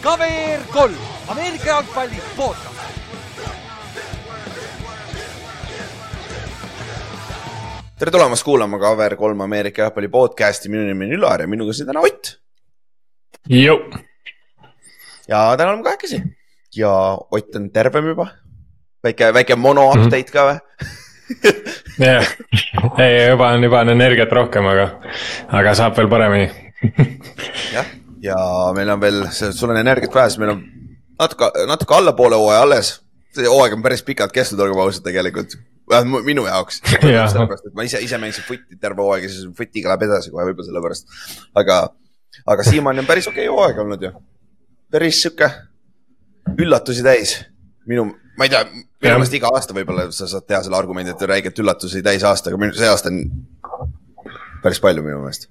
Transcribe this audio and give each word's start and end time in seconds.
KVR 0.00 0.62
kolm, 0.72 0.96
Ameerika 1.28 1.66
jalgpalli 1.68 2.20
podcast. 2.36 2.80
tere 8.00 8.10
tulemast 8.10 8.44
kuulama 8.46 8.78
KVR 8.80 9.16
kolm 9.20 9.40
Ameerika 9.44 9.82
jalgpalli 9.82 10.08
podcast'i, 10.08 10.70
minu 10.72 10.86
nimi 10.88 11.04
on 11.10 11.12
Ülar 11.18 11.44
ja 11.44 11.48
minuga 11.48 11.72
siin 11.76 11.86
täna 11.90 12.00
Ott. 12.00 12.30
ja 15.28 15.56
täna 15.56 15.70
oleme 15.70 15.84
kahekesi 15.84 16.22
ja 16.76 16.92
Ott 17.30 17.56
on 17.56 17.70
tervem 17.70 18.06
juba. 18.06 18.26
väike, 19.04 19.32
väike 19.34 19.56
mono 19.56 19.88
update 19.90 20.32
ka 20.32 20.46
või? 20.48 20.58
jah, 22.04 22.26
ei 22.98 23.28
juba 23.30 23.52
on, 23.54 23.64
juba 23.64 23.84
on 23.84 23.94
energiat 23.94 24.32
rohkem, 24.32 24.66
aga, 24.66 24.90
aga 25.60 25.74
saab 25.78 25.96
veel 25.98 26.10
paremini 26.10 26.48
jah, 27.76 27.88
ja 28.24 28.36
meil 28.76 28.90
on 28.94 29.00
veel, 29.02 29.24
sul 29.30 29.72
on 29.72 29.80
energiat 29.80 30.14
vähe, 30.14 30.32
siis 30.32 30.42
meil 30.42 30.54
on 30.56 30.62
natuke, 31.20 31.50
natuke 31.68 31.94
allapoole 31.94 32.38
hooaja 32.40 32.62
alles. 32.66 32.92
see 33.34 33.46
hooaeg 33.46 33.76
on 33.76 33.82
päris 33.82 34.02
pikalt 34.02 34.32
kestnud, 34.34 34.62
olgem 34.64 34.80
ausad 34.82 35.04
tegelikult. 35.06 35.56
vähemalt 35.90 36.24
minu 36.24 36.46
jaoks. 36.46 36.80
Jah. 37.02 37.28
sellepärast, 37.30 37.66
et 37.66 37.74
ma 37.74 37.86
ise, 37.86 38.00
ise 38.02 38.18
mängisin 38.18 38.46
footi 38.46 38.78
terve 38.80 39.02
hooaeg 39.02 39.26
ja 39.26 39.32
siis 39.32 39.48
footiga 39.56 39.90
läheb 39.92 40.06
edasi 40.08 40.30
kohe 40.34 40.46
võib-olla 40.48 40.68
sellepärast. 40.68 41.16
aga, 41.62 41.80
aga 42.54 42.66
siiamaani 42.66 43.04
on 43.04 43.10
päris 43.10 43.28
okei 43.30 43.48
okay 43.48 43.56
hooaeg 43.56 43.82
olnud 43.84 44.06
ju. 44.06 44.12
päris 44.90 45.22
sihuke 45.22 45.50
üllatusi 46.58 47.06
täis. 47.06 47.36
minu, 47.86 48.10
ma 48.40 48.48
ei 48.48 48.52
tea, 48.54 48.64
minu 48.72 49.18
meelest 49.18 49.36
iga 49.36 49.50
aasta 49.52 49.76
võib-olla 49.76 50.06
sa 50.16 50.26
saad 50.30 50.46
teha 50.48 50.62
selle 50.64 50.78
argumendi, 50.78 51.12
et 51.12 51.24
räigelt 51.28 51.58
üllatusi 51.60 52.00
täis 52.04 52.24
aasta, 52.24 52.48
aga 52.48 52.70
see 52.72 52.88
aasta 52.88 53.12
on 53.12 53.18
päris 54.64 54.80
palju 54.80 55.04
minu 55.04 55.20
meelest. 55.20 55.50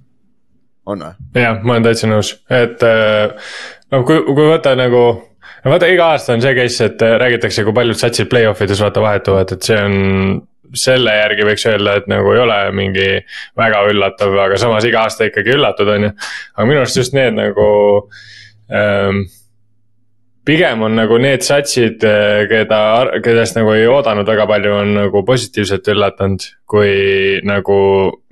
on 0.90 1.06
või? 1.06 1.44
jah, 1.44 1.60
ma 1.62 1.76
olen 1.76 1.86
täitsa 1.86 2.10
nõus, 2.10 2.34
et 2.50 2.82
äh, 2.88 3.52
no 3.94 4.02
kui, 4.10 4.23
kui 4.26 4.50
võtta 4.50 4.73
nagu. 4.80 5.04
no 5.62 5.76
vaata, 5.76 5.92
iga 5.94 6.12
aasta 6.16 6.34
on 6.34 6.42
see 6.42 6.58
case, 6.58 6.90
et 6.90 7.06
äh, 7.06 7.16
räägitakse, 7.22 7.67
kui 7.67 7.78
paljud 7.78 8.00
satsid 8.00 8.32
play-off 8.32 8.66
ides 8.66 8.82
vaata 8.82 9.06
vahetuvad, 9.06 9.58
et 9.58 9.70
see 9.70 9.82
on. 9.86 10.00
selle 10.78 11.14
järgi 11.16 11.45
võiks 11.48 11.64
öelda, 11.66 11.95
et 11.98 12.10
nagu 12.10 12.30
ei 12.34 12.42
ole 12.44 12.58
mingi 12.78 13.08
väga 13.58 13.80
üllatav, 13.90 14.36
aga 14.38 14.58
samas 14.62 14.86
iga 14.86 15.06
aasta 15.06 15.26
ikkagi 15.30 15.56
üllatud, 15.56 15.90
on 15.94 16.10
ju. 16.10 16.16
aga 16.58 16.67
minu 16.70 16.82
arust 16.82 16.98
just 17.04 17.16
need 17.17 17.38
nagu 17.38 17.70
ähm, 18.73 19.28
pigem 20.45 20.84
on 20.86 20.95
nagu 20.98 21.18
need 21.22 21.44
satsid, 21.45 22.04
keda, 22.50 22.82
kellest 23.23 23.58
nagu 23.58 23.73
ei 23.76 23.88
oodanud 23.90 24.28
väga 24.30 24.48
palju, 24.50 24.76
on 24.82 24.94
nagu 24.98 25.23
positiivselt 25.28 25.88
üllatanud. 25.94 26.45
kui 26.70 27.40
nagu 27.44 27.76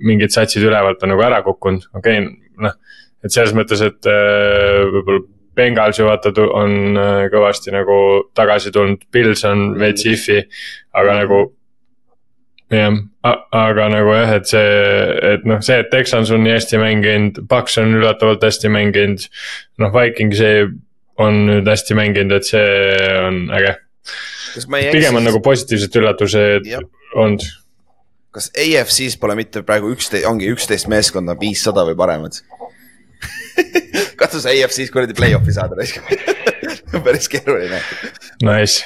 mingid 0.06 0.30
satsid 0.30 0.62
ülevalt 0.62 1.02
on 1.02 1.14
nagu 1.14 1.24
ära 1.26 1.42
kukkunud, 1.42 1.88
okei 1.98 2.20
okay, 2.20 2.54
noh. 2.62 2.76
et 3.24 3.34
selles 3.34 3.54
mõttes, 3.56 3.82
et 3.82 4.06
äh, 4.06 4.86
võib-olla 4.94 5.26
Bengals 5.58 5.98
ju 5.98 6.06
vaata 6.06 6.30
on 6.54 6.94
äh, 6.94 7.26
kõvasti 7.32 7.74
nagu 7.74 7.98
tagasi 8.38 8.70
tulnud, 8.74 9.02
Pils 9.10 9.42
on 9.48 9.72
veits 9.80 10.06
if'i, 10.06 10.44
aga 10.94 11.22
nagu. 11.24 11.46
jah, 12.70 12.94
aga 13.24 13.88
nagu 13.90 14.12
jah, 14.12 14.34
et 14.36 14.46
see, 14.46 14.74
et 15.32 15.46
noh, 15.48 15.58
see, 15.64 15.80
et 15.82 15.88
Texans 15.90 16.30
on 16.30 16.44
nii 16.44 16.52
hästi 16.52 16.78
mänginud, 16.78 17.40
Paks 17.48 17.78
on 17.82 17.96
üllatavalt 17.96 18.44
hästi 18.44 18.70
mänginud. 18.70 19.26
noh, 19.82 19.90
Vikingsi 19.94 20.52
on 21.22 21.44
nüüd 21.48 21.68
hästi 21.68 21.96
mänginud, 21.98 22.36
et 22.38 22.48
see 22.48 22.66
on 23.22 23.40
äge. 23.58 23.74
pigem 24.92 25.18
on 25.18 25.26
nagu 25.26 25.40
positiivsed 25.44 25.98
üllatused 26.00 26.68
olnud. 27.14 27.44
kas 28.34 28.50
AFC-s 28.54 29.18
pole 29.18 29.34
mitte 29.38 29.64
praegu 29.66 29.90
üksteist, 29.94 30.26
ongi 30.28 30.50
üksteist 30.52 30.88
meeskonda 30.90 31.34
viissada 31.40 31.84
või 31.88 31.96
paremad 31.98 32.38
katsus 34.20 34.46
AFC-s 34.46 34.92
kuradi 34.94 35.16
play-off'i 35.18 35.54
saada 35.54 35.78
raisk 35.78 35.98
päris 37.06 37.28
keeruline. 37.32 37.80
Nice, 38.44 38.84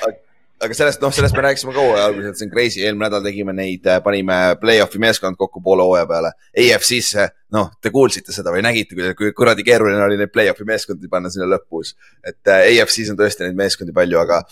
aga 0.63 0.77
sellest, 0.77 1.01
noh, 1.03 1.13
sellest 1.15 1.35
me 1.37 1.43
rääkisime 1.47 1.73
ka 1.75 1.83
hooaja 1.83 2.05
alguses, 2.09 2.33
et 2.33 2.39
see 2.39 2.47
on 2.47 2.53
crazy, 2.53 2.83
eelmine 2.85 3.07
nädal 3.09 3.25
tegime 3.25 3.55
neid, 3.57 3.87
panime 4.05 4.37
play-off'i 4.61 5.01
meeskond 5.03 5.39
kokku 5.41 5.63
poole 5.65 5.85
hooaja 5.87 6.07
peale. 6.11 6.33
AFC-sse, 6.65 7.27
noh, 7.57 7.73
te 7.83 7.91
kuulsite 7.95 8.35
seda 8.35 8.55
või 8.55 8.63
nägite, 8.65 9.15
kui 9.19 9.33
kuradi 9.37 9.67
keeruline 9.67 10.03
oli 10.05 10.21
neid 10.21 10.33
play-off'i 10.35 10.67
meeskondi 10.69 11.11
panna 11.11 11.33
sinna 11.33 11.49
lõpus. 11.51 11.97
et 12.25 12.53
äh, 12.53 12.69
AFC-s 12.71 13.11
on 13.13 13.19
tõesti 13.19 13.47
neid 13.47 13.59
meeskondi 13.59 13.95
palju, 13.97 14.21
aga 14.23 14.43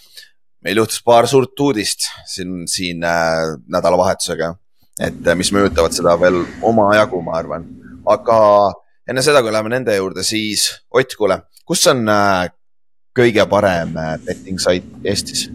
meil 0.67 0.83
juhtus 0.83 1.03
paar 1.07 1.29
suurt 1.31 1.61
uudist 1.61 2.11
siin, 2.29 2.67
siin 2.69 3.05
äh, 3.07 3.55
nädalavahetusega. 3.71 4.55
et 5.01 5.27
äh, 5.27 5.37
mis 5.39 5.53
mõjutavad 5.55 5.95
seda 5.97 6.17
veel 6.21 6.43
omajagu, 6.67 7.23
ma 7.23 7.39
arvan, 7.39 7.69
aga 8.09 8.41
enne 9.09 9.23
seda, 9.23 9.43
kui 9.43 9.55
läheme 9.55 9.77
nende 9.77 9.97
juurde, 9.97 10.27
siis 10.27 10.71
Ott, 10.91 11.15
kuule, 11.17 11.39
kus 11.65 11.87
on 11.87 12.03
äh, 12.11 12.51
kõige 13.17 13.47
parem 13.51 13.97
äh, 13.97 14.17
betting 14.27 14.61
sait 14.63 14.87
Eestis? 15.05 15.49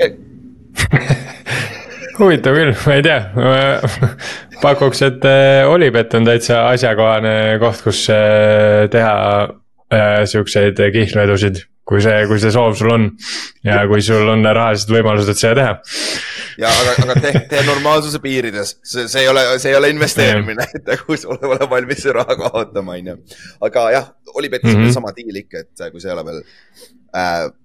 huvitav 2.20 2.56
küll, 2.56 2.74
ma 2.84 2.98
ei 2.98 3.04
tea. 3.04 3.20
pakuks, 4.60 5.02
et 5.06 5.24
äh, 5.28 5.64
Olipet 5.68 6.14
on 6.18 6.28
täitsa 6.28 6.66
asjakohane 6.74 7.34
koht, 7.62 7.82
kus 7.86 8.04
äh, 8.12 8.86
teha 8.92 9.16
äh, 9.92 10.22
siukseid 10.28 10.80
kihlvedusid. 10.94 11.66
kui 11.90 11.98
see, 11.98 12.20
kui 12.30 12.38
see 12.38 12.52
soov 12.54 12.76
sul 12.78 12.92
on 12.94 13.08
ja 13.66 13.80
kui 13.90 13.98
sul 14.04 14.28
on 14.30 14.44
rahalised 14.46 14.92
võimalused, 14.94 15.32
et 15.32 15.40
seda 15.40 15.56
teha. 15.58 15.72
ja 16.62 16.70
aga, 16.70 16.92
aga 17.02 17.16
tee, 17.24 17.40
tee 17.50 17.64
normaalsuse 17.66 18.20
piirides, 18.22 18.76
see, 18.86 19.08
see 19.10 19.24
ei 19.24 19.30
ole, 19.32 19.42
see 19.58 19.72
ei 19.72 19.78
ole 19.80 19.90
investeerimine, 19.90 20.68
et 20.76 20.92
kui 21.02 21.18
sa 21.18 21.32
oled 21.32 21.48
ole 21.50 21.66
valmis 21.72 22.06
raha 22.14 22.36
kaotama, 22.44 22.94
on 22.94 23.10
ju. 23.10 23.16
aga 23.66 23.88
jah, 23.96 24.06
Olipetis 24.36 24.70
on 24.70 24.76
mm 24.76 24.86
-hmm. 24.86 24.94
sama 24.94 25.10
diil 25.16 25.42
ikka, 25.42 25.64
et 25.66 25.90
kui 25.90 26.00
sa 26.00 26.12
ei 26.12 26.14
ole 26.14 26.24
veel 26.30 26.40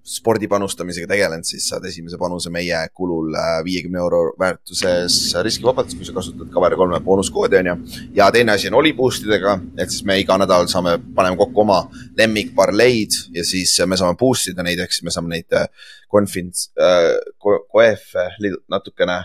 spordi 0.06 0.48
panustamisega 0.48 1.08
tegelenud, 1.10 1.46
siis 1.46 1.66
saad 1.70 1.84
esimese 1.86 2.18
panuse 2.18 2.50
meie 2.54 2.78
kulul 2.94 3.34
viiekümne 3.66 3.98
äh, 3.98 4.02
euro 4.02 4.20
väärtuses 4.38 5.18
riskivabalt, 5.42 5.94
kui 5.94 6.06
sa 6.06 6.14
kasutad 6.16 6.50
Cover 6.54 6.76
kolme 6.78 7.00
boonuskoodi, 7.04 7.60
on 7.60 7.70
ju. 7.70 7.76
ja 8.14 8.30
teine 8.34 8.52
asi 8.52 8.70
on 8.70 8.78
Oliboost 8.80 9.26
idega, 9.26 9.58
et 9.78 9.90
siis 9.90 10.04
me 10.06 10.18
iga 10.20 10.38
nädal 10.38 10.66
saame, 10.70 10.96
paneme 11.14 11.38
kokku 11.38 11.62
oma 11.62 11.82
lemmikparleid 12.18 13.20
ja 13.34 13.44
siis 13.44 13.74
me 13.86 13.98
saame 13.98 14.18
boost 14.18 14.50
ida 14.52 14.66
neid, 14.66 14.82
ehk 14.82 14.94
siis 14.94 15.06
me 15.06 15.14
saame 15.14 15.34
neid 15.34 15.54
äh, 15.54 15.68
äh, 15.68 17.06
ko, 17.38 17.58
koefe 17.70 18.28
natukene 18.70 19.22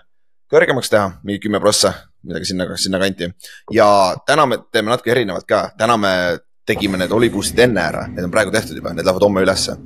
kõrgemaks 0.52 0.92
teha, 0.92 1.12
mingi 1.24 1.40
kümme 1.46 1.62
prossa, 1.64 1.94
midagi 2.28 2.52
sinna, 2.52 2.68
sinnakanti. 2.78 3.32
ja 3.72 3.88
täna 4.26 4.46
me 4.46 4.60
teeme 4.72 4.92
natuke 4.92 5.12
erinevalt 5.12 5.48
ka, 5.48 5.70
täna 5.78 5.98
me 5.98 6.14
tegime 6.66 7.00
need 7.00 7.12
oliboostid 7.12 7.60
enne 7.66 7.82
ära, 7.82 8.06
need 8.12 8.28
on 8.28 8.34
praegu 8.34 8.54
tehtud 8.54 8.78
juba, 8.78 8.94
need 8.94 9.08
lähevad 9.08 9.26
homme 9.26 9.44
ülesse. 9.46 9.78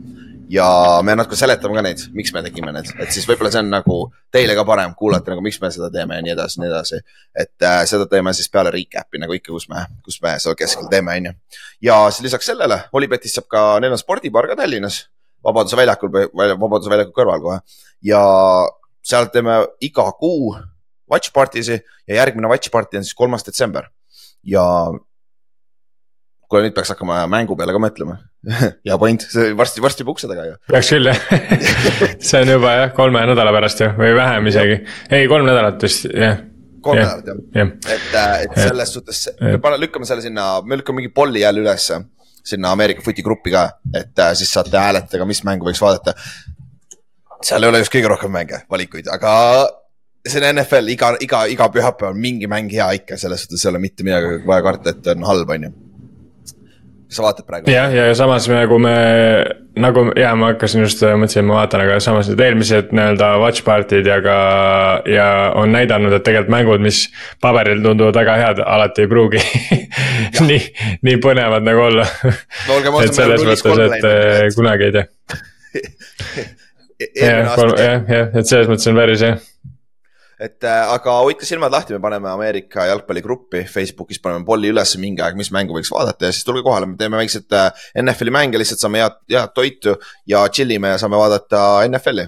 Ja 0.49 0.67
me 1.05 1.15
natuke 1.17 1.37
seletame 1.39 1.77
ka 1.77 1.83
neid, 1.85 2.01
miks 2.17 2.33
me 2.35 2.43
tegime 2.45 2.73
need, 2.75 2.91
et 3.01 3.13
siis 3.13 3.25
võib-olla 3.29 3.51
see 3.53 3.63
on 3.63 3.71
nagu 3.73 3.97
teile 4.33 4.55
ka 4.57 4.65
parem 4.67 4.93
kuulata 4.97 5.33
nagu, 5.33 5.43
miks 5.45 5.57
me 5.61 5.71
seda 5.73 5.89
teeme 5.93 6.19
ja 6.19 6.25
nii 6.25 6.33
edasi, 6.35 6.59
nii 6.61 6.69
edasi. 6.69 7.01
et 7.45 7.65
äh, 7.65 7.81
seda 7.89 8.07
teeme 8.11 8.33
siis 8.37 8.51
peale 8.53 8.73
recap'i 8.75 9.21
nagu 9.21 9.35
ikka, 9.37 9.53
kus 9.55 9.67
me, 9.71 9.85
kus 10.05 10.19
me 10.23 10.35
seal 10.41 10.57
keskel 10.59 10.89
teeme, 10.91 11.17
on 11.17 11.31
ju. 11.31 11.33
ja 11.89 11.97
siis 12.11 12.27
lisaks 12.29 12.51
sellele, 12.51 12.83
Olipetist 12.93 13.39
saab 13.39 13.49
ka, 13.51 13.65
neil 13.83 13.95
on 13.95 14.01
spordibaar 14.01 14.49
ka 14.51 14.59
Tallinnas, 14.61 15.05
Vabaduse 15.45 15.77
väljakul, 15.77 16.13
Vabaduse 16.35 16.93
väljaku 16.93 17.13
kõrval 17.15 17.43
kohe 17.43 17.59
ja 18.05 18.21
seal 19.05 19.29
teeme 19.33 19.59
iga 19.85 20.07
kuu 20.19 20.55
watch 21.11 21.33
party 21.33 21.63
si 21.63 21.77
ja 22.07 22.21
järgmine 22.21 22.49
watch 22.49 22.71
party 22.73 22.97
on 22.97 23.05
siis 23.05 23.17
kolmas 23.17 23.45
detsember. 23.45 23.89
ja 24.43 24.63
kuule, 26.49 26.65
nüüd 26.65 26.75
peaks 26.77 26.93
hakkama 26.93 27.21
mängu 27.31 27.57
peale 27.59 27.75
ka 27.75 27.81
mõtlema 27.81 28.17
hea 28.87 28.97
point, 29.01 29.27
see 29.31 29.53
varsti, 29.57 29.83
varsti 29.83 30.05
juba 30.05 30.15
ukse 30.15 30.29
taga 30.31 30.47
ju. 30.49 30.57
peaks 30.71 30.91
küll 30.95 31.11
jah 31.11 31.21
see 32.29 32.41
on 32.41 32.53
juba 32.55 32.73
jah, 32.79 32.91
kolme 32.97 33.23
nädala 33.31 33.53
pärast 33.55 33.85
ju 33.85 33.91
või 33.99 34.11
vähem 34.17 34.51
isegi, 34.51 34.81
ei 35.19 35.29
kolm 35.31 35.47
nädalat 35.49 35.87
vist 35.87 36.09
jah. 36.11 36.41
kolm 36.85 37.01
Jah, 37.01 37.15
nädalat 37.21 37.55
jah 37.57 37.61
jah. 37.61 37.95
et, 37.95 38.19
et 38.49 38.59
selles 38.67 38.97
suhtes, 38.97 39.23
me 39.41 39.57
paneme, 39.61 39.85
lükkame 39.87 40.09
selle 40.09 40.25
sinna, 40.25 40.49
me 40.65 40.81
lükkame 40.81 41.01
mingi 41.01 41.13
polli 41.13 41.45
jälle 41.45 41.65
ülesse 41.65 42.03
sinna 42.45 42.71
Ameerika 42.75 43.01
footi 43.01 43.23
gruppi 43.25 43.49
ka, 43.53 43.63
et 43.93 44.19
äh, 44.21 44.35
siis 44.37 44.51
saate 44.53 44.77
hääletada, 44.77 45.25
mis 45.25 45.41
mängu 45.47 45.65
võiks 45.65 45.81
vaadata. 45.81 46.13
seal 47.41 47.65
ei 47.65 47.71
ole 47.71 47.81
just 47.81 47.93
kõige 47.93 48.11
rohkem 48.11 48.31
mänge, 48.33 48.61
valikuid, 48.69 49.09
aga 49.13 49.31
see 50.25 50.41
on 50.41 50.47
NFL, 50.55 50.91
iga, 50.93 51.11
iga, 51.21 51.43
iga 51.51 51.67
pühapäev 51.73 52.13
on 52.13 52.21
mingi 52.21 52.49
mäng 52.49 52.71
hea 52.73 52.87
ikka, 52.99 53.17
selles 53.21 53.45
suhtes 53.45 53.65
ei 53.65 53.71
ole 53.71 53.81
mitte 53.83 54.05
midagi 54.05 54.39
vaja 54.47 54.65
karta, 54.65 54.93
et 54.95 55.09
on 55.13 55.25
halb, 55.27 55.51
on 55.57 55.67
ju. 55.67 55.73
Sa 57.09 57.23
vaatad 57.25 57.45
praegu? 57.47 57.71
jah, 57.71 57.93
ja 57.93 58.07
samas 58.17 58.47
nagu 58.49 58.77
me, 58.81 58.95
nagu 59.79 60.05
ja 60.19 60.33
ma 60.39 60.51
hakkasin 60.53 60.85
just, 60.85 61.03
mõtlesin, 61.05 61.45
ma 61.47 61.59
vaatan, 61.61 61.85
aga 61.85 61.99
samas 62.03 62.29
need 62.31 62.43
eelmised 62.45 62.91
nii-öelda 62.95 63.31
watch 63.41 63.65
party'd 63.67 64.07
ja 64.09 64.19
ka. 64.25 64.37
ja 65.11 65.27
on 65.59 65.73
näidanud, 65.75 66.13
et 66.15 66.25
tegelikult 66.25 66.53
mängud, 66.55 66.85
mis 66.85 67.05
paberil 67.43 67.83
tunduvad 67.85 68.17
väga 68.17 68.37
head, 68.41 68.63
alati 68.65 69.05
ei 69.05 69.11
pruugi 69.11 69.41
nii, 70.49 70.61
nii 71.05 71.21
põnevad 71.23 71.65
nagu 71.67 71.87
olla 71.89 72.07
no 72.69 73.01
et 73.03 73.15
selles 73.15 73.45
mõttes, 73.45 73.83
et 73.89 74.09
eh, 74.11 74.45
kunagi 74.55 74.89
ei 74.89 74.95
tea. 74.99 75.05
jah, 77.21 77.55
jah, 77.57 78.07
jah, 78.07 78.31
et 78.33 78.47
selles 78.47 78.69
mõttes 78.71 78.89
on 78.91 78.97
päris 78.99 79.25
hea. 79.25 79.37
Et 80.39 80.63
äh, 80.67 80.81
aga 80.91 81.17
hoidke 81.23 81.47
silmad 81.47 81.71
lahti, 81.71 81.95
me 81.95 82.01
paneme 82.03 82.27
Ameerika 82.27 82.85
jalgpalligruppi 82.89 83.63
Facebookis, 83.71 84.19
paneme 84.23 84.43
polli 84.47 84.71
üles 84.73 84.95
mingi 84.99 85.23
aeg, 85.23 85.37
mis 85.39 85.51
mängu 85.55 85.77
võiks 85.77 85.91
vaadata 85.93 86.27
ja 86.27 86.35
siis 86.35 86.47
tulge 86.47 86.63
kohale, 86.65 86.89
me 86.91 86.99
teeme 86.99 87.19
väikseid 87.21 87.55
äh, 87.55 87.85
NFL-i 88.03 88.33
mänge, 88.35 88.59
lihtsalt 88.59 88.83
saame 88.83 89.03
head, 89.03 89.19
head 89.31 89.53
toitu 89.55 89.95
ja 90.27 90.43
chill 90.51 90.75
ime 90.75 90.91
ja 90.91 90.99
saame 91.01 91.19
vaadata 91.19 91.85
NFL-i. 91.87 92.27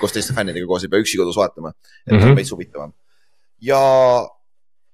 koos 0.00 0.12
teiste 0.12 0.34
fännidega 0.36 0.66
koos, 0.68 0.84
ei 0.84 0.92
pea 0.92 1.04
üksi 1.04 1.20
kodus 1.20 1.38
vaatama, 1.38 1.70
et 1.70 2.12
mm 2.12 2.18
-hmm. 2.18 2.30
on 2.30 2.36
veits 2.36 2.52
huvitavam. 2.52 2.92
ja 3.60 3.80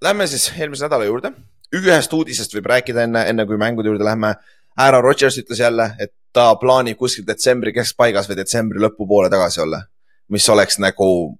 lähme 0.02 0.26
siis 0.26 0.52
eelmise 0.58 0.84
nädala 0.84 1.05
juurde. 1.05 1.32
ühest 1.72 2.12
uudisest 2.12 2.55
võib 2.55 2.66
rääkida 2.69 3.06
enne, 3.08 3.28
enne 3.28 3.46
kui 3.46 3.56
mängude 3.56 3.88
juurde 3.88 4.05
lähme. 4.05 4.34
härra 4.78 5.00
Rodgers 5.00 5.38
ütles 5.38 5.60
jälle, 5.60 5.94
et 5.98 6.12
ta 6.32 6.55
plaanib 6.56 6.96
kuskil 6.96 7.26
detsembri 7.26 7.72
keskpaigas 7.72 8.28
või 8.28 8.37
detsembri 8.37 8.81
lõpupoole 8.81 9.31
tagasi 9.31 9.60
olla, 9.60 9.82
mis 10.28 10.48
oleks 10.48 10.78
nagu 10.78 11.38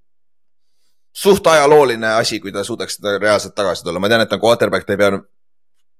suht 1.13 1.47
ajalooline 1.47 2.15
asi, 2.17 2.41
kui 2.41 2.53
ta 2.53 2.65
suudaks 2.65 2.99
seda 2.99 3.19
reaalselt 3.21 3.55
tagasi 3.55 3.85
tulla, 3.85 4.01
ma 4.01 4.09
tean, 4.09 4.25
et 4.25 4.31
ta 4.31 4.39
on 4.39 4.45
quarterback, 4.45 4.87
ta 4.87 4.97
ei 4.97 5.01
pea 5.01 5.19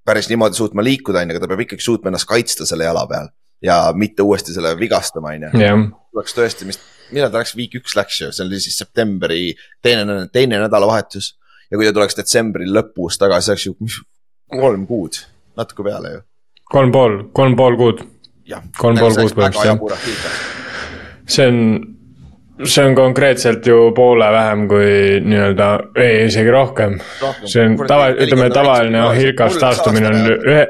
päris 0.05 0.27
niimoodi 0.29 0.57
suutma 0.57 0.83
liikuda, 0.83 1.21
onju, 1.23 1.35
aga 1.35 1.43
ta 1.43 1.49
peab 1.51 1.63
ikkagi 1.65 1.85
suutma 1.85 2.11
ennast 2.11 2.27
kaitsta 2.29 2.67
selle 2.67 2.87
jala 2.87 3.05
peal 3.09 3.29
ja 3.63 3.77
mitte 3.95 4.25
uuesti 4.25 4.55
selle 4.55 4.73
vigastama, 4.79 5.35
onju. 5.37 5.85
oleks 6.17 6.35
tõesti, 6.35 6.67
mis, 6.67 6.81
millal 7.13 7.31
ta 7.31 7.43
läks, 7.43 7.55
week 7.59 7.77
üks 7.79 7.95
läks 7.97 8.19
ju, 8.23 8.31
see 8.35 8.45
oli 8.47 8.59
siis 8.63 8.79
septembri 8.81 9.53
teine, 9.85 10.25
teine 10.33 10.59
nädalavahetus. 10.65 11.33
ja 11.69 11.77
kui 11.77 11.87
ta 11.87 11.95
tuleks 11.95 12.19
detsembri 12.19 12.67
lõpus 12.69 13.19
tagasi, 13.21 13.45
see 13.45 13.55
oleks 13.55 13.67
ju 13.69 13.75
mis, 13.79 14.01
kolm 14.51 14.87
kuud, 14.89 15.21
natuke 15.59 15.87
peale 15.87 16.17
ju. 16.17 16.25
kolm 16.73 16.91
pool, 16.91 17.17
kolm 17.31 17.55
pool 17.59 17.79
kuud. 17.79 18.03
kolm 18.77 18.99
pool 18.99 19.17
kuud 19.21 19.37
põhimõtteliselt 19.39 20.25
jah. 20.25 20.43
see 21.37 21.47
on 21.47 21.59
see 22.61 22.85
on 22.85 22.95
konkreetselt 22.95 23.65
ju 23.67 23.91
poole 23.95 24.31
vähem 24.31 24.67
kui 24.67 25.19
nii-öelda, 25.25 25.69
ei 25.95 26.25
isegi 26.27 26.51
rohkem, 26.51 26.99
rohkem.. 27.21 27.47
see 27.49 27.65
on 27.65 27.77
tava, 27.87 28.11
ütleme 28.13 28.49
tavaline 28.53 29.07
Hilkas 29.17 29.57
taastumine 29.61 30.11
on 30.11 30.19
ühe, 30.35 30.67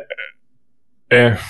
jah, 1.11 1.49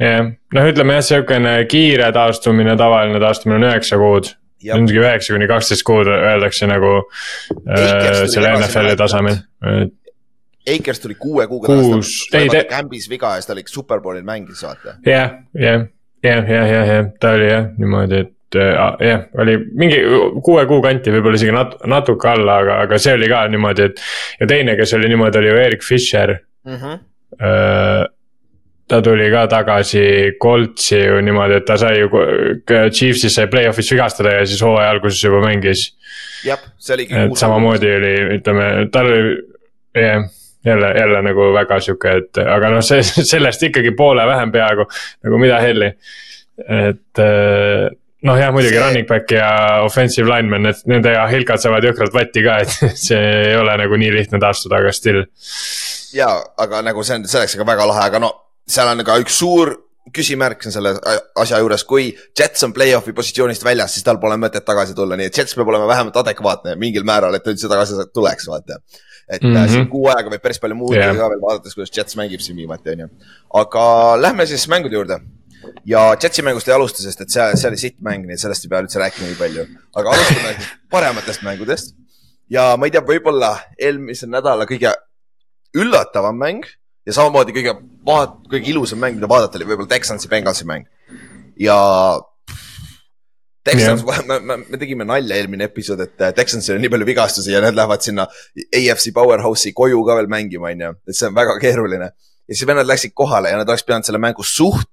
jah, 0.00 0.28
noh, 0.28 0.68
ütleme 0.72 0.98
jah, 0.98 1.06
sihukene 1.08 1.54
kiire 1.70 2.12
taastumine, 2.12 2.76
tavaline 2.76 3.22
taastumine 3.22 3.60
on 3.60 3.68
üheksa 3.70 3.98
kuud. 4.00 4.34
mingi 4.62 5.00
üheksa 5.00 5.34
kuni 5.34 5.48
kaksteist 5.50 5.82
kuud 5.82 6.06
öeldakse 6.12 6.68
nagu 6.70 6.92
äh, 7.00 8.22
selle 8.30 8.52
NFL-i 8.60 8.94
tasemel, 9.00 9.40
Akers 10.62 11.00
tuli 11.02 11.16
kuue 11.18 11.48
kuuga 11.50 11.74
ei 12.38 12.46
ta. 12.46 12.60
Kämbis 12.70 13.08
viga 13.10 13.32
ja 13.34 13.40
siis 13.40 13.48
ta 13.48 13.56
oli 13.56 13.64
superbowlil 13.66 14.22
mängis, 14.22 14.62
vaata. 14.62 14.94
jah, 15.06 15.32
jah, 15.58 15.88
jah, 16.22 16.52
jah, 16.54 16.70
jah, 16.70 17.10
ta 17.18 17.32
oli 17.34 17.48
jah 17.50 17.66
niimoodi, 17.78 18.20
et 18.22 18.30
et 18.58 19.04
jah, 19.06 19.22
oli 19.42 19.56
mingi 19.78 20.00
kuue 20.44 20.64
kuu 20.70 20.80
kanti, 20.84 21.12
võib-olla 21.14 21.38
isegi 21.38 21.54
nat-, 21.54 21.76
natuke 21.90 22.28
alla, 22.32 22.58
aga, 22.62 22.80
aga 22.86 22.98
see 23.02 23.14
oli 23.16 23.28
ka 23.30 23.44
niimoodi, 23.52 23.86
et. 23.90 24.02
ja 24.40 24.48
teine, 24.50 24.76
kes 24.78 24.96
oli 24.98 25.10
niimoodi, 25.12 25.40
oli 25.40 25.52
ju 25.52 25.62
Erik 25.66 25.86
Fischer 25.86 26.34
mm. 26.64 26.76
-hmm. 26.76 26.98
ta 28.88 29.02
tuli 29.02 29.30
ka 29.30 29.46
tagasi 29.46 30.04
Coltsi 30.42 30.98
ju 30.98 31.20
niimoodi, 31.20 31.60
et 31.60 31.64
ta 31.64 31.76
sai 31.76 32.00
ju, 32.00 32.10
Chiefsis 32.90 33.34
sai 33.34 33.46
play-off'is 33.46 33.92
vigastada 33.92 34.36
ja 34.40 34.46
siis 34.46 34.62
hooaja 34.62 34.90
alguses 34.90 35.24
juba 35.24 35.40
mängis. 35.46 35.92
jah, 36.44 36.60
see 36.78 36.94
oligi. 36.94 37.14
et 37.14 37.36
samamoodi 37.36 37.96
oli, 37.96 38.14
ütleme, 38.38 38.70
tal 38.92 39.06
oli, 39.06 39.36
jah 39.94 40.30
jälle, 40.64 40.94
jälle 40.98 41.22
nagu 41.22 41.52
väga 41.52 41.80
sihuke, 41.80 42.10
et 42.16 42.38
aga 42.38 42.70
noh, 42.70 42.84
see, 42.84 43.02
sellest 43.32 43.62
ikkagi 43.62 43.90
poole 43.98 44.26
vähem 44.26 44.52
peaaegu 44.52 44.86
nagu 45.24 45.38
mida 45.38 45.58
helli. 45.60 45.92
et 46.68 47.20
noh, 48.28 48.38
jah, 48.38 48.52
muidugi 48.54 48.76
see... 48.76 48.82
running 48.82 49.08
back 49.08 49.30
ja 49.34 49.50
offensive 49.86 50.28
lineman, 50.30 50.70
et 50.70 50.82
nende 50.90 51.14
ja 51.14 51.26
Hilkad 51.30 51.62
saavad 51.62 51.86
jõhkralt 51.88 52.14
vatti 52.14 52.44
ka, 52.46 52.58
et 52.64 52.74
see 53.06 53.22
ei 53.52 53.56
ole 53.58 53.76
nagu 53.82 53.98
nii 54.00 54.12
lihtne 54.14 54.40
taastuda, 54.42 54.82
aga 54.82 54.92
still. 54.96 55.24
ja, 56.16 56.32
aga 56.62 56.84
nagu 56.86 57.04
see 57.06 57.20
on, 57.20 57.28
see 57.28 57.40
oleks 57.40 57.56
ikka 57.58 57.68
väga 57.68 57.88
lahe, 57.90 58.10
aga 58.10 58.22
no 58.22 58.34
seal 58.68 58.92
on 58.92 59.04
ka 59.06 59.18
üks 59.22 59.40
suur 59.42 59.74
küsimärk 60.12 60.66
on 60.66 60.74
selle 60.74 60.92
asja 61.38 61.60
juures, 61.62 61.84
kui 61.86 62.08
Jets 62.38 62.66
on 62.66 62.72
play-off'i 62.74 63.14
positsioonist 63.14 63.64
väljas, 63.64 63.94
siis 63.94 64.06
tal 64.06 64.18
pole 64.22 64.36
mõtet 64.40 64.64
tagasi 64.66 64.96
tulla, 64.98 65.16
nii 65.18 65.30
et 65.30 65.38
Jets 65.38 65.54
peab 65.56 65.70
olema 65.70 65.86
vähemalt 65.90 66.18
adekvaatne 66.24 66.74
mingil 66.80 67.06
määral, 67.06 67.36
et 67.38 67.44
ta 67.44 67.54
üldse 67.54 67.70
tagasi 67.70 68.08
tuleks, 68.14 68.48
vaata. 68.50 68.80
et 69.28 69.42
mm 69.42 69.54
-hmm. 69.54 69.68
siin 69.70 69.86
kuu 69.88 70.08
aega 70.10 70.30
võib 70.30 70.42
päris 70.42 70.58
palju 70.60 70.74
muutuda 70.76 71.04
yeah. 71.04 71.16
ka 71.16 71.28
veel 71.30 71.40
vaadates, 71.40 71.74
kuidas 71.74 71.96
Jets 71.96 72.16
mängib 72.18 72.40
siin 72.40 72.56
viimati, 72.56 72.90
on 72.90 73.00
ju. 73.00 73.08
aga 73.54 73.84
lähme 74.20 74.46
siis 74.46 74.68
mängude 74.68 74.94
juurde 74.94 75.20
ja 75.88 76.04
Jetsi 76.22 76.42
mängust 76.42 76.68
ei 76.68 76.74
alusta, 76.74 77.02
sest 77.02 77.24
et 77.24 77.32
see, 77.32 77.46
see 77.60 77.70
oli 77.70 77.80
sitt 77.80 77.98
mäng, 78.04 78.26
nii 78.26 78.36
et 78.36 78.42
sellest 78.42 78.66
ei 78.66 78.72
pea 78.72 78.82
üldse 78.84 79.00
rääkima 79.02 79.30
nii 79.30 79.38
palju. 79.38 79.66
aga 80.00 80.14
alustame 80.16 80.54
parematest 80.94 81.46
mängudest. 81.46 81.94
ja 82.50 82.72
ma 82.76 82.88
ei 82.88 82.94
tea, 82.94 83.04
võib-olla 83.06 83.54
eelmise 83.78 84.28
nädala 84.30 84.66
kõige 84.70 84.94
üllatavam 85.78 86.38
mäng 86.38 86.66
ja 87.06 87.16
samamoodi 87.16 87.54
kõige 87.56 87.76
kõige 88.50 88.68
ilusam 88.70 89.00
mäng, 89.02 89.16
mida 89.18 89.30
vaadata, 89.30 89.58
oli 89.58 89.70
võib-olla 89.70 89.90
Texansi 89.94 90.30
Bengalsi 90.30 90.68
mäng. 90.68 90.86
ja 91.60 91.78
Texans 93.64 94.02
yeah., 94.02 94.24
me, 94.26 94.38
me, 94.42 94.56
me 94.74 94.78
tegime 94.78 95.06
nalja 95.06 95.36
eelmine 95.38 95.68
episood, 95.70 96.00
et 96.02 96.22
äh, 96.22 96.32
Texansil 96.34 96.74
on 96.74 96.82
nii 96.82 96.90
palju 96.90 97.06
vigastusi 97.06 97.52
ja 97.54 97.60
need 97.62 97.76
lähevad 97.78 98.02
sinna 98.02 98.26
AFC 98.26 99.12
Powerhouse'i 99.14 99.70
koju 99.76 100.00
ka 100.06 100.16
veel 100.18 100.30
mängima, 100.30 100.72
on 100.72 100.82
ju, 100.86 100.94
et 101.06 101.18
see 101.18 101.28
on 101.30 101.36
väga 101.36 101.54
keeruline. 101.62 102.10
ja 102.50 102.56
siis 102.56 102.66
vennad 102.66 102.88
läksid 102.90 103.14
kohale 103.14 103.52
ja 103.52 103.60
nad 103.60 103.68
oleks 103.70 103.86
pidanud 103.86 104.08
selle 104.08 104.18
mängu 104.18 104.42
suht 104.42 104.90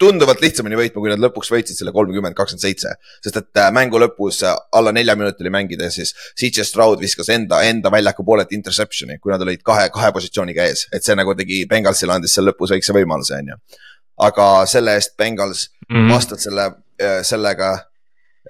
tunduvalt 0.00 0.42
lihtsamini 0.42 0.78
võitma, 0.78 1.02
kui 1.02 1.12
nad 1.12 1.22
lõpuks 1.22 1.50
võitsid 1.52 1.78
selle 1.78 1.92
kolmkümmend, 1.94 2.34
kakskümmend 2.36 2.64
seitse. 2.64 2.94
sest 3.22 3.38
et 3.38 3.60
äh, 3.62 3.70
mängu 3.74 4.00
lõpus 4.02 4.40
äh, 4.46 4.56
alla 4.74 4.92
nelja 4.92 5.14
minuti 5.18 5.44
oli 5.44 5.52
mängida, 5.54 5.90
siis 5.94 6.14
CJ 6.40 6.66
Stroud 6.66 7.02
viskas 7.02 7.30
enda, 7.34 7.62
enda 7.62 7.92
väljaku 7.94 8.26
poolelt 8.26 8.52
interception'i, 8.56 9.20
kui 9.22 9.32
nad 9.32 9.42
olid 9.46 9.62
kahe, 9.66 9.88
kahe 9.94 10.10
positsiooniga 10.16 10.66
ees. 10.66 10.86
et 10.92 11.06
see 11.06 11.16
nagu 11.18 11.34
tegi, 11.38 11.62
Bengalsile 11.70 12.16
andis 12.16 12.34
seal 12.34 12.48
lõpus 12.50 12.74
väikse 12.74 12.96
võimaluse, 12.96 13.38
on 13.38 13.54
ju. 13.54 13.60
aga 14.26 14.48
selle 14.70 14.96
eest 14.98 15.16
Bengals 15.18 15.68
mm 15.88 15.96
-hmm. 15.96 16.14
vastas 16.14 16.46
selle, 16.48 16.70
äh, 17.00 17.20
sellega 17.22 17.76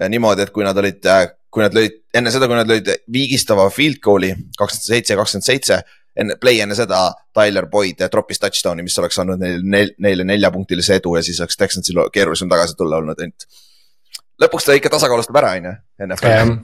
niimoodi, 0.09 0.41
et 0.41 0.51
kui 0.51 0.63
nad 0.63 0.77
olid, 0.77 1.05
kui 1.49 1.63
nad 1.63 1.73
lõid, 1.73 2.01
enne 2.13 2.31
seda, 2.31 2.47
kui 2.47 2.57
nad 2.57 2.67
lõid 2.67 2.89
viigistava 3.11 3.69
field 3.69 4.01
goal'i 4.03 4.33
kakskümmend 4.57 4.89
seitse, 4.89 5.15
kakskümmend 5.15 5.45
seitse 5.45 5.83
enne, 6.15 6.37
play 6.41 6.61
enne 6.63 6.77
seda 6.77 7.07
Tyler 7.35 7.69
Boyd 7.71 8.03
troppis 8.11 8.41
touchdown'i, 8.43 8.85
mis 8.85 8.99
oleks 9.01 9.19
andnud 9.23 9.41
neile 9.41 9.63
nel,, 9.63 9.95
neile 10.01 10.27
neljapunktilise 10.27 10.99
edu 10.99 11.15
ja 11.17 11.23
siis 11.25 11.41
oleks 11.43 11.59
Texansil 11.59 12.03
keerulisem 12.13 12.51
tagasi 12.51 12.77
tulla 12.79 13.01
olnud, 13.01 13.19
ent. 13.25 13.47
lõpuks 14.41 14.67
ta 14.67 14.77
ikka 14.77 14.93
tasakaalustab 14.95 15.41
ära, 15.41 15.55
on 15.59 15.71
ju, 15.71 15.75
NFL-i. 16.07 16.55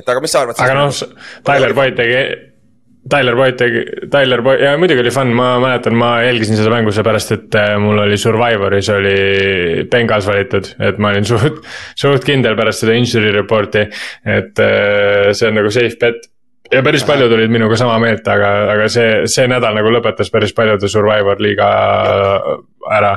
et 0.00 0.08
aga 0.08 0.24
mis 0.24 0.34
sa 0.34 0.46
arvad? 0.46 0.64
aga 0.64 0.78
noh, 0.78 1.04
Tyler 1.46 1.76
Boyd 1.76 2.00
tegi 2.00 2.24
Tyler 3.10 3.34
Boyd 3.34 3.56
tegi, 3.58 3.80
Tyler 4.10 4.42
Boyd 4.46 4.60
ja 4.62 4.76
muidugi 4.78 5.02
oli 5.02 5.10
fun, 5.10 5.32
ma 5.34 5.56
mäletan, 5.62 5.96
ma 5.98 6.12
jälgisin 6.22 6.54
seda 6.58 6.70
mängu 6.70 6.92
seepärast, 6.94 7.32
et 7.34 7.56
äh, 7.58 7.72
mul 7.82 7.98
oli 7.98 8.18
Survivoris 8.20 8.90
oli 8.94 9.14
Bengals 9.90 10.28
valitud, 10.30 10.70
et 10.86 11.00
ma 11.02 11.10
olin 11.10 11.26
suht, 11.26 11.58
suht 11.98 12.26
kindel 12.28 12.54
pärast 12.58 12.84
seda 12.84 12.94
injury 12.94 13.32
report'i. 13.34 13.88
et 14.22 14.62
äh, 14.62 15.32
see 15.34 15.50
on 15.50 15.58
nagu 15.58 15.72
safe 15.74 15.98
bet 15.98 16.28
ja 16.72 16.82
päris 16.84 17.04
paljud 17.08 17.32
olid 17.36 17.52
minuga 17.52 17.76
sama 17.80 17.98
meelt, 18.02 18.26
aga, 18.28 18.50
aga 18.74 18.88
see, 18.92 19.26
see 19.30 19.46
nädal 19.50 19.76
nagu 19.76 19.92
lõpetas 19.92 20.32
päris 20.32 20.54
paljude 20.56 20.88
Survivor 20.90 21.42
liiga 21.42 21.68
ära. 22.92 23.14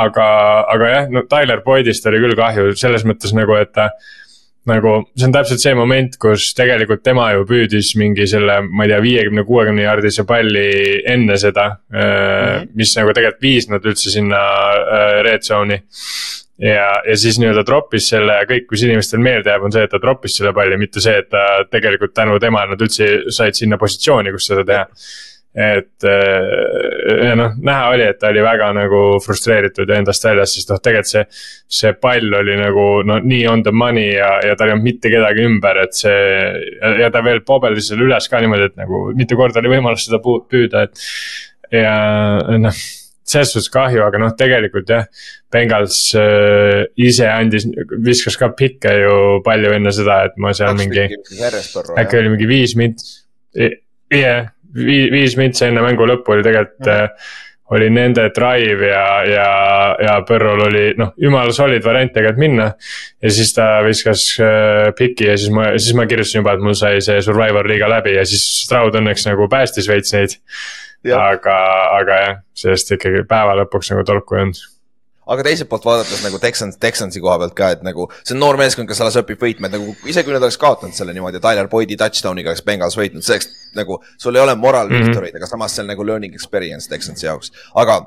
aga, 0.00 0.30
aga 0.76 0.94
jah, 0.94 1.10
no 1.12 1.24
Tyler 1.30 1.62
Boydist 1.66 2.06
oli 2.06 2.22
küll 2.22 2.38
kahju 2.38 2.74
selles 2.78 3.04
mõttes 3.08 3.34
nagu, 3.36 3.56
et 3.58 3.72
ta 3.76 3.90
nagu 4.70 4.96
see 5.16 5.26
on 5.26 5.34
täpselt 5.34 5.62
see 5.62 5.72
moment, 5.74 6.16
kus 6.20 6.50
tegelikult 6.56 7.02
tema 7.02 7.30
ju 7.32 7.46
püüdis 7.48 7.94
mingi 7.98 8.26
selle, 8.28 8.60
ma 8.68 8.84
ei 8.84 8.92
tea, 8.92 9.00
viiekümne, 9.02 9.44
kuuekümne 9.48 9.86
jaardise 9.86 10.26
palli 10.28 11.00
enne 11.08 11.38
seda 11.40 11.70
mm. 11.72 11.96
-hmm. 11.96 12.68
mis 12.76 12.94
nagu 12.98 13.14
tegelikult 13.16 13.48
viis 13.48 13.70
nad 13.72 13.84
üldse 13.84 14.12
sinna 14.12 14.42
äh, 14.76 15.22
red 15.26 15.46
zone'i 15.46 15.80
ja, 16.60 16.90
ja 17.08 17.16
siis 17.18 17.38
nii-öelda 17.40 17.64
troppis 17.66 18.10
selle 18.12 18.36
ja 18.40 18.46
kõik, 18.48 18.68
mis 18.72 18.84
inimestel 18.84 19.22
meelde 19.24 19.52
jääb, 19.52 19.64
on 19.66 19.74
see, 19.74 19.86
et 19.86 19.92
ta 19.92 20.00
troppis 20.02 20.36
selle 20.36 20.52
palli, 20.56 20.78
mitte 20.80 21.02
see, 21.02 21.16
et 21.22 21.30
ta 21.32 21.64
tegelikult 21.72 22.14
tänu 22.16 22.38
temale 22.42 22.74
nad 22.74 22.84
üldse 22.84 23.10
said 23.32 23.58
sinna 23.58 23.80
positsiooni, 23.80 24.32
kus 24.34 24.50
seda 24.50 24.66
teha. 24.68 24.86
et 25.50 26.04
äh, 26.06 27.24
ja 27.26 27.32
noh, 27.34 27.56
näha 27.58 27.88
oli, 27.90 28.04
et 28.06 28.20
ta 28.20 28.28
oli 28.30 28.42
väga 28.44 28.68
nagu 28.76 29.00
frustreeritud 29.24 29.88
ja 29.90 29.96
endast 29.98 30.24
väljas, 30.24 30.52
sest 30.54 30.70
noh, 30.70 30.78
tegelikult 30.78 31.10
see. 31.10 31.24
see 31.80 31.92
pall 31.98 32.38
oli 32.38 32.54
nagu 32.60 32.84
no 33.02 33.18
nii 33.24 33.48
on 33.50 33.64
the 33.66 33.72
money 33.74 34.12
ja, 34.12 34.36
ja 34.46 34.54
tal 34.54 34.70
ei 34.70 34.76
olnud 34.76 34.86
mitte 34.86 35.10
kedagi 35.10 35.48
ümber, 35.48 35.82
et 35.82 35.98
see. 35.98 36.22
ja 37.02 37.10
ta 37.10 37.24
veel 37.26 37.42
pobeldis 37.42 37.90
selle 37.90 38.06
üles 38.06 38.30
ka 38.30 38.44
niimoodi, 38.44 38.70
et 38.70 38.78
nagu 38.78 39.08
mitu 39.16 39.40
korda 39.40 39.58
oli 39.64 39.74
võimalus 39.74 40.06
seda 40.06 40.22
püüda, 40.22 40.86
et. 40.86 41.06
ja 41.74 41.96
noh 42.60 42.86
selles 43.30 43.52
suhtes 43.54 43.70
kahju, 43.72 44.02
aga 44.06 44.20
noh, 44.22 44.34
tegelikult 44.38 44.90
jah. 44.90 45.06
Bengals 45.50 45.98
äh, 46.18 46.84
ise 47.00 47.26
andis, 47.30 47.66
viskas 48.06 48.38
ka 48.38 48.52
pikke 48.56 48.92
ju 49.00 49.18
palju 49.46 49.74
enne 49.76 49.92
seda, 49.94 50.22
et 50.28 50.38
ma 50.38 50.54
seal 50.56 50.76
mingi. 50.78 51.08
äkki 51.98 52.20
oli 52.20 52.34
mingi 52.34 52.50
viis 52.50 52.76
mint, 52.78 53.02
jah, 53.54 54.50
viis, 54.74 55.10
viis 55.12 55.38
mintsi 55.38 55.66
enne 55.68 55.84
mängu 55.84 56.06
lõppu 56.08 56.36
oli 56.36 56.44
tegelikult 56.46 56.86
mm. 56.86 56.92
-hmm. 56.92 57.38
oli 57.76 57.90
nende 57.94 58.28
drive 58.34 58.86
ja, 58.86 59.06
ja 59.26 59.48
ja 60.02 60.16
Põrrol 60.26 60.64
oli 60.66 60.84
noh, 60.98 61.12
jumala 61.20 61.52
solid 61.52 61.84
variant 61.84 62.12
tegelikult 62.12 62.40
minna. 62.40 62.72
ja 63.22 63.30
siis 63.30 63.52
ta 63.54 63.80
viskas 63.86 64.26
äh, 64.40 64.92
piki 64.98 65.26
ja 65.30 65.36
siis 65.36 65.50
ma, 65.54 65.72
siis 65.78 65.94
ma 65.96 66.06
kirjutasin 66.06 66.40
juba, 66.40 66.54
et 66.54 66.64
mul 66.64 66.74
sai 66.78 67.00
see 67.00 67.22
Survivor 67.22 67.68
liiga 67.68 67.88
läbi 67.90 68.14
ja 68.16 68.26
siis 68.26 68.44
Stroud 68.64 68.94
õnneks 69.00 69.26
nagu 69.28 69.48
päästis 69.48 69.88
veits 69.88 70.14
neid. 70.16 70.38
Aga, 71.16 71.56
aga 72.00 72.20
jah, 72.24 72.36
sellest 72.64 72.92
ikkagi 72.96 73.24
päeva 73.28 73.56
lõpuks 73.62 73.94
nagu 73.94 74.04
tolku 74.08 74.36
ei 74.36 74.44
olnud 74.44 74.60
aga 75.30 75.44
teiselt 75.46 75.68
poolt 75.70 75.84
vaadates 75.86 76.22
nagu 76.24 76.38
Texans, 76.42 76.78
Texansi 76.82 77.20
koha 77.22 77.36
pealt 77.38 77.54
ka, 77.58 77.70
et 77.76 77.82
nagu 77.86 78.08
see 78.18 78.34
on 78.34 78.40
noor 78.42 78.58
meeskond, 78.58 78.88
kes 78.90 79.00
alles 79.04 79.18
õpib 79.20 79.42
võitma, 79.44 79.68
et 79.68 79.76
nagu 79.76 79.94
isegi 80.10 80.26
kui 80.26 80.34
nad 80.34 80.42
oleks 80.42 80.58
kaotanud 80.60 80.96
selle 80.96 81.14
niimoodi, 81.14 81.42
Tyler 81.44 81.68
Boyd'i 81.70 81.98
touchdown'iga 82.00 82.50
oleks 82.50 82.64
Bengals 82.66 82.98
võitnud, 82.98 83.24
selleks 83.26 83.50
nagu 83.78 84.00
sul 84.18 84.36
ei 84.36 84.42
ole 84.42 84.56
moral 84.58 84.90
mm 84.90 84.96
-hmm. 84.96 85.12
victory'd, 85.12 85.36
aga 85.38 85.46
samas 85.46 85.76
see 85.76 85.84
on 85.84 85.92
nagu 85.92 86.06
learning 86.06 86.34
experience 86.34 86.90
Texansi 86.90 87.26
jaoks, 87.26 87.52
aga 87.74 88.00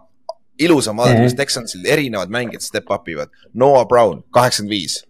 ilus 0.60 0.88
on 0.88 0.98
vaadata 0.98 1.14
mm, 1.14 1.20
-hmm. 1.20 1.30
kuidas 1.30 1.38
Texansil 1.38 1.86
erinevad 1.86 2.30
mängijad 2.30 2.62
step 2.62 2.92
up 2.92 3.08
ivad. 3.08 3.30
Noah 3.54 3.88
Brown, 3.88 4.24
kaheksakümmend 4.32 4.70
viis. 4.70 5.06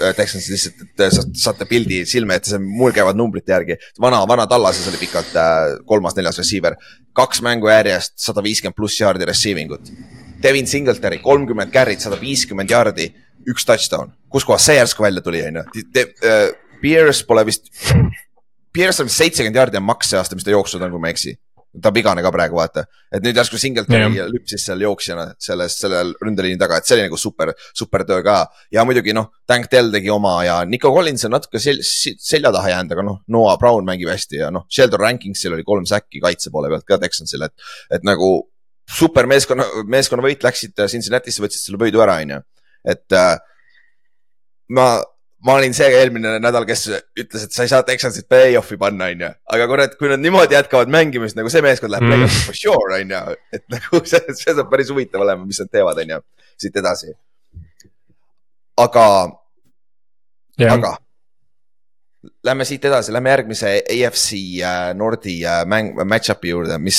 Äh, 0.00 0.14
Texans 0.16 0.46
lihtsalt, 0.52 0.82
et 0.84 1.38
saate 1.40 1.66
pildi 1.68 2.02
silme 2.08 2.36
ette, 2.38 2.58
mul 2.62 2.92
käivad 2.94 3.18
numbrite 3.18 3.52
järgi. 3.52 3.76
vana, 4.00 4.20
vana 4.28 4.46
Tallases 4.46 4.86
oli 4.88 5.00
pikalt 5.00 5.34
äh, 5.36 5.78
kolmas-neljas 5.88 6.38
receiver. 6.38 6.76
kaks 7.16 7.42
mängu 7.42 7.68
järjest, 7.68 8.14
sada 8.22 8.42
viiskümmend 8.44 8.76
pluss 8.76 9.00
jaardi 9.00 9.26
receiving 9.26 9.72
ut 9.74 9.90
Devin 10.42 10.66
Singletary, 10.66 11.18
kolmkümmend 11.18 11.72
carry't, 11.74 12.00
sada 12.00 12.16
viiskümmend 12.20 12.70
jaardi, 12.70 13.10
üks 13.50 13.66
touchdown. 13.66 14.12
kuskohast 14.28 14.70
see 14.70 14.78
järsku 14.78 15.02
välja 15.02 15.20
tuli, 15.20 15.42
on 15.48 15.60
ju? 15.60 15.64
Äh, 15.98 16.52
Pierce 16.80 17.26
pole 17.26 17.44
vist, 17.46 17.72
Pierce 18.72 19.02
on 19.02 19.10
seitsekümmend 19.10 19.56
jaardi 19.56 19.80
on 19.80 19.88
maks 19.88 20.12
see 20.12 20.20
aasta, 20.20 20.38
mis 20.38 20.46
ta 20.46 20.54
jooksnud 20.54 20.86
on, 20.86 20.94
kui 20.94 21.02
ma 21.02 21.10
ei 21.10 21.16
eksi. 21.16 21.34
Ta 21.82 21.92
vigane 21.94 22.22
ka 22.22 22.32
praegu, 22.34 22.56
vaata. 22.58 22.84
et 23.14 23.22
nüüd 23.22 23.36
järsku 23.38 23.58
Singletary 23.60 24.16
yeah. 24.16 24.28
lüpsis 24.30 24.64
seal 24.66 24.82
jooksjana 24.82 25.28
selles, 25.38 25.76
sellel 25.78 26.12
ründeliini 26.22 26.58
taga, 26.58 26.80
et 26.80 26.88
see 26.88 26.96
oli 26.96 27.04
nagu 27.06 27.18
super, 27.20 27.52
super 27.76 28.04
töö 28.08 28.24
ka. 28.26 28.40
ja 28.74 28.84
muidugi 28.86 29.14
noh, 29.14 29.30
Tank 29.46 29.70
Dell 29.70 29.92
tegi 29.94 30.10
oma 30.10 30.34
ja 30.44 30.60
Nico 30.66 30.90
Collins 30.94 31.28
on 31.28 31.36
natuke 31.36 31.62
sel, 31.62 31.78
selja 31.82 32.50
taha 32.54 32.72
jäänud, 32.74 32.94
aga 32.96 33.06
noh, 33.06 33.20
Noah 33.30 33.58
Brown 33.60 33.86
mängib 33.86 34.10
hästi 34.10 34.42
ja 34.42 34.50
noh, 34.54 34.66
Sheldon 34.70 35.02
Rankingsil 35.04 35.54
oli 35.54 35.66
kolm 35.66 35.86
säkki 35.86 36.22
kaitse 36.24 36.50
poole 36.50 36.72
pealt 36.72 36.88
ka 36.88 36.98
Texansil, 37.02 37.46
et, 37.46 37.54
et 37.94 38.06
nagu 38.06 38.32
super 38.90 39.28
meeskonna, 39.30 39.66
meeskonnavõit, 39.86 40.42
läksid 40.42 40.74
Cincinnati'sse, 40.90 41.42
võtsid 41.44 41.62
selle 41.68 41.78
võidu 41.78 42.02
ära, 42.02 42.18
on 42.24 42.34
ju. 42.34 42.42
et 42.90 43.14
äh, 43.14 43.36
ma, 44.74 44.90
ma 45.46 45.56
olin 45.56 45.74
see 45.76 45.88
eelmine 45.96 46.36
nädal, 46.42 46.66
kes 46.68 46.86
ütles, 46.90 47.46
et 47.46 47.54
sa 47.54 47.64
ei 47.64 47.72
saa 47.72 47.84
Texansit 47.86 48.28
play-off'i 48.28 48.76
panna, 48.80 49.08
on 49.12 49.24
ju. 49.24 49.30
aga 49.56 49.68
kurat, 49.70 49.96
kui 50.00 50.10
nad 50.12 50.20
niimoodi 50.20 50.56
jätkavad 50.56 50.92
mängimist, 50.92 51.38
nagu 51.38 51.52
see 51.52 51.64
meeskond 51.64 51.94
läheb 51.94 52.06
mm. 52.06 52.14
play-off'i 52.14 52.46
for 52.48 52.58
sure, 52.58 53.00
on 53.00 53.14
ju. 53.14 53.36
et 53.56 53.64
nagu 53.72 54.02
see, 54.12 54.22
see 54.36 54.54
saab 54.56 54.70
päris 54.72 54.92
huvitav 54.92 55.24
olema, 55.24 55.46
mis 55.48 55.60
nad 55.62 55.72
teevad, 55.72 56.00
on 56.04 56.16
ju, 56.16 56.22
siit 56.60 56.80
edasi. 56.82 57.14
aga 58.80 59.06
yeah., 60.60 60.74
aga 60.76 60.96
Lähme 62.44 62.66
siit 62.68 62.84
edasi, 62.84 63.12
lähme 63.16 63.30
järgmise 63.32 63.68
AFC 63.80 64.34
äh, 64.60 64.90
Nordi 64.92 65.38
äh, 65.48 65.62
mäng, 65.64 65.94
match-up'i 66.04 66.50
juurde, 66.50 66.76
mis 66.76 66.98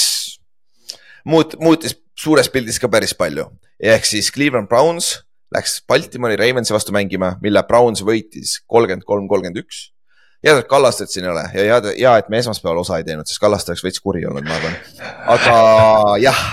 muut-, 1.30 1.54
muutis 1.62 1.94
suures 2.18 2.50
pildis 2.50 2.80
ka 2.82 2.90
päris 2.90 3.14
palju. 3.18 3.46
ehk 3.78 4.06
siis 4.06 4.32
Cleveland 4.34 4.70
Browns 4.70 5.20
läks 5.56 5.82
Baltimori 5.88 6.38
Ravensi 6.40 6.74
vastu 6.74 6.94
mängima, 6.96 7.36
mille 7.44 7.64
Browns 7.68 8.04
võitis 8.08 8.60
kolmkümmend 8.68 9.06
kolm, 9.08 9.28
kolmkümmend 9.28 9.60
üks. 9.64 9.90
head, 10.42 10.58
et 10.58 10.68
Kallastet 10.70 11.12
siin 11.12 11.28
ei 11.28 11.32
ole 11.32 11.44
ja 11.54 11.66
hea, 11.68 11.80
hea, 11.98 12.14
et 12.18 12.30
me 12.30 12.40
esmaspäeval 12.42 12.82
osa 12.82 12.98
ei 12.98 13.06
teinud, 13.06 13.28
sest 13.30 13.42
Kallaste 13.42 13.74
oleks 13.74 13.84
veits 13.86 14.02
kuri 14.02 14.26
olnud, 14.26 14.48
ma 14.48 14.58
arvan. 14.58 14.78
aga 15.36 15.56
jah, 16.24 16.44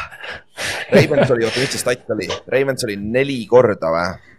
Ravens 0.93 1.31
oli, 1.31 1.47
oota, 1.47 1.62
mis 1.62 1.73
see 1.73 1.85
stat 1.85 2.11
oli, 2.12 2.28
Ravens 2.52 2.85
oli 2.88 2.99
neli 3.00 3.38
korda 3.50 3.93
või? 3.95 4.35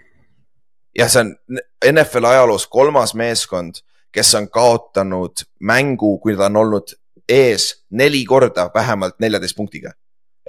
jah, 1.00 1.10
see 1.10 1.24
on 1.24 1.64
NFL 1.94 2.30
ajaloos 2.34 2.68
kolmas 2.68 3.16
meeskond, 3.18 3.82
kes 4.12 4.36
on 4.38 4.50
kaotanud 4.52 5.46
mängu, 5.60 6.18
kui 6.20 6.36
ta 6.38 6.50
on 6.50 6.62
olnud 6.66 6.94
ees 7.30 7.72
neli 7.90 8.26
korda 8.28 8.68
vähemalt 8.74 9.20
neljateist 9.24 9.58
punktiga 9.58 9.94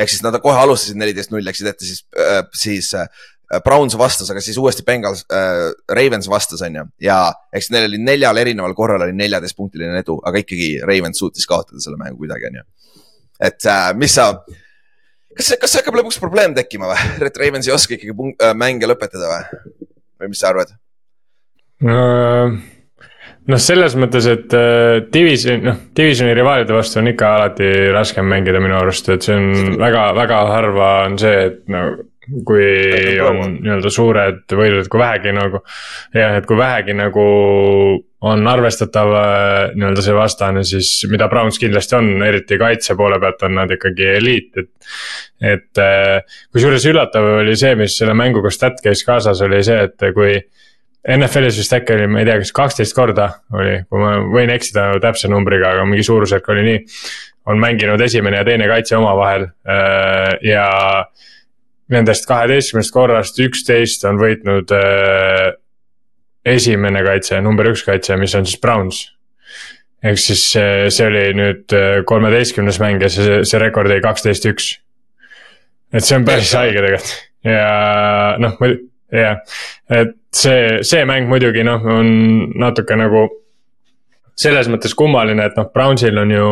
ehk 0.01 0.09
siis 0.13 0.23
nad 0.25 0.37
kohe 0.43 0.57
alustasid 0.57 0.99
neliteist 1.01 1.33
null, 1.33 1.45
läksid 1.45 1.69
ette 1.71 1.87
siis 1.87 2.05
äh,, 2.17 2.43
siis 2.57 2.93
äh, 2.97 3.09
Browns 3.65 3.97
vastas, 3.99 4.31
aga 4.31 4.43
siis 4.45 4.59
uuesti 4.63 4.85
Bengals 4.87 5.25
äh,, 5.35 5.73
Ravens 5.91 6.29
vastas, 6.31 6.63
on 6.63 6.77
ju. 6.79 6.85
ja 7.03 7.19
eks 7.55 7.71
neil 7.75 7.89
oli 7.89 7.99
neljal 7.99 8.39
erineval 8.39 8.77
korral 8.79 9.03
oli 9.03 9.15
neljateistpunktiline 9.19 9.99
edu, 10.05 10.21
aga 10.27 10.43
ikkagi 10.45 10.73
Ravens 10.87 11.19
suutis 11.19 11.49
kaotada 11.51 11.83
selle 11.83 11.99
mängu 11.99 12.21
kuidagi, 12.23 12.47
on 12.53 12.61
ju. 12.61 12.67
et 13.51 13.67
äh, 13.67 13.89
mis 13.99 14.15
sa, 14.15 14.29
kas, 15.35 15.55
kas 15.65 15.79
hakkab 15.81 15.99
lõpuks 15.99 16.21
probleem 16.23 16.55
tekkima 16.55 16.93
või, 16.93 17.09
et 17.31 17.41
Ravens 17.43 17.67
ei 17.67 17.75
oska 17.75 17.99
ikkagi 17.99 18.15
äh, 18.39 18.53
mänge 18.55 18.91
lõpetada 18.91 19.33
või? 19.33 19.65
või 20.21 20.35
mis 20.35 20.45
sa 20.45 20.53
arvad 20.53 20.77
uh...? 21.83 22.55
noh, 23.51 23.59
selles 23.59 23.99
mõttes, 23.99 24.31
et 24.31 24.55
äh, 24.55 25.01
division, 25.11 25.59
noh, 25.67 25.83
divisioni 25.97 26.39
rivaalide 26.39 26.77
vastu 26.77 27.03
on 27.03 27.11
ikka 27.11 27.35
alati 27.41 27.73
raskem 27.97 28.31
mängida 28.31 28.63
minu 28.63 28.79
arust, 28.79 29.11
et 29.11 29.27
see 29.27 29.35
on 29.35 29.75
väga, 29.81 30.07
väga 30.23 30.41
harva 30.53 30.93
on 31.09 31.19
see, 31.19 31.37
et 31.51 31.61
no 31.73 31.85
kui 32.47 33.19
on 33.25 33.57
nii-öelda 33.63 33.91
suured 33.93 34.53
võidud, 34.53 34.89
kui 34.93 35.01
vähegi 35.01 35.33
nagu. 35.35 35.63
jah, 36.15 36.37
et 36.39 36.47
kui 36.47 36.59
vähegi 36.59 36.95
nagu 36.97 37.25
on 38.21 38.49
arvestatav 38.49 39.13
äh, 39.17 39.73
nii-öelda 39.75 40.05
see 40.05 40.15
vastane, 40.15 40.65
siis 40.69 40.91
mida 41.11 41.29
Browns 41.33 41.59
kindlasti 41.61 41.97
on, 41.97 42.11
eriti 42.27 42.59
kaitse 42.61 42.97
poole 42.99 43.17
pealt 43.21 43.47
on 43.49 43.57
nad 43.63 43.73
ikkagi 43.73 44.11
eliit, 44.19 44.51
et. 44.61 44.91
et 45.41 45.81
äh, 45.81 46.41
kusjuures 46.53 46.85
üllatav 46.91 47.31
oli 47.41 47.57
see, 47.57 47.73
mis 47.81 47.97
selle 47.97 48.15
mänguga 48.19 48.53
stat 48.53 48.83
käis 48.85 49.05
kaasas, 49.09 49.41
oli 49.47 49.63
see, 49.65 49.89
et 49.89 50.11
kui 50.17 50.37
NFL-is 51.09 51.57
vist 51.57 51.73
äkki 51.73 51.97
oli, 51.97 52.11
ma 52.13 52.21
ei 52.21 52.29
tea, 52.29 52.37
kas 52.43 52.53
kaksteist 52.53 52.97
korda 52.97 53.31
oli, 53.57 53.79
kui 53.89 54.03
ma 54.03 54.19
võin 54.29 54.53
eksida 54.53 54.91
täpse 55.01 55.33
numbriga, 55.33 55.73
aga 55.73 55.89
mingi 55.89 56.05
suurusjärk 56.05 56.53
oli 56.53 56.67
nii. 56.69 56.87
on 57.49 57.59
mänginud 57.59 58.01
esimene 58.05 58.37
ja 58.37 58.45
teine 58.45 58.67
kaitse 58.69 58.99
omavahel 58.99 59.49
äh, 59.65 60.37
ja 60.45 60.67
nendest 61.91 62.27
kaheteistkümnest 62.31 62.93
korrast 62.95 63.41
üksteist 63.43 64.05
on 64.09 64.21
võitnud 64.21 64.73
äh, 64.77 65.49
esimene 66.47 67.03
kaitse, 67.07 67.41
number 67.45 67.69
üks 67.73 67.85
kaitse, 67.87 68.17
mis 68.21 68.35
on 68.39 68.47
siis 68.49 68.61
Browns. 68.63 69.09
ehk 70.03 70.19
siis 70.19 70.45
see, 70.55 70.87
see 70.89 71.09
oli 71.11 71.25
nüüd 71.37 71.75
äh, 71.77 72.05
kolmeteistkümnes 72.09 72.81
mäng 72.81 73.03
ja 73.03 73.11
see, 73.13 73.43
see 73.45 73.61
rekord 73.61 73.91
oli 73.91 74.01
kaksteist, 74.05 74.47
üks. 74.49 74.71
et 75.93 76.07
see 76.07 76.17
on 76.17 76.25
päris 76.29 76.55
haige 76.57 76.81
tegelikult 76.81 77.19
ja 77.45 78.37
noh, 78.41 78.57
jah, 79.13 79.39
et 79.91 80.17
see, 80.37 80.81
see 80.87 81.05
mäng 81.09 81.29
muidugi 81.31 81.65
noh, 81.67 81.85
on 81.85 82.11
natuke 82.61 82.97
nagu 83.01 83.27
selles 84.41 84.69
mõttes 84.73 84.95
kummaline, 84.97 85.45
et 85.51 85.59
noh, 85.59 85.69
Brownsil 85.75 86.21
on 86.21 86.35
ju. 86.35 86.51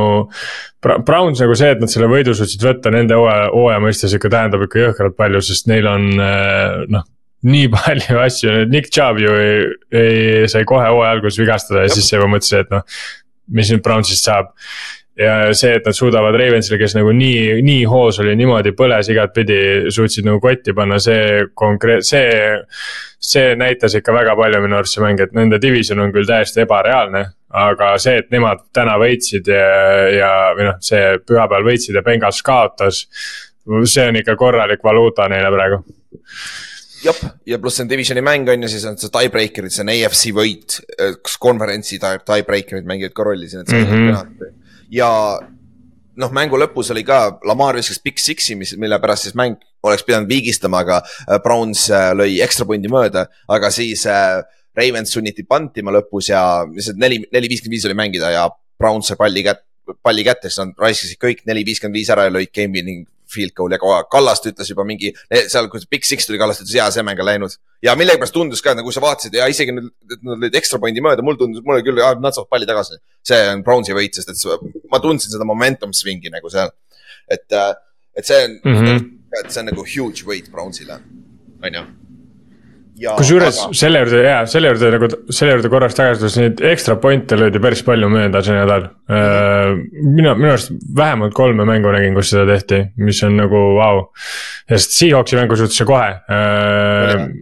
Browns 1.07 1.41
nagu 1.43 1.57
see, 1.59 1.71
et 1.75 1.81
nad 1.83 1.91
selle 1.91 2.09
võidu 2.11 2.35
suutsid 2.37 2.63
võtta 2.63 2.93
nende 2.95 3.17
hooaja, 3.19 3.49
hooaja 3.55 3.81
mõistes 3.83 4.15
ikka 4.15 4.31
tähendab 4.35 4.67
ikka 4.67 4.83
jõhkralt 4.85 5.17
palju, 5.19 5.41
sest 5.45 5.71
neil 5.71 5.89
on 5.91 6.05
eh, 6.23 6.85
noh. 6.95 7.07
nii 7.49 7.71
palju 7.77 8.21
asju, 8.23 8.61
Nick 8.71 8.93
Chubb 8.95 9.23
ju 9.23 9.35
ei, 9.41 9.65
ei, 9.91 10.45
sai 10.51 10.67
kohe 10.69 10.87
hooaja 10.87 11.17
alguses 11.17 11.41
vigastada 11.41 11.83
ja 11.83 11.91
Jop. 11.91 11.99
siis 11.99 12.13
juba 12.15 12.31
mõtlesin, 12.31 12.63
et 12.67 12.77
noh. 12.77 13.03
mis 13.59 13.73
nüüd 13.73 13.83
Brownsist 13.85 14.29
saab 14.29 14.53
ja 15.19 15.55
see, 15.57 15.75
et 15.79 15.87
nad 15.87 15.97
suudavad 15.97 16.37
Ravensile, 16.39 16.79
kes 16.81 16.95
nagu 16.97 17.13
nii, 17.15 17.59
nii 17.67 17.83
hoos 17.91 18.21
oli, 18.23 18.37
niimoodi 18.39 18.73
põles 18.79 19.11
igatpidi, 19.11 19.59
suutsid 19.95 20.27
nagu 20.29 20.41
kotti 20.43 20.75
panna, 20.77 21.01
see 21.03 21.49
konkreet-, 21.59 22.07
see. 22.07 22.31
see 23.29 23.57
näitas 23.59 23.97
ikka 23.99 24.13
väga 24.15 24.37
palju 24.39 24.61
minu 24.63 24.77
arust 24.79 24.95
see 24.95 25.03
mäng, 25.03 25.19
et 25.21 25.33
nende 25.35 25.59
division 25.59 25.99
on 26.05 26.13
küll 26.15 26.27
täiesti 26.27 26.63
ebareaalne. 26.63 27.25
aga 27.49 27.95
see, 27.99 28.19
et 28.21 28.29
nemad 28.31 28.61
täna 28.77 28.95
võitsid 29.01 29.49
ja, 29.49 29.67
ja, 30.13 30.31
või 30.55 30.67
noh, 30.69 30.77
see 30.85 31.17
pühapäeval 31.27 31.65
võitsid 31.67 31.97
ja 31.97 32.03
Bengals 32.05 32.43
kaotas. 32.45 33.07
see 33.85 34.07
on 34.07 34.17
ikka 34.21 34.37
korralik 34.37 34.85
valuuta 34.85 35.29
neile 35.29 35.51
praegu 35.51 35.81
jah, 37.03 37.19
ja 37.47 37.59
pluss 37.59 37.77
see 37.81 37.87
on 37.87 37.91
divisioni 37.91 38.23
mäng 38.23 38.49
on 38.49 38.63
ju, 38.63 38.71
siis 38.71 38.85
on 38.87 39.01
see 39.01 39.11
tiebreaker'id, 39.11 39.75
see 39.75 39.83
on 39.83 39.93
AFC 39.97 40.31
võit, 40.37 40.79
kas 41.25 41.37
konverentsi 41.43 41.99
tiebreaker'id 41.99 42.87
mängivad 42.87 43.17
ka 43.17 43.27
rolli 43.27 43.51
siin, 43.51 43.67
et 43.67 43.75
see 43.75 43.83
mm 43.83 44.15
-hmm 44.15 44.55
ja 44.93 45.09
noh, 46.19 46.35
mängu 46.35 46.59
lõpus 46.61 46.93
oli 46.95 47.05
ka, 47.07 47.39
Lamar 47.47 47.79
viskas 47.79 48.01
Big 48.03 48.21
Six'i, 48.23 48.57
mis, 48.59 48.75
mille 48.81 48.99
pärast 49.03 49.29
siis 49.29 49.37
mäng 49.39 49.59
oleks 49.87 50.05
pidanud 50.07 50.31
viigistama, 50.31 50.83
aga 50.85 51.01
äh, 51.05 51.39
Browns 51.45 51.87
äh, 51.95 52.11
lõi 52.17 52.39
ekstra 52.45 52.67
pundi 52.69 52.91
mööda, 52.91 53.29
aga 53.55 53.71
siis 53.75 54.05
äh, 54.11 54.41
Ravens 54.79 55.15
sunniti 55.15 55.47
pantima 55.49 55.95
lõpus 55.95 56.31
ja 56.33 56.43
lihtsalt 56.67 56.99
neli, 57.01 57.23
neli 57.35 57.51
viiskümmend 57.51 57.79
viis 57.79 57.87
oli 57.89 57.99
mängida 57.99 58.33
ja 58.35 58.49
Browns 58.79 59.11
sai 59.11 59.19
palli 59.19 59.45
kätte, 59.47 59.67
palli 60.05 60.25
kätte, 60.27 60.51
siis 60.51 60.61
nad 60.63 60.75
raiskasid 60.83 61.21
kõik 61.23 61.47
neli 61.49 61.65
viiskümmend 61.67 61.99
viis 61.99 62.11
ära 62.15 62.29
ja 62.29 62.35
lõid 62.35 62.53
game'i 62.55 62.85
ning 62.87 63.07
field 63.33 63.55
goal 63.57 63.75
ja 63.75 63.79
kohe 63.83 64.01
Kallast 64.13 64.49
ütles 64.51 64.71
juba 64.73 64.87
mingi, 64.89 65.13
seal, 65.53 65.69
kui 65.73 65.85
Big 65.91 66.07
Six 66.09 66.29
tuli, 66.29 66.41
Kallast 66.41 66.65
ütles, 66.65 66.75
jaa, 66.79 66.89
see 66.95 67.05
mäng 67.07 67.21
on 67.23 67.29
läinud. 67.29 67.59
ja 67.85 67.95
millegipärast 67.99 68.35
tundus 68.35 68.65
ka, 68.65 68.75
nagu 68.79 68.93
sa 68.95 69.03
vaatasid 69.05 69.39
ja 69.39 69.47
isegi 69.53 69.75
nüüd, 69.77 69.93
et 70.15 70.25
nad 70.27 70.43
lõid 70.45 70.59
ekstra 70.61 70.81
pointi 70.83 71.05
mööda, 71.05 71.25
mul 71.27 71.39
tundus, 71.41 71.65
mulle 71.67 71.85
küll, 71.87 72.01
nad 72.23 72.37
saavad 72.37 72.51
palli 72.51 72.69
tagasi. 72.69 73.01
see 73.29 73.41
on 73.53 73.63
Brownsi 73.67 73.97
võit, 73.97 74.19
sest 74.19 74.35
et 74.35 74.83
ma 74.93 75.03
tundsin 75.05 75.35
seda 75.35 75.47
momentum 75.49 75.95
swing'i 75.97 76.33
nagu 76.35 76.51
seal. 76.53 76.75
et, 77.29 77.47
et 78.17 78.27
see 78.27 78.45
on 78.45 78.61
mm. 78.65 78.83
-hmm. 78.83 79.09
et 79.45 79.53
see 79.53 79.65
on 79.65 79.73
nagu 79.73 79.87
huge 79.97 80.27
weight 80.27 80.53
Brownsile, 80.53 81.01
on 81.63 81.81
ju. 81.81 81.87
Kusjuures 83.19 83.61
selle 83.79 84.03
juurde 84.03 84.23
ja 84.25 84.39
selle 84.51 84.73
juurde 84.73 84.91
nagu 84.95 85.11
selle 85.31 85.55
juurde 85.55 85.71
korraks 85.73 85.99
tagasi 85.99 86.23
tulles 86.23 86.39
neid 86.41 86.63
ekstra 86.73 86.97
point'e 87.03 87.39
löödi 87.39 87.63
päris 87.63 87.85
palju 87.87 88.11
mööda 88.13 88.43
see 88.45 88.57
nädal. 88.57 88.89
mina, 89.09 90.35
minu 90.39 90.53
arust 90.55 90.75
vähemalt 90.97 91.35
kolme 91.37 91.67
mängu 91.69 91.93
nägin, 91.95 92.17
kus 92.19 92.33
seda 92.35 92.45
tehti, 92.49 92.83
mis 93.05 93.23
on 93.27 93.39
nagu 93.39 93.63
vau 93.79 93.95
wow.. 94.03 94.05
sest 94.69 94.99
Seahawksi 94.99 95.39
mängu 95.39 95.57
suhtes 95.57 95.87
kohe, 95.89 96.11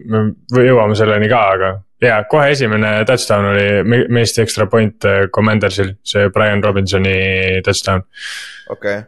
me 0.07 0.65
jõuame 0.69 0.97
selleni 0.99 1.29
ka, 1.31 1.43
aga 1.57 1.73
ja 2.01 2.21
kohe 2.29 2.51
esimene 2.53 2.91
touchdown 3.09 3.51
oli 3.53 3.67
me- 3.83 4.05
meist 4.19 4.39
ekstra 4.39 4.67
point 4.69 5.05
äh, 5.05 5.27
Commandersil, 5.33 5.95
see 6.05 6.29
Brian 6.33 6.63
Robinsoni 6.63 7.61
touchdown. 7.65 8.03
okei 8.69 8.99
okay., 8.99 9.07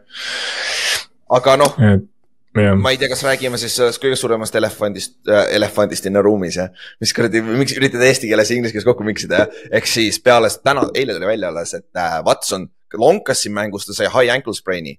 aga 1.38 1.56
noh 1.60 1.76
et 1.92 2.08
jah, 2.56 2.74
ma 2.76 2.90
ei 2.90 2.98
tea, 2.98 3.08
kas 3.12 3.22
räägime 3.26 3.58
siis 3.58 3.76
sellest 3.78 4.02
kõige 4.02 4.16
suuremast 4.18 4.54
elefandist 4.58 5.14
äh,, 5.28 5.46
elefandist 5.58 6.06
in 6.06 6.12
the 6.16 6.22
room'is 6.22 6.56
jah. 6.58 6.70
mis 7.00 7.12
kuradi, 7.14 7.42
miks 7.42 7.76
üritad 7.78 8.02
eesti 8.02 8.28
keeles 8.30 8.50
ja 8.50 8.56
inglise 8.56 8.72
keeles 8.74 8.88
kokku 8.88 9.04
miksida 9.06 9.44
jah. 9.44 9.60
ehk 9.70 9.86
siis 9.86 10.18
peale 10.20 10.50
täna, 10.64 10.88
eile 10.94 11.14
tuli 11.14 11.26
välja 11.30 11.48
alles, 11.52 11.74
et 11.74 11.86
äh, 11.96 12.18
Watson 12.26 12.68
lonkas 12.98 13.42
siin 13.44 13.54
mängus, 13.54 13.86
ta 13.86 13.94
sai 13.94 14.08
high 14.10 14.32
ankle 14.34 14.54
sprain'i. 14.56 14.96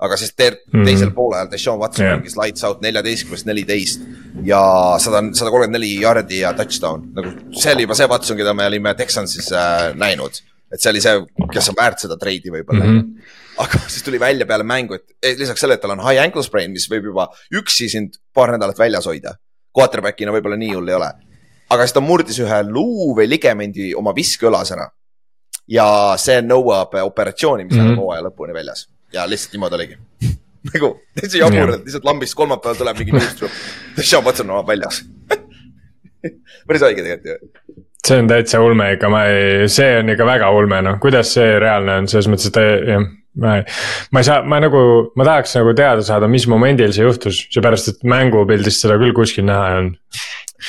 aga 0.00 0.16
siis 0.16 0.30
te, 0.36 0.50
Mhm. 0.72 0.84
teisel 0.84 1.10
poolel 1.12 1.48
Deshaun 1.50 1.78
Watson 1.80 2.06
Jah. 2.06 2.14
mängis 2.18 2.36
lights 2.36 2.64
out 2.64 2.80
neljateistkümnest 2.80 3.44
neliteist. 3.46 4.00
ja 4.44 4.60
sada, 4.98 5.20
sada 5.34 5.50
kolmkümmend 5.50 5.76
neli 5.76 6.00
jardi 6.00 6.38
ja 6.40 6.52
touchdown, 6.56 7.02
nagu 7.16 7.32
see 7.52 7.72
oli 7.74 7.82
juba 7.84 7.94
see 7.94 8.06
Watson, 8.08 8.36
keda 8.36 8.54
me 8.54 8.64
olime 8.66 8.94
Texansis 8.94 9.52
äh, 9.52 9.92
näinud. 9.94 10.40
Et 10.70 10.82
see 10.82 10.90
oli 10.92 11.02
see, 11.04 11.20
kes 11.52 11.70
on 11.72 11.78
väärt 11.78 12.02
seda 12.04 12.16
treidi 12.20 12.52
võib-olla 12.54 12.84
mm. 12.86 12.98
-hmm 12.98 13.38
aga 13.60 13.78
siis 13.92 14.02
tuli 14.02 14.20
välja 14.20 14.46
peale 14.46 14.64
mängu, 14.64 14.96
et 14.96 15.38
lisaks 15.38 15.60
sellele, 15.60 15.78
et 15.78 15.82
tal 15.84 15.94
on 15.94 16.04
high 16.04 16.22
ankle 16.22 16.42
sprain, 16.42 16.72
mis 16.72 16.86
võib 16.90 17.10
juba 17.10 17.26
üksi 17.56 17.90
sind 17.92 18.16
paar 18.34 18.54
nädalat 18.54 18.78
väljas 18.78 19.08
hoida. 19.10 19.34
Quarterback'ina 19.76 20.32
võib-olla 20.34 20.56
nii 20.56 20.72
hull 20.74 20.88
ei 20.88 20.96
ole. 20.96 21.10
aga 21.70 21.84
siis 21.86 21.94
ta 21.94 22.00
murdis 22.02 22.38
ühe 22.42 22.62
luu 22.66 23.12
või 23.14 23.28
ligamendi 23.28 23.92
oma 23.94 24.14
viskeõlas 24.16 24.72
ära. 24.74 24.88
ja 25.68 25.86
see 26.18 26.40
nõuab 26.42 26.96
operatsiooni, 27.02 27.64
mis 27.64 27.76
mm. 27.76 27.84
-hmm. 27.90 28.00
hooaja 28.00 28.24
lõpuni 28.26 28.54
väljas 28.54 28.88
ja 29.12 29.26
lihtsalt 29.28 29.52
niimoodi 29.52 29.74
oligi 29.74 29.98
nagu 30.72 30.90
täitsa 31.20 31.38
jabur, 31.38 31.74
et 31.74 31.84
lihtsalt 31.84 32.04
lambist 32.04 32.34
kolmapäeval 32.34 32.76
tuleb 32.76 32.98
mingi 32.98 33.12
newsroom. 33.12 33.52
Sean 34.10 34.24
Watson 34.24 34.50
on 34.50 34.66
väljas 34.66 35.04
päris 36.66 36.82
haige 36.82 37.02
tegelikult 37.02 37.28
ju 37.28 37.84
see 38.06 38.18
on 38.20 38.28
täitsa 38.30 38.60
ulme 38.64 38.92
ikka, 38.94 39.08
ma 39.12 39.24
ei, 39.28 39.68
see 39.72 39.98
on 40.00 40.12
ikka 40.14 40.26
väga 40.28 40.50
ulme 40.56 40.82
noh, 40.84 40.98
kuidas 41.02 41.34
see 41.36 41.56
reaalne 41.62 42.00
on, 42.00 42.10
selles 42.10 42.28
mõttes, 42.32 42.50
et 42.50 42.56
ta 42.56 42.64
jah. 42.64 43.08
ma 43.40 43.56
ei, 43.60 43.64
ma 44.14 44.22
ei 44.22 44.28
saa, 44.28 44.44
ma 44.48 44.60
nagu, 44.62 44.84
ma 45.18 45.26
tahaks 45.28 45.56
nagu 45.58 45.74
teada 45.78 46.04
saada, 46.06 46.30
mis 46.30 46.46
momendil 46.50 46.94
see 46.96 47.06
juhtus, 47.06 47.42
seepärast 47.52 47.92
et 47.92 48.06
mängupildist 48.08 48.86
seda 48.86 48.96
küll 49.00 49.14
kuskil 49.16 49.46
näha 49.48 49.66
ei 49.68 49.82
olnud. 49.82 49.98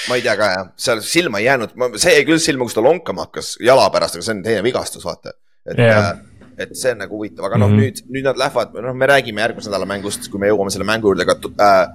ma 0.09 0.19
ei 0.19 0.25
tea 0.25 0.35
ka 0.39 0.51
jah, 0.55 0.67
seal 0.87 1.05
silma 1.05 1.41
ei 1.41 1.47
jäänud, 1.47 1.77
see 1.95 2.17
jäi 2.17 2.27
küll 2.27 2.43
silma, 2.43 2.67
kus 2.67 2.77
ta 2.77 2.83
lonkama 2.85 3.27
hakkas 3.29 3.55
jala 3.63 3.87
pärast, 3.93 4.19
aga 4.19 4.27
see 4.27 4.35
on 4.35 4.43
teine 4.45 4.67
vigastus, 4.67 5.07
vaata. 5.07 5.35
et 5.71 5.79
yeah. 5.79 6.13
et 6.61 6.75
see 6.77 6.93
on 6.93 7.03
nagu 7.05 7.17
huvitav, 7.17 7.47
aga 7.47 7.63
noh 7.63 7.71
mm 7.71 7.79
-hmm. 7.79 7.87
nüüd, 7.87 8.05
nüüd 8.11 8.27
nad 8.27 8.37
lähevad, 8.37 8.75
noh, 8.75 8.95
me 8.95 9.07
räägime 9.09 9.41
järgmise 9.41 9.71
nädala 9.71 9.87
mängust, 9.89 10.27
kui 10.29 10.39
me 10.39 10.51
jõuame 10.51 10.73
selle 10.73 10.85
mängu 10.85 11.09
juurde 11.09 11.25
ka 11.25 11.39
äh, 11.39 11.85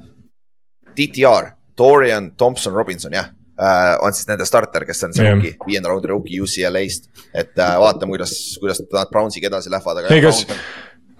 DTR, 0.96 1.52
Dorian 1.78 2.32
Thompson 2.40 2.72
Robinson, 2.72 3.12
jah 3.12 3.35
äh,. 3.60 3.96
on 4.02 4.14
siis 4.16 4.28
nende 4.28 4.46
starter, 4.48 4.84
kes 4.88 5.04
on 5.08 5.16
see 5.16 5.24
Jah. 5.26 5.34
rookie, 5.34 5.54
viienda 5.66 5.92
raundi 5.92 6.10
rookie 6.12 6.40
UCLA-st. 6.42 7.10
et 7.34 7.58
äh, 7.58 7.76
vaatame, 7.82 8.14
kuidas, 8.14 8.34
kuidas 8.60 8.82
nad 8.92 9.12
Brownsiga 9.12 9.50
edasi 9.50 9.72
lähevad, 9.72 10.02
aga. 10.02 10.14
ei, 10.14 10.24
kas, 10.24 10.44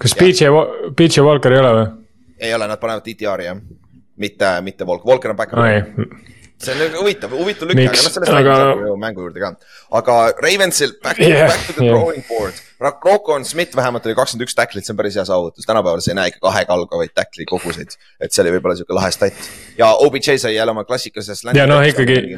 kas 0.03 0.17
PJ, 0.19 0.53
PJ 0.97 1.25
Walker 1.27 1.57
ei 1.57 1.63
ole 1.65 1.75
või? 1.81 1.91
ei 2.39 2.55
ole, 2.55 2.69
nad 2.69 2.81
panevad 2.83 3.07
DTR-i 3.07 3.51
jah, 3.51 3.61
mitte, 4.17 4.55
mitte 4.67 4.89
Volk, 4.89 5.07
Volker 5.09 5.33
on 5.33 5.39
back-up 5.41 5.65
ei, 5.65 5.85
see 6.63 6.73
on 6.73 6.95
huvitav, 7.01 7.33
huvitav 7.37 7.69
lükk, 7.69 7.83
aga 7.83 7.93
noh, 7.93 8.13
sellest 8.15 8.33
Aga- 8.33 8.55
räägime 8.57 8.87
aga... 8.87 8.97
mängu 9.03 9.27
juurde 9.27 9.43
ka. 9.43 9.51
aga 10.01 10.15
Ravensil 10.43 10.95
back, 11.03 11.21
yeah, 11.21 11.49
back 11.51 11.67
to 11.67 11.73
the 11.77 11.85
yeah. 11.85 11.93
drawing 11.95 12.25
board. 12.29 12.55
Rocco 12.81 13.37
Smith 13.45 13.77
vähemalt 13.77 14.07
oli 14.07 14.17
kakskümmend 14.17 14.49
üks 14.49 14.57
tacklit, 14.57 14.85
see 14.87 14.93
on 14.93 14.99
päris 15.01 15.17
hea 15.17 15.25
saavutus, 15.29 15.69
tänapäeval 15.69 16.01
sa 16.05 16.13
ei 16.13 16.19
näe 16.21 16.33
ikka 16.33 16.43
kahega 16.49 16.77
algavaid 16.77 17.13
tackli 17.17 17.45
koguseid. 17.49 17.97
et 18.21 18.33
see 18.33 18.45
oli 18.45 18.57
võib-olla 18.57 18.77
sihuke 18.77 18.97
lahe 18.97 19.13
stat 19.13 19.49
ja 19.79 19.93
OBJ 20.07 20.37
sai 20.41 20.55
jälle 20.57 20.73
oma 20.77 20.85
klassikalisest. 20.89 21.49
Ja 21.57 21.67
noh, 21.69 21.85
ikkagi- 21.85 22.37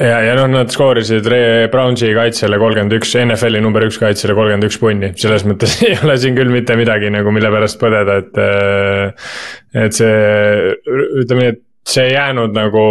ja, 0.00 0.18
ja 0.24 0.34
noh, 0.38 0.48
nad 0.50 0.72
skoorisid 0.72 1.26
Ray 1.30 1.68
Brownsi 1.72 2.12
kaitsele 2.16 2.58
kolmkümmend 2.60 2.96
üks, 2.98 3.14
NFL-i 3.20 3.62
number 3.62 3.84
üks 3.86 4.00
kaitsele 4.00 4.36
kolmkümmend 4.38 4.68
üks 4.70 4.78
punni, 4.80 5.12
selles 5.20 5.44
mõttes 5.48 5.78
ei 5.88 5.96
ole 6.00 6.16
siin 6.20 6.38
küll 6.38 6.52
mitte 6.52 6.76
midagi 6.80 7.12
nagu, 7.12 7.32
mille 7.34 7.52
pärast 7.52 7.80
põdeda, 7.82 8.20
et. 8.24 8.40
äh, 8.40 9.34
et 9.84 9.94
see, 9.94 10.14
ütleme 11.22 11.44
nii, 11.44 11.52
et 11.54 11.60
see 11.90 12.08
ei 12.08 12.14
jäänud 12.14 12.54
nagu 12.54 12.84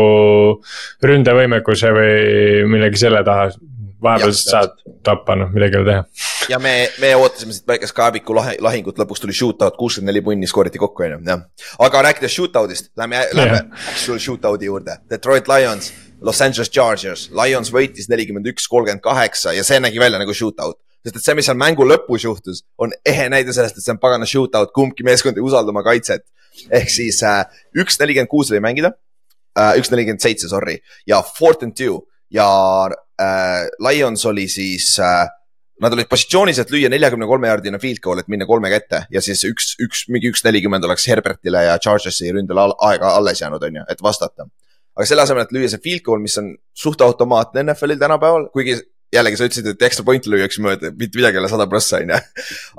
ründevõimekuse 1.06 1.91
või 1.95 2.13
millegi 2.72 3.04
selle 3.06 3.24
taha. 3.28 3.50
vahepeal 4.00 4.32
saad 4.32 4.78
tappa, 5.04 5.36
noh, 5.36 5.50
midagi 5.52 5.76
ei 5.76 5.82
ole 5.82 5.91
teha. 5.91 6.04
ja 6.50 6.60
me, 6.60 6.74
me 7.02 7.15
ootasime 7.19 7.54
siit 7.54 7.67
väikest 7.67 7.95
Kaabiku 7.95 8.36
lahe, 8.36 8.56
lahingut, 8.63 9.00
lõpuks 9.00 9.22
tuli 9.22 9.36
shootout, 9.36 9.76
kuuskümmend 9.76 10.13
neli 10.13 10.22
punni 10.24 10.48
skooriti 10.48 10.80
kokku, 10.80 11.04
on 11.04 11.17
ju, 11.17 11.19
jah. 11.28 11.43
aga 11.80 12.06
rääkides 12.08 12.36
shootout'ist, 12.36 12.93
lähme, 12.98 13.26
lähme 13.34 13.65
actual 13.91 14.22
shootout'i 14.24 14.72
juurde. 14.72 15.02
Detroit 15.12 15.52
Lions, 15.52 15.91
Los 16.21 16.41
Angeles 16.41 16.69
Chargers, 16.71 17.29
Lions 17.32 17.71
võitis 17.71 18.10
nelikümmend 18.12 18.47
üks, 18.51 18.67
kolmkümmend 18.67 19.03
kaheksa 19.03 19.53
ja 19.55 19.63
see 19.63 19.79
nägi 19.79 20.01
välja 20.01 20.19
nagu 20.19 20.34
shootout. 20.36 20.79
sest 21.03 21.15
et 21.15 21.23
see, 21.23 21.36
mis 21.38 21.47
seal 21.47 21.55
mängu 21.55 21.86
lõpus 21.88 22.25
juhtus, 22.25 22.63
on 22.77 22.91
ehe 23.08 23.29
näide 23.32 23.53
sellest, 23.55 23.77
et 23.79 23.86
see 23.86 23.93
on 23.95 24.01
pagana 24.03 24.27
shootout, 24.27 24.73
kumbki 24.75 25.05
meeskond 25.08 25.38
ei 25.39 25.45
usalda 25.45 25.71
oma 25.71 25.84
kaitset. 25.84 26.25
ehk 26.71 26.91
siis 26.91 27.21
äh, 27.23 27.45
üks 27.77 27.99
nelikümmend 28.01 28.32
kuus 28.32 28.51
oli 28.51 28.60
mängida 28.60 28.91
äh,, 29.55 29.77
üks 29.79 29.91
nelikümmend 29.91 30.21
seitse, 30.21 30.49
sorry, 30.51 30.79
ja 31.08 31.21
fourth 31.23 31.63
and 31.63 31.77
two 31.77 32.03
ja 32.29 32.47
äh, 33.21 33.67
Lions 33.79 34.25
oli 34.25 34.47
siis 34.47 34.97
äh, 34.99 35.27
Nad 35.79 35.93
olid 35.95 36.10
positsioonis, 36.12 36.58
et 36.60 36.71
lüüa 36.73 36.89
neljakümne 36.91 37.27
kolme 37.27 37.47
jaardine 37.47 37.79
field 37.79 38.01
goal, 38.03 38.19
et 38.19 38.27
minna 38.27 38.43
kolmega 38.47 38.82
ette 38.82 38.99
ja 39.15 39.21
siis 39.23 39.45
üks, 39.47 39.77
üks, 39.79 40.01
mingi 40.12 40.27
üks 40.27 40.43
nelikümmend 40.43 40.84
oleks 40.84 41.08
Herbertile 41.08 41.62
ja 41.69 41.77
Chargersi 41.79 42.34
ründele 42.36 42.65
al 42.65 42.73
aega 42.89 43.13
alles 43.15 43.39
jäänud, 43.39 43.63
on 43.63 43.77
ju, 43.79 43.84
et 43.88 44.03
vastata. 44.03 44.49
Aga 45.00 45.08
selle 45.08 45.24
asemel, 45.24 45.48
et 45.48 45.56
lüüa 45.56 45.72
see 45.72 45.80
field 45.84 46.04
goal, 46.04 46.20
mis 46.20 46.36
on 46.42 46.52
suht 46.76 47.02
automaatne 47.06 47.64
NFL-il 47.64 48.02
tänapäeval, 48.02 48.50
kuigi 48.52 48.76
jällegi 49.16 49.40
sa 49.40 49.48
ütlesid, 49.48 49.70
et 49.72 49.84
ekstra 49.88 50.04
pointi 50.06 50.32
lüüakse 50.32 50.62
mööda, 50.64 50.92
mitte 50.92 51.18
midagi 51.18 51.40
ei 51.40 51.44
ole 51.44 51.52
sada 51.52 51.68
prossa, 51.72 52.02
on 52.04 52.12
ju. 52.12 52.20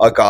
aga 0.06 0.26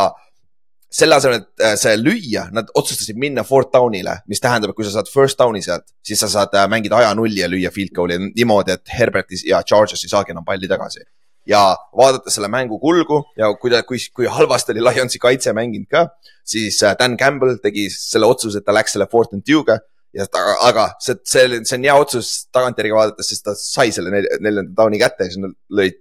selle 1.01 1.19
asemel, 1.19 1.43
et 1.43 1.65
äh, 1.67 1.75
see 1.79 1.97
lüüa, 1.99 2.47
nad 2.55 2.71
otsustasid 2.79 3.19
minna 3.19 3.43
fourth 3.47 3.73
down'ile, 3.75 4.21
mis 4.31 4.43
tähendab, 4.43 4.73
et 4.73 4.79
kui 4.79 4.87
sa 4.87 4.95
saad 4.97 5.11
first 5.11 5.39
down'i 5.39 5.63
sealt, 5.67 5.87
siis 6.07 6.23
sa 6.23 6.31
saad 6.31 6.55
äh, 6.55 6.67
mängida 6.71 6.99
ajanulli 7.03 7.43
ja 7.43 7.51
lüüa 7.51 7.75
field 7.75 7.95
goal'i 7.97 8.19
niimoodi, 8.29 8.79
et 8.79 8.95
Herbertis 8.99 9.45
ja 9.47 9.63
Chargers 9.67 10.07
ei 10.07 10.15
saagi 10.15 10.35
enam 10.35 10.47
palli 10.47 10.71
tagasi 10.71 11.05
ja 11.51 11.61
vaadates 11.97 12.35
selle 12.37 12.51
mängu 12.53 12.79
kulgu 12.79 13.23
ja 13.39 13.49
kui 13.59 13.73
kui, 13.89 13.99
kui 14.15 14.27
halvasti 14.31 14.75
oli 14.75 14.83
Lionsi 14.85 15.19
kaitse 15.19 15.55
mänginud 15.57 15.89
ka, 15.91 16.07
siis 16.45 16.83
äh, 16.83 16.97
Dan 16.99 17.17
Campbell 17.19 17.59
tegi 17.63 17.89
selle 17.91 18.31
otsuse, 18.31 18.61
et 18.61 18.67
ta 18.67 18.75
läks 18.75 18.95
selle 18.97 19.09
fourth 19.11 19.35
and 19.35 19.47
two'ga 19.47 19.81
ja 20.17 20.27
ta, 20.27 20.43
aga 20.67 20.87
see, 21.03 21.19
see, 21.29 21.61
see 21.65 21.79
on 21.79 21.87
hea 21.87 21.97
otsus 22.03 22.31
tagantjärgi 22.55 22.95
vaadates, 22.97 23.31
sest 23.33 23.47
ta 23.47 23.57
sai 23.59 23.93
selle 23.95 24.13
nel, 24.15 24.29
neljanda 24.43 24.75
down'i 24.77 25.01
kätte 25.03 25.27
ja 25.27 25.33
siis 25.33 25.43
nad 25.43 25.55
lõid, 25.81 26.01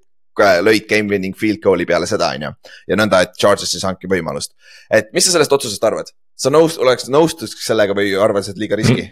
lõid 0.65 0.87
game 0.89 1.11
winning 1.11 1.37
field 1.37 1.61
goal'i 1.63 1.87
peale 1.89 2.09
seda, 2.09 2.31
on 2.37 2.47
ju. 2.47 2.51
ja 2.89 2.99
nõnda, 2.99 3.23
et 3.25 3.37
Chargers 3.39 3.75
ei 3.75 3.83
saanudki 3.83 4.11
võimalust. 4.11 4.55
et 4.89 5.13
mis 5.13 5.27
sa 5.27 5.35
sellest 5.35 5.55
otsusest 5.59 5.85
arvad? 5.85 6.13
sa 6.39 6.51
nõust-, 6.53 6.81
oleks 6.81 7.09
nõustuks 7.11 7.57
sellega 7.65 7.95
või 7.97 8.13
arvad, 8.17 8.47
et 8.49 8.61
liiga 8.61 8.79
riski 8.79 9.09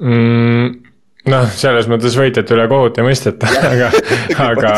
mm,? 0.00 0.89
Noh, 1.28 1.48
selles 1.52 1.88
mõttes 1.90 2.14
võitjate 2.16 2.54
üle 2.56 2.64
kohut 2.70 2.96
ei 2.98 3.04
mõisteta, 3.04 3.48
aga, 3.72 3.90
aga 4.40 4.70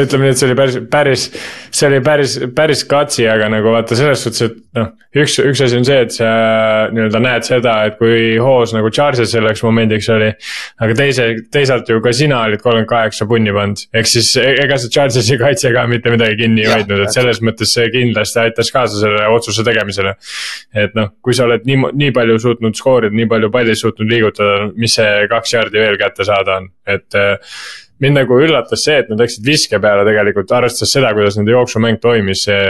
ütleme 0.00 0.28
nii, 0.28 0.32
et 0.32 0.40
see 0.40 0.48
oli 0.48 0.56
päris, 0.56 0.78
päris, 0.90 1.24
see 1.68 1.88
oli 1.90 1.98
päris, 2.04 2.36
päris 2.56 2.84
katsi, 2.88 3.26
aga 3.28 3.50
nagu 3.52 3.74
vaata 3.74 3.98
selles 3.98 4.22
suhtes, 4.24 4.46
et 4.48 4.78
noh. 4.78 4.94
üks, 5.20 5.36
üks 5.44 5.60
asi 5.66 5.76
on 5.76 5.84
see, 5.84 5.98
et 6.06 6.14
sa 6.14 6.28
nii-öelda 6.94 7.20
näed 7.26 7.48
seda, 7.48 7.74
et 7.90 7.98
kui 8.00 8.38
hoos 8.40 8.72
nagu 8.76 8.88
Charges 8.94 9.34
selleks 9.34 9.60
momendiks 9.66 10.08
oli. 10.14 10.30
aga 10.84 10.96
teise, 10.96 11.28
teisalt 11.52 11.92
ju 11.92 12.00
ka 12.04 12.14
sina 12.16 12.40
olid 12.48 12.64
kolmkümmend 12.64 12.88
kaheksa 12.88 13.28
punni 13.28 13.52
pannud, 13.54 13.84
ehk 13.92 14.08
siis 14.08 14.32
e-, 14.40 14.56
ega 14.64 14.80
see 14.80 14.92
Chargesi 14.94 15.38
kaitse 15.40 15.72
ka 15.74 15.84
mitte 15.90 16.12
midagi 16.14 16.40
kinni 16.40 16.64
ei 16.64 16.72
hoidnud, 16.72 17.04
et 17.04 17.12
selles 17.12 17.42
mõttes 17.44 17.76
see 17.76 17.90
kindlasti 17.92 18.40
aitas 18.46 18.72
kaasa 18.72 19.04
selle 19.04 19.28
otsuse 19.36 19.66
tegemisele. 19.68 20.16
et 20.74 20.96
noh, 20.96 21.12
kui 21.20 21.36
sa 21.36 21.44
oled 21.44 21.68
nii, 21.68 21.92
nii 21.92 22.16
palju 22.16 22.40
suutnud 22.40 22.80
skoorida, 22.80 23.12
nii 23.14 23.28
palju 23.28 23.52
palli 23.52 23.76
suutnud 23.76 24.08
liigutada, 24.10 24.70
mis 24.80 24.96
see 24.96 25.28
kaks 25.30 25.52
jaardi 25.54 25.73
veel 25.82 25.98
kätte 26.00 26.26
saada 26.26 26.60
on, 26.60 26.68
et 26.86 27.18
äh, 27.18 27.56
mind 28.02 28.18
nagu 28.18 28.36
üllatas 28.42 28.84
see, 28.84 28.96
et 29.00 29.10
nad 29.10 29.20
läksid 29.22 29.46
viske 29.46 29.78
peale 29.82 30.04
tegelikult, 30.06 30.52
arvestades 30.56 30.92
seda, 30.96 31.12
kuidas 31.16 31.38
nende 31.38 31.54
jooksumäng 31.54 32.00
toimis, 32.02 32.44
see, 32.48 32.62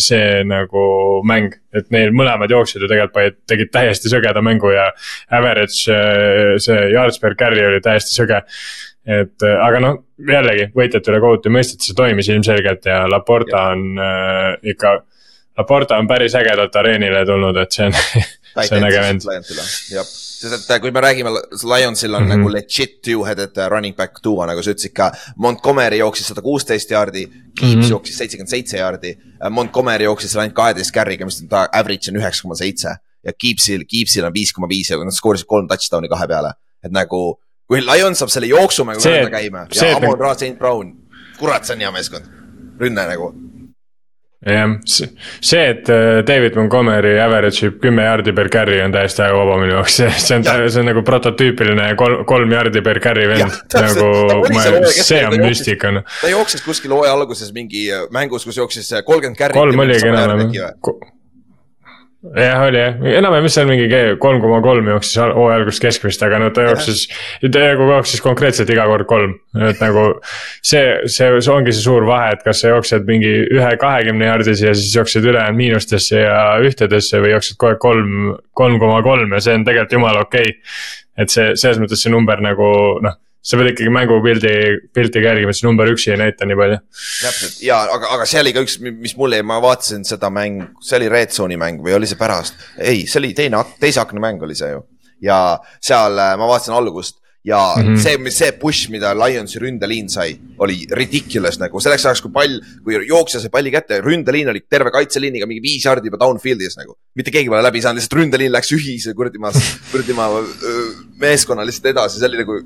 see 0.00 0.42
nagu 0.48 0.84
mäng. 1.28 1.56
et 1.72 1.88
neil 1.94 2.12
mõlemad 2.12 2.52
jooksjad 2.52 2.84
ju 2.84 2.88
tegelikult 2.90 3.38
tegid 3.48 3.70
täiesti 3.72 4.12
sögeda 4.12 4.42
mängu 4.44 4.74
ja 4.74 4.90
average, 5.32 5.96
see 6.60 6.80
yards 6.92 7.20
per 7.22 7.36
carry 7.38 7.64
oli 7.64 7.80
täiesti 7.80 8.12
söge. 8.14 8.42
et 9.08 9.42
aga 9.42 9.80
noh, 9.82 10.02
jällegi 10.28 10.68
võitjate 10.76 11.10
üle 11.10 11.22
kohut 11.24 11.48
ei 11.48 11.56
mõisteta, 11.56 11.86
see 11.86 11.96
toimis 11.98 12.28
ilmselgelt 12.30 12.86
ja 12.86 13.02
Laporta 13.10 13.70
on 13.72 13.88
äh, 13.98 14.52
ikka. 14.74 15.00
Laporta 15.58 15.98
on 16.00 16.06
päris 16.08 16.36
ägedalt 16.38 16.76
areenile 16.80 17.26
tulnud, 17.28 17.56
et 17.60 17.74
see 17.74 17.88
on 17.88 17.96
jah, 19.92 20.06
sest 20.06 20.70
et 20.70 20.82
kui 20.82 20.92
me 20.94 21.02
räägime, 21.04 21.30
Lionsil 21.62 22.14
on 22.14 22.22
mm 22.22 22.30
-hmm. 22.30 22.42
nagu 22.42 22.52
legit 22.52 22.98
two-headed 23.06 23.60
running 23.70 23.96
back 23.96 24.20
duo, 24.24 24.46
nagu 24.46 24.62
sa 24.62 24.74
ütlesid 24.74 24.94
ka. 24.96 25.12
Montgomery 25.36 25.98
jooksis 25.98 26.28
sada 26.32 26.42
kuusteist 26.42 26.90
jaardi, 26.90 27.26
Keeps 27.58 27.74
mm 27.74 27.80
-hmm. 27.80 27.90
jooksis 27.90 28.18
seitsekümmend 28.18 28.50
seitse 28.50 28.78
jaardi. 28.78 29.16
Montgomery 29.50 30.04
jooksis 30.04 30.36
ainult 30.36 30.54
kaheteist 30.54 30.94
carry'ga, 30.94 31.24
mis 31.24 31.42
ta 31.48 31.68
average 31.72 32.10
on 32.10 32.20
üheksa 32.20 32.42
koma 32.42 32.54
seitse. 32.54 32.96
ja 33.24 33.32
Keepsil, 33.38 33.84
Keepsil 33.86 34.24
on 34.24 34.34
viis 34.34 34.52
koma 34.52 34.68
viis 34.68 34.90
ja 34.90 34.98
nad 34.98 35.14
skoorisid 35.14 35.46
kolm 35.46 35.68
touchdown'i 35.70 36.08
kahe 36.10 36.26
peale, 36.26 36.52
et 36.82 36.90
nagu 36.90 37.38
kui 37.70 37.80
Lion 37.80 38.16
saab 38.18 38.32
selle 38.34 38.50
jooksumängu 38.50 39.30
käima 39.30 39.66
ja 39.74 39.96
Amon 39.96 40.18
Ra 40.18 40.34
St 40.34 40.58
Brown, 40.58 40.92
kurat, 41.38 41.64
see 41.64 41.76
on 41.76 41.84
hea 41.84 41.92
meeskond, 41.94 42.26
rünne 42.80 43.06
nagu 43.12 43.30
jah, 44.46 44.74
see, 44.84 45.62
et 45.70 45.88
äh, 45.92 46.22
David 46.26 46.56
Montgomery 46.58 47.14
average 47.22 47.68
ib 47.68 47.78
kümme 47.82 48.06
jaardi 48.06 48.34
per 48.34 48.50
carry 48.52 48.80
on 48.82 48.94
täiesti 48.94 49.22
väga 49.22 49.38
vaba 49.38 49.58
minu 49.62 49.76
jaoks, 49.76 50.00
see 50.26 50.38
on, 50.38 50.46
see 50.46 50.82
on 50.82 50.90
nagu 50.90 51.04
prototüüpiline 51.06 51.92
kolm, 52.00 52.24
kolm 52.28 52.54
jaardi 52.56 52.82
per 52.84 53.00
carry 53.04 53.28
vend. 53.30 53.62
nagu, 53.76 54.10
see 54.90 55.22
on 55.26 55.38
müstika. 55.44 55.94
Noh. 55.94 56.06
ta 56.20 56.32
jooksis 56.32 56.66
kuskil 56.66 56.94
hooaja 56.96 57.14
alguses 57.14 57.54
mingi 57.54 57.88
äh, 57.92 58.06
mängus, 58.14 58.46
kus 58.48 58.58
jooksis 58.58 58.92
äh, 58.92 59.06
kolmkümmend 59.06 59.38
carry't. 59.38 59.58
kolm 59.58 59.86
oligi 59.86 60.10
enam-vähem 60.10 61.20
jah, 62.22 62.62
oli 62.68 62.78
jah, 62.78 62.98
enam-vähem 63.18 63.46
vist 63.46 63.58
seal 63.58 63.68
mingi 63.68 63.88
kolm 64.22 64.40
koma 64.42 64.60
kolm 64.64 64.88
jooksis 64.92 65.18
hooaja 65.22 65.58
alguses 65.58 65.80
keskmist, 65.82 66.22
aga 66.22 66.38
no 66.42 66.50
ta 66.54 66.66
jooksis, 66.68 67.04
nagu 67.42 67.88
jooksis 67.90 68.22
konkreetselt 68.24 68.70
iga 68.70 68.86
kord 68.90 69.08
kolm. 69.10 69.34
et 69.70 69.82
nagu 69.82 70.04
see, 70.62 70.84
see, 71.06 71.30
see 71.40 71.52
ongi 71.54 71.74
see 71.74 71.84
suur 71.84 72.06
vahe, 72.08 72.32
et 72.36 72.44
kas 72.46 72.62
sa 72.62 72.72
jooksed 72.74 73.08
mingi 73.10 73.32
ühe 73.50 73.72
kahekümne 73.80 74.30
jaardisi 74.30 74.68
ja 74.68 74.76
siis 74.78 74.94
jooksed 74.96 75.26
ülejäänud 75.26 75.58
miinustesse 75.58 76.22
ja 76.22 76.38
ühtedesse 76.62 77.22
või 77.24 77.34
jooksed 77.34 77.68
aeg 77.68 77.82
kolm, 77.82 78.36
kolm 78.58 78.78
koma 78.82 79.02
kolm 79.06 79.34
ja 79.34 79.42
see 79.42 79.58
on 79.58 79.66
tegelikult 79.66 79.98
jumala 79.98 80.24
okei. 80.28 80.54
Okay.. 80.54 80.78
et 81.18 81.34
see, 81.34 81.52
selles 81.58 81.82
mõttes 81.82 82.06
see 82.06 82.14
number 82.14 82.40
nagu 82.44 82.70
noh 83.02 83.18
sa 83.42 83.58
pead 83.58 83.72
ikkagi 83.72 83.90
mängupildi, 83.90 84.52
pilti 84.94 85.22
ka 85.22 85.32
jälgima, 85.32 85.54
see 85.56 85.66
number 85.66 85.90
üksi 85.90 86.12
ei 86.14 86.20
näita 86.20 86.46
nii 86.46 86.58
palju. 86.58 86.78
täpselt 87.22 87.62
ja, 87.66 87.80
aga, 87.90 88.12
aga 88.16 88.26
see 88.30 88.42
oli 88.42 88.52
ka 88.54 88.62
üks, 88.62 88.78
mis 88.82 89.16
mulle, 89.18 89.40
ma 89.46 89.58
vaatasin 89.62 90.06
seda 90.06 90.30
mängu, 90.30 90.68
see 90.84 91.00
oli 91.00 91.10
Red 91.10 91.34
Zone'i 91.34 91.58
mäng 91.60 91.82
või 91.82 91.96
oli 91.98 92.10
see 92.10 92.20
pärast? 92.20 92.54
ei, 92.78 93.02
see 93.10 93.18
oli 93.22 93.32
teine, 93.38 93.64
teise 93.82 94.02
akna 94.04 94.22
mäng 94.22 94.42
oli 94.46 94.54
see 94.58 94.70
ju. 94.70 94.84
ja 95.26 95.40
seal 95.82 96.22
äh, 96.22 96.36
ma 96.38 96.46
vaatasin 96.50 96.76
algust 96.78 97.18
ja 97.42 97.58
mm 97.76 97.82
-hmm. 97.82 97.98
see, 97.98 98.30
see 98.30 98.52
push, 98.52 98.90
mida 98.90 99.10
Lionsi 99.18 99.58
ründeliin 99.58 100.08
sai, 100.08 100.36
oli 100.58 100.86
ridiculous 100.90 101.58
nagu 101.58 101.80
selleks 101.80 102.06
ajaks, 102.06 102.22
kui 102.22 102.30
pall, 102.30 102.60
kui 102.84 102.94
jooksja 103.06 103.40
sai 103.40 103.50
palli 103.50 103.70
kätte, 103.74 103.98
ründeliin 104.00 104.48
oli 104.54 104.62
terve 104.70 104.90
kaitseliiniga 104.94 105.46
mingi 105.50 105.62
viis 105.62 105.84
jardi 105.84 106.06
juba 106.06 106.22
downfield'is 106.22 106.78
nagu. 106.78 106.94
mitte 107.14 107.34
keegi 107.34 107.50
pole 107.50 107.62
läbi 107.62 107.82
saanud, 107.82 107.98
lihtsalt 107.98 108.20
ründeliin 108.20 108.54
läks 108.54 108.70
ühise 108.72 109.14
kuradi 109.14 109.42
maa, 109.42 109.50
kuradi 109.90 110.14
maa 110.14 110.38
meeskonna 111.18 111.66
lihtsalt 111.66 111.90
edasi, 111.90 112.22
see 112.22 112.30
oli 112.30 112.44
nagu 112.44 112.60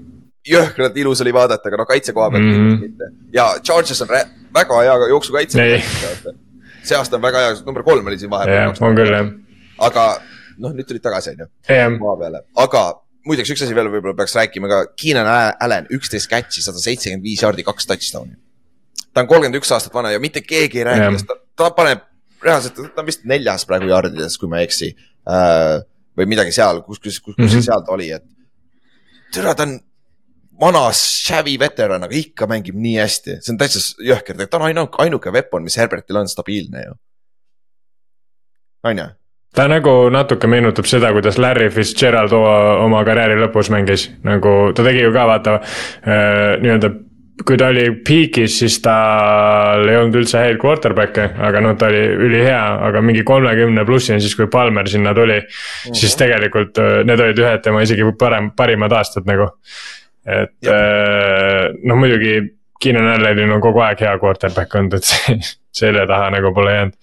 jõhkralt 0.46 0.96
ilus 1.00 1.22
oli 1.24 1.32
vaadata, 1.34 1.68
aga 1.68 1.80
noh, 1.80 1.88
kaitse 1.88 2.14
koha 2.16 2.30
pealt 2.30 2.44
mm 2.44 2.54
-hmm. 2.56 2.80
mitte. 2.80 3.10
ja 3.32 3.48
Charges 3.62 4.02
on 4.02 4.12
väga 4.54 4.80
hea 4.82 5.08
jooksukaitse. 5.08 5.82
see 6.82 6.96
aasta 6.98 7.16
on 7.16 7.22
väga 7.22 7.38
hea, 7.38 7.56
number 7.66 7.82
kolm 7.82 8.06
oli 8.06 8.18
siin 8.18 8.30
vahepeal. 8.30 8.74
on 8.80 8.96
küll 8.96 9.12
jah. 9.12 9.32
aga 9.78 10.06
noh, 10.58 10.72
nüüd 10.72 10.88
tulid 10.88 11.02
tagasi, 11.02 11.34
on 11.34 11.44
ju, 11.44 11.98
maa 11.98 12.16
peale, 12.20 12.42
aga 12.54 12.84
muideks 13.26 13.50
üks 13.54 13.64
asi 13.66 13.74
veel 13.76 13.90
võib-olla 13.90 14.16
peaks 14.16 14.36
rääkima 14.38 14.70
ka, 14.70 14.82
Keenan 15.02 15.28
Allan, 15.60 15.88
üksteist 15.92 16.30
catch'i, 16.30 16.62
sada 16.64 16.78
seitsekümmend 16.82 17.24
viis 17.26 17.42
jaardi, 17.42 17.64
kaks 17.66 17.88
touchdown'i. 17.90 18.36
ta 19.12 19.24
on 19.24 19.30
kolmkümmend 19.32 19.58
üks 19.60 19.72
aastat 19.72 19.94
vana 19.94 20.14
ja 20.14 20.22
mitte 20.22 20.40
keegi 20.44 20.82
ei 20.82 20.86
räägi 20.90 21.10
sellest, 21.10 21.34
ta 21.56 21.70
paneb 21.70 22.06
reaalselt, 22.44 22.80
ta 22.94 23.02
on 23.02 23.10
vist 23.10 23.24
neljas 23.24 23.66
praegu 23.66 23.90
jaardides, 23.90 24.38
kui 24.38 24.48
ma 24.48 24.60
ei 24.60 24.70
eksi 24.70 24.92
äh,. 25.26 25.82
või 26.16 26.30
midagi 26.30 26.54
seal, 26.54 26.80
kus, 26.86 27.00
kus, 27.02 27.20
kus, 27.20 27.34
kus 27.34 27.44
mm 27.44 27.50
-hmm. 27.50 27.66
seal 27.66 27.84
ta 27.84 27.92
oli, 27.92 28.10
et. 28.12 28.24
türa, 29.34 29.54
ta 29.54 29.66
on 29.68 29.78
vana 30.60 30.86
Chavi 30.92 31.58
veteran, 31.60 32.06
aga 32.06 32.16
ikka 32.16 32.48
mängib 32.50 32.78
nii 32.80 32.96
hästi, 33.00 33.38
see 33.42 33.54
on 33.54 33.60
täitsa 33.60 33.82
jõhker, 34.04 34.40
ta 34.46 34.60
on 34.60 34.68
ainuke, 34.70 35.00
ainuke 35.04 35.32
weapon, 35.34 35.66
mis 35.66 35.78
Herbertil 35.80 36.22
on 36.22 36.28
stabiilne 36.32 36.84
ju. 36.86 36.98
on 38.90 39.04
ju? 39.04 39.08
ta 39.56 39.64
nagu 39.72 39.94
natuke 40.12 40.48
meenutab 40.52 40.88
seda, 40.88 41.12
kuidas 41.16 41.38
Larry 41.40 41.70
Fitzgerald 41.72 42.32
oma 42.36 43.02
karjääri 43.08 43.38
lõpus 43.40 43.72
mängis, 43.72 44.10
nagu 44.24 44.72
ta 44.76 44.84
tegi 44.84 45.04
ju 45.06 45.12
ka 45.14 45.26
vaata 45.30 45.58
äh, 45.60 46.56
nii-öelda 46.60 46.92
kui 47.44 47.58
ta 47.60 47.68
oli 47.68 47.84
peak'is, 48.06 48.54
siis 48.62 48.78
tal 48.84 49.84
ei 49.90 49.98
olnud 49.98 50.16
üldse 50.22 50.40
häid 50.40 50.56
quarterback'e, 50.62 51.26
aga 51.44 51.60
noh, 51.64 51.74
ta 51.76 51.90
oli 51.90 52.00
ülihea, 52.28 52.62
aga 52.88 53.02
mingi 53.04 53.26
kolmekümne 53.28 53.84
plussini, 53.88 54.22
siis 54.24 54.36
kui 54.38 54.48
Palmer 54.52 54.88
sinna 54.88 55.12
tuli 55.14 55.36
mm. 55.40 55.44
-hmm. 55.48 55.98
siis 56.00 56.16
tegelikult 56.16 56.78
äh, 56.80 57.04
need 57.04 57.20
olid 57.20 57.44
ühed 57.44 57.62
tema 57.64 57.82
isegi 57.84 58.08
parem, 58.18 58.50
parimad 58.56 58.92
aastad 58.92 59.28
nagu 59.28 59.50
et 60.26 60.70
äh, 60.70 61.72
noh, 61.86 61.98
muidugi 62.00 62.38
Keenan 62.82 63.08
Allanil 63.14 63.52
on 63.54 63.62
kogu 63.64 63.80
aeg 63.84 64.02
hea 64.04 64.16
quarterback 64.20 64.74
olnud, 64.76 64.98
et 64.98 65.08
see, 65.08 65.36
selle 65.82 66.06
taha 66.08 66.32
nagu 66.34 66.52
pole 66.56 66.74
jäänud. 66.74 66.96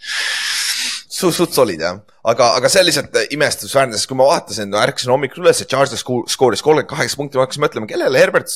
Suht, 1.13 1.37
suht 1.37 1.55
solid 1.55 1.81
jah, 1.81 2.01
aga, 2.27 2.51
aga 2.57 2.69
see 2.71 2.81
on 2.83 2.89
lihtsalt 2.89 3.17
imestusväärne, 3.35 3.95
sest 3.97 4.09
kui 4.09 4.17
ma 4.19 4.27
vaatasin, 4.27 4.73
ärkasin 4.81 5.13
hommikul 5.13 5.45
üles, 5.45 5.61
et 5.63 5.71
Chargers 5.71 6.03
skooris 6.03 6.65
kolmkümmend 6.65 6.89
kaheksa 6.89 7.19
punkti, 7.19 7.39
ma 7.39 7.45
hakkasin 7.47 7.63
mõtlema, 7.63 7.89
kellele 7.89 8.19
Herbert 8.19 8.51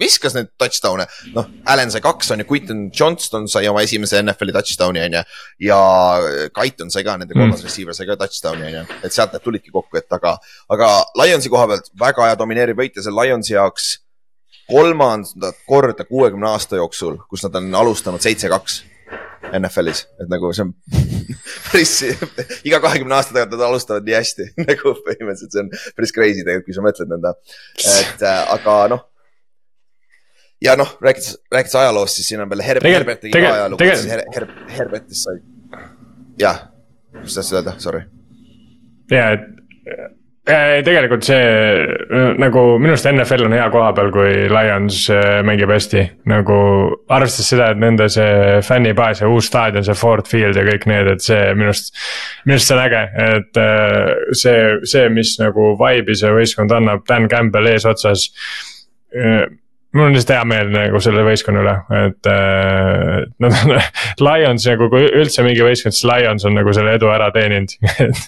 viskas 0.00 0.34
neid 0.36 0.50
touchdown'e. 0.58 1.06
noh, 1.34 1.50
Allan 1.70 1.92
sai 1.92 2.02
kaks, 2.04 2.32
on 2.34 2.42
ju, 2.42 2.48
Quinton 2.48 2.86
Johnston 2.94 3.48
sai 3.50 3.68
oma 3.70 3.84
esimese 3.86 4.20
NFL-i 4.22 4.54
touchdown'i, 4.56 5.02
on 5.06 5.18
ju. 5.18 5.24
ja 5.68 5.80
Kaiton 6.54 6.90
sai 6.90 7.04
ka, 7.06 7.16
nende 7.20 7.36
kolmas 7.36 7.60
mm. 7.62 7.68
receiver 7.68 7.96
sai 7.96 8.08
ka 8.08 8.18
touchdown'i, 8.20 8.70
on 8.70 8.78
ju, 8.80 8.86
et 9.06 9.14
sealt 9.14 9.34
need 9.34 9.44
tulidki 9.44 9.74
kokku, 9.74 10.00
et 10.00 10.18
aga, 10.18 10.36
aga 10.74 10.94
Lionsi 11.20 11.52
koha 11.52 11.68
pealt 11.70 11.92
väga 12.00 12.30
hea 12.30 12.40
domineeriv 12.40 12.80
võit 12.80 12.98
ja 12.98 13.04
see 13.06 13.14
Lionsi 13.14 13.54
jaoks 13.54 13.92
kolmandat 14.70 15.60
korda 15.68 16.06
kuuekümne 16.08 16.48
aasta 16.54 16.80
jooksul, 16.80 17.20
kus 17.28 17.44
nad 17.46 17.60
on 17.60 17.70
alustanud 17.84 18.22
seitse-kaks 18.24 18.82
NFL-is, 19.54 20.06
et 20.18 20.30
nagu 20.32 20.50
see 20.56 20.64
on 20.64 20.72
päris, 21.68 21.94
iga 22.68 22.80
kahekümne 22.82 23.18
aasta 23.18 23.36
tagant 23.36 23.54
nad 23.54 23.66
alustavad 23.68 24.06
nii 24.06 24.16
hästi 24.16 24.50
nagu 24.70 24.94
põhimõtteliselt 25.06 25.54
see 25.54 25.64
on 25.66 25.72
päris 25.94 26.14
crazy 26.16 26.42
tegelikult, 26.42 26.70
kui 26.70 26.76
sa 26.76 26.86
mõtled 26.86 27.12
nõnda. 27.12 27.34
et 28.00 28.24
äh, 28.24 28.40
aga 28.56 28.78
noh 28.94 29.04
ja 30.64 30.76
noh, 30.80 30.96
rääkides, 31.04 31.38
rääkides 31.52 31.78
ajaloost, 31.82 32.20
siis 32.20 32.32
siin 32.32 32.44
on 32.44 32.50
veel 32.50 32.64
Herb, 32.66 32.86
Herbert 32.88 33.24
tegi 33.24 33.34
ka 33.36 33.54
ajalugu, 33.60 33.90
siis 33.90 34.10
Her, 34.12 34.24
Her, 34.36 34.48
Herbertist 34.78 35.28
sai. 35.28 35.40
jah, 36.40 36.66
mis 37.20 37.36
tahtsid 37.36 37.60
öelda, 37.60 37.76
sorry. 37.82 38.04
ja, 39.12 39.32
et 39.34 39.50
tegelikult 40.84 41.24
see 41.24 41.44
nagu 42.36 42.64
minu 42.76 42.92
arust 42.92 43.06
NFL 43.08 43.46
on 43.46 43.54
hea 43.56 43.68
koha 43.72 43.92
peal, 43.96 44.10
kui 44.12 44.32
Lions 44.52 44.98
äh, 45.12 45.38
mängib 45.46 45.72
hästi. 45.72 46.02
nagu 46.28 46.58
arvestades 47.08 47.48
seda, 47.54 47.70
et 47.72 47.80
nende 47.80 48.10
see 48.12 48.60
fännibaas 48.66 49.22
ja 49.22 49.30
uus 49.32 49.48
staadion, 49.48 49.86
see 49.86 49.96
Ford 49.96 50.28
Field 50.28 50.60
ja 50.60 50.66
kõik 50.68 50.84
need, 50.90 51.08
et 51.14 51.24
see 51.24 51.40
minu 51.56 51.72
arust. 51.72 51.96
minu 52.44 52.58
arust 52.58 52.68
see 52.68 52.76
on 52.76 52.84
äge, 52.84 53.02
et 53.24 53.60
äh, 53.64 54.12
see, 54.36 54.62
see, 54.92 55.08
mis 55.16 55.36
nagu 55.40 55.72
vibe'i 55.80 56.18
see 56.20 56.32
võistkond 56.36 56.76
annab, 56.76 57.06
Dan 57.08 57.28
Campbell 57.32 57.72
eesotsas 57.72 58.28
äh, 59.16 59.46
mul 59.94 60.08
on 60.08 60.14
lihtsalt 60.14 60.34
hea 60.34 60.44
meel 60.48 60.70
nagu 60.74 61.00
selle 61.02 61.22
võistkonna 61.26 61.62
üle, 61.62 61.74
et 62.00 62.28
äh, 62.30 63.24
nad 63.42 63.56
on 63.60 63.74
Lions 64.26 64.66
nagu 64.66 64.88
kui 64.92 65.06
üldse 65.06 65.44
mingi 65.46 65.62
võistkond, 65.64 65.94
siis 65.96 66.06
Lions 66.10 66.46
on 66.48 66.56
nagu 66.58 66.74
selle 66.76 66.96
edu 66.98 67.10
ära 67.14 67.30
teeninud 67.34 67.76
et, 68.04 68.22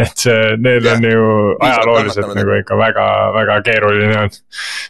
et 0.00 0.24
see, 0.24 0.54
need 0.64 0.88
ja, 0.88 0.96
on 0.96 1.08
ju 1.08 1.26
ajalooliselt 1.68 2.32
nagu 2.38 2.56
ikka 2.56 2.78
väga, 2.80 3.08
väga 3.36 3.58
keeruline 3.68 4.20
olnud, 4.22 4.38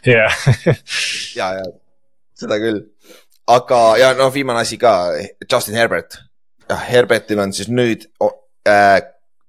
jah. 0.07 0.39
ja, 1.39 1.51
ja 1.59 1.67
seda 2.39 2.59
küll, 2.63 2.79
aga 3.51 3.81
ja 3.99 4.13
noh, 4.15 4.31
viimane 4.33 4.63
asi 4.63 4.79
ka, 4.79 4.95
Justin 5.43 5.77
Herbert. 5.79 6.21
Herbertil 6.89 7.43
on 7.43 7.51
siis 7.53 7.67
nüüd 7.69 8.07
äh,, 8.23 8.97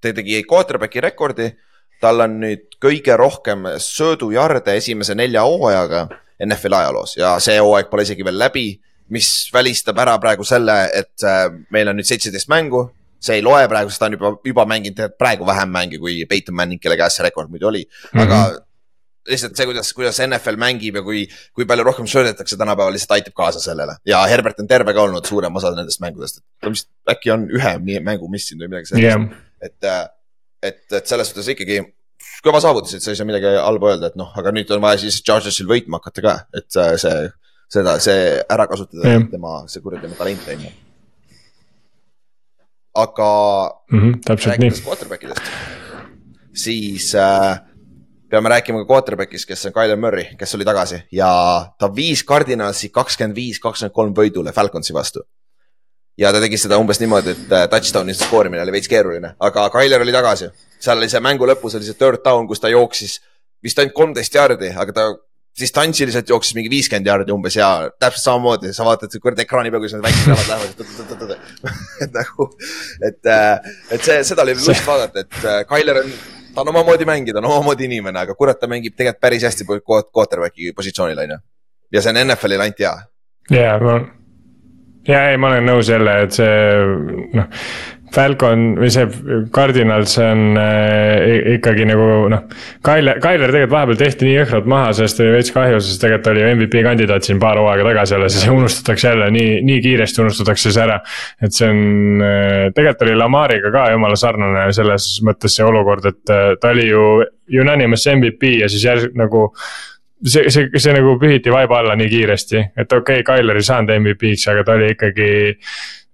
ta 0.03 0.13
tegi 0.19 0.43
quarterback'i 0.45 1.01
rekordi, 1.01 1.53
tal 2.03 2.21
on 2.27 2.41
nüüd 2.43 2.75
kõige 2.83 3.15
rohkem 3.17 3.71
söödujarde 3.81 4.75
esimese 4.77 5.15
nelja 5.17 5.47
hooajaga 5.47 6.09
NFL 6.45 6.79
ajaloos. 6.81 7.17
Ja 7.17 7.37
see 7.43 7.57
hooaeg 7.61 7.89
pole 7.91 8.05
isegi 8.07 8.25
veel 8.27 8.39
läbi, 8.39 8.69
mis 9.15 9.31
välistab 9.55 9.99
ära 10.03 10.17
praegu 10.23 10.45
selle, 10.47 10.77
et 10.95 11.25
äh, 11.27 11.49
meil 11.75 11.89
on 11.89 11.99
nüüd 11.99 12.09
seitseteist 12.09 12.51
mängu. 12.53 12.89
see 13.27 13.39
ei 13.41 13.43
loe 13.43 13.65
praegu, 13.67 13.91
sest 13.91 13.99
ta 13.99 14.07
on 14.07 14.15
juba, 14.15 14.31
juba 14.45 14.65
mänginud 14.69 15.17
praegu 15.19 15.47
vähem 15.49 15.71
mänge 15.73 15.99
kui 15.99 16.21
Peyton 16.29 16.55
Manning, 16.55 16.79
kelle 16.79 16.99
käes 17.01 17.17
see 17.17 17.25
rekord 17.25 17.49
muidu 17.51 17.67
oli. 17.67 17.81
Mm, 17.83 18.21
-hmm. 18.21 18.23
aga 18.23 18.67
lihtsalt 19.27 19.57
see, 19.57 19.67
kuidas, 19.67 19.93
kuidas 19.97 20.21
NFL 20.23 20.59
mängib 20.61 20.99
ja 21.01 21.03
kui, 21.03 21.25
kui 21.57 21.67
palju 21.69 21.87
rohkem 21.87 22.07
söödetakse 22.11 22.59
tänapäeval 22.61 22.95
lihtsalt 22.95 23.17
aitab 23.19 23.35
kaasa 23.35 23.61
sellele. 23.61 23.97
Ja 24.07 24.23
Herbert 24.31 24.61
on 24.63 24.69
terve 24.71 24.95
ka 24.95 25.03
olnud 25.03 25.27
suurem 25.27 25.57
osa 25.57 25.73
nendest 25.75 26.03
mängudest, 26.05 26.39
et 26.39 26.65
ta 26.65 26.73
vist 26.73 26.91
äkki 27.11 27.33
on 27.35 27.49
ühe 27.51 27.73
mängu 28.05 28.31
missinud 28.33 28.67
või 28.67 28.75
midagi 28.75 28.93
sellist. 28.93 29.09
Yeah.. 29.09 29.27
et, 29.61 29.79
äh, 29.85 30.05
et, 30.63 30.83
et 30.93 31.07
selles 31.07 31.33
suhtes 31.33 31.51
ikkagi 31.57 31.81
kõva 32.47 32.63
saavutus, 32.63 32.97
et 32.97 33.05
sa 33.05 33.13
ei 33.13 33.19
saa 33.19 33.29
midagi 33.29 33.53
halba 33.59 33.93
öelda, 33.93 34.11
et 34.13 34.19
noh, 34.21 34.33
aga 34.39 34.55
nüüd 34.55 34.71
on 34.77 34.83
vaja 34.85 35.03
siis 35.05 35.21
Chargersil 35.27 35.69
võitma 35.71 36.01
hakata 36.01 36.25
ka, 36.25 36.35
et 36.57 36.81
äh, 36.83 36.97
see, 37.03 37.29
seda, 37.77 37.97
see 38.03 38.27
ära 38.57 38.69
kasutada 38.71 39.15
Jah. 39.17 39.29
tema, 39.33 39.61
see 39.71 39.85
kuradi 39.85 40.13
talent 40.19 40.51
on 40.55 40.67
ju. 40.67 40.75
aga 42.97 43.31
mm. 43.93 43.99
-hmm, 44.01 44.45
rääkides 44.49 44.85
quarterback 44.85 45.25
idest, 45.25 45.51
siis 46.55 47.15
äh, 47.15 47.59
peame 48.31 48.51
rääkima 48.51 48.83
ka 48.83 48.93
quarterback'ist, 48.95 49.47
kes 49.49 49.67
on 49.69 49.73
Tyler 49.73 49.97
Murray, 49.97 50.35
kes 50.39 50.55
oli 50.55 50.65
tagasi 50.65 51.03
ja 51.13 51.31
ta 51.79 51.91
viis 51.95 52.25
Cardinalsi 52.27 52.91
kakskümmend 52.95 53.37
viis, 53.37 53.61
kakskümmend 53.63 53.95
kolm 53.95 54.15
võidule 54.17 54.53
Falconsi 54.53 54.95
vastu. 54.95 55.23
Ja 56.19 56.33
ta 56.33 56.41
tegi 56.41 56.59
seda 56.61 56.79
umbes 56.81 57.01
niimoodi, 57.03 57.35
et 57.37 57.53
äh, 57.53 57.69
touchdown'i 57.73 58.17
skoorimine 58.17 58.63
oli 58.65 58.75
veits 58.79 58.91
keeruline, 58.91 59.35
aga 59.41 59.69
Tyler 59.75 60.05
oli 60.05 60.15
tagasi. 60.15 60.51
seal 60.81 60.99
oli 61.01 61.09
see 61.13 61.21
mängu 61.25 61.49
lõpus 61.49 61.77
oli 61.77 61.87
see 61.87 61.99
third 61.99 62.23
down, 62.25 62.49
kus 62.49 62.61
ta 62.61 62.73
jooksis 62.73 63.21
vist 63.65 63.79
ainult 63.79 63.97
kolmteist 63.97 64.35
jaardi, 64.35 64.73
aga 64.77 64.93
ta 64.93 65.07
distantsiliselt 65.61 66.29
jooksis 66.29 66.55
mingi 66.57 66.71
viiskümmend 66.71 67.09
jaardi 67.09 67.33
umbes 67.33 67.57
ja 67.57 67.69
täpselt 68.01 68.25
samamoodi, 68.27 68.73
sa 68.77 68.85
vaatad 68.85 69.15
kuradi 69.23 69.47
ekraani 69.47 69.73
peal, 69.73 69.81
kuidas 69.83 69.97
need 69.97 70.05
väiksed 70.05 70.29
jalad 70.29 70.51
lähevad. 70.53 71.39
et 72.05 72.17
nagu, 72.17 72.49
et, 73.09 73.31
et 73.97 74.09
see, 74.09 74.19
seda 74.31 74.45
oli 74.45 74.57
lust 74.59 74.85
vaadata, 74.87 75.25
et 75.25 75.39
äh, 75.41 75.63
Tyler 75.71 76.03
on, 76.03 76.13
ta 76.53 76.65
on 76.65 76.73
omamoodi 76.75 77.09
mängija, 77.09 77.37
ta 77.37 77.41
on 77.45 77.51
omamoodi 77.55 77.89
inimene, 77.89 78.21
aga 78.27 78.37
kurat, 78.37 78.61
ta 78.61 78.69
mängib 78.71 78.97
tegelikult 78.97 79.25
päris 79.25 79.49
hästi 79.49 79.69
quarterback'i 79.69 80.75
positsioonil 80.77 81.25
on 81.25 81.37
ju. 81.37 81.41
ja 81.97 82.05
see 82.05 82.13
on 82.13 82.21
NFL-il 82.27 82.67
ainult 82.67 82.85
hea. 82.85 82.95
ja 83.57 83.79
ma, 83.81 83.99
ja 85.09 85.29
ei, 85.31 85.37
ma 85.41 85.53
olen 85.53 85.71
nõus 85.73 85.93
jälle, 85.93 86.23
et 86.27 86.37
see 86.37 86.57
noh. 87.37 87.53
Falcon 88.15 88.77
või 88.79 88.89
see 88.93 89.05
Cardinals 89.53 90.15
on 90.23 90.57
äh, 90.61 91.57
ikkagi 91.57 91.85
nagu 91.89 92.05
noh, 92.33 92.45
Tyler, 92.87 93.19
Tyler 93.21 93.51
tegelikult 93.51 93.75
vahepeal 93.75 93.99
tehti 94.01 94.29
nii 94.29 94.37
jõhkralt 94.39 94.69
maha, 94.71 94.93
sellest 94.97 95.21
oli 95.21 95.35
veits 95.35 95.53
kahju, 95.53 95.81
sest 95.83 96.01
tegelikult 96.05 96.31
oli 96.33 96.45
MVP 96.55 96.85
kandidaat 96.87 97.27
siin 97.27 97.41
paar 97.43 97.61
hooaega 97.61 97.89
tagasi 97.91 98.17
alles 98.17 98.39
ja 98.39 98.45
see 98.45 98.55
unustatakse 98.55 99.11
jälle 99.11 99.27
nii, 99.35 99.59
nii 99.67 99.83
kiiresti 99.85 100.23
unustatakse 100.23 100.73
see 100.73 100.85
ära. 100.87 101.01
et 101.43 101.57
see 101.57 101.69
on, 101.69 101.83
tegelikult 102.79 103.05
oli 103.09 103.19
Lamariga 103.19 103.75
ka 103.75 103.89
jumala 103.93 104.21
sarnane 104.21 104.69
selles 104.77 105.11
mõttes 105.27 105.59
see 105.59 105.67
olukord, 105.67 106.07
et 106.09 106.33
äh, 106.33 106.55
ta 106.63 106.73
oli 106.73 106.89
ju 106.89 107.05
unanimous 107.61 108.07
MVP 108.15 108.57
ja 108.63 108.71
siis 108.71 108.87
järsku 108.87 109.19
nagu 109.19 109.49
see, 110.25 110.51
see, 110.51 110.71
see 110.77 110.95
nagu 110.97 111.17
pühiti 111.21 111.53
vaiba 111.53 111.81
alla 111.83 111.97
nii 111.99 112.09
kiiresti, 112.13 112.65
et 112.77 112.93
okei 112.93 113.21
okay,, 113.21 113.27
Tyler 113.27 113.61
ei 113.61 113.67
saanud 113.67 113.93
MVP-ks, 113.99 114.49
aga 114.53 114.65
ta 114.65 114.77
oli 114.79 114.91
ikkagi 114.95 115.29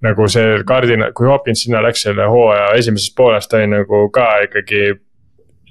nagu 0.02 0.26
see 0.30 0.58
kardina, 0.66 1.12
kui 1.14 1.28
Hopkins 1.30 1.64
sinna 1.64 1.82
läks 1.84 2.02
selle 2.08 2.26
hooaja 2.30 2.72
esimeses 2.78 3.12
pooles, 3.16 3.46
ta 3.48 3.60
oli 3.60 3.70
nagu 3.70 4.04
ka 4.14 4.28
ikkagi 4.48 4.82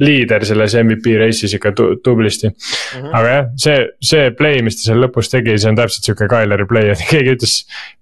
liider 0.02 0.46
selles 0.48 0.76
MVP 0.80 1.16
race'is 1.22 1.54
ikka 1.58 1.72
tu 1.78 1.88
tublisti 2.04 2.50
mm. 2.50 2.56
-hmm. 2.94 3.10
aga 3.18 3.34
jah, 3.36 3.50
see, 3.64 3.78
see 4.12 4.32
play, 4.38 4.62
mis 4.66 4.80
ta 4.80 4.88
seal 4.90 5.02
lõpus 5.04 5.30
tegi, 5.32 5.58
see 5.62 5.72
on 5.72 5.80
täpselt 5.80 6.08
sihuke 6.08 6.30
Tyleri 6.32 6.68
play, 6.70 6.92
et 6.94 7.04
keegi 7.12 7.36
ütles 7.38 7.56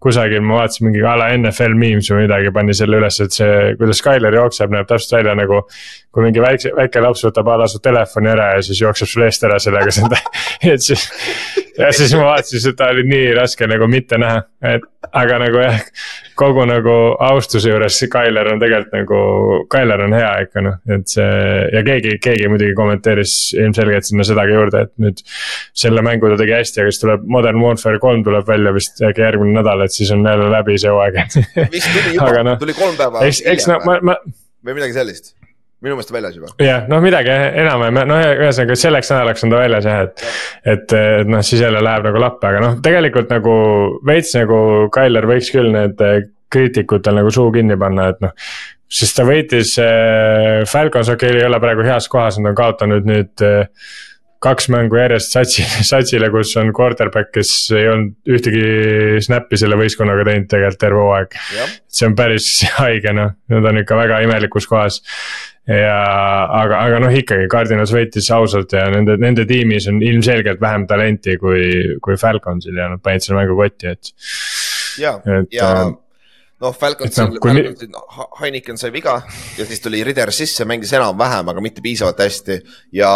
kusagil, 0.03 0.43
ma 0.45 0.61
vaatasin 0.61 0.87
mingi 0.87 1.03
a 1.03 1.15
la 1.19 1.31
NFL 1.37 1.75
memes 1.79 2.11
või 2.11 2.25
midagi, 2.25 2.53
pani 2.55 2.75
selle 2.77 3.01
üles, 3.01 3.19
et 3.25 3.35
see, 3.35 3.57
kuidas 3.79 4.03
Tyler 4.05 4.39
jookseb, 4.39 4.75
näeb 4.75 4.87
täpselt 4.89 5.19
välja 5.19 5.35
nagu. 5.39 5.63
kui 6.09 6.23
mingi 6.25 6.41
väikse, 6.41 6.71
väike 6.73 7.01
laps 7.05 7.21
võtab 7.21 7.51
a 7.53 7.55
la 7.61 7.67
su 7.69 7.79
telefoni 7.85 8.31
ära 8.31 8.47
ja 8.55 8.61
siis 8.65 8.79
jookseb 8.81 9.07
sulle 9.07 9.27
eest 9.29 9.43
ära 9.45 9.59
sellega, 9.61 9.91
on, 10.01 10.15
et 10.73 10.81
siis. 10.81 11.03
ja 11.77 11.91
siis 11.93 12.15
ma 12.17 12.31
vaatasin, 12.31 12.63
seda 12.63 12.87
oli 12.95 13.03
nii 13.05 13.35
raske 13.37 13.67
nagu 13.69 13.87
mitte 13.87 14.17
näha, 14.17 14.41
et 14.71 14.87
aga 15.13 15.37
nagu 15.43 15.61
jah, 15.61 15.83
kogu 16.39 16.65
nagu 16.69 16.95
austuse 17.29 17.71
juures 17.71 17.99
Tyler 18.13 18.51
on 18.53 18.61
tegelikult 18.61 18.95
nagu, 18.95 19.19
Tyler 19.73 20.03
on 20.05 20.15
hea 20.15 20.31
ikka 20.45 20.63
noh, 20.65 20.77
et 20.95 21.11
see 21.11 21.29
ja 21.75 21.83
keegi, 21.85 22.15
keegi 22.23 22.49
muidugi 22.51 22.75
kommenteeris 22.77 23.35
ilmselgelt 23.57 24.07
sinna 24.07 24.25
sedagi 24.27 24.55
juurde, 24.55 24.85
et 24.87 24.93
nüüd. 25.03 25.23
selle 25.79 26.03
mängu 26.05 26.31
ta 26.31 26.39
tegi 26.39 26.55
hästi, 26.55 26.83
aga 26.83 26.93
siis 26.93 27.03
tuleb 27.03 27.25
Modern 27.37 27.61
Warfare 27.63 28.01
kolm 28.03 28.23
tuleb 28.27 28.47
välja 28.47 28.73
vist 28.75 29.01
äkki 29.05 29.25
järgmine 29.25 29.59
nädal, 29.59 29.85
et 29.85 29.95
siis 29.95 30.11
on 30.15 30.25
jälle 30.25 30.49
läbi 30.53 30.77
see 30.81 30.93
hooaeg 30.93 31.19
vist 31.73 31.91
tuli 31.95 32.15
juba 32.17 32.43
noh,, 32.47 32.59
tuli 32.61 32.77
kolm 32.77 32.99
päeva 32.99 33.25
eks, 33.27 33.43
eks 33.53 33.69
no 33.71 33.81
ma, 33.85 33.99
ma 34.11 34.17
või 34.65 34.79
midagi 34.79 34.95
sellist. 34.95 35.33
Minu 35.79 35.95
meelest 35.95 36.11
väljas 36.11 36.35
juba. 36.35 36.49
jah, 36.63 36.87
noh 36.91 36.99
midagi 37.03 37.31
enam-vähem, 37.31 37.99
no 38.09 38.17
ühesõnaga 38.19 38.75
selleks 38.79 39.11
nädalaks 39.13 39.45
on 39.45 39.53
ta 39.53 39.61
väljas 39.61 39.87
jah, 39.87 40.01
et. 40.07 40.25
et, 40.73 40.97
et 40.97 41.29
noh, 41.29 41.43
siis 41.45 41.63
jälle 41.63 41.83
läheb 41.83 42.09
nagu 42.09 42.23
lappe, 42.23 42.49
aga 42.49 42.63
noh, 42.63 42.75
tegelikult 42.83 43.31
nagu 43.31 43.53
veits 44.07 44.33
nagu 44.35 44.59
Tyler 44.95 45.29
võiks 45.29 45.53
küll 45.55 45.71
need 45.75 46.03
eh, 46.03 46.19
kriitikutel 46.51 47.21
nagu 47.21 47.31
suu 47.31 47.47
kinni 47.55 47.79
panna, 47.79 48.09
et 48.11 48.21
noh. 48.25 48.35
sest 48.99 49.19
ta 49.19 49.25
võitis 49.27 49.77
äh,, 49.83 50.67
Falcons 50.67 51.13
okei 51.15 51.31
okay, 51.31 51.41
ei 51.43 51.47
ole 51.47 51.61
praegu 51.63 51.87
heas 51.87 52.11
kohas, 52.11 52.41
nad 52.41 52.51
on 52.51 52.59
kaotanud 52.59 53.07
nüüd 53.07 53.47
äh, 53.47 53.67
kaks 54.43 54.69
mängu 54.71 54.95
järjest 54.99 55.35
satsi, 55.35 55.63
satsile, 55.87 56.29
kus 56.33 56.53
on 56.59 56.71
quarterback, 56.75 57.31
kes 57.35 57.51
ei 57.75 57.87
olnud 57.91 58.35
ühtegi 58.35 59.21
snappi 59.23 59.59
selle 59.59 59.79
võistkonnaga 59.79 60.25
teinud 60.27 60.47
tegelikult 60.51 60.81
terve 60.83 61.03
hooaeg. 61.03 61.39
see 61.87 62.07
on 62.07 62.15
päris 62.19 62.49
haige 62.81 63.15
noh, 63.15 63.35
nad 63.51 63.71
on 63.71 63.81
ikka 63.83 63.99
väga 63.99 64.21
imelikus 64.27 64.67
kohas 64.69 65.01
ja 65.69 65.95
aga, 66.59 66.81
aga 66.87 66.99
noh, 67.03 67.13
ikkagi 67.13 67.47
Cardinals 67.51 67.93
võitis 67.93 68.29
ausalt 68.33 68.73
ja 68.73 68.87
nende, 68.93 69.17
nende 69.21 69.45
tiimis 69.49 69.89
on 69.91 70.01
ilmselgelt 70.05 70.61
vähem 70.61 70.87
talenti 70.89 71.37
kui, 71.41 71.97
kui 72.03 72.17
Falconsil 72.19 72.77
ja 72.79 72.89
nad 72.93 73.03
panid 73.05 73.25
selle 73.25 73.41
mängu 73.41 73.57
kotti, 73.59 73.93
et. 73.93 74.13
ja, 75.01 75.17
ja 75.53 75.71
äh, 75.83 75.91
noh, 76.61 76.73
Falcons 76.75 77.17
et 77.17 77.29
noh,, 77.29 77.39
kui 77.41 77.53
mi- 77.55 77.63
Heineken 78.41 78.77
sai 78.79 78.91
viga 78.95 79.17
ja 79.57 79.65
siis 79.67 79.81
tuli 79.83 80.01
Ritter 80.03 80.31
sisse, 80.35 80.65
mängis 80.67 80.91
enam-vähem, 80.97 81.51
aga 81.51 81.61
mitte 81.63 81.83
piisavalt 81.85 82.19
hästi. 82.19 82.59
ja 82.95 83.11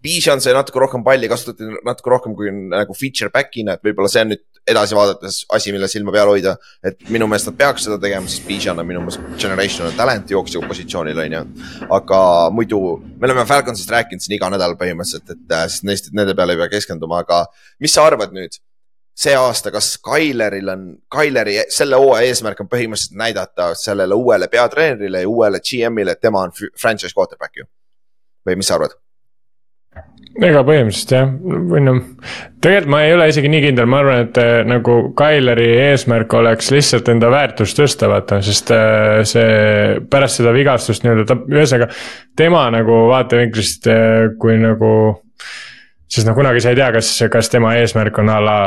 Bijan 0.00 0.40
sai 0.40 0.54
natuke 0.56 0.80
rohkem 0.80 1.04
palli, 1.04 1.28
kasutati 1.28 1.66
natuke 1.84 2.10
rohkem 2.14 2.34
kui 2.36 2.52
nagu 2.52 2.94
feature 2.96 3.28
back'ina, 3.34 3.74
et 3.76 3.84
võib-olla 3.84 4.08
see 4.08 4.22
on 4.24 4.32
nüüd 4.32 4.46
edasi 4.70 4.96
vaadates 4.96 5.42
asi, 5.56 5.72
mille 5.74 5.88
silma 5.88 6.12
peal 6.14 6.28
hoida. 6.30 6.54
et 6.84 6.96
minu 7.12 7.26
meelest 7.28 7.50
nad 7.50 7.58
peaks 7.58 7.84
seda 7.88 7.98
tegema, 8.00 8.28
sest 8.28 8.46
Bijan 8.48 8.78
on 8.80 8.88
minu 8.88 9.02
meelest 9.04 9.20
generational 9.40 9.92
talent 9.98 10.30
jooksja 10.32 10.62
positsioonil 10.68 11.20
on 11.26 11.36
ju. 11.38 11.44
aga 11.98 12.22
muidu 12.54 12.80
me 13.18 13.28
oleme 13.28 13.44
Falconsist 13.48 13.90
rääkinud 13.92 14.24
siin 14.24 14.36
iga 14.38 14.50
nädal 14.52 14.76
põhimõtteliselt, 14.80 15.36
et 15.36 15.56
äh, 15.56 15.68
sest 15.68 15.84
neist, 15.88 16.10
nende 16.16 16.36
peale 16.38 16.56
ei 16.56 16.62
pea 16.64 16.72
keskenduma, 16.78 17.22
aga 17.26 17.44
mis 17.80 17.92
sa 17.96 18.06
arvad 18.08 18.32
nüüd? 18.36 18.60
See 19.16 19.34
aasta, 19.36 19.72
kas 19.74 19.92
Tyleril 20.04 20.72
on, 20.72 20.86
Tyleri 21.12 21.58
selle 21.68 21.98
hooaja 22.00 22.30
eesmärk 22.30 22.62
on 22.64 22.70
põhimõtteliselt 22.70 23.18
näidata 23.20 23.72
sellele 23.78 24.16
uuele 24.16 24.48
peatreenerile 24.48 25.24
ja 25.24 25.28
uuele 25.28 25.60
GM-ile, 25.60 26.16
et 26.16 26.20
tema 26.20 26.46
on 26.46 26.56
fr- 26.56 26.72
franchise 26.80 27.14
quarterback 27.16 27.60
ju? 27.60 27.68
või 28.46 28.56
mis 28.56 28.70
sa 28.70 28.78
arvad? 28.78 28.96
ega 30.40 30.62
põhimõtteliselt 30.64 31.12
jah, 31.12 31.30
või 31.72 31.80
noh, 31.84 31.98
tegelikult 32.62 32.92
ma 32.94 33.02
ei 33.04 33.14
ole 33.16 33.26
isegi 33.32 33.50
nii 33.50 33.62
kindel, 33.66 33.88
ma 33.90 34.00
arvan, 34.00 34.22
et 34.28 34.38
äh, 34.40 34.52
nagu 34.68 34.98
Tyleri 35.18 35.66
eesmärk 35.90 36.36
oleks 36.38 36.70
lihtsalt 36.72 37.10
enda 37.12 37.32
väärtust 37.32 37.80
tõsta, 37.80 38.08
vaata, 38.08 38.38
sest 38.46 38.70
äh, 38.74 39.20
see 39.28 39.98
pärast 40.10 40.40
seda 40.40 40.54
vigastust 40.56 41.04
nii-öelda 41.04 41.26
ta, 41.28 41.36
ühesõnaga 41.50 41.90
tema 42.38 42.68
nagu 42.72 43.02
vaatevinklist, 43.10 43.90
kui 44.40 44.56
nagu 44.62 44.92
sest 46.10 46.26
noh, 46.26 46.34
kunagi 46.34 46.62
sa 46.62 46.72
ei 46.72 46.78
tea, 46.78 46.90
kas, 46.94 47.12
kas 47.30 47.50
tema 47.52 47.76
eesmärk 47.78 48.18
on 48.22 48.32
a 48.32 48.38
la 48.42 48.58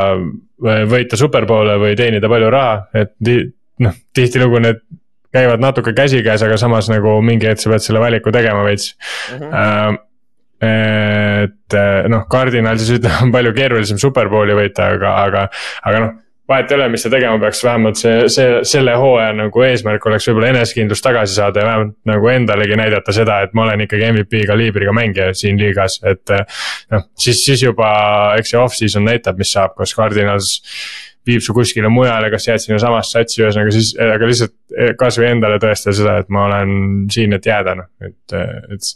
võita 0.89 1.19
superpoole 1.19 1.75
või 1.82 1.97
teenida 1.99 2.32
palju 2.32 2.51
raha, 2.53 2.75
et 2.95 3.15
noh, 3.84 3.97
tihtilugu 4.15 4.62
need 4.63 4.84
käivad 5.34 5.63
natuke 5.63 5.95
käsikäes, 5.97 6.43
aga 6.45 6.58
samas 6.62 6.89
nagu 6.91 7.17
mingi 7.25 7.49
hetk 7.49 7.63
sa 7.63 7.71
pead 7.73 7.86
selle 7.86 8.01
valiku 8.03 8.32
tegema 8.34 8.63
veits 8.67 8.93
äh,. 9.34 9.95
et 10.63 11.75
äh, 11.75 12.10
noh, 12.12 12.27
Cardinalsis 12.32 12.93
ütleme, 12.99 13.19
on 13.25 13.34
palju 13.34 13.56
keerulisem 13.58 13.99
superbowli 13.99 14.56
võita, 14.58 14.93
aga, 14.95 15.15
aga, 15.25 15.47
aga 15.84 16.03
noh. 16.06 16.19
Vahet 16.49 16.71
ei 16.71 16.75
ole, 16.75 16.89
mis 16.91 17.06
ta 17.06 17.12
tegema 17.13 17.39
peaks, 17.39 17.62
vähemalt 17.63 17.99
see, 17.99 18.25
see, 18.32 18.58
selle 18.67 18.95
hooaja 18.99 19.32
nagu 19.38 19.63
eesmärk 19.63 20.06
oleks 20.10 20.27
võib-olla 20.27 20.51
enesekindlust 20.51 21.06
tagasi 21.06 21.38
saada 21.38 21.63
ja 21.63 21.69
vähemalt 21.69 21.95
nagu 22.10 22.29
endalegi 22.34 22.77
näidata 22.79 23.15
seda, 23.15 23.39
et 23.45 23.56
ma 23.56 23.67
olen 23.67 23.86
ikkagi 23.86 24.10
MVP 24.12 24.43
kaliibriga 24.49 24.95
mängija 24.95 25.32
siin 25.38 25.60
liigas, 25.62 26.01
et. 26.03 26.36
noh, 26.91 27.08
siis, 27.19 27.45
siis 27.45 27.63
juba, 27.63 27.89
eks 28.39 28.53
see 28.53 28.60
off-season 28.60 29.08
näitab, 29.08 29.39
mis 29.39 29.53
saab, 29.56 29.75
kas 29.79 29.95
Cardinals 29.95 30.58
viib 31.27 31.43
su 31.43 31.56
kuskile 31.56 31.88
mujale, 31.91 32.27
kas 32.34 32.47
jääd 32.47 32.63
sinna 32.63 32.79
samasse 32.84 33.17
satsi, 33.17 33.39
ühesõnaga 33.43 33.71
siis, 33.75 33.93
aga 33.95 34.27
lihtsalt 34.27 34.53
eh, 34.75 34.91
kasvõi 34.99 35.29
endale 35.29 35.60
tõestada 35.63 35.95
seda, 35.95 36.17
et 36.19 36.34
ma 36.34 36.47
olen 36.49 36.73
siin, 37.13 37.36
et 37.38 37.47
jääda 37.47 37.77
noh, 37.79 37.88
et, 38.03 38.36
et. 38.75 38.91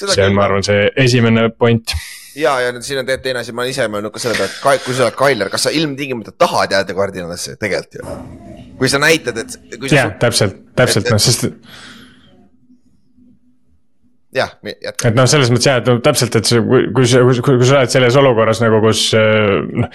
see 0.00 0.24
on, 0.24 0.38
ma 0.38 0.46
arvan, 0.48 0.64
see 0.66 0.88
esimene 1.04 1.50
point. 1.52 1.94
ja, 2.36 2.54
ja 2.64 2.72
nüüd 2.74 2.86
siin 2.86 3.00
on 3.00 3.06
tegelikult 3.08 3.26
teine 3.26 3.42
asi, 3.42 3.54
ma 3.54 3.64
olen 3.64 3.74
ise 3.74 3.86
mõelnud 3.90 4.14
ka 4.14 4.22
selle 4.22 4.38
peale, 4.38 4.76
et 4.78 4.84
kui 4.86 4.96
sa 4.96 5.06
oled 5.06 5.18
Tyler, 5.18 5.50
kas 5.52 5.66
sa 5.66 5.74
ilmtingimata 5.74 6.34
tahad 6.38 6.74
jääda 6.76 6.96
Cardinalisse 6.96 7.56
tegelikult 7.60 8.00
ju? 8.00 8.18
kui 8.80 8.88
sa 8.88 9.00
näitad, 9.02 9.36
et. 9.42 9.56
jah, 9.92 10.14
täpselt, 10.20 10.60
täpselt 10.78 11.10
noh, 11.12 11.20
sest. 11.20 11.48
jah, 14.34 14.52
jätka. 14.62 15.10
et 15.10 15.16
noh, 15.18 15.26
selles 15.30 15.50
mõttes 15.50 15.66
jah, 15.66 15.78
et 15.80 15.88
no 15.90 15.96
täpselt, 16.04 16.36
et 16.38 16.48
see, 16.48 16.60
kui, 16.62 17.06
sa, 17.08 17.22
kui, 17.26 17.40
kui 17.42 17.66
sa 17.66 17.80
oled 17.80 17.92
selles 17.92 18.18
olukorras 18.20 18.62
nagu, 18.62 18.80
kus 18.84 19.02
äh, 19.18 19.56
noh. 19.82 19.90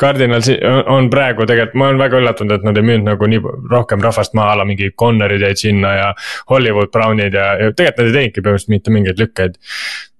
Cardinal 0.00 0.44
on, 0.92 1.08
praegu 1.12 1.46
tegelikult, 1.48 1.78
ma 1.80 1.88
olen 1.90 2.02
väga 2.02 2.20
üllatunud, 2.20 2.54
et 2.58 2.66
nad 2.66 2.78
ei 2.78 2.86
müünud 2.86 3.08
nagu 3.08 3.28
nii 3.30 3.42
rohkem 3.72 4.04
rahvast 4.04 4.36
maha, 4.38 4.56
a 4.56 4.60
la 4.60 4.68
mingi 4.68 4.90
Connerid 4.98 5.44
jäid 5.46 5.62
sinna 5.62 5.94
ja 5.96 6.10
Hollywood 6.50 6.92
Brownid 6.92 7.36
ja, 7.38 7.52
ja 7.60 7.72
tegelikult 7.72 8.02
nad 8.02 8.10
ei 8.10 8.18
teinudki 8.18 8.44
põhimõtteliselt 8.44 8.74
mitte 8.74 8.94
mingeid 8.94 9.22
lükkeid. 9.22 9.58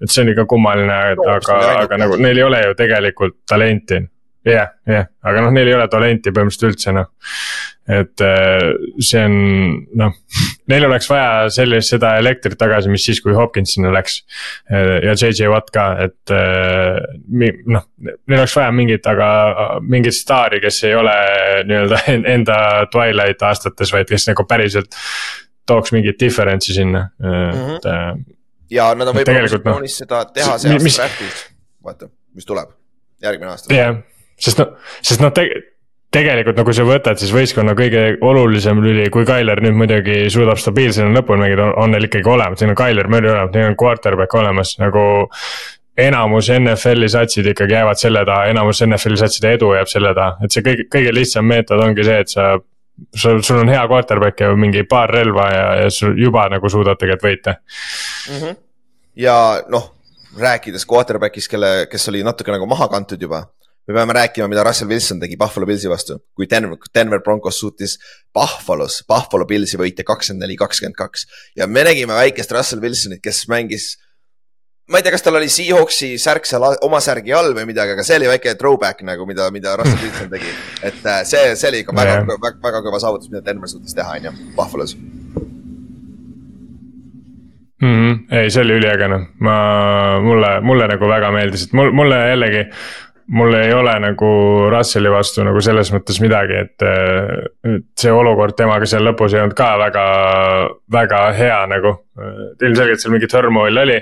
et 0.03 0.11
see 0.11 0.25
on 0.25 0.33
ikka 0.33 0.47
kummaline, 0.51 0.97
aga 1.15 1.59
aga 1.85 2.01
nagu 2.01 2.19
neil 2.21 2.41
ei 2.41 2.47
ole 2.47 2.65
ju 2.65 2.75
tegelikult 2.79 3.39
talenti. 3.49 4.01
jah, 4.49 4.73
jah, 4.89 5.07
aga 5.23 5.45
noh, 5.45 5.53
neil 5.55 5.69
ei 5.71 5.77
ole 5.77 5.87
talenti 5.93 6.33
põhimõtteliselt 6.35 6.73
üldse 6.73 6.93
noh. 6.97 7.07
et 7.93 8.23
äh, 8.25 8.65
see 9.03 9.21
on 9.27 9.37
noh, 9.99 10.15
neil 10.73 10.87
oleks 10.89 11.09
vaja 11.11 11.47
sellist, 11.55 11.93
seda 11.95 12.15
elektrit 12.21 12.59
tagasi, 12.59 12.91
mis 12.93 13.05
siis, 13.07 13.21
kui 13.23 13.35
Hopkins 13.37 13.75
sinna 13.77 13.93
läks. 13.95 14.21
ja 14.71 15.15
JJ 15.15 15.51
Watt 15.53 15.71
ka, 15.75 15.87
et 16.07 16.33
äh, 16.35 16.99
noh, 17.67 17.87
neil 18.03 18.39
oleks 18.41 18.57
vaja 18.59 18.73
mingit, 18.75 19.07
aga 19.11 19.31
mingit 19.83 20.17
staari, 20.17 20.61
kes 20.65 20.83
ei 20.91 20.95
ole 20.99 21.15
nii-öelda 21.71 22.03
en- 22.15 22.27
enda 22.37 22.59
twilight 22.93 23.43
aastates, 23.47 23.93
vaid 23.95 24.11
kes 24.11 24.29
nagu 24.31 24.47
päriselt 24.51 24.95
tooks 25.67 25.93
mingit 25.95 26.19
difference'i 26.19 26.75
sinna, 26.75 27.05
et 27.23 27.87
äh, 27.87 28.15
ja 28.73 28.89
nad 28.99 29.11
on 29.11 29.15
võib-olla 29.19 29.43
noh, 29.43 29.51
positsioonis 29.53 29.99
seda 30.03 30.25
teha 30.35 30.57
see 30.59 30.73
aasta 30.73 30.85
mis- 30.87 30.97
draft'is, 30.99 31.43
vaata, 31.85 32.09
mis 32.35 32.47
tuleb, 32.49 32.71
järgmine 33.23 33.53
aasta. 33.53 33.75
jah, 33.77 33.99
sest 34.43 34.63
noh, 34.63 34.73
sest 35.05 35.23
noh, 35.23 35.33
tegelikult 36.13 36.59
no 36.59 36.65
kui 36.67 36.77
sa 36.77 36.85
võtad, 36.87 37.21
siis 37.21 37.33
võistkonna 37.35 37.75
kõige 37.79 38.17
olulisem 38.25 38.81
lüli, 38.85 39.07
kui 39.13 39.27
Tyler 39.29 39.63
nüüd 39.65 39.77
muidugi 39.79 40.25
suudab 40.33 40.61
stabiilsena 40.61 41.13
lõpuni 41.17 41.47
mängida, 41.47 41.71
on 41.81 41.95
neil 41.95 42.09
ikkagi 42.09 42.29
olemas, 42.29 42.61
neil 42.61 42.75
on 42.75 42.81
Tyler 42.81 43.09
Murray 43.13 43.33
olemas, 43.33 43.55
neil 43.55 43.71
on 43.71 43.79
quarterback 43.81 44.37
olemas 44.41 44.75
nagu. 44.83 45.07
enamus 46.03 46.47
NFL-i 46.49 47.09
satsid 47.13 47.47
ikkagi 47.51 47.75
jäävad 47.75 47.99
selle 48.01 48.23
taha, 48.25 48.47
enamus 48.49 48.79
NFL-i 48.87 49.19
satside 49.21 49.51
edu 49.59 49.75
jääb 49.75 49.89
selle 49.93 50.15
taha, 50.17 50.39
et 50.45 50.55
see 50.55 50.65
kõige, 50.65 50.87
kõige 50.89 51.13
lihtsam 51.13 51.45
meetod 51.45 51.81
ongi 51.85 52.05
see, 52.05 52.21
et 52.25 52.29
sa. 52.33 52.47
sul, 53.17 53.43
sul 53.43 53.59
on 53.61 53.69
hea 53.69 53.83
quarterback 53.89 54.41
ja 54.41 54.55
mingi 54.57 54.85
paar 54.89 55.11
relva 55.11 55.49
ja, 55.53 55.67
ja 55.83 55.91
sul 55.91 56.17
juba 56.19 56.47
nagu 56.49 56.69
suudad 56.69 57.01
tegelikult 57.01 57.29
võita. 57.29 57.57
Mhm. 58.31 58.57
ja 59.17 59.37
noh, 59.69 59.91
rääkides 60.41 60.87
quarterback'ist, 60.89 61.51
kelle, 61.51 61.87
kes 61.91 62.09
oli 62.09 62.23
natuke 62.25 62.53
nagu 62.53 62.67
maha 62.67 62.89
kantud 62.89 63.21
juba. 63.21 63.45
Me 63.89 63.95
peame 63.95 64.13
rääkima, 64.13 64.49
mida 64.49 64.65
Russell 64.65 64.89
Wilson 64.89 65.21
tegi 65.21 65.37
Buffalo 65.37 65.67
Pillsi 65.67 65.91
vastu, 65.91 66.19
kui 66.35 66.47
Denver, 66.51 66.79
Denver 66.95 67.21
Broncos 67.21 67.59
suutis 67.61 67.99
Buffalo's, 68.35 69.03
Buffalo 69.09 69.47
Pillsi 69.47 69.81
võita 69.81 70.07
kakskümmend 70.07 70.47
neli, 70.47 70.57
kakskümmend 70.57 70.97
kaks. 70.99 71.27
ja 71.57 71.67
me 71.67 71.85
nägime 71.85 72.15
väikest 72.15 72.53
Russell 72.55 72.83
Wilsonit, 72.83 73.23
kes 73.23 73.49
mängis. 73.51 73.97
ma 74.91 74.99
ei 74.99 75.03
tea, 75.03 75.15
kas 75.15 75.23
tal 75.23 75.39
oli 75.39 75.49
Seahawksi 75.51 76.15
särk 76.19 76.47
seal 76.47 76.67
oma 76.83 77.01
särgi 77.01 77.35
all 77.35 77.55
või 77.57 77.67
midagi, 77.67 77.97
aga 77.97 78.07
see 78.07 78.21
oli 78.21 78.31
väike 78.31 78.55
throwback 78.61 79.03
nagu, 79.07 79.27
mida, 79.27 79.51
mida 79.51 79.75
Russell 79.81 80.07
Wilson 80.07 80.31
tegi. 80.31 80.55
et 80.83 81.03
äh, 81.07 81.25
see, 81.27 81.57
see 81.57 81.73
oli 81.73 81.83
ikka 81.83 81.97
väga 81.97 82.21
väga, 82.31 82.55
väga 82.63 82.85
kõva 82.87 83.03
saavutus, 83.03 83.33
mida 83.35 83.43
Denver 83.47 83.71
suutis 83.71 83.99
teha, 83.99 84.19
on 84.21 84.31
ju, 84.31 84.37
Buffalo's. 84.55 84.95
mm. 87.83 87.95
-hmm. 87.95 88.19
ei, 88.39 88.51
see 88.51 88.63
oli 88.63 88.79
üliäge 88.79 89.09
noh, 89.11 89.27
ma, 89.41 89.57
mulle, 90.23 90.61
mulle 90.61 90.87
nagu 90.95 91.09
väga 91.09 91.33
meeldis, 91.35 91.67
et 91.67 91.73
mul, 91.73 91.91
mulle 91.91 92.29
jällegi. 92.31 92.69
Mul 93.29 93.55
ei 93.55 93.73
ole 93.73 93.93
nagu 94.03 94.31
Russelli 94.73 95.11
vastu 95.13 95.45
nagu 95.47 95.61
selles 95.65 95.93
mõttes 95.95 96.19
midagi, 96.23 96.63
et, 96.65 96.87
et 97.69 97.87
see 97.99 98.13
olukord 98.13 98.57
temaga 98.59 98.89
seal 98.89 99.07
lõpus 99.07 99.37
ei 99.37 99.43
olnud 99.45 99.57
ka 99.59 99.69
väga, 99.81 100.07
väga 100.93 101.23
hea 101.39 101.61
nagu. 101.71 101.95
ilmselgelt 102.63 103.01
seal 103.01 103.15
mingi 103.15 103.31
turmoil 103.31 103.85
oli 103.85 104.01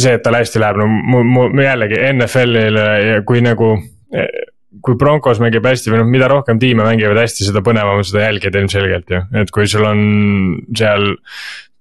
see, 0.00 0.14
et 0.16 0.22
tal 0.24 0.38
hästi 0.38 0.62
läheb, 0.62 0.78
no 0.80 0.86
mu, 0.88 1.48
mu 1.50 1.64
jällegi 1.64 1.98
NFL-ile 2.12 2.86
ja 3.06 3.20
kui 3.26 3.42
nagu. 3.44 3.76
kui 4.80 4.94
Broncos 4.94 5.40
mängib 5.42 5.64
hästi 5.66 5.90
või 5.90 5.98
noh, 5.98 6.06
mida 6.08 6.28
rohkem 6.30 6.58
tiime 6.62 6.84
mängivad 6.86 7.18
hästi, 7.18 7.42
seda 7.48 7.58
põnevam 7.66 8.04
seda 8.06 8.28
jälgida 8.28 8.60
ilmselgelt 8.62 9.10
ju, 9.10 9.18
et 9.42 9.50
kui 9.54 9.66
sul 9.68 9.84
on 9.88 10.00
seal. 10.78 11.12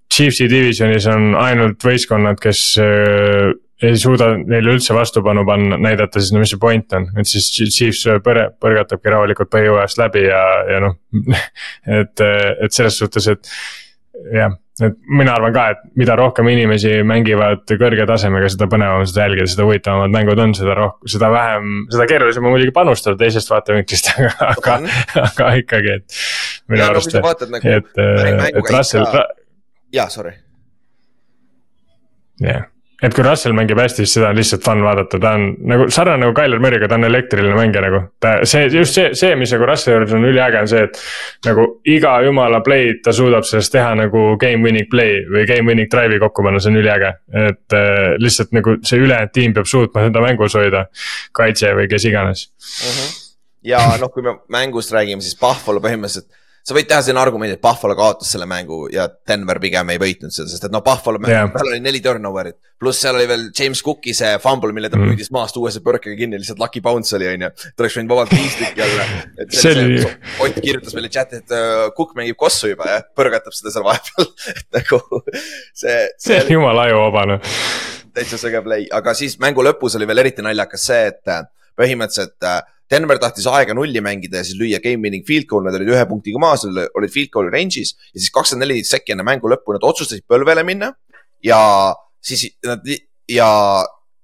Chiefsi 0.09 0.47
divisionis 0.49 1.05
on 1.05 1.35
ainult 1.37 1.83
võistkonnad, 1.85 2.39
kes 2.41 2.61
äh, 2.81 3.51
ei 3.83 3.97
suuda 3.99 4.31
neile 4.37 4.75
üldse 4.75 4.95
vastupanu 4.95 5.45
panna, 5.47 5.77
näidata, 5.79 6.19
siis 6.19 6.33
no 6.35 6.41
mis 6.41 6.51
see 6.53 6.61
point 6.61 6.95
on, 6.97 7.07
et 7.19 7.29
siis 7.29 7.49
Chiefs 7.55 8.05
põre-, 8.25 8.49
põrgatabki 8.59 9.13
rahulikult 9.13 9.51
põhjujooajast 9.53 10.01
läbi 10.01 10.25
ja, 10.25 10.41
ja 10.67 10.81
noh. 10.83 10.97
et, 11.99 12.25
et 12.25 12.75
selles 12.75 12.97
suhtes, 12.99 13.29
et 13.31 13.53
jah, 14.35 14.55
et 14.83 14.97
mina 15.07 15.33
arvan 15.35 15.53
ka, 15.55 15.65
et 15.73 15.83
mida 15.99 16.15
rohkem 16.19 16.49
inimesi 16.51 16.91
mängivad 17.07 17.63
kõrge 17.79 18.07
tasemega, 18.09 18.49
seda 18.51 18.67
põnevam 18.71 19.03
on 19.03 19.09
seda 19.09 19.27
jälgida, 19.27 19.47
seda 19.51 19.67
huvitavamad 19.67 20.15
mängud 20.15 20.41
on, 20.43 20.55
seda 20.57 20.75
rohkem, 20.77 21.11
seda 21.15 21.29
vähem, 21.33 21.69
seda 21.93 22.07
keerulisem 22.09 22.47
on 22.47 22.55
muidugi 22.55 22.73
panustada 22.75 23.19
teisest 23.19 23.51
vaatevinklist, 23.53 24.11
aga, 24.15 24.49
aga, 24.49 24.79
aga 25.23 25.53
ikkagi, 25.61 25.95
et. 25.99 26.19
minu 26.67 26.83
ja 26.83 26.89
no 26.89 26.97
arust 26.97 27.15
vaatad 27.23 27.55
nagu 27.55 27.71
et, 27.77 27.93
et 28.51 28.73
Russell, 28.75 29.07
jaa, 29.95 30.09
sorry. 30.11 30.35
jah, 32.43 32.67
et 33.03 33.15
kui 33.15 33.23
Russell 33.23 33.55
mängib 33.55 33.79
hästi, 33.79 34.03
siis 34.03 34.17
seda 34.17 34.31
on 34.33 34.37
lihtsalt 34.39 34.63
fun 34.65 34.81
vaadata, 34.83 35.19
ta 35.21 35.31
on 35.37 35.45
nagu 35.71 35.87
sarnane 35.93 36.23
nagu 36.25 36.33
Tyler 36.35 36.61
Murry'ga, 36.63 36.89
ta 36.91 36.97
on 36.99 37.07
elektriline 37.07 37.55
mängija 37.55 37.83
nagu. 37.85 38.01
ta, 38.19 38.33
see 38.49 38.67
just 38.73 38.97
see, 38.97 39.13
see, 39.17 39.35
mis 39.39 39.53
nagu 39.55 39.67
Russelli 39.69 39.95
juures 39.95 40.15
on 40.17 40.27
üliäge, 40.27 40.63
on 40.63 40.71
see, 40.71 40.83
et 40.89 40.99
nagu 41.47 41.65
iga 41.87 42.15
jumala 42.25 42.59
play'd 42.65 42.99
ta 43.05 43.13
suudab 43.15 43.47
sellest 43.47 43.73
teha 43.75 43.93
nagu 44.01 44.25
game 44.41 44.65
winning 44.67 44.89
play 44.91 45.23
või 45.29 45.45
game 45.49 45.71
winning 45.71 45.91
drive'i 45.91 46.19
kokku 46.21 46.45
panna, 46.45 46.61
see 46.63 46.73
on 46.73 46.81
üliäge. 46.81 47.13
et 47.49 47.77
äh, 47.77 48.17
lihtsalt 48.19 48.53
nagu 48.55 48.75
see 48.83 48.99
ülejäänud 48.99 49.33
tiim 49.35 49.55
peab 49.55 49.69
suutma 49.69 50.05
seda 50.07 50.23
mängus 50.25 50.57
hoida, 50.59 50.85
kaitse 51.35 51.71
või 51.77 51.87
kes 51.91 52.09
iganes. 52.09 52.45
ja 53.63 53.81
noh, 54.01 54.11
kui 54.11 54.25
me 54.25 54.39
mängust 54.51 54.91
räägime, 54.95 55.23
siis 55.23 55.39
Buffalo 55.39 55.79
põhimõtteliselt, 55.83 56.27
sa 56.63 56.75
võid 56.75 56.87
teha 56.89 57.01
selline 57.01 57.21
argument, 57.21 57.51
et 57.55 57.61
Buffalo 57.63 57.95
kaotas 57.97 58.29
selle 58.33 58.45
mängu 58.49 58.87
ja 58.93 59.07
Denver 59.27 59.59
pigem 59.63 59.89
ei 59.93 59.99
võitnud 60.01 60.33
seda, 60.35 60.49
sest 60.51 60.65
et 60.67 60.73
noh, 60.75 60.81
Buffalo 60.85 61.19
yeah., 61.27 61.47
tal 61.53 61.67
oli 61.71 61.79
neli 61.83 62.01
turnover'it. 62.05 62.57
pluss 62.79 63.01
seal 63.03 63.15
oli 63.17 63.25
veel 63.27 63.47
James 63.57 63.81
Cooki 63.83 64.13
see 64.15 64.37
fumble, 64.43 64.71
mille 64.75 64.89
ta 64.89 64.97
Mhm. 64.97 65.09
püüdis 65.11 65.31
maast 65.35 65.57
uuesti 65.57 65.81
põrkega 65.83 66.15
kinni, 66.19 66.37
lihtsalt 66.39 66.59
lucky 66.61 66.81
bounce 66.81 67.15
oli, 67.17 67.27
onju. 67.27 67.49
ta 67.75 67.83
oleks 67.83 67.97
võinud 67.97 68.09
vabalt 68.13 68.31
viis 68.37 68.55
tükki 68.59 68.81
olla. 68.85 69.07
See 69.49 69.71
oli- 69.73 70.15
Ott 70.45 70.59
kirjutas 70.61 70.93
meile 70.95 71.09
chati, 71.09 71.41
et 71.43 71.51
uh, 71.51 71.89
Cook 71.97 72.13
mängib 72.15 72.37
kossu 72.39 72.69
juba 72.71 72.85
ja 72.87 73.01
põrgatab 73.17 73.51
seda 73.55 73.71
seal 73.75 73.83
vahepeal. 73.87 74.29
et 74.59 74.65
nagu 74.79 75.01
see, 75.73 75.99
see 76.17 76.39
on 76.43 76.51
jumala 76.57 76.87
ajuvaba 76.87 77.25
noh. 77.33 77.41
täitsa 78.13 78.39
sõge 78.41 78.61
play, 78.65 78.87
aga 78.91 79.13
siis 79.17 79.37
mängu 79.39 79.63
lõpus 79.65 79.95
oli 79.99 80.07
veel 80.09 80.23
eriti 80.23 80.41
naljakas 80.45 80.85
see, 80.91 81.07
et 81.11 81.27
äh, 81.35 81.43
põhimõtteliselt 81.79 82.47
äh, 82.47 82.61
Denver 82.89 83.19
tahtis 83.21 83.45
aega 83.49 83.75
nulli 83.77 84.01
mängida 84.01 84.41
ja 84.41 84.47
siis 84.47 84.57
lüüa 84.57 84.79
game 84.81 85.05
winning 85.05 85.25
field 85.27 85.45
goal, 85.49 85.65
nad 85.65 85.77
olid 85.77 85.91
ühe 85.93 86.05
punktiga 86.09 86.41
maas, 86.41 86.65
olid 86.65 87.13
field 87.13 87.29
goal'i 87.35 87.53
range'is 87.53 87.93
ja 87.93 88.17
siis 88.17 88.33
kakskümmend 88.33 88.65
neli 88.65 88.81
sekki 88.87 89.13
enne 89.13 89.25
mängu 89.27 89.51
lõppu 89.51 89.75
nad 89.75 89.85
otsustasid 89.85 90.25
põlvele 90.29 90.65
minna 90.65 90.91
ja 91.45 91.59
siis 92.25 92.47
nad 92.65 92.85
ja 93.29 93.49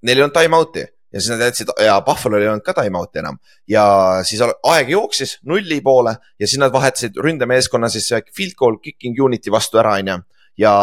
neil 0.05 0.17
ei 0.17 0.25
olnud 0.25 0.35
time 0.35 0.57
out'i 0.57 0.85
ja 1.15 1.21
siis 1.21 1.31
nad 1.31 1.45
jätsid 1.45 1.71
ja 1.85 1.99
Buffalo'l 2.05 2.43
ei 2.43 2.49
olnud 2.51 2.65
ka 2.65 2.73
time 2.75 2.99
out'i 2.99 3.21
enam. 3.21 3.37
Ja 3.71 3.85
siis 4.27 4.41
aeg 4.43 4.89
jooksis 4.91 5.37
nulli 5.47 5.77
poole 5.85 6.17
ja 6.39 6.47
siis 6.47 6.59
nad 6.59 6.73
vahetasid 6.73 7.21
ründemeeskonna 7.21 7.89
siis 7.93 8.09
field 8.35 8.57
goal 8.59 8.79
kicking 8.83 9.21
unit'i 9.23 9.53
vastu 9.53 9.79
ära, 9.79 9.95
onju 10.01 10.17
ja 10.59 10.73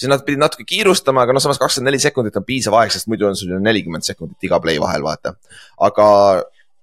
siis 0.00 0.08
nad 0.08 0.24
pidid 0.24 0.40
natuke 0.40 0.64
kiirustama, 0.68 1.26
aga 1.26 1.36
noh, 1.36 1.42
samas 1.44 1.60
kakskümmend 1.60 1.90
neli 1.90 2.00
sekundit 2.00 2.38
on 2.40 2.46
piisav 2.46 2.76
aeg, 2.80 2.92
sest 2.94 3.10
muidu 3.10 3.28
on 3.28 3.36
sul 3.36 3.52
ju 3.52 3.60
nelikümmend 3.60 4.06
sekundit 4.06 4.48
iga 4.48 4.60
play 4.62 4.80
vahel, 4.80 5.04
vaata. 5.04 5.34
aga 5.86 6.06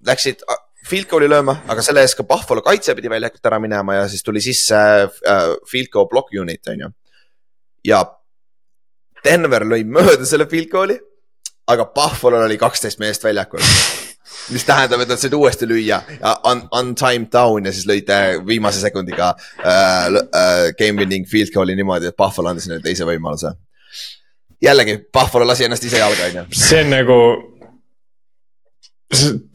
läksid 0.05 0.43
field 0.87 1.09
goal'i 1.11 1.27
lööma, 1.31 1.57
aga 1.67 1.83
selle 1.83 2.03
eest 2.05 2.17
ka 2.19 2.25
Buffalo 2.27 2.63
kaitse 2.65 2.95
pidi 2.95 3.11
väljakult 3.11 3.49
ära 3.49 3.59
minema 3.63 3.97
ja 3.97 4.05
siis 4.11 4.23
tuli 4.23 4.43
sisse 4.43 4.77
äh, 4.77 5.49
field 5.67 5.91
goal 5.93 6.07
block 6.11 6.31
unit, 6.31 6.63
on 6.71 6.85
ju. 6.85 6.93
ja 7.89 8.03
Denver 9.25 9.65
lõi 9.67 9.81
mööda 9.83 10.25
selle 10.29 10.47
field 10.49 10.69
goal'i, 10.71 10.99
aga 11.67 11.89
Buffalo'l 11.95 12.45
oli 12.45 12.59
kaksteist 12.61 13.01
meest 13.01 13.25
väljakul. 13.25 13.63
Mis 14.53 14.65
tähendab, 14.67 15.01
et 15.03 15.11
nad 15.11 15.21
said 15.21 15.35
uuesti 15.35 15.67
lüüa 15.69 15.99
ja 16.19 16.33
un, 16.49 16.63
untimed 16.79 17.29
down 17.33 17.67
ja 17.67 17.73
siis 17.75 17.87
lõid 17.89 18.09
äh, 18.13 18.37
viimase 18.47 18.81
sekundiga 18.83 19.33
äh, 19.33 20.07
äh, 20.13 20.63
game 20.79 21.01
winning 21.01 21.27
field 21.29 21.51
goal'i 21.55 21.75
niimoodi, 21.77 22.11
et 22.11 22.17
Buffalo 22.17 22.51
andis 22.51 22.69
neile 22.69 22.83
teise 22.83 23.07
võimaluse. 23.07 23.53
jällegi, 24.63 24.97
Buffalo 25.13 25.47
lasi 25.47 25.67
ennast 25.67 25.85
ise 25.87 26.01
jalga, 26.01 26.29
on 26.31 26.41
ju. 26.41 26.47
see 26.63 26.83
on 26.85 26.91
nagu. 26.95 27.19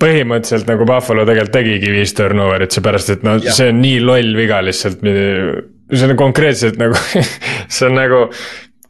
põhimõtteliselt 0.00 0.68
nagu 0.70 0.84
Buffalo 0.88 1.26
tegelikult 1.28 1.52
tegigi 1.52 1.90
viis 1.92 2.14
turnover'it, 2.16 2.72
seepärast 2.72 3.10
et 3.16 3.24
no 3.26 3.36
Jah. 3.36 3.52
see 3.52 3.68
on 3.68 3.82
nii 3.84 4.00
loll 4.00 4.36
viga 4.36 4.62
lihtsalt. 4.64 5.04
see 5.92 6.08
on 6.08 6.16
konkreetselt 6.16 6.78
nagu, 6.80 6.96
see 7.76 7.88
on 7.88 7.98
nagu 8.00 8.26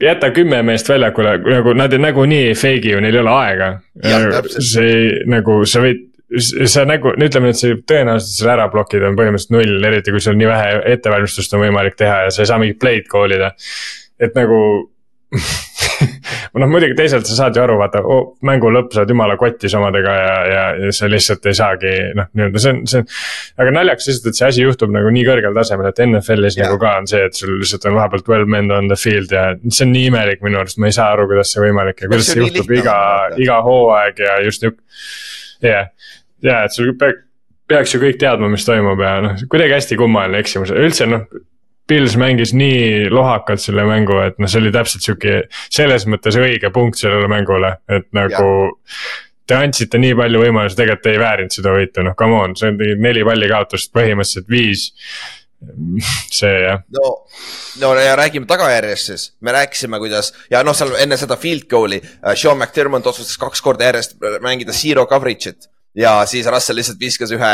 jäta 0.03 0.30
kümme 0.34 0.62
meest 0.66 0.88
väljakule, 0.90 1.36
nagu 1.46 1.74
nad 1.78 1.92
ei- 1.94 2.03
nagunii 2.03 2.46
ei 2.50 2.55
fake'i 2.59 2.92
ju, 2.96 3.00
neil 3.05 3.14
ei 3.14 3.20
ole 3.22 3.30
aega. 3.36 3.68
See 4.59 5.22
nagu 5.30 5.61
sa 5.68 5.80
võid, 5.84 6.00
sa 6.66 6.84
nagu, 6.88 7.12
ütleme, 7.20 7.50
et 7.53 7.61
see 7.61 7.74
tõenäosus 7.86 8.38
selle 8.38 8.55
ära 8.57 8.68
blokkida 8.72 9.09
on 9.11 9.16
põhimõtteliselt 9.18 9.53
null, 9.57 9.84
eriti 9.90 10.11
kui 10.14 10.20
sul 10.24 10.38
nii 10.40 10.48
vähe 10.48 10.70
ettevalmistust 10.94 11.55
on 11.55 11.61
võimalik 11.66 11.96
teha 12.00 12.22
ja 12.26 12.30
sa 12.34 12.42
ei 12.42 12.50
saa 12.50 12.59
mingit 12.62 12.80
play'd 12.82 13.07
call 13.12 13.32
ida. 13.36 13.53
Et 14.22 14.34
nagu 14.38 14.59
noh, 16.61 16.68
muidugi 16.68 16.96
teisalt 16.98 17.28
sa 17.28 17.36
saad 17.36 17.57
ju 17.57 17.62
aru, 17.62 17.78
vaata 17.80 18.03
oh, 18.05 18.24
mängu 18.46 18.70
lõpp 18.72 18.92
sa 18.92 19.03
oled 19.03 19.12
jumala 19.14 19.36
kotis 19.40 19.74
omadega 19.78 20.14
ja, 20.18 20.34
ja, 20.50 20.64
ja 20.84 20.92
sa 20.94 21.09
lihtsalt 21.11 21.48
ei 21.48 21.57
saagi 21.57 21.92
noh, 22.18 22.28
nii-öelda 22.36 22.62
see 22.62 22.74
on, 22.74 22.82
see 22.90 23.03
on. 23.03 23.09
aga 23.64 23.74
naljakas 23.78 24.11
lihtsalt, 24.11 24.28
et 24.28 24.40
see 24.40 24.48
asi 24.50 24.66
juhtub 24.66 24.92
nagu 24.92 25.12
nii 25.14 25.24
kõrgel 25.28 25.57
tasemel, 25.57 25.88
et 25.88 26.03
NFL-is 26.05 26.59
yeah. 26.59 26.68
nagu 26.68 26.80
ka 26.82 26.94
on 27.00 27.09
see, 27.11 27.22
et 27.28 27.38
sul 27.38 27.57
lihtsalt 27.61 27.88
on 27.88 27.98
vahepealt 27.98 28.28
twelve 28.28 28.53
men 28.53 28.70
on 28.74 28.92
the 28.92 28.98
field 29.00 29.32
ja 29.32 29.48
see 29.68 29.86
on 29.86 29.94
nii 29.96 30.11
imelik 30.12 30.44
minu 30.44 30.61
arust, 30.61 30.80
ma 30.82 30.92
ei 30.92 30.96
saa 30.96 31.11
aru, 31.16 31.28
kuidas 31.32 31.55
see 31.55 31.64
võimalik 31.64 32.05
ja 32.05 32.12
kuidas 32.12 32.28
see 32.28 32.42
juhtub 32.42 32.76
iga, 32.76 32.96
iga 33.40 33.61
hooaeg 33.64 34.24
ja 34.26 34.38
just 34.44 34.66
nihuke. 34.66 34.82
jah 35.64 35.70
yeah., 35.72 35.92
ja 36.42 36.64
et 36.66 36.74
sul 36.74 36.92
peab 36.98 37.22
peaks 37.72 37.94
ju 37.94 38.03
kõik 38.03 38.18
teadma, 38.20 38.50
mis 38.53 38.66
toimub 38.66 39.00
ja 39.00 39.14
noh, 39.24 39.42
kuidagi 39.48 39.76
hästi 39.78 39.96
kummaline 39.96 40.40
eksimus, 40.42 40.74
üldse 40.74 41.07
noh 41.09 41.24
Pils 41.88 42.14
mängis 42.20 42.54
nii 42.54 43.10
lohakalt 43.10 43.60
selle 43.60 43.84
mängu, 43.88 44.20
et 44.22 44.38
noh, 44.40 44.50
see 44.50 44.62
oli 44.62 44.72
täpselt 44.74 45.04
sihuke 45.04 45.42
selles 45.66 46.06
mõttes 46.10 46.38
õige 46.38 46.70
punkt 46.74 47.00
sellele 47.00 47.28
mängule, 47.30 47.76
et 47.90 48.08
nagu. 48.16 48.48
Te 49.42 49.56
andsite 49.58 49.98
nii 49.98 50.14
palju 50.14 50.38
võimalusi, 50.38 50.76
tegelikult 50.78 51.08
ei 51.10 51.18
väärinud 51.18 51.52
seda 51.52 51.72
võitu, 51.74 52.04
noh 52.06 52.14
come 52.16 52.36
on, 52.38 52.52
see 52.56 52.70
on 52.70 52.76
neli 53.02 53.24
palli 53.26 53.48
kaotust, 53.50 53.90
põhimõtteliselt 53.92 54.46
viis 54.48 54.84
see 56.30 56.54
jah. 56.64 56.80
no, 56.94 57.10
no 57.80 57.92
ja 57.98 58.14
räägime 58.18 58.46
tagajärjest 58.50 59.10
siis, 59.10 59.26
me 59.40 59.52
rääkisime, 59.54 59.98
kuidas 60.02 60.32
ja 60.50 60.62
noh, 60.66 60.76
seal 60.76 60.94
enne 61.02 61.18
seda 61.20 61.36
field 61.40 61.68
goal'i 61.70 62.00
uh, 62.02 62.32
Sean 62.34 62.58
McDermott 62.58 63.06
otsustas 63.06 63.38
kaks 63.40 63.62
korda 63.62 63.90
järjest 63.90 64.16
mängida 64.42 64.74
zero 64.76 65.06
coverage'it 65.10 65.68
ja 65.98 66.16
siis 66.26 66.48
Russell 66.50 66.80
lihtsalt 66.80 67.00
viskas 67.00 67.34
ühe 67.36 67.52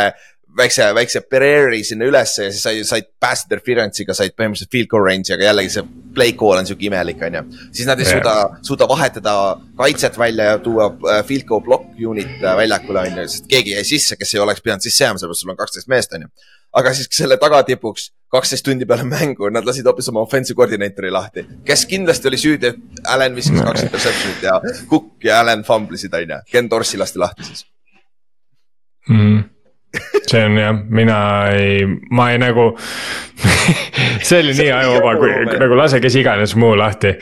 väikse, 0.56 0.88
väikse 0.94 1.20
Pereiri 1.30 1.80
sinna 1.84 2.06
ülesse 2.08 2.46
ja 2.46 2.52
siis 2.52 2.62
sai, 2.64 2.82
said 2.86 3.08
pass 3.20 3.46
interference'iga 3.46 4.14
said 4.16 4.34
põhimõtteliselt 4.36 4.72
field 4.74 4.90
goal 4.90 5.04
range'i, 5.06 5.34
aga 5.36 5.48
jällegi 5.48 5.72
see 5.74 5.86
play 6.16 6.34
call 6.38 6.60
on 6.60 6.68
sihuke 6.68 6.88
imelik, 6.88 7.22
on 7.26 7.38
ju. 7.38 7.42
siis 7.76 7.88
nad 7.88 8.00
ei 8.00 8.08
suuda, 8.08 8.34
suuda 8.66 8.88
vahetada 8.90 9.34
kaitset 9.78 10.18
välja 10.18 10.52
ja 10.52 10.60
tuua 10.62 10.90
äh, 10.90 11.24
field 11.26 11.46
goal 11.48 11.64
block 11.64 11.88
unit 12.10 12.38
äh, 12.42 12.56
väljakule, 12.58 13.04
on 13.06 13.22
ju, 13.22 13.26
sest 13.34 13.50
keegi 13.50 13.76
jäi 13.76 13.84
sisse, 13.86 14.18
kes 14.20 14.34
ei 14.34 14.44
oleks 14.44 14.64
pidanud 14.64 14.84
sisse 14.84 15.04
jääma, 15.04 15.20
sellepärast 15.20 15.44
sul 15.44 15.54
on 15.54 15.60
kaksteist 15.60 15.90
meest, 15.92 16.14
on 16.16 16.26
ju. 16.26 16.32
aga 16.80 16.94
siis 16.96 17.10
selle 17.20 17.38
tagatipuks, 17.40 18.10
kaksteist 18.32 18.66
tundi 18.66 18.88
peale 18.88 19.06
mängu, 19.08 19.50
nad 19.54 19.66
lasid 19.68 19.86
hoopis 19.88 20.10
oma 20.12 20.24
offensive 20.26 20.58
koordinaatori 20.58 21.12
lahti, 21.14 21.46
kes 21.68 21.86
kindlasti 21.90 22.32
oli 22.32 22.40
süüdi, 22.40 22.72
et 22.72 23.06
Allan 23.14 23.36
viskas 23.36 23.64
kaks 23.70 23.86
interception'it 23.88 24.48
ja 24.48 24.60
Cook 24.90 25.24
ja 25.24 25.40
Allan 25.42 25.64
fumblesid, 25.66 26.14
on 26.14 26.36
ju. 26.36 26.42
Ken 26.52 26.70
Dorsey 26.70 27.00
lasti 27.00 27.22
lahti 27.22 27.46
siis 27.52 27.66
mm 29.08 29.57
see 30.28 30.42
on 30.44 30.58
jah, 30.60 30.74
mina 30.90 31.18
ei, 31.56 31.84
ma 32.10 32.30
ei 32.32 32.40
nagu 32.40 32.70
see 34.28 34.42
oli 34.42 34.54
nii 34.58 34.72
ajuvaba, 34.74 35.14
kui 35.20 35.60
nagu 35.62 35.78
lase 35.78 36.00
kes 36.04 36.18
iganes 36.20 36.54
muu 36.60 36.74
lahti 36.78 37.14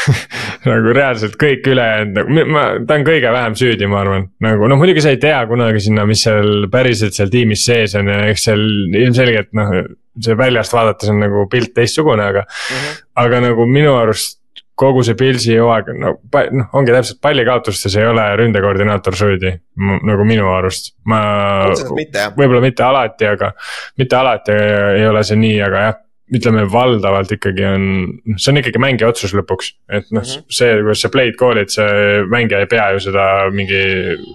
nagu 0.70 0.94
reaalselt 0.96 1.36
kõik 1.40 1.66
ülejäänud, 1.72 2.16
nagu 2.16 2.48
ma, 2.54 2.64
ta 2.86 2.96
on 2.96 3.06
kõige 3.06 3.32
vähem 3.34 3.58
süüdi, 3.58 3.90
ma 3.90 4.00
arvan, 4.04 4.28
nagu 4.44 4.70
noh, 4.70 4.80
muidugi 4.80 5.04
sa 5.04 5.12
ei 5.12 5.20
tea 5.22 5.42
kunagi 5.50 5.82
sinna, 5.88 6.06
mis 6.08 6.24
seal 6.26 6.70
päriselt 6.72 7.16
seal 7.18 7.32
tiimis 7.32 7.66
sees 7.68 7.96
on 7.98 8.10
ja 8.12 8.22
eks 8.30 8.48
seal 8.48 8.64
ilmselgelt 9.02 9.52
noh. 9.58 9.76
see 10.22 10.38
väljast 10.38 10.72
vaadates 10.72 11.12
on 11.12 11.20
nagu 11.20 11.44
pilt 11.52 11.74
teistsugune, 11.76 12.24
aga 12.24 12.46
mm, 12.46 12.76
-hmm. 12.80 13.06
aga 13.26 13.44
nagu 13.50 13.68
minu 13.68 13.96
arust 13.98 14.40
kogu 14.76 15.02
see 15.06 15.16
Pilsi 15.18 15.56
hooaeg 15.56 15.92
no, 16.00 16.14
noh, 16.52 16.70
ongi 16.76 16.92
täpselt 16.94 17.20
pallikaotustes 17.24 17.96
ei 17.96 18.08
ole 18.10 18.24
ründekoordinaator 18.40 19.16
süüdi, 19.16 19.52
nagu 20.04 20.26
minu 20.28 20.50
arust. 20.52 20.94
ma, 21.08 21.20
võib-olla 22.36 22.62
mitte 22.64 22.84
alati, 22.84 23.30
aga 23.30 23.52
mitte 23.96 24.18
alati 24.18 24.58
ei 25.00 25.06
ole 25.08 25.24
see 25.26 25.40
nii, 25.40 25.60
aga 25.68 25.86
jah 25.88 26.02
ütleme 26.34 26.64
valdavalt 26.70 27.30
ikkagi 27.36 27.62
on, 27.68 27.84
noh, 28.26 28.38
see 28.42 28.50
on 28.50 28.58
ikkagi 28.58 28.80
mängija 28.82 29.12
otsus 29.12 29.34
lõpuks, 29.36 29.70
et 29.86 30.08
noh 30.10 30.24
mm 30.24 30.32
-hmm., 30.32 30.56
see, 30.58 30.72
kuidas 30.80 31.04
sa 31.04 31.10
play'd 31.14 31.38
call'id, 31.38 31.70
see 31.70 32.24
mängija 32.32 32.64
ei 32.64 32.70
pea 32.70 32.88
ju 32.96 33.04
seda 33.04 33.26
mingi 33.54 33.78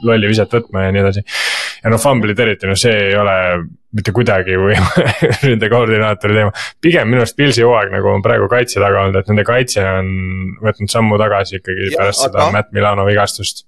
lolli 0.08 0.32
viset 0.32 0.56
võtma 0.56 0.86
ja 0.88 0.96
nii 0.96 1.04
edasi. 1.04 1.26
ja 1.84 1.92
noh, 1.92 2.00
fumble'id 2.00 2.40
eriti, 2.40 2.70
no 2.70 2.78
see 2.80 2.96
ei 3.10 3.18
ole 3.20 3.36
mitte 3.92 4.14
kuidagi 4.16 4.56
või 4.56 4.78
nende 5.50 5.68
koordinaatori 5.72 6.38
teema. 6.38 6.56
pigem 6.80 7.12
minu 7.12 7.26
arust 7.26 7.36
Pilsi 7.36 7.66
hooaeg 7.68 7.92
nagu 7.92 8.08
on 8.14 8.24
praegu 8.24 8.48
kaitse 8.52 8.80
taga 8.80 9.04
olnud, 9.04 9.20
et 9.20 9.28
nende 9.34 9.44
kaitse 9.48 9.84
on 9.84 10.10
võtnud 10.64 10.96
sammu 10.96 11.20
tagasi 11.20 11.60
ikkagi 11.60 11.92
ja, 11.92 11.98
pärast 12.00 12.24
aga... 12.24 12.32
seda 12.32 12.48
Matt 12.56 12.72
Milano 12.72 13.04
vigastust. 13.10 13.66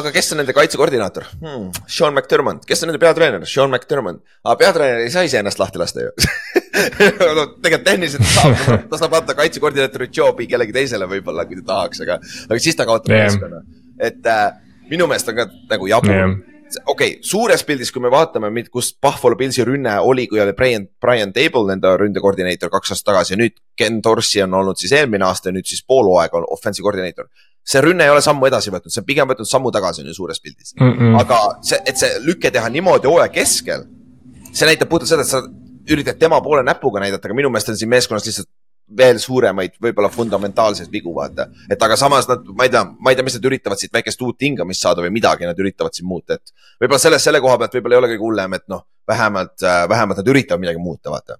aga 0.00 0.14
kes 0.14 0.32
on 0.32 0.40
nende 0.40 0.56
kaitsekoordinaator 0.56 1.28
hmm.? 1.34 1.68
Sean 1.84 2.16
McDermott, 2.16 2.64
kes 2.64 2.80
on 2.80 2.94
nende 2.94 3.04
peatreener? 3.04 3.44
Sean 3.44 3.68
McDermott, 3.68 4.24
aga 4.46 4.56
peatreener 4.64 5.04
ei 5.04 5.12
saa 5.12 5.28
iseennast 5.28 5.60
lahti 5.60 5.84
lasta 5.84 6.08
ju 6.08 6.16
no 7.38 7.46
tegelikult 7.62 7.86
tehniliselt 7.88 8.28
saab, 8.28 8.86
ta 8.90 9.00
saab 9.00 9.18
anda 9.20 9.36
kaitsekoordinaatori 9.38 10.08
job'i 10.16 10.48
kellelegi 10.50 10.76
teisele 10.76 11.08
võib-olla, 11.10 11.44
kui 11.48 11.60
ta 11.60 11.68
tahaks, 11.74 12.04
aga, 12.06 12.20
aga 12.48 12.62
siis 12.62 12.78
ta 12.78 12.88
kaotab 12.88 13.12
meeskonna 13.12 13.60
yeah.. 13.60 14.08
et 14.08 14.32
äh, 14.32 14.46
minu 14.90 15.10
meelest 15.10 15.28
on 15.32 15.42
ka 15.42 15.50
nagu 15.74 15.90
jabur 15.90 16.16
yeah 16.16 16.40
okei 16.86 17.08
okay,, 17.08 17.22
suures 17.22 17.64
pildis, 17.64 17.92
kui 17.92 18.02
me 18.02 18.10
vaatame, 18.12 18.50
kus 18.72 18.92
Buffalo 19.02 19.36
Pillsi 19.36 19.64
rünne 19.64 19.98
oli, 20.00 20.26
kui 20.28 20.40
oli 20.40 20.52
Brian, 20.56 20.86
Brian 21.00 21.32
Table, 21.32 21.66
nende 21.68 21.90
ründekoordineeter 22.00 22.70
kaks 22.72 22.94
aastat 22.94 23.12
tagasi 23.12 23.34
ja 23.34 23.40
nüüd 23.42 23.56
Ken 23.78 24.00
Dorsey 24.04 24.42
on 24.44 24.54
olnud 24.60 24.80
siis 24.80 24.94
eelmine 24.96 25.26
aasta 25.28 25.50
ja 25.50 25.56
nüüd 25.56 25.68
siis 25.68 25.84
pool 25.86 26.08
hooaega 26.10 26.40
on 26.40 26.46
offensive 26.54 26.86
koordineeter. 26.86 27.28
see 27.62 27.80
rünne 27.80 28.04
ei 28.04 28.10
ole 28.10 28.22
sammu 28.22 28.46
edasi 28.48 28.72
võtnud, 28.74 28.90
see 28.90 29.02
on 29.02 29.06
pigem 29.06 29.28
võtnud 29.30 29.46
sammu 29.46 29.70
tagasi 29.70 30.02
on 30.02 30.08
ju 30.10 30.14
suures 30.16 30.40
pildis 30.42 30.74
mm. 30.80 30.92
-mm. 30.92 31.18
aga 31.20 31.36
see, 31.62 31.78
et 31.86 31.96
see 31.96 32.18
lüke 32.26 32.50
teha 32.50 32.68
niimoodi 32.68 33.06
hooaja 33.06 33.28
keskel, 33.30 33.84
see 34.50 34.66
näitab 34.66 34.90
puhtalt 34.90 35.12
seda, 35.12 35.22
et 35.22 35.30
sa 35.30 35.44
üritad 35.90 36.18
tema 36.18 36.40
poole 36.44 36.62
näpuga 36.66 37.00
näidata, 37.02 37.28
aga 37.28 37.36
minu 37.36 37.50
meelest 37.50 37.72
on 37.72 37.78
siin 37.80 37.90
meeskonnas 37.90 38.26
lihtsalt 38.28 38.50
veel 38.96 39.18
suuremaid, 39.22 39.76
võib-olla 39.82 40.10
fundamentaalseid 40.12 40.90
vigu, 40.92 41.14
vaata. 41.16 41.46
et 41.70 41.82
aga 41.82 41.96
samas 41.96 42.26
nad, 42.28 42.42
ma 42.56 42.66
ei 42.66 42.72
tea, 42.72 42.82
ma 43.00 43.12
ei 43.12 43.16
tea, 43.18 43.24
mis 43.26 43.36
nad 43.38 43.46
üritavad 43.48 43.80
siit 43.80 43.94
väikest 43.94 44.24
uut 44.26 44.42
hingamist 44.42 44.84
saada 44.84 45.04
või 45.04 45.14
midagi 45.14 45.48
nad 45.48 45.58
üritavad 45.58 45.94
siin 45.96 46.08
muuta, 46.08 46.36
et. 46.36 46.52
võib-olla 46.82 47.00
selles, 47.00 47.24
selle 47.24 47.40
koha 47.40 47.58
pealt 47.60 47.78
võib-olla 47.78 47.96
ei 47.96 48.02
ole 48.02 48.10
kõige 48.12 48.26
hullem, 48.26 48.58
et 48.58 48.66
noh, 48.72 48.84
vähemalt, 49.08 49.56
äh, 49.62 49.86
vähemalt 49.88 50.20
nad 50.20 50.30
üritavad 50.34 50.64
midagi 50.64 50.82
muuta, 50.82 51.14
vaata. 51.14 51.38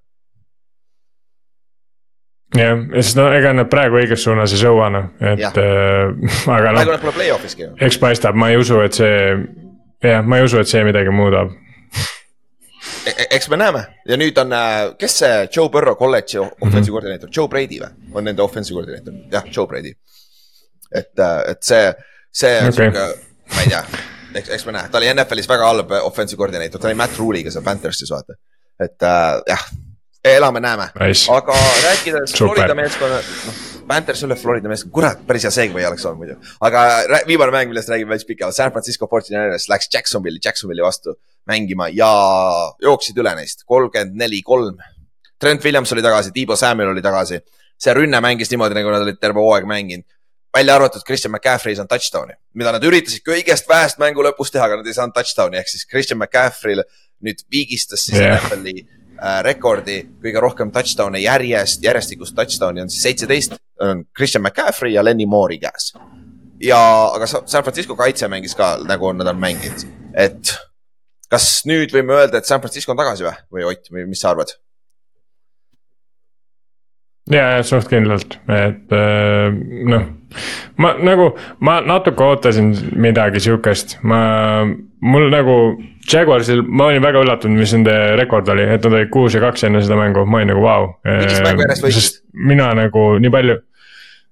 jah, 2.57 2.81
ja 2.95 3.03
siis 3.03 3.19
no 3.19 3.29
ega 3.35 3.53
nad 3.57 3.71
praegu 3.73 4.01
õiges 4.01 4.25
suunas 4.25 4.55
ei 4.55 4.63
sõua 4.63 4.89
noh, 4.95 5.11
et 5.21 5.45
äh, 5.45 5.53
aga 6.57 6.73
noh. 6.73 6.81
praegu 6.81 6.97
nad 6.97 7.05
pole 7.05 7.17
play-off'iski 7.19 7.73
eks 7.89 8.01
paistab, 8.01 8.39
ma 8.39 8.53
ei 8.55 8.61
usu, 8.61 8.81
et 8.87 8.97
see, 8.97 9.21
jah, 10.09 10.25
ma 10.25 10.41
ei 10.41 10.49
usu, 10.49 10.63
et 10.63 10.73
see 10.73 10.85
midagi 10.89 11.13
muudab 11.13 11.53
eks 13.07 13.49
me 13.49 13.57
näeme. 13.57 13.85
Ja 14.09 14.17
nüüd 14.21 14.39
on, 14.41 14.53
äh, 14.53 14.95
kes 14.99 15.19
see 15.23 15.49
Joe 15.57 15.71
Burrow 15.73 15.97
kolledži 15.99 16.39
offensive 16.39 16.71
mm 16.71 16.79
-hmm. 16.79 16.91
koordineeter, 16.91 17.29
Joe 17.37 17.49
Brady 17.49 17.81
või, 17.81 17.91
on 18.15 18.25
nende 18.25 18.43
offensive 18.43 18.77
koordineeter, 18.77 19.13
jah, 19.33 19.45
Joe 19.57 19.67
Brady. 19.67 19.95
et, 20.95 21.19
äh, 21.19 21.51
et 21.51 21.63
see, 21.63 21.95
see 22.33 22.59
okay. 22.59 22.73
sihuke, 22.73 23.07
ma 23.55 23.61
ei 23.61 23.69
tea, 23.69 23.85
eks, 24.35 24.49
eks 24.49 24.67
me 24.67 24.73
näe, 24.73 24.89
ta 24.89 24.99
oli 24.99 25.09
NFL-is 25.15 25.49
väga 25.49 25.67
halb 25.67 25.91
offensive 26.03 26.39
koordineeter, 26.39 26.81
ta 26.81 26.89
oli 26.89 26.95
Matt 26.95 27.19
Rule'iga 27.19 27.51
seal 27.51 27.65
Panthersis 27.65 28.11
vaata. 28.11 28.35
et 28.81 29.03
äh, 29.03 29.43
jah, 29.47 29.67
elame-näeme 30.25 30.91
nice., 31.01 31.33
aga 31.33 31.57
rääkides 31.85 32.35
Florida 32.39 32.75
meeskonna, 32.75 33.21
noh 33.47 33.61
Panthers 33.87 34.23
üle 34.23 34.37
Florida 34.39 34.69
meeskond, 34.71 34.93
kurat, 34.95 35.27
päris 35.27 35.45
hea 35.45 35.51
segway 35.51 35.85
oleks 35.85 36.05
olnud 36.07 36.19
muidu. 36.19 36.37
aga 36.61 36.81
viimane 37.27 37.53
mäng, 37.53 37.69
millest 37.73 37.89
räägime 37.89 38.15
veits 38.15 38.25
pikemalt, 38.25 38.55
San 38.55 38.73
Francisco 38.73 39.09
49ers 39.11 39.69
läks 39.69 39.89
Jacksonville'i, 39.95 40.41
Jacksonville'i 40.45 40.85
vastu 40.85 41.17
mängima 41.49 41.89
ja 41.93 42.11
jooksid 42.83 43.19
üle 43.19 43.35
neist, 43.39 43.67
kolmkümmend 43.67 44.19
neli, 44.19 44.43
kolm. 44.47 44.79
Trent 45.41 45.65
Williams 45.65 45.93
oli 45.93 46.03
tagasi, 46.05 46.31
Tiibo 46.35 46.57
Samuel 46.57 46.93
oli 46.95 47.03
tagasi. 47.03 47.41
see 47.83 47.95
rünne 47.95 48.21
mängis 48.23 48.51
niimoodi, 48.53 48.77
nagu 48.79 48.93
nad 48.95 49.03
olid 49.03 49.17
terve 49.19 49.43
hooaeg 49.43 49.65
mänginud. 49.67 50.05
välja 50.55 50.75
arvatud 50.75 51.03
Christian 51.07 51.33
McCaffrey 51.33 51.73
ei 51.73 51.77
saanud 51.77 51.89
touchdown'i, 51.89 52.35
mida 52.55 52.73
nad 52.73 52.85
üritasid 52.85 53.25
kõigest 53.25 53.69
vähest 53.69 53.99
mängu 53.99 54.23
lõpus 54.23 54.53
teha, 54.53 54.67
aga 54.69 54.77
nad 54.77 54.87
ei 54.87 54.95
saanud 54.95 55.15
touchdown'i, 55.17 55.57
ehk 55.59 55.69
siis 55.69 55.87
Christian 55.89 56.19
McCaffrey'l 56.21 56.85
nüüd 57.25 57.41
viigistas 57.51 58.05
siis 58.07 58.19
yeah. 58.21 58.37
NFL-i 58.37 58.75
äh, 58.85 59.39
rekordi 59.47 59.97
kõige 60.23 60.43
rohkem 60.45 60.71
touchdown'e 60.75 61.23
järjest, 61.25 61.83
järjestikust 61.83 62.37
touchdown'i 62.37 62.85
on 62.85 62.93
siis 62.93 63.03
seitseteist 63.09 63.57
on 63.81 64.05
Christian 64.17 64.45
McCaffrey 64.45 64.93
ja 64.93 65.05
Lenny 65.05 65.27
Moore'i 65.27 65.59
käes. 65.63 65.95
ja, 66.61 66.79
aga 67.15 67.27
San 67.27 67.63
Francisco 67.63 67.97
kaitse 67.97 68.29
mängis 68.29 68.55
ka 68.55 68.77
nagu 68.87 69.13
nad 69.17 69.33
on 69.33 69.41
mänginud, 69.41 69.89
et 70.15 70.55
kas 71.33 71.63
nüüd 71.69 71.95
võime 71.95 72.19
öelda, 72.19 72.41
et 72.41 72.49
San 72.49 72.61
Francisco 72.63 72.93
on 72.95 73.01
tagasi 73.01 73.27
või, 73.27 73.39
või 73.57 73.71
Ott 73.73 73.91
või 73.95 74.07
mis 74.11 74.23
sa 74.23 74.35
arvad? 74.35 74.53
ja, 77.33 77.63
suht 77.65 77.87
kindlalt, 77.89 78.35
et 78.51 78.93
äh, 78.93 79.55
noh, 79.89 80.09
ma 80.83 80.93
nagu, 80.99 81.31
ma 81.65 81.79
natuke 81.87 82.25
ootasin 82.27 82.73
midagi 82.99 83.41
sihukest, 83.45 84.01
ma, 84.03 84.21
mul 85.01 85.31
nagu. 85.33 85.57
Jaguarsil, 86.03 86.65
ma 86.67 86.89
olin 86.91 86.99
väga 86.99 87.21
üllatunud, 87.23 87.61
mis 87.63 87.71
nende 87.77 87.93
rekord 88.19 88.49
oli, 88.51 88.65
et 88.67 88.83
nad 88.83 88.97
olid 88.99 89.11
kuus 89.15 89.37
ja 89.37 89.41
kaks 89.45 89.69
enne 89.69 89.79
seda 89.85 89.95
mängu, 89.95 90.25
ma 90.27 90.41
olin 90.41 90.49
nagu 90.51 90.65
vau 90.65 90.89
wow.. 90.99 92.17
mina 92.51 92.73
nagu 92.75 93.05
nii 93.23 93.31
palju 93.31 93.55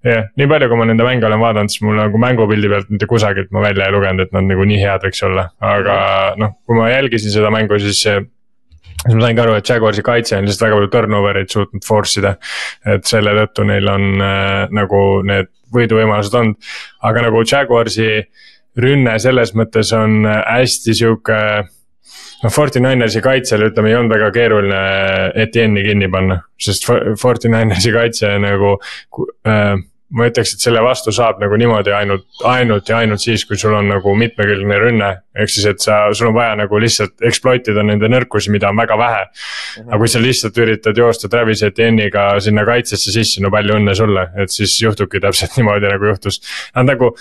jah, 0.06 0.26
nii 0.40 0.48
palju, 0.50 0.70
kui 0.70 0.80
ma 0.80 0.88
nende 0.88 1.06
mänge 1.06 1.28
olen 1.28 1.42
vaadanud, 1.42 1.72
siis 1.72 1.84
mul 1.84 1.98
nagu 2.00 2.20
mängupildi 2.20 2.72
pealt 2.72 2.92
mitte 2.92 3.08
kusagilt 3.10 3.50
ma 3.54 3.64
välja 3.64 3.88
ei 3.88 3.94
lugenud, 3.96 4.26
et 4.26 4.36
nad 4.36 4.48
nagu 4.48 4.66
nii 4.68 4.82
head 4.82 5.06
võiks 5.06 5.24
olla, 5.28 5.48
aga 5.60 5.96
noh, 6.40 6.56
kui 6.66 6.78
ma 6.78 6.90
jälgisin 6.92 7.34
seda 7.34 7.52
mängu, 7.54 7.78
siis 7.82 8.04
siis 9.00 9.16
ma 9.16 9.24
sain 9.24 9.36
ka 9.38 9.46
aru, 9.46 9.56
et 9.56 9.68
Jaguarsi 9.68 10.04
kaitse 10.04 10.36
on 10.36 10.46
lihtsalt 10.48 10.66
väga 10.66 10.78
palju 10.78 10.92
turnover 10.92 11.40
eid 11.40 11.52
suutnud 11.52 11.84
force 11.86 12.20
ida. 12.20 12.36
et 12.84 13.08
selle 13.08 13.32
tõttu 13.38 13.64
neil 13.68 13.88
on 13.88 14.06
äh, 14.20 14.68
nagu 14.76 15.02
need 15.26 15.50
võiduvõimalused 15.74 16.36
olnud, 16.36 16.72
aga 17.08 17.26
nagu 17.28 17.44
Jaguarsi 17.46 18.10
rünne 18.80 19.18
selles 19.22 19.54
mõttes 19.56 19.92
on 19.96 20.24
äh, 20.28 20.42
hästi 20.60 20.96
sihuke 21.00 21.38
noh, 22.42 22.52
Fortininersi 22.52 23.22
kaitsel 23.24 23.68
ütleme, 23.70 23.92
ei 23.92 23.98
olnud 23.98 24.14
väga 24.16 24.30
keeruline 24.36 24.82
Etienne'i 25.46 25.86
kinni 25.86 26.10
panna, 26.12 26.40
sest 26.60 26.88
Fortininersi 27.20 27.94
kaitse 27.96 28.34
nagu 28.42 28.76
äh, 29.48 29.78
ma 30.16 30.26
ütleks, 30.26 30.54
et 30.54 30.64
selle 30.64 30.82
vastu 30.82 31.12
saab 31.14 31.38
nagu 31.42 31.56
niimoodi 31.60 31.92
ainult, 31.94 32.24
ainult 32.48 32.88
ja 32.90 32.98
ainult 33.02 33.22
siis, 33.22 33.44
kui 33.46 33.58
sul 33.60 33.74
on 33.78 33.86
nagu 33.92 34.14
mitmekülgne 34.18 34.78
rünne. 34.82 35.10
ehk 35.40 35.52
siis, 35.52 35.66
et 35.70 35.80
sa, 35.80 36.00
sul 36.16 36.32
on 36.32 36.34
vaja 36.34 36.56
nagu 36.58 36.80
lihtsalt 36.82 37.22
exploit 37.26 37.68
ida 37.70 37.84
nende 37.86 38.10
nõrkusi, 38.10 38.50
mida 38.50 38.68
on 38.68 38.76
väga 38.76 38.98
vähe 38.98 39.20
mm. 39.22 39.30
-hmm. 39.30 39.88
aga 39.88 39.98
kui 39.98 40.08
sa 40.08 40.22
lihtsalt 40.22 40.58
üritad 40.58 40.98
joosta 40.98 41.28
Travis 41.28 41.62
Etienne'iga 41.62 42.40
sinna 42.40 42.64
kaitsesse 42.66 43.12
sisse, 43.14 43.42
no 43.42 43.50
palju 43.50 43.78
õnne 43.78 43.94
sulle, 43.94 44.26
et 44.36 44.50
siis 44.50 44.80
juhtubki 44.82 45.20
täpselt 45.20 45.54
niimoodi 45.58 45.86
nagu 45.86 46.10
juhtus. 46.10 46.40
Nad 46.74 46.90
nagu, 46.90 47.14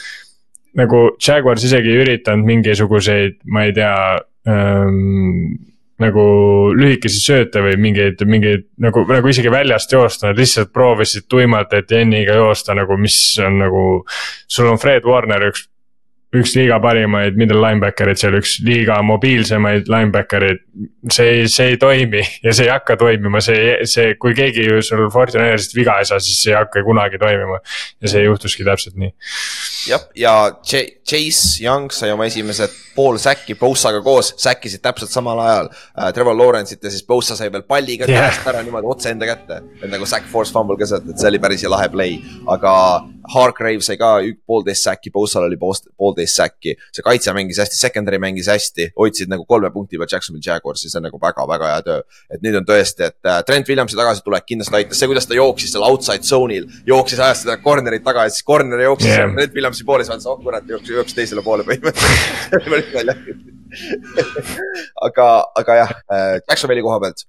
nagu 0.76 1.04
Jaguars 1.28 1.64
isegi 1.64 1.94
ei 1.94 2.04
üritanud 2.04 2.46
mingisuguseid, 2.46 3.40
ma 3.46 3.64
ei 3.70 3.74
tea 3.74 3.96
ähm, 4.50 5.70
nagu 6.00 6.24
lühikesi 6.76 7.20
sööte 7.24 7.64
või 7.64 7.76
mingeid, 7.82 8.22
mingeid 8.28 8.68
nagu, 8.82 9.04
nagu 9.10 9.32
isegi 9.32 9.52
väljast 9.52 9.92
joosta, 9.94 10.30
nad 10.30 10.40
lihtsalt 10.40 10.72
proovisid 10.76 11.28
tuimalt 11.32 11.74
Etienne'iga 11.76 12.38
joosta 12.40 12.76
nagu, 12.78 12.98
mis 12.98 13.18
on 13.44 13.60
nagu. 13.64 13.84
sul 14.48 14.72
on 14.72 14.80
Fred 14.80 15.06
Warner, 15.06 15.50
üks 15.52 15.68
üks 16.30 16.52
liiga 16.54 16.78
parimaid 16.82 17.38
middle 17.40 17.58
linebacker'id 17.64 18.20
seal, 18.22 18.36
üks 18.38 18.60
liiga 18.62 19.00
mobiilsemaid 19.06 19.90
linebacker'id. 19.90 20.62
see 21.12 21.26
ei, 21.26 21.48
see 21.50 21.74
ei 21.74 21.78
toimi 21.82 22.22
ja 22.44 22.54
see 22.54 22.68
ei 22.68 22.72
hakka 22.72 22.96
toimima, 23.02 23.42
see, 23.44 23.80
see, 23.90 24.14
kui 24.22 24.36
keegi 24.38 24.68
ju 24.68 24.84
sul 24.86 25.08
Fortuneersist 25.12 25.74
viga 25.76 25.98
ei 26.00 26.06
saa, 26.08 26.22
siis 26.24 26.38
see 26.44 26.54
ei 26.54 26.60
hakka 26.60 26.84
kunagi 26.86 27.18
toimima. 27.22 27.58
ja 28.02 28.12
see 28.14 28.22
juhtuski 28.28 28.68
täpselt 28.68 29.00
nii. 29.02 29.10
jah, 29.90 30.06
ja 30.16 30.36
Chase 30.62 31.64
Young 31.66 31.90
sai 31.96 32.14
oma 32.14 32.30
esimesed 32.30 32.78
pool 32.94 33.18
säkki 33.18 33.58
Bosaga 33.58 34.04
koos, 34.06 34.36
säkkisid 34.38 34.86
täpselt 34.86 35.10
samal 35.10 35.42
ajal 35.42 35.72
äh,. 35.74 36.14
Trevor 36.14 36.38
Lawrence'it 36.38 36.84
ja 36.84 36.94
siis 36.94 37.06
Bosa 37.08 37.36
sai 37.40 37.50
veel 37.52 37.66
palliga 37.66 38.06
yeah. 38.06 38.30
käest 38.30 38.48
ära 38.54 38.62
niimoodi 38.66 38.92
otse 38.92 39.16
enda 39.16 39.26
kätte. 39.30 39.64
et 39.82 39.90
nagu 39.90 40.06
sack 40.06 40.30
force 40.30 40.54
fumble 40.54 40.78
keset, 40.78 41.10
et 41.10 41.18
see 41.18 41.32
oli 41.32 41.42
päris 41.42 41.66
lahe 41.66 41.90
play, 41.90 42.20
aga 42.48 42.74
Hargrave 43.34 43.82
sai 43.86 43.98
ka 43.98 44.18
poolteist 44.48 44.86
säkki, 44.86 45.12
Bosal 45.14 45.46
oli 45.50 45.58
poolteist 45.60 46.19
säkki. 46.28 46.76
see 46.96 47.04
kaitse 47.06 47.34
mängis 47.36 47.60
hästi, 47.62 47.78
secondary 47.78 48.20
mängis 48.20 48.50
hästi, 48.52 48.90
hoidsid 49.00 49.30
nagu 49.32 49.46
kolme 49.46 49.72
punkti 49.72 49.98
peal 49.98 50.10
Jacksonville 50.12 50.44
Jaguarsi, 50.46 50.90
see 50.90 51.00
on 51.00 51.08
nagu 51.08 51.20
väga-väga 51.22 51.72
hea 51.74 51.82
töö. 51.86 52.02
et 52.34 52.44
nüüd 52.44 52.60
on 52.60 52.68
tõesti, 52.68 53.08
et 53.08 53.30
äh, 53.30 53.42
Trent 53.48 53.70
Williamsi 53.70 53.98
tagasitulek 54.00 54.46
kindlasti 54.50 54.80
aitas, 54.82 55.00
see, 55.00 55.10
kuidas 55.12 55.28
ta 55.30 55.38
jooksis 55.38 55.74
seal 55.76 55.86
outside 55.88 56.28
zone'il, 56.28 56.68
jooksis, 56.88 57.20
ajas 57.24 57.44
seda 57.46 57.58
corner'it 57.64 58.06
taga 58.06 58.28
ja 58.28 58.34
siis 58.34 58.46
corner 58.48 58.86
jooksis 58.86 59.12
yeah. 59.12 59.34
Trent 59.36 59.58
Williamsi 59.58 59.88
poole, 59.88 60.06
siis 60.06 60.14
vaatas, 60.14 60.30
oh 60.32 60.40
kurat, 60.44 60.68
jooksis, 60.70 60.96
jooksis 61.00 61.20
teisele 61.22 61.46
poole 61.46 61.68
põhimõtteliselt 61.68 63.48
aga, 65.08 65.28
aga 65.62 65.78
jah, 65.84 65.94
äh, 66.10 66.32
Jacksonville'i 66.42 66.86
koha 66.86 67.00
pealt 67.04 67.28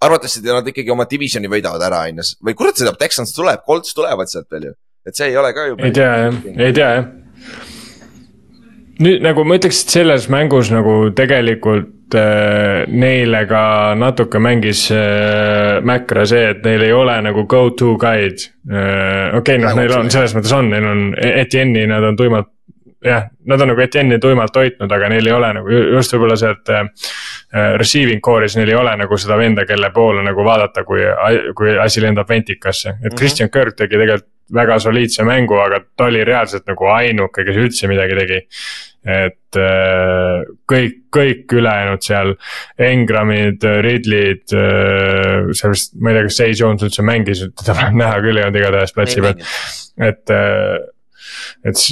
arvatavasti 0.00 0.44
nad 0.48 0.68
ikkagi 0.68 0.92
oma 0.92 1.04
divisioni 1.08 1.48
võidavad 1.52 1.82
ära, 1.88 2.04
on 2.08 2.22
ju, 2.22 2.28
või 2.44 2.56
kurat, 2.56 2.78
see 2.80 2.94
Texans 3.00 3.34
tuleb, 3.36 3.64
Colts 3.66 3.96
tulevad 3.96 4.28
sealt 4.32 4.48
veel 4.52 4.70
ju 4.70 4.78
et 5.06 5.16
see 5.16 5.30
ei 5.30 5.36
ole 5.40 5.52
ka 5.56 5.66
ju. 5.68 5.78
ei 5.80 5.92
tea 5.96 6.10
jah, 6.24 6.38
ei 6.56 6.72
tea 6.76 6.90
jah. 6.98 7.08
Nüüd 9.00 9.24
nagu 9.24 9.44
ma 9.48 9.56
ütleks, 9.58 9.82
et 9.84 9.96
selles 9.96 10.28
mängus 10.32 10.70
nagu 10.72 10.94
tegelikult 11.16 12.16
äh, 12.18 12.84
neile 12.88 13.42
ka 13.48 13.62
natuke 13.98 14.40
mängis 14.42 14.86
äh, 14.94 15.80
mäkra 15.86 16.26
see, 16.28 16.50
et 16.54 16.64
neil 16.66 16.84
ei 16.84 16.94
ole 16.94 17.16
nagu 17.24 17.46
go 17.48 17.68
to 17.70 17.96
guy'd 18.00 18.46
äh,. 18.70 19.36
okei 19.38 19.56
okay,, 19.56 19.60
noh, 19.64 19.76
neil 19.78 19.96
on 19.96 20.10
selles 20.12 20.36
mõttes 20.36 20.54
on, 20.56 20.72
neil 20.72 20.88
on 20.90 21.04
Etienne'i, 21.16 21.86
nad 21.90 22.04
on 22.10 22.18
tuimalt 22.18 22.52
jah, 23.04 23.30
nad 23.48 23.60
on 23.60 23.72
nagu 23.72 23.80
Etienne'i 23.80 24.20
tuimalt 24.20 24.56
hoidnud, 24.56 24.92
aga 24.92 25.08
neil 25.12 25.26
ei 25.26 25.32
ole 25.32 25.52
nagu 25.56 25.78
just 25.96 26.12
võib-olla 26.14 26.36
sealt 26.40 26.72
äh, 26.74 26.84
receiving 27.80 28.20
core'is, 28.24 28.58
neil 28.58 28.74
ei 28.74 28.78
ole 28.78 28.92
nagu 29.00 29.20
seda 29.20 29.38
venda, 29.40 29.64
kelle 29.68 29.90
poole 29.94 30.24
nagu 30.26 30.44
vaadata, 30.44 30.84
kui, 30.84 31.06
kui 31.56 31.72
asi 31.80 32.04
lendab 32.04 32.28
ventikasse, 32.28 32.90
et 32.90 33.00
mm 33.00 33.08
-hmm. 33.08 33.18
Christian 33.18 33.50
Kirk 33.50 33.76
tegi 33.76 33.96
tegelikult 33.96 34.29
väga 34.54 34.78
soliidse 34.82 35.24
mängu, 35.26 35.58
aga 35.62 35.80
ta 35.96 36.08
oli 36.10 36.22
reaalselt 36.26 36.66
nagu 36.70 36.88
ainuke, 36.92 37.44
kes 37.46 37.58
üldse 37.60 37.90
midagi 37.90 38.18
tegi. 38.18 38.40
et 39.00 39.56
äh, 39.56 40.42
kõik, 40.68 40.96
kõik 41.16 41.54
ülejäänud 41.56 42.02
seal, 42.04 42.34
Engramid, 42.84 43.64
Ridley'd, 43.86 44.52
äh, 44.52 45.48
seal 45.56 45.72
vist, 45.72 45.94
ma 45.96 46.12
ei 46.12 46.18
tea, 46.18 46.26
kas 46.26 46.36
Say 46.36 46.52
Jones 46.52 46.84
üldse 46.84 47.04
mängis, 47.08 47.40
teda 47.62 47.78
vähem 47.78 47.96
näha 48.02 48.20
küll 48.20 48.36
ei 48.36 48.44
olnud 48.44 48.60
igatahes 48.60 48.92
platsi 48.92 49.24
peal. 49.24 49.40
et, 50.04 50.34
äh, 50.36 50.76
et, 51.64 51.86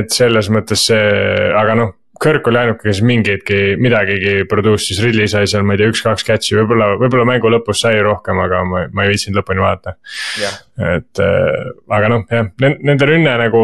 et 0.00 0.10
selles 0.10 0.50
mõttes 0.50 0.88
see, 0.90 1.06
aga 1.54 1.78
noh 1.78 1.94
Kirk 2.20 2.48
oli 2.50 2.58
ainuke, 2.60 2.84
kes 2.84 3.00
mingeidki, 3.06 3.58
midagigi 3.80 4.44
produce'is, 4.48 5.00
Ridley 5.00 5.28
sai 5.30 5.48
seal, 5.48 5.64
ma 5.64 5.74
ei 5.74 5.80
tea, 5.80 5.88
üks-kaks 5.92 6.26
catch'i, 6.28 6.56
võib-olla, 6.58 6.92
võib-olla 7.00 7.24
mängu 7.28 7.52
lõpus 7.52 7.80
sai 7.80 8.00
rohkem, 8.04 8.40
aga 8.44 8.60
ma, 8.68 8.82
ma 8.92 9.06
ei 9.06 9.14
viitsinud 9.14 9.40
lõpuni 9.40 9.62
vaadata 9.64 9.94
yeah.. 10.40 10.58
et 10.98 11.22
äh, 11.24 11.70
aga 11.96 12.10
noh, 12.12 12.26
jah, 12.28 12.50
nende 12.60 13.08
rünne 13.08 13.36
nagu. 13.46 13.62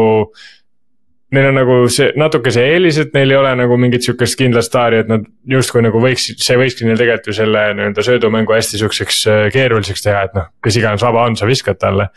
Neil 1.35 1.49
on 1.49 1.57
nagu 1.59 1.73
see 1.91 2.13
natuke 2.15 2.53
see 2.55 2.63
eelis, 2.71 3.01
et 3.01 3.09
neil 3.11 3.33
ei 3.33 3.35
ole 3.35 3.49
nagu 3.59 3.75
mingit 3.75 4.05
sihukest 4.05 4.37
kindlat 4.39 4.63
staari, 4.63 5.01
et 5.03 5.09
nad 5.11 5.25
justkui 5.51 5.81
nagu 5.83 5.99
võiks, 5.99 6.29
see 6.39 6.55
võikski 6.55 6.87
neil 6.87 6.95
tegelikult 6.95 7.27
ju 7.27 7.35
selle 7.35 7.63
nii-öelda 7.75 8.05
söödumängu 8.07 8.55
hästi 8.55 8.79
sihukeseks 8.79 9.17
äh, 9.27 9.41
keeruliseks 9.51 10.05
teha, 10.05 10.21
et 10.29 10.37
noh, 10.39 10.47
kes 10.63 10.79
iganes 10.79 11.03
vaba 11.03 11.27
on, 11.27 11.35
sa 11.35 11.49
viskad 11.49 11.81
talle 11.83 12.07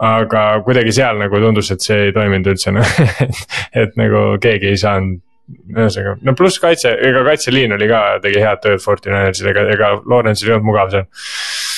aga 0.00 0.46
kuidagi 0.64 0.92
seal 0.92 1.20
nagu 1.20 1.38
tundus, 1.40 1.68
et 1.72 1.84
see 1.84 2.08
ei 2.08 2.16
toiminud 2.16 2.48
üldse 2.52 2.72
noh 2.72 2.96
et 3.84 3.94
nagu 4.00 4.24
keegi 4.40 4.72
ei 4.72 4.80
saanud 4.80 5.20
ühesõnaga, 5.46 6.16
no 6.26 6.34
pluss 6.38 6.58
kaitse, 6.62 6.90
ega 7.08 7.22
kaitseliin 7.26 7.76
oli 7.76 7.88
ka, 7.90 8.02
tegi 8.24 8.42
head 8.42 8.62
tööd 8.64 8.82
Fortinanersil, 8.82 9.50
ega, 9.52 9.66
ega 9.74 9.92
Lawrence'il 10.02 10.50
ei 10.50 10.56
olnud 10.56 10.68
mugav 10.68 10.92
seal. 10.94 11.06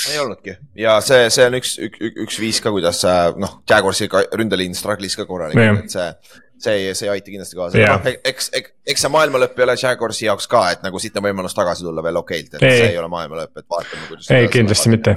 ei 0.09 0.21
olnudki 0.23 0.57
ja 0.81 0.99
see, 1.05 1.29
see 1.35 1.47
on 1.51 1.59
üks, 1.61 1.77
üks, 1.85 2.13
üks 2.25 2.41
viis 2.41 2.61
ka, 2.65 2.73
kuidas 2.75 3.03
noh, 3.37 3.59
Jaguarsi 3.69 4.09
ründeliin 4.09 4.77
struggle'is 4.79 5.19
ka 5.19 5.29
korralikult, 5.29 5.85
et 5.85 5.97
see 5.97 6.11
see, 6.59 6.95
see 6.95 7.07
ei 7.07 7.13
aita 7.13 7.31
kindlasti 7.31 7.59
kaasa 7.59 7.79
yeah., 7.79 7.97
noh 7.99 8.09
eks, 8.09 8.51
eks, 8.57 8.75
eks 8.93 9.05
see 9.05 9.13
maailma 9.15 9.41
lõpp 9.43 9.61
ei 9.61 9.67
ole 9.67 9.77
Jaguarsi 9.79 10.27
jaoks 10.27 10.49
ka, 10.51 10.65
et 10.75 10.85
nagu 10.87 11.01
siit 11.03 11.17
on 11.19 11.27
võimalus 11.29 11.57
tagasi 11.57 11.87
tulla 11.87 12.05
veel 12.05 12.21
okeilt, 12.21 12.57
et 12.57 12.65
ei. 12.65 12.81
see 12.81 12.93
ei 12.95 13.01
ole 13.01 13.11
maailma 13.13 13.43
lõpp, 13.43 13.61
et 13.61 13.67
vaatame, 13.69 14.09
kuidas. 14.11 14.31
ei, 14.35 14.49
kindlasti 14.53 14.93
mitte. 14.95 15.17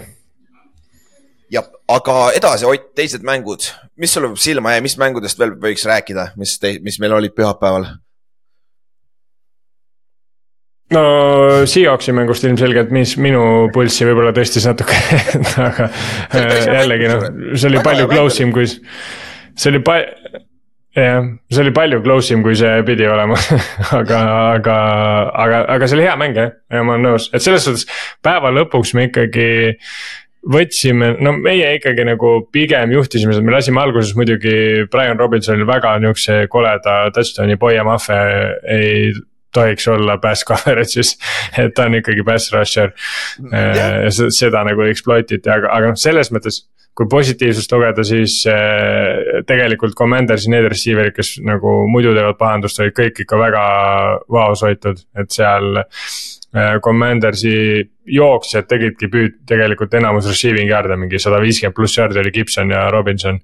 jah, 1.56 1.68
aga 1.96 2.20
edasi 2.38 2.70
Ott, 2.70 2.92
teised 2.98 3.26
mängud, 3.28 3.72
mis 4.02 4.14
sulle 4.14 4.32
silma 4.42 4.76
jäi, 4.76 4.86
mis 4.86 4.98
mängudest 5.02 5.42
veel 5.42 5.56
võiks 5.66 5.88
rääkida, 5.90 6.32
mis, 6.42 6.58
mis 6.86 7.02
meil 7.04 7.18
olid 7.18 7.36
pühapäeval? 7.38 7.90
No 10.92 11.66
Seahawksi 11.66 12.14
mängust 12.16 12.46
ilmselgelt, 12.48 12.92
mis 12.94 13.16
minu 13.22 13.70
pulssi 13.74 14.08
võib-olla 14.08 14.34
tõstis 14.36 14.68
natuke 14.68 14.98
aga 15.70 15.90
äh, 15.90 16.56
jällegi 16.82 17.12
noh, 17.12 17.28
see 17.56 17.72
oli 17.72 17.84
palju 17.86 18.08
close 18.12 18.44
im, 18.44 18.54
kui 18.56 18.68
see 18.68 19.72
oli 19.72 19.84
pa-, 19.86 20.04
jah, 20.98 21.30
see 21.52 21.64
oli 21.64 21.76
palju 21.76 22.02
close 22.06 22.36
im, 22.36 22.44
kui 22.46 22.58
see 22.60 22.82
pidi 22.88 23.08
olema 23.10 23.38
aga, 24.00 24.24
aga, 24.58 24.80
aga, 25.46 25.62
aga 25.78 25.88
see 25.88 26.00
oli 26.00 26.10
hea 26.10 26.18
mäng 26.20 26.40
jah, 26.40 26.56
ja 26.72 26.84
ma 26.88 26.98
olen 26.98 27.12
nõus, 27.12 27.30
et 27.32 27.44
selles 27.44 27.68
suhtes 27.68 27.88
päeva 28.24 28.54
lõpuks 28.56 28.96
me 28.98 29.08
ikkagi 29.10 29.48
võtsime, 30.52 31.16
no 31.22 31.36
meie 31.38 31.76
ikkagi 31.78 32.04
nagu 32.08 32.40
pigem 32.54 32.96
juhtisime 32.96 33.36
seda, 33.36 33.46
me 33.46 33.54
lasime 33.54 33.82
alguses 33.82 34.16
muidugi 34.18 34.88
Brian 34.92 35.20
Robinsonil 35.20 35.68
väga 35.70 36.00
nihukese 36.02 36.48
koleda 36.52 37.04
touchdown'i, 37.14 37.60
Boia 37.62 37.86
Maffe 37.86 38.18
ei 38.74 39.12
tohiks 39.56 39.88
olla 39.92 40.18
pass 40.22 40.46
coverage'is, 40.48 41.16
et 41.62 41.74
ta 41.76 41.88
on 41.90 42.00
ikkagi 42.00 42.26
pass 42.28 42.52
rusher. 42.56 42.94
Yeah.. 43.52 44.06
Äh, 44.08 44.30
seda 44.34 44.66
nagu 44.68 44.86
exploit 44.88 45.32
iti, 45.32 45.50
aga, 45.50 45.72
aga 45.76 45.94
noh, 45.94 46.00
selles 46.00 46.32
mõttes 46.34 46.64
kui 46.98 47.08
positiivsust 47.08 47.72
lugeda, 47.72 48.04
siis 48.04 48.42
äh, 48.52 49.42
tegelikult 49.48 49.96
Commandersi 49.98 50.52
need 50.52 50.68
receiver'id, 50.72 51.16
kes 51.16 51.38
nagu 51.48 51.82
muidu 51.92 52.12
teevad 52.18 52.40
pahandust, 52.40 52.82
olid 52.84 52.96
kõik 52.98 53.24
ikka 53.24 53.40
väga 53.40 53.64
vaos 54.32 54.64
hoitud, 54.68 55.00
et 55.20 55.32
seal 55.32 55.80
Commandersi 56.84 57.54
jooksjad 58.12 58.66
tegidki 58.68 59.08
püüd, 59.12 59.38
tegelikult 59.48 59.94
enamus 59.96 60.28
receiving 60.28 60.68
yard'e, 60.72 60.98
mingi 61.00 61.20
sada 61.22 61.40
viiskümmend 61.40 61.78
pluss 61.78 61.96
yard'i 62.00 62.20
oli 62.20 62.34
Gibson 62.36 62.74
ja 62.74 62.90
Robinson. 62.92 63.40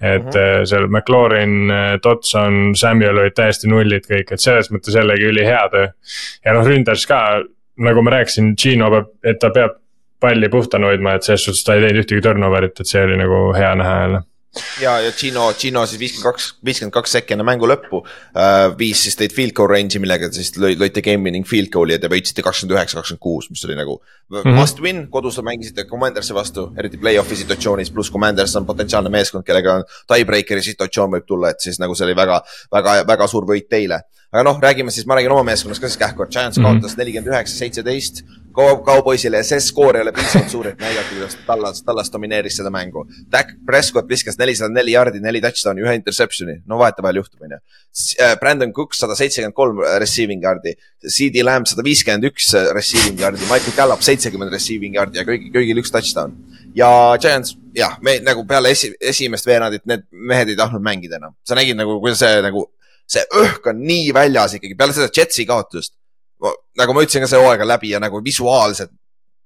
et 0.00 0.22
mm 0.22 0.30
-hmm. 0.30 0.64
seal 0.64 0.86
McLaurin, 0.86 1.72
Dodson, 2.04 2.74
Samuel 2.74 3.18
olid 3.18 3.34
täiesti 3.34 3.68
nullid 3.68 4.06
kõik, 4.06 4.32
et 4.32 4.40
selles 4.40 4.70
mõttes 4.70 4.96
jällegi 4.96 5.24
ülihea 5.24 5.68
töö. 5.68 5.88
ja 6.44 6.52
noh, 6.52 6.66
ründas 6.66 7.06
ka, 7.06 7.42
nagu 7.76 8.02
ma 8.02 8.10
rääkisin, 8.10 8.54
Gino 8.56 8.90
peab, 8.90 9.12
et 9.24 9.38
ta 9.38 9.50
peab 9.50 9.76
palli 10.20 10.48
puhtana 10.48 10.86
hoidma, 10.86 11.14
et 11.14 11.22
selles 11.22 11.44
suhtes 11.44 11.64
ta 11.64 11.74
ei 11.74 11.80
teinud 11.80 12.04
ühtegi 12.04 12.20
turnover'it, 12.20 12.80
et 12.80 12.86
see 12.86 13.04
oli 13.04 13.16
nagu 13.16 13.52
hea 13.52 13.74
näha 13.74 14.00
jälle 14.00 14.22
ja, 14.80 15.00
ja 15.00 15.12
Gino, 15.12 15.52
Gino 15.58 15.84
siis 15.86 16.00
viiskümmend 16.00 16.32
kaks, 16.32 16.48
viiskümmend 16.64 16.94
kaks 16.94 17.14
sekki 17.18 17.34
enne 17.36 17.44
mängu 17.46 17.68
lõppu 17.68 18.00
uh,. 18.00 18.72
viis 18.78 19.02
siis 19.04 19.18
teid 19.18 19.34
field 19.36 19.54
goal 19.56 19.70
range'i, 19.70 20.00
millega 20.02 20.30
te 20.30 20.40
siis 20.40 20.54
lõite 20.58 21.02
game 21.04 21.28
winning 21.28 21.46
field 21.48 21.70
goal'i 21.74 21.96
ja 21.96 22.02
te 22.02 22.10
võitsite 22.12 22.44
kakskümmend 22.44 22.76
üheksa, 22.76 22.98
kakskümmend 22.98 23.22
kuus, 23.22 23.50
mis 23.52 23.64
oli 23.68 23.76
nagu 23.78 23.98
mm 23.98 24.40
-hmm. 24.40 24.58
must 24.58 24.82
win. 24.84 25.06
kodus 25.12 25.40
mängisite 25.44 25.84
Commandersi 25.90 26.34
vastu, 26.34 26.70
eriti 26.78 27.00
play-off'i 27.00 27.36
situatsioonis, 27.36 27.90
pluss 27.90 28.12
Commanders 28.12 28.56
on 28.56 28.66
potentsiaalne 28.66 29.12
meeskond, 29.12 29.44
kellega 29.44 29.82
tiebreaker'i 30.06 30.62
situatsioon 30.62 31.18
võib 31.18 31.26
tulla, 31.26 31.50
et 31.50 31.60
siis 31.60 31.78
nagu 31.78 31.94
see 31.94 32.08
oli 32.08 32.16
väga, 32.16 32.42
väga, 32.72 33.02
väga 33.06 33.26
suur 33.26 33.46
võit 33.48 33.68
teile 33.68 34.02
aga 34.32 34.44
noh, 34.44 34.58
räägime 34.60 34.92
siis, 34.92 35.06
ma 35.08 35.16
räägin 35.16 35.32
oma 35.32 35.46
meeskonnast 35.48 35.80
ka 35.80 35.88
siis 35.88 36.00
kähku, 36.00 36.22
et 36.22 36.30
Giants 36.30 36.58
mm 36.58 36.64
-hmm. 36.64 36.80
kaotas 36.80 36.96
nelikümmend 36.96 37.32
üheksa, 37.32 37.56
seitseteist 37.56 38.24
kauboisile 38.84 39.40
ja 39.40 39.46
see 39.46 39.60
skoor 39.62 39.96
ei 39.96 40.02
ole 40.04 40.12
piisavalt 40.16 40.50
suur, 40.52 40.68
et 40.70 40.80
näidata, 40.82 41.08
kuidas 41.12 41.36
Tallas, 41.46 41.82
Tallas 41.86 42.10
domineeris 42.12 42.58
seda 42.58 42.72
mängu. 42.74 43.04
Dak 43.32 43.52
Prescott 43.66 44.08
viskas 44.10 44.38
nelisada 44.40 44.72
neli 44.74 44.94
jaardi, 44.94 45.20
neli 45.22 45.42
touchdown'i, 45.44 45.84
ühe 45.86 45.94
interception'i, 46.00 46.58
no 46.66 46.80
vahetevahel 46.80 47.20
juhtub, 47.20 47.44
onju. 47.46 47.60
Äh, 48.22 48.34
Brandon 48.40 48.72
Cooks 48.74 49.02
sada 49.04 49.16
seitsekümmend 49.18 49.56
kolm 49.56 49.82
receiving 50.02 50.44
yard'i, 50.44 50.74
CD 51.06 51.44
Lamb 51.46 51.68
sada 51.70 51.84
viiskümmend 51.86 52.26
üks 52.30 52.50
receiving 52.76 53.20
yard'i, 53.22 53.46
Michael 53.46 53.76
Gallup 53.76 54.02
seitsekümmend 54.06 54.54
receiving 54.54 54.98
yard'i 54.98 55.22
ja 55.22 55.26
kõigil, 55.28 55.52
kõigil 55.54 55.82
üks 55.82 55.94
touchdown. 55.94 56.34
ja 56.76 56.90
Giants, 57.20 57.54
jah, 57.76 57.96
me 58.02 58.18
nagu 58.24 58.44
peale 58.48 58.72
esi, 58.74 58.90
esimest 59.00 59.46
veerandit 59.46 59.86
need 59.88 60.04
mehed 60.10 60.50
ei 60.52 60.58
tahtnud 60.58 60.82
mängida 60.84 61.18
enam. 61.22 61.36
sa 61.46 61.54
nägid 61.58 61.78
nagu, 61.78 62.00
kuidas 62.02 62.20
see 62.22 62.42
nagu, 62.44 62.66
see 63.08 63.24
õhk 63.42 63.70
on 63.70 63.80
nii 63.86 64.12
väljas 64.14 64.58
ikkagi 64.58 64.76
peale 64.78 64.96
seda 64.96 65.10
Jetsi 65.14 65.46
kaotust 65.48 65.94
nagu 66.78 66.94
ma 66.94 67.04
ütlesin 67.04 67.24
ka 67.24 67.30
see 67.30 67.40
hooaeg 67.40 67.64
on 67.64 67.70
läbi 67.70 67.92
ja 67.92 68.00
nagu 68.02 68.20
visuaalselt, 68.24 68.92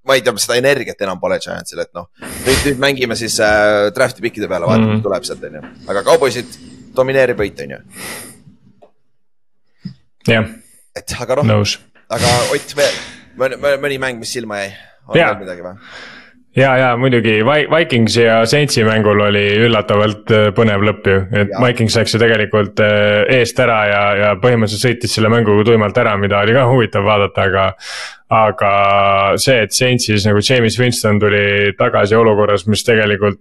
ma 0.08 0.16
ei 0.18 0.24
tea, 0.24 0.34
seda 0.42 0.58
energiat 0.58 1.00
enam 1.06 1.20
pole 1.22 1.38
Giantsil, 1.42 1.80
et 1.84 1.92
noh, 1.96 2.08
nüüd, 2.20 2.66
nüüd 2.66 2.82
mängime 2.82 3.16
siis 3.18 3.38
äh, 3.44 3.88
draft'i 3.96 4.24
pikkide 4.24 4.50
peale, 4.50 4.66
vaatame 4.66 4.86
mm, 4.86 4.90
-hmm. 4.90 5.00
mis 5.00 5.06
tuleb 5.06 5.26
sealt, 5.28 5.46
onju. 5.48 5.62
aga 5.94 6.04
kauboisid 6.10 6.56
domineerib 6.96 7.38
võit, 7.38 7.62
onju. 7.66 7.80
jah. 10.28 10.48
et 10.96 11.16
aga 11.20 11.40
noh, 11.42 11.66
aga 12.12 12.32
Ott 12.56 12.74
mõni 13.80 13.96
mäng, 13.98 14.18
mis 14.20 14.32
silma 14.34 14.60
jäi, 14.64 14.74
on 15.06 15.16
veel 15.16 15.38
midagi 15.44 15.64
või? 15.64 15.78
Ja, 16.56 16.72
ja 16.76 16.88
muidugi 16.96 17.38
Vikingsi 17.44 18.22
ja 18.22 18.40
Saintsi 18.46 18.84
mängul 18.84 19.20
oli 19.24 19.44
üllatavalt 19.66 20.32
äh, 20.32 20.48
põnev 20.56 20.84
lõpp 20.86 21.08
ju, 21.08 21.20
et 21.30 21.52
ja. 21.52 21.60
Vikings 21.64 21.96
läks 21.98 22.16
ju 22.16 22.20
tegelikult 22.22 22.82
äh, 22.84 23.22
eest 23.38 23.60
ära 23.62 23.78
ja, 23.88 24.02
ja 24.20 24.32
põhimõtteliselt 24.42 24.88
sõitis 24.88 25.16
selle 25.16 25.32
mängu 25.32 25.56
tuimalt 25.66 25.98
ära, 25.98 26.16
mida 26.20 26.42
oli 26.44 26.56
ka 26.56 26.66
huvitav 26.72 27.06
vaadata, 27.08 27.48
aga. 27.48 27.68
aga 28.32 28.74
see, 29.36 29.58
et 29.66 29.76
Saintsis 29.76 30.24
nagu 30.28 30.40
James 30.40 30.78
Winston 30.80 31.20
tuli 31.20 31.72
tagasi 31.78 32.16
olukorras, 32.16 32.66
mis 32.66 32.84
tegelikult 32.86 33.40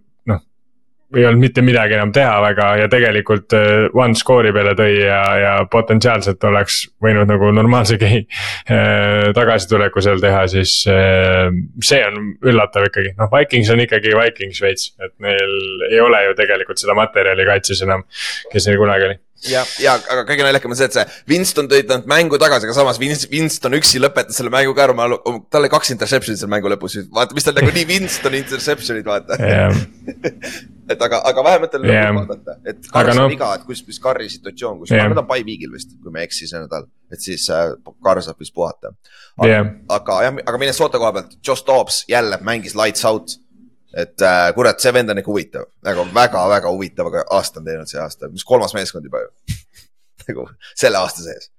ei 1.18 1.26
olnud 1.28 1.42
mitte 1.44 1.64
midagi 1.66 1.96
enam 1.98 2.12
teha 2.16 2.36
väga 2.44 2.68
ja 2.82 2.90
tegelikult 2.92 3.56
äh, 3.58 3.88
one 3.98 4.18
score'i 4.18 4.54
peale 4.56 4.74
tõi 4.80 4.92
ja, 5.00 5.22
ja 5.42 5.54
potentsiaalselt 5.72 6.44
oleks 6.48 6.84
võinud 7.04 7.30
nagu 7.32 7.52
normaalse 7.56 7.98
game 8.02 8.24
äh, 8.72 9.32
tagasituleku 9.36 10.04
seal 10.04 10.22
teha, 10.24 10.46
siis 10.52 10.78
äh, 10.92 11.50
see 11.84 12.04
on 12.08 12.32
üllatav 12.52 12.88
ikkagi, 12.90 13.16
noh 13.20 13.32
Vikings 13.34 13.74
on 13.74 13.84
ikkagi 13.88 14.16
Vikings 14.18 14.62
veits, 14.64 14.94
et 15.04 15.16
neil 15.24 15.58
ei 15.92 16.00
ole 16.04 16.24
ju 16.30 16.38
tegelikult 16.40 16.82
seda 16.82 16.96
materjali 16.98 17.48
kaitses 17.50 17.84
enam, 17.88 18.08
kes 18.54 18.70
neil 18.70 18.80
kunagi 18.82 19.10
oli. 19.10 19.20
Ja, 19.50 19.64
ja 19.82 19.96
aga 19.98 20.22
kõige 20.30 20.44
naljakam 20.46 20.74
on 20.74 20.78
see, 20.78 20.86
et 20.86 20.94
see 20.94 21.06
Winston 21.32 21.66
tõi 21.70 21.82
nad 21.90 22.06
mängu 22.10 22.38
tagasi, 22.42 22.68
aga 22.68 22.76
samas 22.78 23.00
Winston 23.02 23.74
üksi 23.74 24.02
lõpetas 24.02 24.38
selle 24.38 24.54
mängu 24.54 24.76
ka 24.78 24.86
ära, 24.86 25.08
tal 25.50 25.64
oli 25.64 25.72
kaks 25.74 25.96
interception'it 25.96 26.44
seal 26.44 26.52
mängu 26.52 26.70
lõpus, 26.70 27.00
vaata, 27.10 27.34
mis 27.38 27.48
tal 27.48 27.58
nagu 27.58 27.74
nii 27.74 27.88
Winstoni 27.90 28.44
interception'id, 28.44 29.08
vaata. 29.08 29.40
Yeah. 29.42 29.74
et 30.94 31.04
aga, 31.08 31.22
aga 31.32 31.44
vähemalt 31.48 31.78
on 31.78 31.86
yeah. 31.88 32.10
lõpus 32.10 32.32
vaadata, 32.32 32.58
et 32.68 32.90
saab 32.90 33.12
no. 33.18 33.28
viga, 33.32 33.52
et 33.58 33.68
kus, 33.68 33.84
mis 33.88 34.02
Carri 34.04 34.30
situatsioon, 34.32 34.80
kus 34.82 34.94
yeah., 34.94 35.10
nad 35.12 35.22
on 35.22 35.30
by 35.30 35.46
week'il 35.48 35.72
vist, 35.74 35.94
kui 36.02 36.14
ma 36.14 36.22
ei 36.22 36.30
eksi 36.30 36.50
see 36.50 36.62
nädal, 36.62 36.90
et 37.12 37.24
siis 37.24 37.46
äh, 37.54 37.72
Carr 38.04 38.24
saab 38.26 38.42
vist 38.42 38.56
puhata. 38.58 38.94
aga 39.38 39.50
yeah., 39.50 39.72
aga 39.98 40.20
jah, 40.28 40.42
aga 40.46 40.62
Minnesota 40.62 41.02
koha 41.02 41.14
pealt, 41.20 41.38
Josh 41.48 41.68
Dobbs 41.68 42.04
jälle 42.12 42.42
mängis 42.48 42.78
lights 42.80 43.08
out 43.08 43.38
et 43.98 44.22
äh, 44.24 44.54
kurat, 44.56 44.80
see 44.80 44.94
vend 44.96 45.12
on 45.12 45.20
ikka 45.20 45.32
huvitav, 45.32 45.68
nagu 45.86 46.06
väga-väga 46.16 46.72
huvitav 46.72 47.12
aasta 47.24 47.60
on 47.60 47.68
teinud 47.68 47.90
see 47.90 48.00
aasta, 48.00 48.30
mis 48.32 48.46
kolmas 48.48 48.76
meeskond 48.78 49.08
juba 49.08 49.24
ju 49.26 49.58
nagu 50.30 50.48
selle 50.80 51.02
aasta 51.02 51.26
sees. 51.26 51.52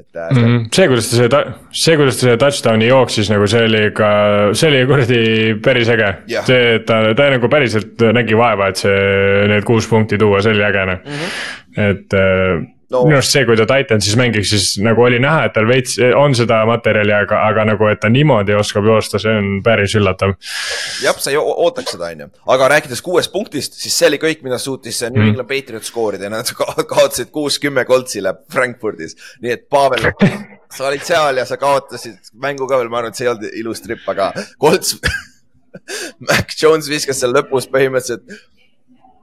Et 0.00 0.16
äh, 0.16 0.30
mm. 0.30 0.44
-hmm. 0.44 0.68
see, 0.74 0.88
kuidas 0.88 1.10
ta 1.10 1.18
see, 1.18 1.54
see, 1.70 1.96
kuidas 1.96 2.16
ta 2.16 2.26
see 2.26 2.36
touchdown'i 2.40 2.88
jooksis 2.88 3.30
nagu 3.30 3.46
see 3.46 3.64
oli 3.68 3.82
ka, 3.96 4.10
see 4.56 4.70
oli 4.70 4.86
kuradi 4.88 5.22
päris 5.64 5.90
äge 5.92 6.10
yeah.. 6.30 6.46
see, 6.46 6.76
et 6.76 6.86
ta, 6.88 7.02
ta 7.14 7.30
nagu 7.34 7.48
päriselt 7.52 8.06
nägi 8.16 8.38
vaeva, 8.38 8.70
et 8.72 8.80
see, 8.80 9.48
need 9.52 9.66
kuus 9.68 9.88
punkti 9.90 10.18
tuua, 10.18 10.40
see 10.40 10.54
oli 10.56 10.64
äge 10.64 10.86
noh 10.88 11.02
mm 11.04 11.18
-hmm., 11.18 11.90
et 11.90 12.16
äh, 12.16 12.64
no.. 12.92 13.02
minu 13.06 13.18
arust 13.18 13.34
see, 13.34 13.44
kui 13.48 13.56
ta 13.58 13.66
Titansis 13.68 14.16
mängiks, 14.18 14.52
siis 14.52 14.66
nagu 14.84 15.04
oli 15.06 15.20
näha, 15.22 15.46
et 15.48 15.54
tal 15.56 15.68
veits 15.68 15.96
on 16.18 16.36
seda 16.38 16.62
materjali, 16.68 17.14
aga, 17.16 17.42
aga 17.48 17.66
nagu, 17.72 17.88
et 17.90 18.00
ta 18.02 18.10
niimoodi 18.12 18.56
oskab 18.58 18.86
joosta, 18.88 19.20
see 19.22 19.34
on 19.38 19.50
päris 19.64 19.96
üllatav. 19.98 20.34
jah, 21.04 21.18
sa 21.22 21.32
ei 21.32 21.40
ootaks 21.40 21.96
seda, 21.96 22.12
on 22.12 22.24
ju, 22.26 22.30
aga 22.56 22.70
rääkides 22.76 23.02
kuuest 23.04 23.32
punktist, 23.34 23.78
siis 23.80 23.96
see 23.98 24.10
oli 24.12 24.20
kõik, 24.22 24.44
mida 24.46 24.60
suutis 24.62 25.02
New 25.08 25.18
mm. 25.18 25.32
England 25.32 25.50
Patriots 25.50 25.92
skoorida 25.92 26.28
ja 26.28 26.32
nad 26.32 26.52
kaotasid 26.52 27.32
kuus-kümme 27.34 27.86
koltsile 27.88 28.34
Frankfurdis. 28.52 29.16
nii 29.42 29.56
et 29.56 29.68
Pavel, 29.72 30.12
sa 30.76 30.88
olid 30.90 31.04
seal 31.06 31.42
ja 31.42 31.48
sa 31.48 31.58
kaotasid 31.60 32.32
mängu 32.40 32.68
ka 32.70 32.80
veel, 32.80 32.92
ma 32.92 33.02
arvan, 33.02 33.12
et 33.12 33.18
see 33.20 33.28
ei 33.28 33.34
olnud 33.34 33.60
ilus 33.64 33.84
trip, 33.84 34.06
aga 34.12 34.32
kolts 34.62 34.96
Mac 36.28 36.52
Jones 36.60 36.88
viskas 36.90 37.22
seal 37.22 37.32
lõpus 37.32 37.68
põhimõtteliselt 37.72 38.40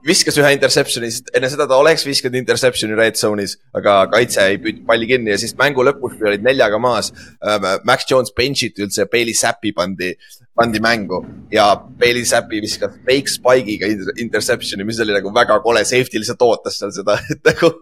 viskas 0.06 0.38
ühe 0.40 0.50
interception'i, 0.54 1.10
sest 1.12 1.30
enne 1.36 1.50
seda 1.52 1.66
ta 1.68 1.76
oleks 1.80 2.06
viskanud 2.08 2.38
interception'i 2.40 2.96
red 2.96 3.18
zone'is, 3.20 3.56
aga 3.76 3.96
kaitse 4.12 4.46
ei 4.48 4.60
püüdnud 4.62 4.86
palli 4.88 5.08
kinni 5.10 5.32
ja 5.34 5.38
siis 5.40 5.52
mängu 5.58 5.84
lõpus, 5.86 6.16
kui 6.16 6.28
olid 6.30 6.44
neljaga 6.46 6.80
maas 6.82 7.12
äh,. 7.12 7.58
Max 7.88 8.08
Jones 8.08 8.32
bench'iti 8.36 8.86
üldse, 8.86 9.06
Bailey 9.12 9.36
Zappi 9.36 9.74
pandi, 9.76 10.14
pandi 10.56 10.80
mängu 10.84 11.20
ja 11.52 11.68
Bailey 11.76 12.24
Zappi 12.28 12.62
viskas 12.64 12.96
fake 13.06 13.34
spike'iga 13.34 13.90
interception'i, 14.24 14.86
mis 14.88 15.00
oli 15.04 15.16
nagu 15.16 15.32
väga 15.36 15.60
kole, 15.64 15.84
safety 15.88 16.22
lihtsalt 16.22 16.48
ootas 16.48 16.80
seal 16.80 16.94
seda, 16.96 17.18
et 17.34 17.44
nagu 17.52 17.74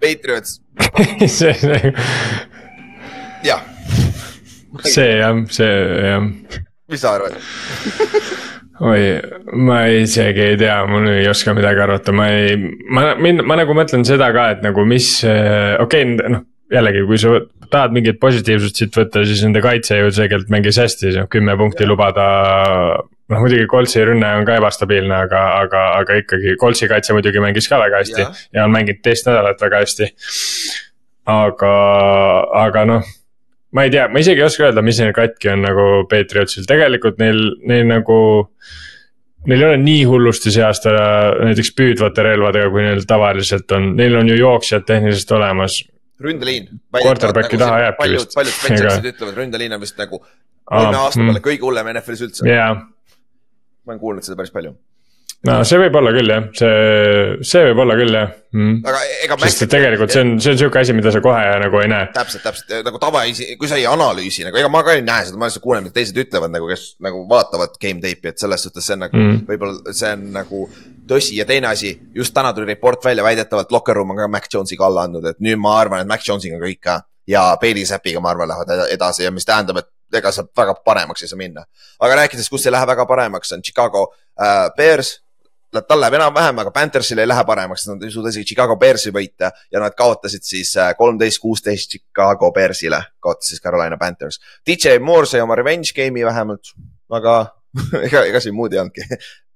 Patriots 0.00 0.58
see. 1.38 1.54
jah. 3.46 3.62
see 4.86 5.10
jah, 5.20 5.44
see 5.50 5.74
jah. 6.10 6.30
mis 6.90 7.06
sa 7.06 7.14
arvad 7.18 7.38
oi, 8.80 9.00
ma 9.60 9.80
isegi 9.92 10.44
ei 10.52 10.60
tea, 10.60 10.78
mul 10.88 11.08
ei 11.12 11.28
oska 11.28 11.54
midagi 11.56 11.82
arvata, 11.84 12.14
ma 12.16 12.30
ei, 12.32 12.56
ma, 12.88 13.12
ma 13.18 13.58
nagu 13.60 13.76
mõtlen 13.76 14.06
seda 14.08 14.30
ka, 14.36 14.50
et 14.56 14.64
nagu 14.64 14.86
mis, 14.88 15.18
äh, 15.28 15.76
okei 15.82 16.14
okay,, 16.14 16.32
noh 16.36 16.46
jällegi, 16.70 17.04
kui 17.06 17.18
sa 17.18 17.38
tahad 17.70 17.94
mingit 17.94 18.18
positiivsust 18.22 18.80
siit 18.80 18.96
võtta, 18.96 19.22
siis 19.26 19.42
nende 19.44 19.62
kaitse 19.64 19.98
ju 19.98 20.10
tegelikult 20.14 20.52
mängis 20.54 20.78
hästi, 20.80 21.14
kümme 21.32 21.56
punkti 21.58 21.88
lubada. 21.88 22.26
noh 23.30 23.38
muidugi 23.38 23.66
Coltsi 23.70 24.02
rünne 24.02 24.26
on 24.40 24.44
ka 24.46 24.56
ebastabiilne, 24.58 25.14
aga, 25.26 25.42
aga, 25.62 25.82
aga 26.00 26.18
ikkagi 26.22 26.56
Coltsi 26.58 26.88
kaitse 26.90 27.14
muidugi 27.14 27.42
mängis 27.42 27.68
ka 27.70 27.78
väga 27.78 28.02
hästi 28.02 28.22
ja, 28.22 28.30
ja 28.54 28.64
on 28.66 28.74
mänginud 28.74 29.02
teist 29.06 29.26
nädalat 29.28 29.62
väga 29.62 29.82
hästi. 29.84 30.10
aga, 31.30 31.74
aga 32.64 32.84
noh 32.90 33.16
ma 33.76 33.86
ei 33.86 33.92
tea, 33.94 34.08
ma 34.10 34.22
isegi 34.22 34.42
ei 34.42 34.46
oska 34.46 34.68
öelda, 34.68 34.84
mis 34.84 35.00
neil 35.02 35.14
katki 35.16 35.52
on 35.52 35.64
nagu 35.66 35.86
Patriotsil, 36.10 36.66
tegelikult 36.68 37.20
neil, 37.22 37.42
neil 37.70 37.88
nagu. 37.90 38.20
Neil 39.48 39.62
ei 39.62 39.66
ole 39.70 39.76
nii 39.80 40.02
hullusti 40.04 40.50
see 40.52 40.60
aasta 40.66 40.90
näiteks 41.46 41.70
püüdvate 41.72 42.26
relvadega, 42.26 42.68
kui 42.74 42.82
neil 42.84 43.06
tavaliselt 43.08 43.72
on, 43.72 43.94
neil 43.96 44.18
on 44.18 44.28
ju 44.28 44.36
jooksjad 44.36 44.84
tehniliselt 44.84 45.32
olemas. 45.38 45.78
ründeliin. 46.20 46.68
Quarterbacki 46.92 47.56
taha 47.56 47.78
jääbki 47.86 48.02
paljud, 48.02 48.20
vist. 48.20 48.34
paljud 48.36 48.52
spetsialistid 48.52 49.14
ütlevad, 49.14 49.38
ründeliin 49.40 49.72
on 49.72 49.80
vist 49.80 49.96
nagu 49.96 50.20
kolme 50.20 50.96
aasta 50.96 51.22
peale 51.22 51.38
mm. 51.38 51.44
kõige 51.46 51.64
hullem 51.64 51.88
NFL-is 51.94 52.26
üldse 52.26 52.44
ma 53.90 53.94
olen 53.94 54.02
kuulnud 54.02 54.26
seda 54.26 54.36
päris 54.38 54.52
palju 54.54 54.74
no 55.48 55.56
see 55.64 55.78
võib 55.80 55.96
olla 55.96 56.10
küll 56.12 56.30
jah, 56.30 56.46
see, 56.56 56.72
see 57.48 57.62
võib 57.70 57.80
olla 57.84 57.94
küll 57.96 58.12
jah 58.12 58.26
mm.. 58.52 58.74
aga 58.90 58.98
ega. 59.24 59.38
sest 59.46 59.64
et 59.64 59.72
tegelikult 59.72 60.12
see 60.12 60.24
on, 60.24 60.32
see 60.42 60.52
on 60.52 60.58
sihuke 60.60 60.80
asi, 60.82 60.94
mida 60.96 61.12
sa 61.14 61.22
kohe 61.24 61.44
nagu 61.62 61.80
ei 61.80 61.88
näe. 61.88 62.08
täpselt, 62.12 62.44
täpselt 62.44 62.74
nagu 62.84 63.00
tavaisi, 63.00 63.46
kui 63.60 63.70
sa 63.70 63.78
ei 63.80 63.86
analüüsi 63.88 64.44
nagu, 64.44 64.60
ega 64.60 64.68
ma 64.72 64.82
ka 64.84 64.98
ei 64.98 65.04
näe 65.06 65.28
seda, 65.28 65.40
ma 65.40 65.48
lihtsalt 65.48 65.64
kuulen, 65.64 65.86
mida 65.86 65.96
teised 65.96 66.18
ütlevad 66.20 66.52
nagu, 66.52 66.68
kes 66.68 66.84
nagu 67.06 67.22
vaatavad 67.30 67.78
game 67.80 68.04
tape'i, 68.04 68.34
et 68.34 68.42
selles 68.42 68.66
suhtes 68.66 68.84
see 68.84 68.98
on 68.98 69.04
nagu 69.06 69.20
mm. 69.20 69.38
võib-olla 69.48 69.94
see 69.96 70.10
on 70.18 70.26
nagu 70.34 70.66
tõsi 71.10 71.38
ja 71.40 71.46
teine 71.48 71.70
asi, 71.70 71.94
just 72.14 72.36
täna 72.36 72.52
tuli 72.56 72.68
report 72.74 73.08
välja, 73.08 73.24
väidetavalt 73.24 73.72
locker 73.72 73.96
room 73.96 74.12
on 74.12 74.20
ka 74.20 74.28
Mac 74.28 74.50
Jonesiga 74.52 74.86
alla 74.90 75.06
andnud, 75.08 75.24
et 75.32 75.40
nüüd 75.40 75.60
ma 75.62 75.78
arvan, 75.80 76.04
et 76.04 76.10
Mac 76.10 76.26
Jonesiga 76.26 76.60
on 76.60 76.66
kõik 76.66 76.82
ka 76.84 77.00
ja 77.30 77.46
Bailey 77.62 77.88
Zappiga 77.88 78.20
ma 78.20 78.34
arvan, 78.34 78.52
lähevad 78.52 78.92
edasi 78.92 79.24
ja 79.24 79.32
mis 79.32 79.48
tähendab, 79.48 79.80
et 79.80 80.20
ega 80.20 80.32
sealt 80.34 80.52
väga 80.56 80.76
paremaks 80.84 81.24
ei 81.24 81.30
saa 81.30 81.38
minna. 81.38 81.64
aga 82.02 82.22
rääkides, 82.22 82.48
kus 82.50 82.66
ei 82.66 82.76
lähe 82.76 82.86
väga 82.86 83.06
paremaks, 83.06 83.52
on 83.56 83.62
Chicago 83.62 84.08
äh, 84.36 84.68
Bears 84.76 85.16
tal 85.70 86.00
läheb 86.00 86.16
enam-vähem, 86.18 86.58
aga 86.62 86.72
Panthersil 86.74 87.22
ei 87.22 87.28
lähe 87.28 87.44
paremaks, 87.46 87.86
nad 87.90 88.02
ei 88.02 88.10
suuda 88.10 88.32
isegi 88.32 88.52
Chicago 88.52 88.76
Bearsi 88.80 89.12
võita 89.14 89.52
ja 89.72 89.82
nad 89.82 89.94
kaotasid 89.98 90.46
siis 90.46 90.72
äh, 90.78 90.92
kolmteist, 90.98 91.40
kuusteist 91.42 91.94
Chicago 91.94 92.50
Bearsile, 92.54 92.98
kaotas 93.22 93.52
siis 93.52 93.62
Carolina 93.62 93.98
Panthers. 94.00 94.40
DJ 94.66 94.98
Moore 95.02 95.30
sai 95.30 95.44
oma 95.44 95.58
revenge 95.58 95.94
game'i 95.96 96.26
vähemalt, 96.26 96.74
aga 97.14 97.38
ega, 98.06 98.26
ega 98.26 98.42
siin 98.42 98.56
muud 98.58 98.74
ei 98.74 98.82
olnudki 98.82 99.06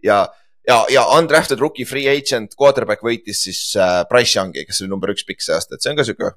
ja 0.04 0.24
ja, 0.68 0.78
ja 0.92 1.04
undrafted 1.18 1.60
rookie 1.60 1.86
free 1.88 2.08
agent 2.10 2.56
quarterback 2.60 3.04
võitis 3.04 3.44
siis 3.46 3.60
äh, 3.76 4.02
Price 4.10 4.38
Youngi, 4.38 4.64
kes 4.68 4.82
oli 4.82 4.92
number 4.92 5.12
üks 5.14 5.26
pikk 5.28 5.44
see 5.44 5.56
aasta, 5.56 5.76
et 5.76 5.84
see 5.84 5.92
on 5.92 5.98
ka 5.98 6.06
sihuke. 6.06 6.34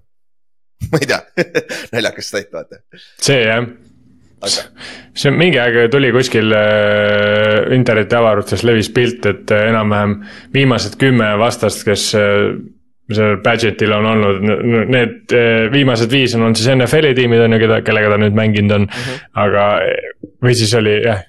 ma 0.91 1.01
ei 1.01 1.09
tea, 1.09 1.21
naljakas 1.95 2.32
stat 2.32 2.51
vaata, 2.53 2.82
see 3.23 3.39
jah, 3.45 3.63
aga 4.41 4.63
see 5.17 5.31
on 5.31 5.38
mingi 5.39 5.59
aeg 5.61 5.88
tuli 5.93 6.11
kuskil 6.15 6.53
äh, 6.53 7.67
interneti 7.75 8.17
avarustes 8.17 8.63
levis 8.67 8.91
pilt, 8.93 9.25
et 9.25 9.53
äh, 9.53 9.69
enam-vähem 9.71 10.19
viimased 10.53 10.97
kümme 11.01 11.31
vastast, 11.41 11.83
kes 11.88 12.09
äh, 12.17 12.51
sellel 13.07 13.41
Badgetil 13.43 13.93
on 13.95 14.05
olnud, 14.11 14.41
need 14.91 15.33
äh, 15.35 15.67
viimased 15.73 16.11
viis 16.11 16.35
on 16.35 16.45
olnud 16.47 16.59
siis 16.59 16.69
NFL-i 16.75 17.15
tiimid 17.17 17.43
on 17.45 17.55
ju, 17.55 17.61
keda, 17.63 17.81
kellega 17.88 18.13
ta 18.13 18.21
nüüd 18.21 18.38
mänginud 18.38 18.75
on 18.75 18.88
mm. 18.88 19.03
-hmm. 19.03 19.27
aga, 19.45 19.67
või 20.43 20.57
siis 20.59 20.73
oli 20.77 20.97
jah, 21.05 21.23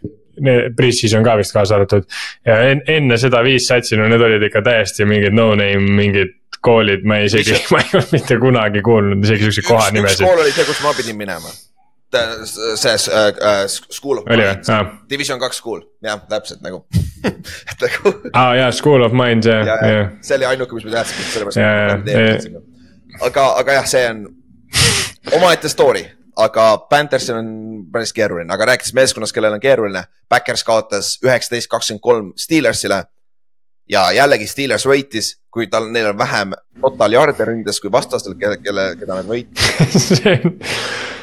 pre-season 0.77 1.25
ka 1.27 1.37
vist 1.39 1.55
kaasa 1.55 1.79
arvatud. 1.79 2.05
ja 2.47 2.59
en, 2.73 2.83
enne 2.87 3.19
seda 3.19 3.43
viis 3.47 3.67
satsi, 3.71 3.97
no 3.97 4.09
need 4.11 4.23
olid 4.23 4.43
ikka 4.51 4.63
täiesti 4.67 5.07
mingid 5.09 5.37
no-name, 5.37 5.95
mingid 6.01 6.35
koolid, 6.65 7.07
ma 7.07 7.23
isegi, 7.25 7.57
ma 7.73 7.83
ei 7.85 7.95
olnud 7.95 8.13
mitte 8.17 8.39
kunagi 8.43 8.83
kuulnud 8.83 9.25
isegi 9.25 9.47
siukseid 9.49 9.65
üks 9.65 9.73
kohanimesid. 9.73 10.27
kool 10.27 10.45
oli 10.45 10.55
see, 10.55 10.69
kus 10.69 10.83
ma 10.85 10.95
pidin 10.99 11.19
minema. 11.19 11.55
See 12.13 13.13
äh, 13.13 13.29
äh, 13.29 13.69
School 13.69 14.19
of 14.19 14.27
Mines, 14.27 14.71
ah.? 14.71 14.99
Division 15.11 15.41
kaks 15.41 15.61
school, 15.61 15.83
jah, 16.03 16.21
täpselt 16.29 16.63
nagu 16.65 16.85
et 17.71 17.83
nagu 17.85 18.13
aa 18.33 18.55
jaa, 18.57 18.71
School 18.73 19.05
of 19.05 19.13
Mind, 19.17 19.45
ja, 19.45 19.59
jah, 19.67 19.83
ja 19.83 19.97
jah. 19.97 20.13
see 20.25 20.39
oli 20.39 20.49
ainuke, 20.53 20.77
mis 20.79 20.87
ma 20.89 20.95
teadsin, 20.99 21.27
sellepärast 21.33 21.61
ma 21.61 21.99
teadsin. 22.07 22.61
aga, 23.27 23.49
aga 23.63 23.81
jah, 23.81 23.91
see 23.91 24.07
on 24.11 24.25
omaette 25.37 25.69
story, 25.69 26.05
aga 26.39 26.71
Panthersil 26.91 27.41
on 27.41 27.53
päris 27.93 28.15
keeruline, 28.17 28.51
aga 28.55 28.73
rääkides 28.73 28.95
meeskonnast, 28.97 29.35
kellel 29.37 29.59
on 29.59 29.63
keeruline, 29.63 30.05
Backers 30.31 30.65
kaotas 30.65 31.17
üheksateist, 31.25 31.71
kakskümmend 31.71 32.05
kolm 32.05 32.33
Steelersile. 32.37 33.05
ja 33.89 34.09
jällegi 34.13 34.47
Steelers 34.47 34.85
võitis, 34.87 35.35
kui 35.51 35.67
tal, 35.67 35.89
neil 35.93 36.11
on 36.11 36.19
vähem 36.19 36.53
total 36.81 37.15
yard'e 37.17 37.45
ründes 37.49 37.81
kui 37.81 37.93
vastastel, 37.93 38.37
kelle, 38.41 38.61
kelle, 38.63 38.91
keda 39.01 39.21
nad 39.21 39.29
võitsid, 39.29 40.45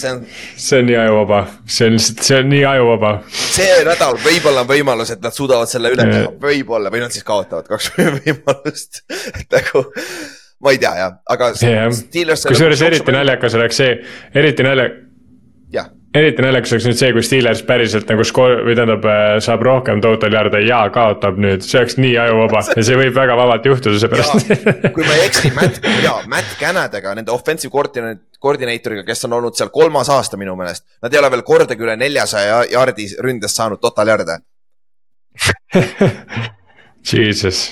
see 0.00 0.12
on, 0.14 0.24
see 0.56 0.80
on 0.80 0.88
nii 0.88 0.98
ajuvaba, 1.04 1.40
see 1.66 1.88
on 1.90 1.96
lihtsalt, 1.96 2.24
see 2.26 2.40
on 2.40 2.50
nii 2.54 2.64
ajuvaba. 2.72 3.12
see 3.36 3.78
nädal 3.88 4.18
võib-olla 4.24 4.64
on 4.64 4.70
võimalus, 4.72 5.14
et 5.14 5.22
nad 5.24 5.36
suudavad 5.36 5.70
selle 5.70 5.92
üle 5.94 6.06
teha 6.08 6.26
Ja., 6.26 6.34
võib-olla 6.42 6.92
või 6.92 7.04
nad 7.04 7.14
siis 7.14 7.26
kaotavad 7.26 7.68
kaks 7.70 7.92
võimalust, 8.18 9.02
et 9.34 9.56
nagu 9.56 9.84
ma 10.60 10.74
ei 10.74 10.80
tea 10.82 10.92
jah, 10.98 11.16
aga 11.36 11.52
Steelers. 11.56 12.44
kusjuures 12.48 12.82
eriti 12.88 13.14
naljakas 13.14 13.56
oleks 13.60 13.80
see, 13.80 13.96
eriti 14.36 14.66
nalja-, 14.66 14.90
jah, 15.72 15.88
eriti 16.14 16.42
naljakas 16.42 16.72
oleks 16.74 16.86
nüüd 16.88 16.98
see, 16.98 17.10
kui 17.14 17.22
Steelers 17.24 17.62
päriselt 17.66 18.08
nagu 18.10 18.24
skoor- 18.26 18.62
või 18.66 18.74
tähendab, 18.78 19.04
saab 19.44 19.62
rohkem 19.66 20.00
total 20.02 20.34
yard'e 20.34 20.62
ja 20.66 20.80
kaotab 20.94 21.38
nüüd, 21.42 21.62
see 21.66 21.78
oleks 21.80 21.98
nii 22.00 22.14
ajuvaba 22.24 22.62
ja 22.78 22.84
see 22.86 22.98
võib 22.98 23.14
väga 23.16 23.36
vabalt 23.38 23.68
juhtuda, 23.70 24.00
seepärast. 24.02 24.54
kui 24.96 25.06
ma 25.06 25.16
ei 25.16 25.26
eksi, 25.28 25.52
Matt, 25.56 25.82
jaa, 26.06 26.16
Matt 26.30 26.56
Canadaga, 26.60 27.14
nende 27.18 27.34
offensive 27.34 27.72
koordina-, 27.74 28.16
koordinaatoriga, 28.42 29.04
kes 29.06 29.28
on 29.28 29.38
olnud 29.38 29.58
seal 29.58 29.70
kolmas 29.74 30.10
aasta 30.12 30.40
minu 30.40 30.56
meelest. 30.58 30.86
Nad 31.04 31.14
ei 31.14 31.22
ole 31.22 31.30
veel 31.36 31.44
kordagi 31.46 31.86
üle 31.86 31.98
neljasaja 32.00 32.64
jaardi 32.72 33.06
ründest 33.22 33.60
saanud 33.60 33.82
total 33.82 34.10
yard'e. 34.14 34.40
Jesus, 37.10 37.70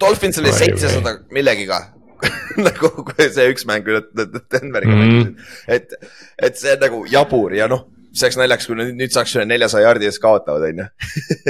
Dolphins 0.00 0.38
oli 0.38 0.52
seitsesada 0.54 1.16
millegiga 1.34 1.80
nagu 2.68 2.90
kui 3.06 3.30
see 3.30 3.48
üks 3.52 3.66
mäng 3.68 3.86
üle 3.88 4.02
Denveriga 4.10 4.92
Mhm. 4.92 5.00
mängisid, 5.00 5.48
et, 5.68 5.96
et 6.38 6.60
see 6.60 6.74
on 6.76 6.84
nagu 6.84 7.00
jabur 7.10 7.54
ja 7.56 7.68
noh, 7.70 7.86
see 8.10 8.26
oleks 8.26 8.38
naljakas, 8.40 8.66
kui 8.66 8.76
nad 8.78 8.88
nüüd 8.98 9.12
saaks 9.14 9.36
üle 9.36 9.44
neljasaja 9.46 9.86
jaardi 9.86 10.08
ees 10.08 10.18
kaotavad, 10.22 10.64
onju. 10.66 10.86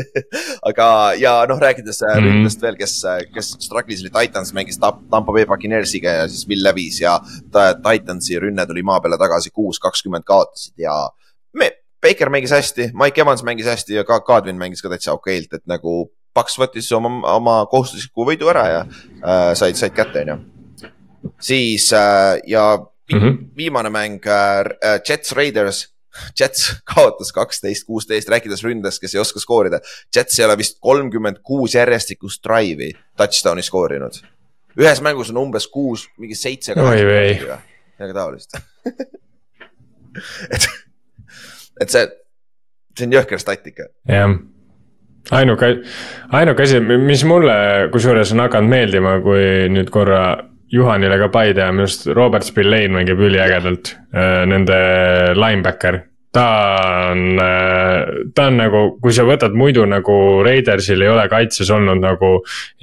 aga, 0.71 0.89
ja 1.21 1.33
noh, 1.49 1.61
rääkides 1.63 2.03
mm. 2.03 2.11
-hmm. 2.13 2.27
ründest 2.29 2.63
veel, 2.63 2.77
kes, 2.77 2.95
kes 3.35 3.53
struggle'is 3.65 4.05
oli 4.05 4.13
Titans, 4.13 4.53
mängis 4.57 4.79
Tamp- 4.83 5.07
Tampa 5.11 5.33
Bay 5.33 5.47
Buccaneersiga 5.49 6.19
ja 6.21 6.29
siis 6.29 6.47
Will 6.49 6.65
Levis 6.65 7.01
ja 7.01 7.19
ta, 7.53 7.75
Titansi 7.75 8.39
rünne 8.39 8.67
tuli 8.67 8.83
maa 8.83 9.01
peale 9.01 9.19
tagasi, 9.19 9.51
kuus, 9.51 9.81
kakskümmend 9.81 10.25
kaotasid 10.29 10.77
ja 10.79 11.11
me, 11.53 11.73
Baker 12.03 12.29
mängis 12.29 12.53
hästi, 12.53 12.91
Mike 12.95 13.21
Evans 13.21 13.43
mängis 13.43 13.67
hästi 13.67 13.95
ja 13.95 14.05
ka 14.05 14.21
Kadrin 14.21 14.57
mängis 14.61 14.83
ka 14.83 14.89
täitsa 14.89 15.13
okeilt, 15.17 15.53
et 15.53 15.67
nagu 15.67 16.11
Paks 16.35 16.55
võttis 16.61 16.87
oma, 16.95 17.09
oma 17.35 17.67
kohustusliku 17.67 18.23
võidu 18.29 18.47
ära 18.53 18.69
ja 18.71 18.81
äh, 18.87 19.49
said, 19.59 19.75
said 19.75 19.91
kätte, 19.97 20.23
onju. 20.23 20.37
Siis 21.41 21.93
äh, 21.93 22.41
ja 22.47 22.79
mm. 23.13 23.19
-hmm. 23.19 23.39
viimane 23.57 23.91
mäng 23.91 24.21
äh,, 24.27 25.01
Jets 25.09 25.33
Raiders. 25.33 25.95
Jets 26.41 26.83
kaotas 26.95 27.33
kaksteist, 27.33 27.85
kuusteist, 27.87 28.29
rääkides 28.29 28.65
ründest, 28.65 29.01
kes 29.01 29.15
ei 29.15 29.21
oska 29.21 29.41
skoorida. 29.41 29.79
Jets 30.17 30.39
ei 30.39 30.45
ole 30.45 30.57
vist 30.59 30.79
kolmkümmend 30.81 31.37
kuus 31.43 31.75
järjestikust 31.75 32.43
drive'i 32.49 32.93
touchdown'i 33.17 33.63
skoorinud. 33.63 34.19
ühes 34.81 35.01
mängus 35.01 35.31
on 35.31 35.37
umbes 35.37 35.69
kuus, 35.69 36.09
mingi 36.19 36.35
seitse. 36.35 36.75
Oi 36.81 37.07
vei. 37.07 37.41
midagi 37.99 38.15
taolist. 38.15 38.59
et, 40.55 40.69
et 41.81 41.91
see, 41.91 42.07
see 42.99 43.07
on 43.07 43.15
jõhker 43.19 43.39
stat 43.39 43.67
ikka. 43.67 43.87
jah. 44.09 44.35
ainuke, 45.31 45.73
ainuke 46.33 46.63
asi, 46.67 46.81
mis 46.81 47.25
mulle 47.25 47.55
kusjuures 47.93 48.33
on 48.35 48.45
hakanud 48.49 48.71
meeldima, 48.75 49.19
kui 49.23 49.69
nüüd 49.71 49.91
korra 49.95 50.25
Juhanile 50.71 51.17
ka 51.19 51.29
pai 51.35 51.51
teha, 51.55 51.73
minu 51.75 51.83
arust 51.89 52.07
Robert 52.15 52.47
Spillane 52.47 52.95
mängib 52.95 53.19
üliägedalt, 53.27 53.97
nende 54.47 54.77
linebacker. 55.35 56.05
Ta 56.33 56.47
on, 57.11 57.41
ta 58.35 58.47
on 58.47 58.59
nagu, 58.61 58.83
kui 59.03 59.15
sa 59.15 59.25
võtad 59.27 59.55
muidu 59.59 59.83
nagu 59.89 60.15
Raidersil 60.47 61.03
ei 61.03 61.11
ole 61.11 61.25
kaitses 61.31 61.71
olnud 61.75 61.99
nagu 62.03 62.31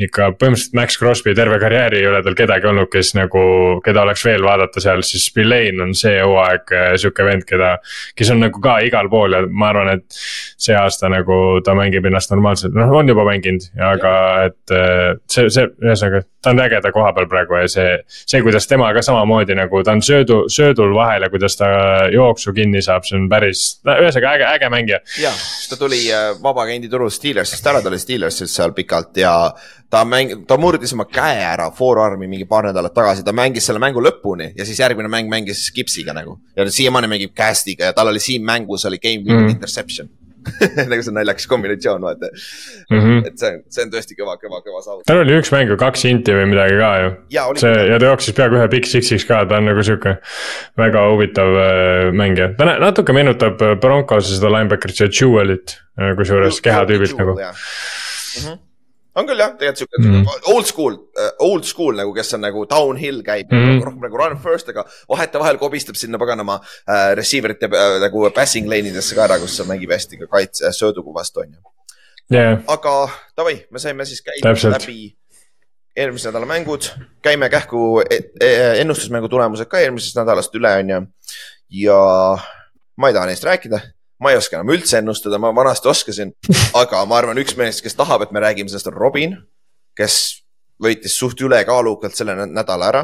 ikka 0.03 0.33
põhimõtteliselt 0.35 0.75
Max 0.75 0.99
Crosby 0.99 1.35
terve 1.37 1.59
karjääri 1.61 2.01
ei 2.01 2.09
ole 2.09 2.19
tal 2.25 2.35
kedagi 2.35 2.67
olnud, 2.67 2.89
kes 2.91 3.13
nagu, 3.15 3.43
keda 3.85 4.03
oleks 4.03 4.25
veel 4.27 4.43
vaadata 4.43 4.83
seal, 4.83 5.03
siis 5.07 5.29
Spillane 5.31 5.83
on 5.85 5.95
see 5.97 6.17
hooaeg 6.19 6.73
äh, 6.75 6.89
sihuke 6.99 7.27
vend, 7.27 7.45
keda, 7.47 7.77
kes 8.19 8.33
on 8.35 8.43
nagu 8.43 8.63
ka 8.63 8.79
igal 8.87 9.07
pool 9.11 9.37
ja 9.37 9.43
ma 9.47 9.71
arvan, 9.71 9.93
et 9.95 10.19
see 10.59 10.75
aasta 10.75 11.07
nagu 11.13 11.61
ta 11.63 11.75
mängib 11.77 12.07
ennast 12.09 12.33
normaalselt, 12.33 12.75
noh 12.75 12.91
on 12.99 13.07
juba 13.07 13.23
mänginud, 13.29 13.69
aga 13.93 14.13
et 14.49 14.75
äh, 14.75 15.15
see, 15.31 15.47
see 15.53 15.69
ühesõnaga, 15.85 16.25
ta 16.43 16.51
on 16.51 16.61
ägeda 16.63 16.91
koha 16.95 17.13
peal 17.15 17.31
praegu 17.31 17.61
ja 17.61 17.71
see, 17.71 17.95
see, 18.19 18.43
kuidas 18.43 18.67
tema 18.67 18.91
ka 18.95 19.05
samamoodi 19.05 19.55
nagu 19.57 19.81
ta 19.87 19.95
on 19.95 20.03
söödu, 20.03 20.43
söödul 20.51 20.93
vahel 20.99 21.23
ja 21.23 21.31
kuidas 21.31 21.55
ta 21.59 21.71
jooksu 22.11 22.53
kinni 22.57 22.83
saab, 22.83 23.07
see 23.07 23.17
on 23.19 23.27
päris, 23.37 23.63
ühesõnaga 23.85 24.33
äge, 24.35 24.49
äge 24.57 24.69
mängija. 24.73 24.99
ja, 25.21 25.31
ta 25.69 25.79
tuli 25.79 26.01
äh, 26.13 26.29
vabaagendi 26.43 26.89
turul 26.91 27.11
Steelersist 27.13 27.67
ära, 27.69 27.81
ta 27.81 27.91
oli 27.91 27.99
Steelersis 28.01 28.53
seal 28.57 28.75
pikalt 28.77 29.17
ja 29.21 29.33
ta 29.93 30.03
mäng-, 30.07 30.43
ta 30.47 30.57
murdis 30.59 30.93
oma 30.97 31.07
käe 31.09 31.41
ära 31.47 31.69
forearm'i 31.75 32.29
mingi 32.29 32.47
paar 32.49 32.69
nädalat 32.69 32.95
tagasi, 32.95 33.25
ta 33.25 33.35
mängis 33.35 33.69
selle 33.69 33.81
mängu 33.83 34.03
lõpuni 34.03 34.51
ja 34.57 34.67
siis 34.67 34.81
järgmine 34.83 35.11
mäng 35.11 35.31
mängis 35.31 35.67
gipsiga 35.75 36.15
nagu. 36.17 36.39
ja 36.55 36.67
siiamaani 36.71 37.11
mängib 37.11 37.35
cast'iga 37.37 37.91
ja 37.91 37.97
tal 37.97 38.11
oli 38.11 38.23
siin 38.23 38.45
mängus 38.45 38.85
oli 38.85 38.99
game 38.99 39.23
winning 39.23 39.47
mm. 39.47 39.55
interception 39.57 40.09
nagu 40.91 41.01
see 41.03 41.11
on 41.11 41.17
naljakas 41.19 41.47
kombinatsioon, 41.51 42.03
vaata 42.07 42.29
mm. 42.31 42.97
Mhm. 42.97 43.23
et 43.29 43.39
see 43.39 43.53
on, 43.53 43.63
see 43.73 43.85
on 43.85 43.93
tõesti 43.93 44.17
kõva, 44.19 44.37
kõva, 44.41 44.61
kõva 44.65 44.83
saavutus. 44.83 45.07
tal 45.09 45.23
oli 45.23 45.37
üks 45.37 45.51
mäng 45.53 45.71
ju 45.71 45.79
kaks 45.79 46.05
inti 46.09 46.35
või 46.37 46.51
midagi 46.53 46.77
ka 46.81 46.91
ju. 47.03 47.09
see 47.63 47.73
ja 47.91 47.97
ta 48.01 48.11
jooksis 48.11 48.37
peaaegu 48.37 48.59
ühe 48.59 48.69
Big 48.73 48.89
Six'iks 48.89 49.27
ka, 49.29 49.43
ta 49.49 49.61
on 49.61 49.69
nagu 49.71 49.85
sihuke 49.85 50.17
väga 50.79 51.07
huvitav 51.11 51.57
äh, 51.63 52.11
mängija, 52.15 52.53
ta 52.59 52.69
natuke 52.77 53.15
meenutab 53.17 53.61
äh, 53.63 53.75
Broncose 53.81 54.37
seda 54.37 54.53
linebacker'it, 54.53 55.01
see 55.01 55.11
Jewel'it, 55.21 55.77
kusjuures 56.19 56.61
kehatüübilt 56.65 57.19
nagu. 57.19 57.37
On 59.17 59.27
küll 59.27 59.41
jah, 59.41 59.53
tegelikult 59.57 59.81
siuke 59.81 60.01
mm. 60.01 60.27
old 60.53 60.69
school, 60.69 60.97
old 61.43 61.65
school 61.67 61.97
nagu, 61.97 62.13
kes 62.15 62.35
on 62.37 62.43
nagu 62.45 62.65
downhill 62.69 63.23
käib 63.25 63.51
mm. 63.51 63.63
-hmm. 63.63 63.83
rohkem 63.85 64.05
nagu 64.05 64.21
run 64.21 64.37
first, 64.43 64.69
aga 64.73 64.85
vahetevahel 65.09 65.59
kobistab 65.61 65.97
sinna 65.99 66.19
paganama 66.21 66.59
äh, 66.61 67.11
receiver 67.17 67.55
ite 67.55 67.69
äh, 67.69 67.97
nagu 68.03 68.29
passing 68.35 68.69
lane 68.69 68.93
idesse 68.93 69.15
ka 69.17 69.25
ära, 69.25 69.39
kus 69.41 69.57
mängib 69.67 69.93
hästi 69.93 70.21
ka 70.23 70.29
kaitse, 70.37 70.71
sööduga 70.73 71.13
vastu 71.19 71.43
on 71.45 71.53
ju. 71.53 71.61
jah, 72.37 72.59
aga 72.67 72.97
davai, 73.37 73.61
me 73.71 73.79
saime 73.79 74.05
siis 74.05 74.23
Täpselt. 74.43 74.77
läbi 74.77 75.15
eelmise 75.97 76.29
nädala 76.29 76.45
mängud, 76.45 76.91
käime 77.25 77.49
kähku 77.49 78.01
e- 78.09 78.23
e- 78.41 78.81
ennustusmängu 78.81 79.29
tulemused 79.29 79.65
ka 79.65 79.79
eelmisest 79.81 80.19
nädalast 80.19 80.55
üle, 80.55 80.75
on 80.83 80.89
ju. 80.89 81.01
ja 81.83 82.01
ma 82.97 83.09
ei 83.09 83.13
taha 83.13 83.29
neist 83.29 83.43
rääkida, 83.43 83.81
ma 84.23 84.31
ei 84.31 84.39
oska 84.39 84.57
enam 84.57 84.73
üldse 84.73 84.99
ennustada, 85.01 85.39
ma 85.41 85.53
vanasti 85.55 85.89
oskasin, 85.91 86.33
aga 86.81 87.03
ma 87.09 87.19
arvan, 87.21 87.39
üks 87.41 87.57
mees, 87.59 87.81
kes 87.85 87.97
tahab, 87.97 88.25
et 88.25 88.33
me 88.35 88.43
räägime 88.43 88.71
sellest, 88.71 88.89
on 88.91 88.97
Robin, 88.97 89.37
kes 89.97 90.17
võitis 90.83 91.15
suht 91.17 91.41
ülekaalukalt 91.41 92.17
selle 92.17 92.35
nä- 92.37 92.49
nädala 92.53 92.89
ära. 92.93 93.03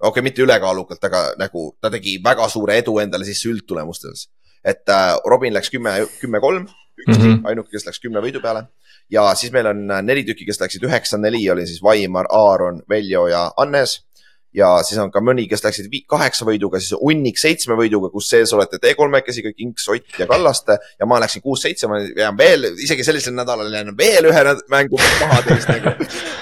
okei 0.00 0.08
okay,, 0.08 0.22
mitte 0.22 0.42
ülekaalukalt, 0.44 1.04
aga 1.04 1.22
nagu 1.40 1.70
ta 1.80 1.90
tegi 1.90 2.18
väga 2.24 2.48
suure 2.52 2.76
edu 2.78 2.98
endale 3.00 3.24
sisse 3.24 3.48
üldtulemustes. 3.48 4.28
et 4.64 4.88
äh, 4.88 5.14
Robin 5.24 5.54
läks 5.54 5.70
kümme, 5.70 6.06
kümme-kolm, 6.20 6.66
üksi 6.98 7.20
mm. 7.20 7.24
-hmm. 7.24 7.46
ainuke, 7.48 7.70
kes 7.70 7.86
läks 7.86 8.00
kümne 8.00 8.20
võidu 8.20 8.42
peale 8.42 8.66
ja 9.10 9.34
siis 9.34 9.52
meil 9.52 9.66
on 9.66 9.90
äh, 9.90 10.02
neli 10.02 10.24
tükki, 10.24 10.46
kes 10.46 10.60
läksid 10.60 10.84
üheksa-neli, 10.86 11.42
oli 11.50 11.66
siis 11.66 11.82
Vaimar, 11.82 12.26
Aaron, 12.30 12.82
Veljo 12.88 13.26
ja 13.30 13.50
Annes. 13.56 14.00
Ja 14.54 14.68
siis 14.86 14.98
on 15.02 15.10
ka 15.12 15.20
mõni, 15.24 15.46
kes 15.50 15.64
läksid 15.64 15.92
kaheksa 16.08 16.46
võiduga, 16.48 16.80
siis 16.82 16.96
hunnik 17.00 17.38
seitsme 17.40 17.76
võiduga, 17.78 18.10
kus 18.12 18.28
sees 18.32 18.52
olete 18.56 18.80
te 18.82 18.94
kolmekesi 18.98 19.44
kõik 19.44 19.64
Inks, 19.66 19.88
Ott 19.92 20.20
ja 20.20 20.26
Kallaste. 20.30 20.78
ja 21.00 21.08
ma 21.08 21.20
läksin 21.22 21.42
kuus-seitse, 21.44 21.88
ma 21.90 22.00
jään 22.00 22.38
veel, 22.38 22.70
isegi 22.84 23.04
sellisel 23.04 23.34
nädalal 23.36 23.72
jään 23.72 23.96
veel 23.98 24.30
ühe 24.30 24.44
mängu 24.72 25.00
maha 25.00 25.42
teist 25.46 25.72
nagu. 25.72 25.96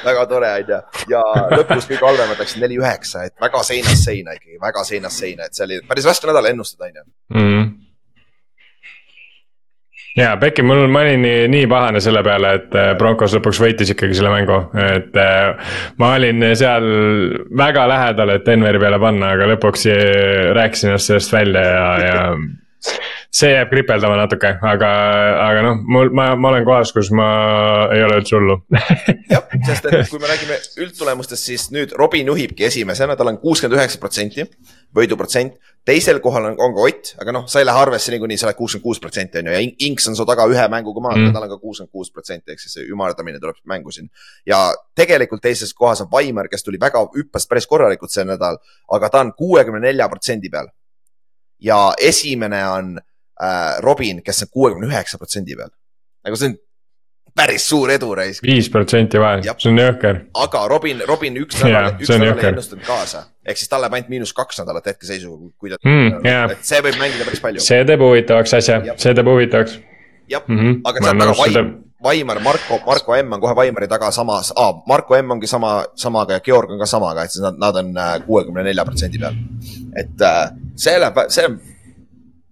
väga 0.05 0.27
tore 0.31 0.53
on 0.53 0.75
ju, 0.75 0.83
ja 1.15 1.23
lõpus 1.55 1.89
kõige 1.89 2.05
halvemad 2.05 2.43
läksid 2.43 2.63
neli-üheksa, 2.65 3.25
et 3.31 3.41
väga 3.41 3.63
seinast 3.67 4.05
seina 4.05 4.37
ikkagi, 4.37 4.61
väga 4.63 4.85
seinast 4.85 5.25
seina, 5.25 5.49
et 5.49 5.57
see 5.57 5.67
oli 5.69 5.81
päris 5.89 6.11
raske 6.11 6.31
nädal 6.31 6.53
ennustada 6.53 6.91
on 6.91 7.03
ju. 10.17 10.23
mm. 10.23 10.23
ja 10.23 10.35
Becky, 10.41 10.63
mul, 10.67 10.87
ma 10.89 11.05
olin 11.05 11.23
nii, 11.23 11.47
nii 11.53 11.69
pahane 11.71 12.03
selle 12.05 12.23
peale, 12.27 12.55
et 12.61 12.77
äh, 12.79 12.93
Broncos 12.99 13.37
lõpuks 13.37 13.63
võitis 13.63 13.95
ikkagi 13.95 14.19
selle 14.19 14.33
mängu, 14.35 14.61
et 14.81 15.17
äh, 15.21 15.73
ma 16.03 16.15
olin 16.19 16.51
seal 16.59 16.91
väga 17.57 17.89
lähedal, 17.91 18.37
et 18.37 18.47
Denveri 18.47 18.83
peale 18.83 19.01
panna, 19.03 19.35
aga 19.37 19.51
lõpuks 19.55 19.89
äh, 19.93 20.53
rääkisin 20.57 20.93
ennast 20.93 21.13
sellest 21.13 21.35
välja 21.35 21.67
ja, 21.71 21.89
ja 22.05 22.21
see 23.35 23.51
jääb 23.51 23.71
kripeldama 23.73 24.17
natuke, 24.19 24.53
aga, 24.63 24.91
aga 25.43 25.63
noh, 25.67 25.81
mul, 25.91 26.11
ma, 26.15 26.29
ma 26.39 26.53
olen 26.53 26.67
kohas, 26.67 26.93
kus 26.95 27.11
ma 27.15 27.27
ei 27.95 28.05
ole 28.07 28.21
üldse 28.21 28.37
hullu 28.37 28.61
jah, 29.33 29.43
sest 29.67 29.89
et 29.91 30.11
kui 30.13 30.23
me 30.23 30.31
räägime 30.31 30.59
üldtulemustest, 30.85 31.49
siis 31.51 31.67
nüüd 31.75 31.95
Robin 31.99 32.31
juhibki 32.31 32.69
esimesena, 32.69 33.17
tal 33.19 33.33
on 33.33 33.41
kuuskümmend 33.43 33.81
üheksa 33.81 33.99
protsenti 34.03 34.47
võiduprotsent. 34.95 35.57
teisel 35.85 36.21
kohal 36.25 36.47
on, 36.49 36.55
on 36.65 36.75
ka 36.77 36.85
Ott, 36.87 37.11
aga 37.21 37.33
noh, 37.35 37.45
sa 37.51 37.61
ei 37.61 37.67
lähe 37.67 37.81
arvesse 37.81 38.13
niikuinii, 38.15 38.39
sa 38.41 38.47
oled 38.47 38.57
kuuskümmend 38.57 38.85
kuus 38.85 39.01
protsenti 39.03 39.41
on 39.41 39.51
ju 39.51 39.53
ja 39.53 39.63
Inks 39.87 40.09
on 40.09 40.17
su 40.17 40.25
taga 40.29 40.47
ühe 40.49 40.65
mänguga 40.73 41.03
maas 41.05 41.19
mm., 41.19 41.35
tal 41.35 41.45
on 41.45 41.53
ka 41.53 41.59
kuuskümmend 41.61 41.93
kuus 41.93 42.13
protsenti, 42.15 42.55
ehk 42.55 42.63
siis 42.63 42.79
see 42.79 42.87
ümardamine 42.95 43.41
tuleb 43.43 43.59
mängu 43.69 43.93
siin. 43.93 44.09
ja 44.47 44.61
tegelikult 44.97 45.43
teises 45.43 45.75
kohas 45.75 46.01
on 46.05 46.11
Vaimar, 46.13 46.49
kes 46.49 46.65
tuli 46.65 46.81
väga, 46.81 47.03
hüppas 47.17 47.49
päris 47.51 47.69
korralikult 47.69 48.15
see 48.15 48.25
nädal, 48.25 48.61
aga 48.97 49.11
ta 49.11 49.25
on 49.27 49.35
kuuekümne 49.37 49.83
nelja 49.85 50.09
protsendi 50.09 50.51
peal. 50.51 50.71
ja 51.61 51.81
esimene 52.01 52.63
on 52.69 52.95
äh, 52.97 53.81
Robin, 53.85 54.23
kes 54.23 54.47
on 54.47 54.53
kuuekümne 54.53 54.89
üheksa 54.89 55.19
protsendi 55.19 55.57
peal. 55.57 55.75
nagu 56.25 56.41
see 56.41 56.55
on 56.55 56.59
päris 57.37 57.67
suur 57.69 57.91
edu 57.91 58.15
raisk. 58.15 58.45
viis 58.47 58.69
protsenti 58.71 59.21
vahe, 59.21 59.43
see 59.43 59.71
on 59.73 59.81
jõhker. 59.81 60.21
aga 60.45 60.65
Robin, 60.71 61.03
Robin 61.09 61.39
üks 61.43 61.63
nädal, 61.63 61.95
üks 61.99 62.13
nädal 62.15 62.43
ei 62.43 62.51
ennustanud 62.53 62.85
kaasa, 62.87 63.25
ehk 63.47 63.61
siis 63.61 63.71
talle 63.73 63.91
pandi 63.93 64.13
miinus 64.15 64.35
kaks 64.37 64.63
nädalat 64.63 64.93
hetkeseisuga, 64.93 65.51
kui 65.59 65.73
ta 65.73 65.81
mm,. 65.83 66.21
Yeah. 66.27 66.53
et 66.55 66.67
see 66.67 66.83
võib 66.85 67.01
mängida 67.01 67.27
päris 67.29 67.43
palju. 67.45 67.65
see 67.65 67.81
teeb 67.89 68.05
huvitavaks 68.07 68.55
asja, 68.61 68.81
see 68.95 69.17
teeb 69.19 69.33
huvitavaks. 69.33 69.81
jah 70.31 70.47
mm, 70.47 70.61
-hmm. 70.61 70.79
aga 70.85 71.05
sealt 71.05 71.25
taga 71.25 71.37
Vaim, 71.43 71.75
Vaimar, 72.05 72.41
Marko, 72.45 72.81
Marko 72.87 73.17
M 73.17 73.33
on 73.33 73.41
kohe 73.41 73.57
Vaimari 73.57 73.89
taga 73.89 74.11
samas 74.13 74.53
ah,, 74.57 74.75
Marko 74.87 75.17
M 75.17 75.31
ongi 75.31 75.47
sama, 75.47 75.85
samaga 75.97 76.39
ja 76.39 76.41
Georg 76.41 76.71
on 76.71 76.79
ka 76.79 76.87
samaga, 76.87 77.25
et 77.25 77.33
siis 77.33 77.43
nad, 77.43 77.59
nad 77.59 77.77
on 77.81 77.97
äh, 77.97 78.19
kuuekümne 78.27 78.63
nelja 78.63 78.85
protsendi 78.85 79.19
peal. 79.19 79.35
et 79.97 80.23
äh, 80.23 80.51
see 80.77 80.99
läheb, 81.01 81.25
see 81.29 81.49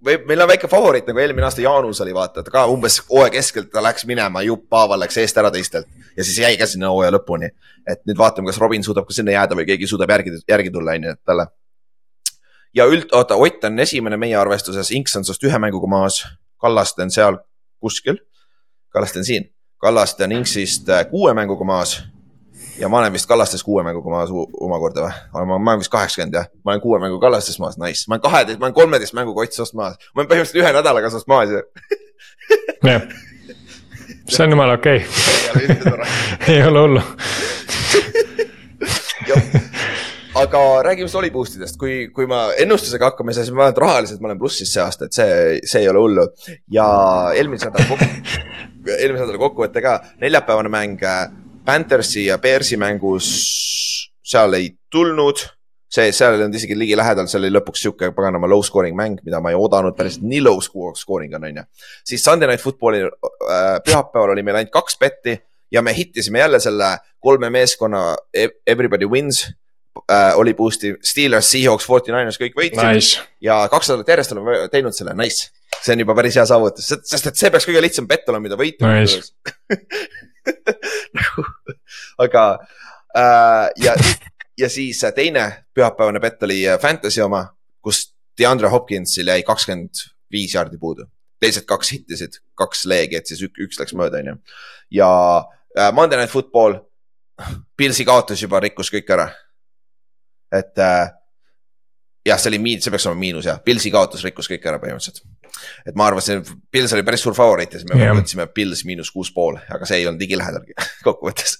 või 0.04 0.18
meil 0.26 0.42
on 0.42 0.50
väike 0.50 0.68
favoriit 0.68 1.06
nagu 1.06 1.20
eelmine 1.22 1.46
aasta 1.46 1.62
Jaanus 1.62 2.00
oli 2.04 2.14
vaata, 2.14 2.42
et 2.42 2.50
ka 2.52 2.64
umbes 2.70 3.00
hooaja 3.08 3.30
keskelt 3.36 3.70
ta 3.72 3.82
läks 3.84 4.06
minema, 4.08 4.42
jupphaaval 4.46 5.00
läks 5.04 5.18
eest 5.22 5.38
ära 5.38 5.50
teistelt 5.54 5.88
ja 6.16 6.24
siis 6.24 6.38
jäi 6.42 6.56
ka 6.58 6.66
sinna 6.66 6.90
hooaja 6.90 7.14
lõpuni. 7.14 7.50
et 7.86 8.02
nüüd 8.06 8.18
vaatame, 8.18 8.46
kas 8.50 8.58
Robin 8.58 8.84
suudab 8.84 9.06
ka 9.06 9.14
sinna 9.14 9.32
jääda 9.32 9.58
või 9.58 9.66
keegi 9.66 9.86
suudab 9.86 10.10
järgi, 10.10 10.36
järgi 10.48 10.70
tulla, 10.70 10.96
on 10.98 11.04
ju, 11.04 11.14
talle. 11.26 11.46
ja 12.74 12.86
üld, 12.86 13.08
oota, 13.12 13.36
Ott 13.36 13.64
on 13.64 13.80
esimene 13.80 14.16
meie 14.16 14.36
arvestuses, 14.36 14.90
Inks 14.90 15.16
on 15.16 15.24
sinust 15.24 15.44
ühe 15.44 15.58
mänguga 15.58 15.86
maas, 15.86 16.22
Kallaste 16.60 17.02
on 17.02 17.10
seal 17.10 17.38
kuskil. 17.80 18.20
Kallaste 18.88 19.18
on 19.18 19.24
siin, 19.24 19.50
Kallaste 19.78 20.24
on 20.24 20.32
Inksist 20.32 20.88
äh, 20.88 21.06
kuue 21.10 21.34
mänguga 21.34 21.64
maas 21.64 22.02
ja 22.78 22.88
ma 22.88 22.98
olen 22.98 23.12
vist 23.12 23.28
Kallastes 23.28 23.64
kuue 23.64 23.82
mänguga 23.86 24.10
maas 24.10 24.30
omakorda 24.32 25.06
või? 25.06 25.46
ma 25.46 25.58
olen 25.58 25.82
vist 25.82 25.92
kaheksakümmend 25.92 26.38
jah, 26.38 26.48
ma 26.64 26.74
olen 26.74 26.84
kuue 26.84 27.00
mängu 27.02 27.20
Kallastes 27.20 27.58
maas, 27.62 27.78
nice, 27.80 28.06
ma 28.08 28.16
olen 28.16 28.24
kaheteist, 28.24 28.60
ma 28.60 28.68
olen 28.68 28.76
kolmeteist 28.76 29.16
mänguga 29.18 29.44
Ott 29.44 29.56
sinust 29.56 29.76
maas, 29.78 29.98
ma 30.14 30.22
olen 30.22 30.30
põhimõtteliselt 30.30 30.62
ühe 30.62 30.72
nädalaga 30.76 31.12
sinust 31.12 31.30
maas 31.30 31.52
ju. 31.52 31.62
jah, 32.90 33.04
see 34.28 34.46
on 34.46 34.56
jumala 34.56 34.78
okei. 34.80 35.04
Okay. 35.04 36.06
ei 36.54 36.62
ole 36.66 36.86
hullu. 36.86 37.04
Aga 40.42 40.60
räägime 40.86 41.10
Soli 41.12 41.28
boost 41.30 41.58
idest, 41.58 41.76
kui, 41.76 42.06
kui 42.14 42.24
ma 42.26 42.46
ennustusega 42.58 43.10
hakkame, 43.10 43.34
siis 43.36 43.50
ma 43.52 43.66
arvan, 43.66 43.74
et 43.74 43.80
rahaliselt 43.82 44.22
ma 44.24 44.30
olen 44.30 44.40
plussis 44.40 44.70
see 44.72 44.80
aasta, 44.80 45.06
et 45.06 45.16
see, 45.16 45.34
see 45.68 45.84
ei 45.84 45.90
ole 45.92 46.00
hullu. 46.00 46.24
ja 46.72 46.86
eelmise 47.36 47.68
nädala 47.68 47.90
kokku, 47.90 48.40
eelmise 49.02 49.26
nädala 49.26 49.42
kokkuvõte 49.44 49.84
ka, 49.84 49.98
neljapäevane 50.24 50.72
mäng 50.72 51.04
Panthersi 51.64 52.26
ja 52.26 52.38
Bearsi 52.42 52.76
mängus 52.76 53.28
seal 54.22 54.54
ei 54.58 54.72
tulnud. 54.90 55.48
see, 55.92 56.08
seal 56.16 56.32
ei 56.32 56.40
olnud 56.40 56.56
isegi 56.56 56.72
ligilähedal, 56.78 57.26
see 57.28 57.36
oli 57.36 57.50
lõpuks 57.52 57.82
sihuke 57.84 58.08
paganama 58.16 58.48
low 58.48 58.62
scoring 58.64 58.96
mäng, 58.96 59.18
mida 59.26 59.42
ma 59.44 59.50
ei 59.52 59.58
oodanud 59.60 59.92
päris 59.92 60.16
nii 60.24 60.40
low 60.40 60.60
scoring 60.64 61.34
on, 61.36 61.44
on 61.44 61.58
ju. 61.60 61.64
siis 62.08 62.24
Sunday 62.24 62.48
Night 62.48 62.64
Footballi 62.64 63.02
äh, 63.04 63.74
pühapäeval 63.84 64.32
oli 64.32 64.44
meil 64.46 64.62
ainult 64.62 64.72
kaks 64.72 64.96
betti 65.02 65.36
ja 65.72 65.82
me 65.84 65.92
hittisime 65.96 66.40
jälle 66.40 66.60
selle 66.60 66.96
kolme 67.20 67.50
meeskonna 67.50 68.16
everybody 68.66 69.04
wins 69.04 69.44
äh, 70.10 70.32
oli 70.38 70.54
boost'i, 70.54 70.94
Steelers, 71.04 71.50
Seahawks, 71.52 71.86
Forty 71.86 72.12
Niners 72.12 72.40
kõik 72.40 72.56
võitsid 72.56 72.80
nice. 72.88 73.20
ja 73.44 73.60
kaks 73.70 73.92
nädalat 73.92 74.16
järjest 74.16 74.32
oleme 74.36 74.68
teinud 74.72 74.96
selle, 74.96 75.12
nice. 75.18 75.50
see 75.82 75.92
on 75.92 76.06
juba 76.06 76.16
päris 76.16 76.40
hea 76.40 76.48
saavutus, 76.48 76.88
sest 76.88 77.32
et 77.34 77.40
see 77.40 77.52
peaks 77.52 77.68
kõige 77.68 77.84
lihtsam 77.84 78.08
bett 78.08 78.32
olema, 78.32 78.48
mida 78.48 78.60
võita 78.60 78.96
nice. 78.96 79.28
nagu, 81.20 81.44
aga 82.22 82.44
äh, 83.16 83.68
ja, 83.84 83.94
ja 84.58 84.68
siis 84.72 85.00
teine 85.14 85.64
pühapäevane 85.74 86.20
bett 86.20 86.42
oli 86.42 86.62
Fantasy 86.80 87.22
oma, 87.24 87.44
kus 87.82 88.12
DeAndre 88.38 88.70
Hopkinsil 88.72 89.28
jäi 89.28 89.42
kakskümmend 89.46 90.06
viis 90.32 90.54
jaardi 90.54 90.78
puudu. 90.78 91.06
teised 91.42 91.64
kaks 91.66 91.88
hittisid, 91.90 92.36
kaks 92.54 92.84
leegi, 92.86 93.18
et 93.18 93.26
siis 93.26 93.40
üks, 93.42 93.58
üks 93.58 93.80
läks 93.80 93.96
mööda, 93.98 94.20
onju. 94.22 94.36
ja 94.94 95.08
äh, 95.78 95.92
Monday 95.92 96.20
Night 96.20 96.32
Football, 96.32 96.78
Pilsi 97.76 98.04
kaotus 98.06 98.42
juba 98.42 98.60
rikkus 98.62 98.92
kõik 98.92 99.10
ära. 99.10 99.30
et 100.52 100.78
äh, 100.78 101.10
jah, 102.26 102.38
see 102.38 102.52
oli 102.52 102.60
miin-, 102.62 102.82
see 102.82 102.92
peaks 102.94 103.06
olema 103.08 103.20
miinus 103.22 103.48
jah, 103.48 103.58
Pilsi 103.64 103.90
kaotus 103.94 104.24
rikkus 104.26 104.50
kõik 104.50 104.66
ära 104.68 104.80
põhimõtteliselt. 104.82 105.24
et 105.86 105.96
ma 105.98 106.06
arvasin, 106.10 106.44
Pils 106.70 106.94
oli 106.96 107.06
päris 107.06 107.24
suur 107.24 107.36
favoriit 107.38 107.74
ja 107.74 107.80
siis 107.80 107.88
me 107.90 107.98
yeah. 108.00 108.14
võtsime 108.16 108.46
Pils 108.54 108.84
miinus 108.88 109.10
kuus 109.14 109.32
pool, 109.34 109.58
aga 109.72 109.88
see 109.88 110.02
ei 110.02 110.06
olnud 110.10 110.22
ligilähedalgi 110.22 110.76
kokkuvõttes. 111.06 111.58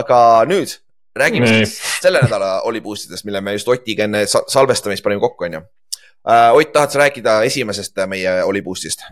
aga 0.00 0.20
nüüd 0.50 0.76
räägime 1.18 1.48
nee. 1.48 1.64
siis 1.64 2.02
selle 2.02 2.22
nädala 2.22 2.60
oli 2.68 2.82
boost 2.84 3.08
idest, 3.08 3.26
mille 3.28 3.40
me 3.40 3.56
just 3.56 3.68
Otiga 3.68 4.06
enne 4.06 4.26
salvestamist 4.28 5.04
panime 5.04 5.24
kokku, 5.24 5.48
on 5.48 5.58
ju. 5.58 5.64
Ott, 6.28 6.70
tahad 6.74 6.92
sa 6.92 6.98
rääkida 7.06 7.40
esimesest 7.48 7.98
meie 8.10 8.42
oli 8.44 8.60
boost'ist? 8.62 9.06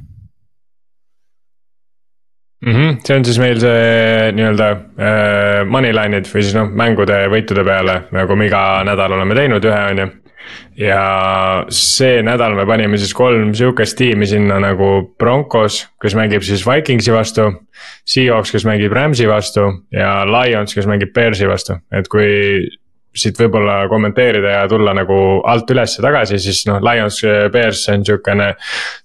mm. 2.66 2.72
-hmm. 2.72 3.01
see 3.05 3.16
on 3.16 3.24
siis 3.24 3.39
meil 3.39 3.61
see 3.61 4.33
nii-öelda 4.37 4.68
äh, 4.70 5.64
moneyline'id 5.70 6.29
või 6.29 6.45
siis 6.45 6.55
noh, 6.55 6.68
mängude 6.68 7.18
võitude 7.33 7.64
peale, 7.64 8.03
nagu 8.12 8.37
me 8.37 8.47
iga 8.51 8.62
nädal 8.85 9.16
oleme 9.16 9.35
teinud 9.39 9.64
ühe, 9.64 9.83
on 9.91 10.03
ju 10.05 10.09
ja 10.77 11.65
see 11.73 12.23
nädal 12.27 12.57
me 12.59 12.67
panime 12.69 12.99
siis 13.01 13.15
kolm 13.17 13.53
sihukest 13.57 13.97
tiimi 13.99 14.29
sinna 14.29 14.59
nagu 14.63 15.15
Broncos, 15.19 15.83
kes 16.03 16.17
mängib 16.19 16.45
siis 16.47 16.67
Vikingsi 16.67 17.15
vastu. 17.15 17.51
Seahawks, 18.09 18.55
kes 18.55 18.65
mängib 18.65 18.95
Rams'i 18.97 19.27
vastu 19.29 19.67
ja 19.93 20.25
Lions, 20.25 20.75
kes 20.75 20.87
mängib 20.89 21.13
Bearsi 21.15 21.49
vastu, 21.49 21.77
et 21.93 22.09
kui 22.09 22.29
siit 23.17 23.39
võib-olla 23.41 23.79
kommenteerida 23.91 24.53
ja 24.55 24.64
tulla 24.71 24.95
nagu 24.97 25.17
alt 25.49 25.71
ülesse 25.73 26.03
tagasi, 26.05 26.39
siis 26.43 26.62
noh, 26.69 26.81
Lions, 26.85 27.21
Bears 27.53 27.85
on 27.93 28.05
sihukene. 28.07 28.49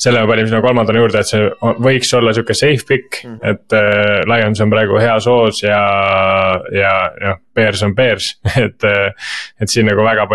selle 0.02 0.22
me 0.22 0.28
panime 0.30 0.50
sinna 0.50 0.62
kolmandana 0.64 1.02
juurde, 1.02 1.22
et 1.22 1.30
see 1.30 1.48
võiks 1.86 2.14
olla 2.18 2.34
sihuke 2.36 2.56
safe 2.58 2.86
pick 2.88 3.22
mm, 3.24 3.38
-hmm. 3.38 3.50
et 3.50 3.78
äh, 3.78 4.22
Lions 4.30 4.62
on 4.62 4.70
praegu 4.70 5.00
heas 5.00 5.28
hoos 5.30 5.64
ja, 5.64 5.82
ja 6.76 6.94
noh, 7.22 7.42
Bears 7.56 7.84
on 7.84 7.96
Bears 7.96 8.34
et 8.66 8.84
äh,. 8.84 9.12
et 9.62 9.70
siin 9.70 9.86
nagu 9.86 10.04
väga 10.04 10.28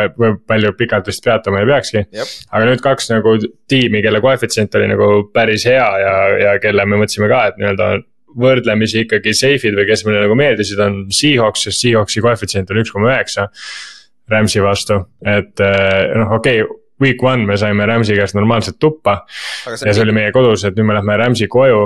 palju 0.46 0.72
pikalt 0.78 1.06
vist 1.06 1.24
peatuma 1.24 1.60
ei 1.60 1.66
peakski. 1.66 2.04
aga 2.50 2.64
nüüd 2.66 2.82
kaks 2.82 3.10
nagu 3.10 3.38
tiimi, 3.68 4.02
kelle 4.02 4.20
koefitsient 4.20 4.74
oli 4.74 4.88
nagu 4.88 5.08
päris 5.32 5.66
hea 5.66 5.88
ja, 6.04 6.14
ja 6.44 6.58
kelle 6.62 6.84
me 6.86 7.00
mõtlesime 7.00 7.28
ka, 7.28 7.46
et 7.50 7.58
nii-öelda 7.60 7.90
võrdlemisi 8.40 9.04
ikkagi 9.04 9.34
safe'id 9.36 9.76
või 9.76 9.86
kes 9.88 10.04
meile 10.06 10.24
nagu 10.24 10.38
meeldisid, 10.38 10.80
on 10.82 11.04
Seahawks, 11.14 11.66
sest 11.66 11.84
Seahawksi 11.84 12.24
koefitsient 12.24 12.72
on 12.72 12.82
üks 12.82 12.94
koma 12.94 13.14
üheksa. 13.14 13.50
Rams'i 14.30 14.58
vastu, 14.58 14.98
et 15.22 15.62
eh, 15.62 16.16
noh, 16.18 16.32
okei 16.40 16.64
okay, 16.64 16.80
week 17.00 17.22
one 17.22 17.46
me 17.46 17.54
saime 17.60 17.86
Rams'i 17.86 18.16
käest 18.16 18.34
normaalset 18.34 18.78
tuppa. 18.80 19.20
ja 19.68 19.92
see 19.92 20.02
oli 20.02 20.16
meie 20.16 20.32
kodus, 20.34 20.64
et 20.66 20.74
nüüd 20.74 20.88
me 20.88 20.96
lähme 20.96 21.16
Rams'i 21.20 21.46
koju. 21.52 21.84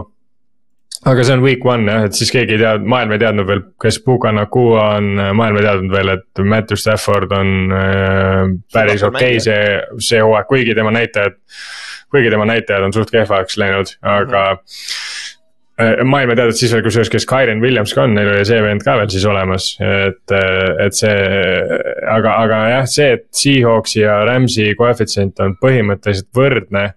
aga 1.11 1.25
see 1.25 1.37
on 1.37 1.45
week 1.45 1.67
one 1.69 1.85
jah, 1.91 2.07
et 2.09 2.17
siis 2.17 2.33
keegi 2.33 2.57
ei 2.57 2.63
teadnud, 2.63 2.89
maailm 2.95 3.13
ei 3.13 3.21
teadnud 3.21 3.49
veel, 3.49 3.63
kes 3.83 4.01
Puka 4.07 4.33
Nakua 4.33 4.87
on, 4.97 5.13
maailm 5.37 5.61
ei 5.61 5.69
teadnud 5.69 5.93
veel, 5.93 6.15
et 6.17 6.43
Matthew 6.55 6.81
Stafford 6.81 7.37
on 7.37 7.77
äh, 7.77 8.43
päris 8.73 9.05
okei 9.05 9.37
okay, 9.37 9.45
see, 9.45 10.01
see 10.09 10.25
hooaeg, 10.25 10.49
kuigi 10.49 10.77
tema 10.79 10.97
näitajad. 10.97 11.37
kuigi 12.11 12.33
tema 12.33 12.49
näitajad 12.49 12.89
on 12.89 12.97
suht 12.97 13.13
kehvaks 13.13 13.61
läinud, 13.61 13.97
aga 14.01 14.45
mm. 14.55 14.65
-hmm 14.65 15.10
maailma 16.05 16.37
teadnud 16.37 16.59
siis 16.59 16.73
veel 16.75 16.85
kusjuures, 16.85 17.11
kes 17.13 17.27
Kyren 17.29 17.63
Williams 17.63 17.95
ka 17.97 18.05
on, 18.07 18.15
neil 18.17 18.31
oli 18.33 18.47
see 18.49 18.61
vend 18.65 18.85
ka 18.85 18.97
veel 19.01 19.11
siis 19.13 19.27
olemas, 19.29 19.73
et, 19.81 20.35
et 20.85 20.97
see. 20.97 21.13
aga, 22.11 22.37
aga 22.45 22.63
jah, 22.75 22.89
see, 22.91 23.13
et 23.19 23.29
Seahawksi 23.43 24.03
ja 24.03 24.21
Rams'i 24.29 24.73
koefitsient 24.79 25.41
on 25.45 25.57
põhimõtteliselt 25.61 26.31
võrdne 26.37 26.91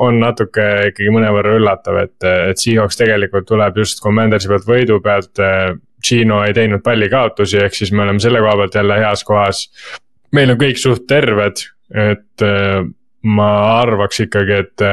on 0.00 0.16
natuke 0.20 0.64
ikkagi 0.88 1.12
mõnevõrra 1.12 1.56
üllatav, 1.58 1.98
et, 2.06 2.16
et 2.24 2.60
Seahawks 2.60 2.96
tegelikult 2.96 3.44
tuleb 3.50 3.82
just 3.82 4.00
Commandersi 4.04 4.48
pealt 4.48 4.68
võidu 4.68 5.00
pealt. 5.04 5.42
Gino 6.02 6.40
ei 6.42 6.54
teinud 6.56 6.82
palli 6.82 7.06
kaotusi, 7.06 7.60
ehk 7.62 7.76
siis 7.78 7.92
me 7.94 8.02
oleme 8.02 8.18
selle 8.18 8.40
koha 8.42 8.56
pealt 8.58 8.74
jälle 8.74 8.96
heas 8.98 9.20
kohas. 9.22 9.60
meil 10.34 10.50
on 10.50 10.58
kõik 10.58 10.80
suht 10.80 11.04
terved, 11.06 11.60
et 11.94 12.44
ma 13.22 13.50
arvaks 13.82 14.24
ikkagi, 14.24 14.56
et 14.64 14.84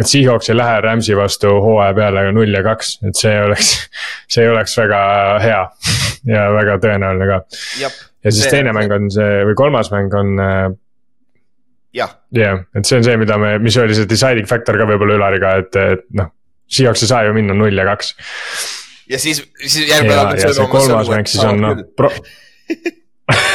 et 0.00 0.10
Seahawks 0.10 0.50
ei 0.50 0.56
lähe 0.58 0.80
Rams'i 0.84 1.16
vastu 1.16 1.52
hooaja 1.62 1.94
peale 1.96 2.24
null 2.34 2.54
ja 2.56 2.62
kaks, 2.66 2.96
et 3.08 3.18
see 3.18 3.34
oleks, 3.44 3.74
see 4.34 4.46
oleks 4.50 4.76
väga 4.80 5.02
hea 5.44 5.60
ja 6.34 6.46
väga 6.54 6.78
tõenäoline 6.82 7.28
ka. 7.30 7.40
ja 7.82 7.90
siis 8.30 8.42
see, 8.46 8.54
teine 8.56 8.74
mäng 8.76 8.94
on 8.94 9.10
see 9.14 9.44
või 9.50 9.58
kolmas 9.58 9.92
mäng 9.94 10.16
on. 10.18 10.32
Äh, 10.42 10.64
jah. 11.94 12.16
jah, 12.34 12.64
et 12.74 12.88
see 12.88 12.98
on 12.98 13.06
see, 13.06 13.18
mida 13.20 13.38
me, 13.40 13.56
mis 13.62 13.76
oli 13.78 13.96
see 13.96 14.10
deciding 14.10 14.50
factor 14.50 14.80
ka 14.80 14.88
võib-olla 14.88 15.20
Ülariga, 15.20 15.54
et, 15.62 15.78
et 15.78 16.08
noh, 16.18 16.32
Seahawks 16.74 17.04
ei 17.04 17.12
saa 17.12 17.28
ju 17.28 17.36
minna 17.36 17.54
null 17.56 17.76
ja 17.78 17.86
kaks. 17.86 18.14
ja 19.10 19.20
siis, 19.22 19.44
siis 19.62 19.86
järgmine 19.92 20.16
nädal. 20.16 20.42
ja 20.42 20.52
see 20.56 20.68
kolmas 20.72 21.12
mäng 21.12 21.30
siis 21.30 21.46
on 21.46 21.62
noh 21.62 21.86
pro... 21.96 22.10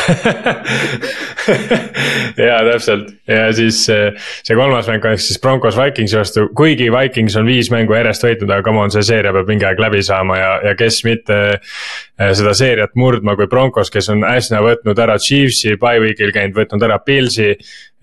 ja 2.49 2.57
täpselt 2.65 3.11
ja 3.27 3.53
siis 3.55 3.85
see 3.85 4.57
kolmas 4.57 4.87
mäng 4.89 5.05
on 5.05 5.17
siis 5.19 5.39
Broncos 5.41 5.77
Vikingsi 5.77 6.17
vastu, 6.17 6.47
kuigi 6.57 6.89
Vikings 6.93 7.35
on 7.39 7.47
viis 7.49 7.71
mängu 7.73 7.95
järjest 7.97 8.25
võitnud, 8.25 8.51
aga 8.51 8.65
come 8.65 8.83
on, 8.83 8.93
see 8.93 9.05
seeria 9.05 9.33
peab 9.35 9.49
mingi 9.49 9.65
aeg 9.67 9.79
läbi 9.81 10.01
saama 10.05 10.37
ja, 10.39 10.51
ja 10.69 10.75
kes 10.79 11.01
mitte 11.07 11.39
eh, 11.55 12.31
seda 12.37 12.53
seeriat 12.57 12.95
murdma 12.99 13.35
kui 13.39 13.47
Broncos, 13.51 13.91
kes 13.93 14.11
on 14.13 14.19
äsja 14.27 14.59
võtnud 14.65 14.97
ära 14.99 15.17
Chiefsi, 15.21 15.75
bye 15.81 16.01
week'il 16.03 16.33
käinud, 16.35 16.55
võtnud 16.57 16.81
ära 16.87 16.97
Pilsi. 17.05 17.49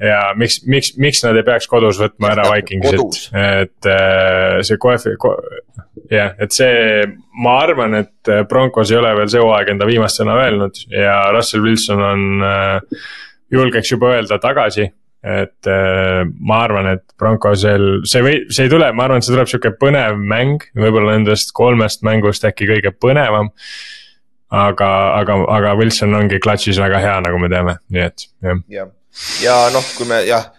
Ja 0.03 0.21
miks, 0.37 0.61
miks, 0.69 0.93
miks 1.01 1.23
nad 1.25 1.37
ei 1.39 1.47
peaks 1.47 1.69
kodus 1.71 2.01
võtma 2.01 2.35
ära 2.35 2.49
Vikingsit, 2.53 3.31
et 3.33 3.89
eh, 3.91 4.59
see 4.67 4.81
koefi- 4.83 5.17
ko,, 5.21 5.37
jah, 6.13 6.35
et 6.43 6.53
see, 6.53 7.07
ma 7.43 7.57
arvan, 7.65 7.97
et 8.03 8.33
Broncos 8.51 8.93
ei 8.93 9.01
ole 9.01 9.15
veel 9.17 9.31
see 9.33 9.43
hooaeg 9.43 9.73
enda 9.73 9.89
viimast 9.89 10.21
sõna 10.21 10.37
öelnud 10.45 10.83
ja 10.93 11.23
Russell 11.35 11.65
Wilson 11.65 12.03
on 12.05 12.47
äh, 12.47 13.09
julgeks 13.53 13.93
juba 13.95 14.15
öelda 14.17 14.39
tagasi. 14.43 14.91
et 15.27 15.67
äh, 15.67 16.23
ma 16.39 16.61
arvan, 16.63 16.87
et 16.93 17.03
Broncosel, 17.19 18.05
see 18.07 18.23
või, 18.23 18.35
see 18.53 18.69
ei 18.69 18.71
tule, 18.71 18.93
ma 18.95 19.07
arvan, 19.09 19.19
et 19.19 19.27
see 19.27 19.35
tuleb 19.35 19.49
sihuke 19.51 19.73
põnev 19.81 20.21
mäng, 20.21 20.63
võib-olla 20.77 21.17
nendest 21.17 21.51
kolmest 21.57 22.05
mängust 22.07 22.45
äkki 22.47 22.69
kõige 22.69 22.93
põnevam. 22.95 23.49
aga, 24.55 24.91
aga, 25.19 25.41
aga 25.57 25.73
Wilson 25.81 26.15
ongi 26.15 26.39
klatšis 26.39 26.79
väga 26.79 27.01
hea, 27.03 27.17
nagu 27.25 27.41
me 27.43 27.51
teame, 27.51 27.79
nii 27.91 28.05
et 28.05 28.29
jah. 28.45 28.61
ja, 28.71 28.87
ja 29.43 29.67
noh, 29.75 29.95
kui 29.97 30.09
me 30.09 30.23
jah. 30.27 30.53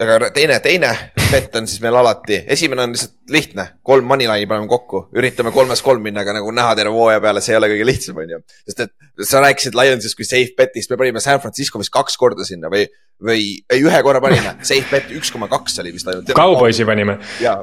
Aga 0.00 0.30
teine, 0.32 0.54
teine 0.64 0.94
bett 1.28 1.56
on 1.58 1.66
siis 1.68 1.82
meil 1.84 1.96
alati, 2.00 2.38
esimene 2.48 2.86
on 2.86 2.94
lihtsalt 2.94 3.34
lihtne, 3.34 3.66
kolm 3.84 4.06
moneyline'i 4.08 4.46
paneme 4.48 4.68
kokku, 4.70 5.02
üritame 5.12 5.52
kolmes 5.52 5.82
kolm 5.84 6.00
minna, 6.06 6.24
aga 6.24 6.38
nagu 6.38 6.54
näha 6.56 6.72
terve 6.78 6.94
hooaja 6.94 7.20
peale, 7.20 7.42
see 7.44 7.52
ei 7.52 7.58
ole 7.58 7.68
kõige 7.74 7.86
lihtsam, 7.90 8.20
on 8.22 8.32
ju. 8.32 8.40
sest 8.64 8.80
et 8.86 9.28
sa 9.28 9.42
rääkisid 9.44 9.76
Lionsist 9.76 10.16
kui 10.16 10.24
safe 10.24 10.56
bet'ist, 10.56 10.88
me 10.88 10.96
panime 11.02 11.20
San 11.20 11.42
Francisco 11.44 11.82
vist 11.82 11.92
kaks 11.92 12.16
korda 12.20 12.48
sinna 12.48 12.72
või, 12.72 12.86
või 13.20 13.44
ei, 13.60 13.82
ühe 13.84 14.02
korra 14.06 14.24
panime, 14.24 14.56
safe 14.64 14.88
bet 14.88 15.12
üks 15.20 15.32
koma 15.36 15.50
kaks 15.52 15.76
oli 15.84 15.92
vist 15.92 16.08
ainult. 16.08 16.32
Cowboysi 16.32 16.88
panime. 16.88 17.18
jaa, 17.44 17.60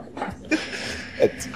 et 1.17 1.49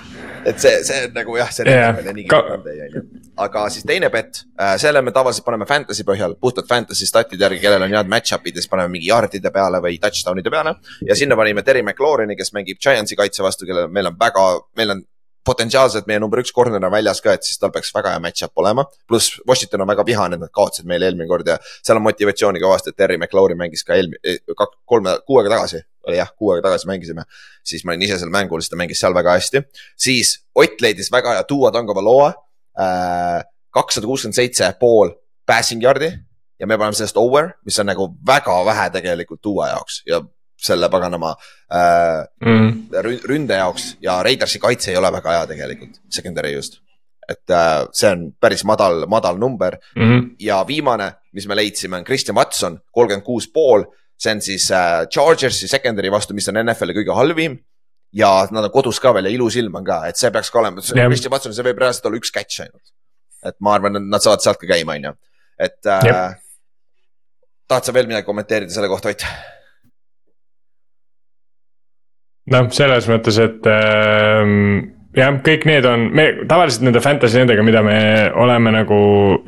et 0.46 0.60
see, 0.62 0.74
see 0.88 1.06
on 1.06 1.14
nagu 1.16 1.36
jah, 1.38 1.52
see 1.54 1.68
yeah. 1.68 1.98
on 1.98 2.16
niigi 2.16 2.36
onju. 2.36 3.04
aga 3.46 3.66
siis 3.74 3.86
teine 3.88 4.10
bet 4.14 4.44
äh,, 4.60 4.76
selle 4.82 5.02
me 5.06 5.14
tavaliselt 5.16 5.46
paneme 5.46 5.68
fantasy 5.70 6.06
põhjal, 6.08 6.36
puhtalt 6.42 6.70
fantasy 6.70 7.08
statide 7.10 7.46
järgi, 7.48 7.62
kellel 7.64 7.86
on 7.88 7.96
head 7.96 8.12
match-up'id 8.12 8.58
ja 8.58 8.64
siis 8.64 8.72
paneme 8.72 8.94
mingi 8.96 9.12
yard'ide 9.12 9.54
peale 9.54 9.82
või 9.84 10.00
touchdown'ide 10.02 10.54
peale. 10.54 10.76
ja 11.08 11.18
sinna 11.18 11.38
panime 11.40 11.64
Terry 11.68 11.84
McLaurin'i, 11.86 12.38
kes 12.40 12.54
mängib 12.58 12.82
Giantsi 12.82 13.20
kaitse 13.20 13.46
vastu, 13.46 13.70
kellel 13.70 13.92
meil 13.94 14.12
on 14.12 14.18
väga, 14.20 14.48
meil 14.78 14.98
on 14.98 15.06
potentsiaalselt 15.46 16.06
meie 16.10 16.22
number 16.22 16.42
üks 16.42 16.54
corner 16.54 16.84
on 16.86 16.94
väljas 16.94 17.22
ka, 17.26 17.34
et 17.34 17.46
siis 17.46 17.58
tal 17.62 17.72
peaks 17.74 17.94
väga 17.96 18.14
hea 18.14 18.22
match-up 18.22 18.62
olema. 18.62 18.86
pluss 19.08 19.40
Washington 19.48 19.82
on 19.86 19.90
väga 19.94 20.06
vihane, 20.06 20.38
nad 20.38 20.54
kaotasid 20.54 20.90
meile 20.90 21.10
eelmine 21.10 21.30
kord 21.30 21.48
ja 21.48 21.58
seal 21.82 21.98
on 21.98 22.06
motivatsiooni 22.06 22.62
kõvasti, 22.62 22.94
et 22.94 22.98
Terry 22.98 23.18
McLaurin 23.18 23.58
mängis 23.58 23.86
ka 23.88 23.98
eelmine, 23.98 24.22
eh, 24.24 24.44
kolme, 24.86 25.18
kuu 25.26 25.42
aega 25.42 25.56
tagasi 25.58 25.82
oli 26.08 26.18
jah, 26.18 26.32
kuu 26.38 26.52
aega 26.52 26.68
tagasi 26.70 26.88
mängisime. 26.88 27.24
siis 27.64 27.86
ma 27.86 27.94
olin 27.94 28.02
ise 28.08 28.18
seal 28.20 28.34
mängul, 28.34 28.62
siis 28.62 28.74
ta 28.74 28.80
mängis 28.80 29.00
seal 29.00 29.14
väga 29.14 29.38
hästi. 29.38 29.64
siis 29.98 30.40
Ott 30.56 30.82
leidis 30.82 31.12
väga 31.12 31.38
hea 31.38 31.44
Duo 31.50 31.72
Tagovailoa 31.72 32.34
äh,. 32.80 33.44
kakssada 33.70 34.08
kuuskümmend 34.08 34.36
seitse 34.36 34.74
pool 34.80 35.14
passing 35.48 35.84
yard'i 35.84 36.12
ja 36.60 36.68
me 36.68 36.78
paneme 36.78 36.96
sellest 36.96 37.18
over, 37.18 37.50
mis 37.66 37.80
on 37.80 37.90
nagu 37.90 38.08
väga 38.28 38.60
vähe 38.66 38.90
tegelikult 38.94 39.44
Duo 39.44 39.66
jaoks 39.68 40.04
ja 40.06 40.22
selle 40.62 40.90
paganama 40.94 41.34
äh, 41.74 42.22
mm. 42.46 42.70
ründe 43.26 43.58
jaoks 43.58 43.96
ja 44.02 44.20
Raidersi 44.24 44.60
kaitse 44.62 44.92
ei 44.92 44.98
ole 44.98 45.12
väga 45.14 45.38
hea 45.38 45.48
tegelikult, 45.50 46.02
secondary 46.10 46.54
just. 46.54 46.82
et 47.30 47.50
äh, 47.54 47.88
see 47.96 48.10
on 48.12 48.28
päris 48.42 48.64
madal, 48.68 49.06
madal 49.08 49.38
number 49.40 49.78
mm 49.96 50.02
-hmm. 50.04 50.30
ja 50.40 50.66
viimane, 50.68 51.14
mis 51.34 51.48
me 51.48 51.56
leidsime, 51.56 51.98
on 51.98 52.04
Christian 52.04 52.36
Watson, 52.36 52.80
kolmkümmend 52.92 53.26
kuus 53.26 53.48
pool 53.48 53.86
see 54.22 54.36
on 54.36 54.42
siis 54.46 54.70
äh, 54.76 55.04
Chargersi 55.10 55.70
secondary 55.70 56.12
vastu, 56.14 56.36
mis 56.38 56.50
on 56.52 56.60
NFL-i 56.62 56.98
kõige 57.00 57.18
halvim. 57.18 57.60
ja 58.14 58.30
nad 58.52 58.66
on 58.68 58.74
kodus 58.74 59.00
ka 59.00 59.14
veel 59.16 59.30
ja 59.30 59.32
ilus 59.32 59.56
ilm 59.56 59.78
on 59.80 59.86
ka, 59.88 60.02
et 60.10 60.20
see 60.20 60.32
peaks 60.36 60.52
ka 60.52 60.60
olema, 60.60 60.84
Christian 60.84 61.32
Watson, 61.32 61.54
see 61.56 61.64
võib 61.64 61.80
reaalselt 61.80 62.10
olla 62.10 62.20
üks 62.20 62.34
catch 62.36 62.66
ainult. 62.66 62.94
et 63.48 63.56
ma 63.64 63.76
arvan, 63.78 63.98
et 63.98 64.10
nad 64.12 64.24
saavad 64.24 64.44
sealt 64.44 64.60
ka 64.62 64.70
käima, 64.70 64.98
on 65.00 65.10
ju, 65.10 65.14
et 65.68 65.90
äh,. 65.90 66.36
tahad 67.72 67.88
sa 67.88 67.96
veel 67.96 68.10
midagi 68.12 68.28
kommenteerida 68.28 68.74
selle 68.74 68.92
kohta, 68.92 69.16
Ott? 69.16 69.26
noh, 72.52 72.68
selles 72.76 73.08
mõttes, 73.10 73.40
et 73.42 73.72
äh, 73.72 74.44
jah, 75.18 75.38
kõik 75.44 75.66
need 75.68 75.86
on, 75.88 76.06
me 76.16 76.26
tavaliselt 76.50 76.86
nende 76.88 77.02
fantasy 77.04 77.40
nendega, 77.42 77.64
mida 77.66 77.82
me 77.86 77.98
oleme 78.40 78.74
nagu 78.74 79.00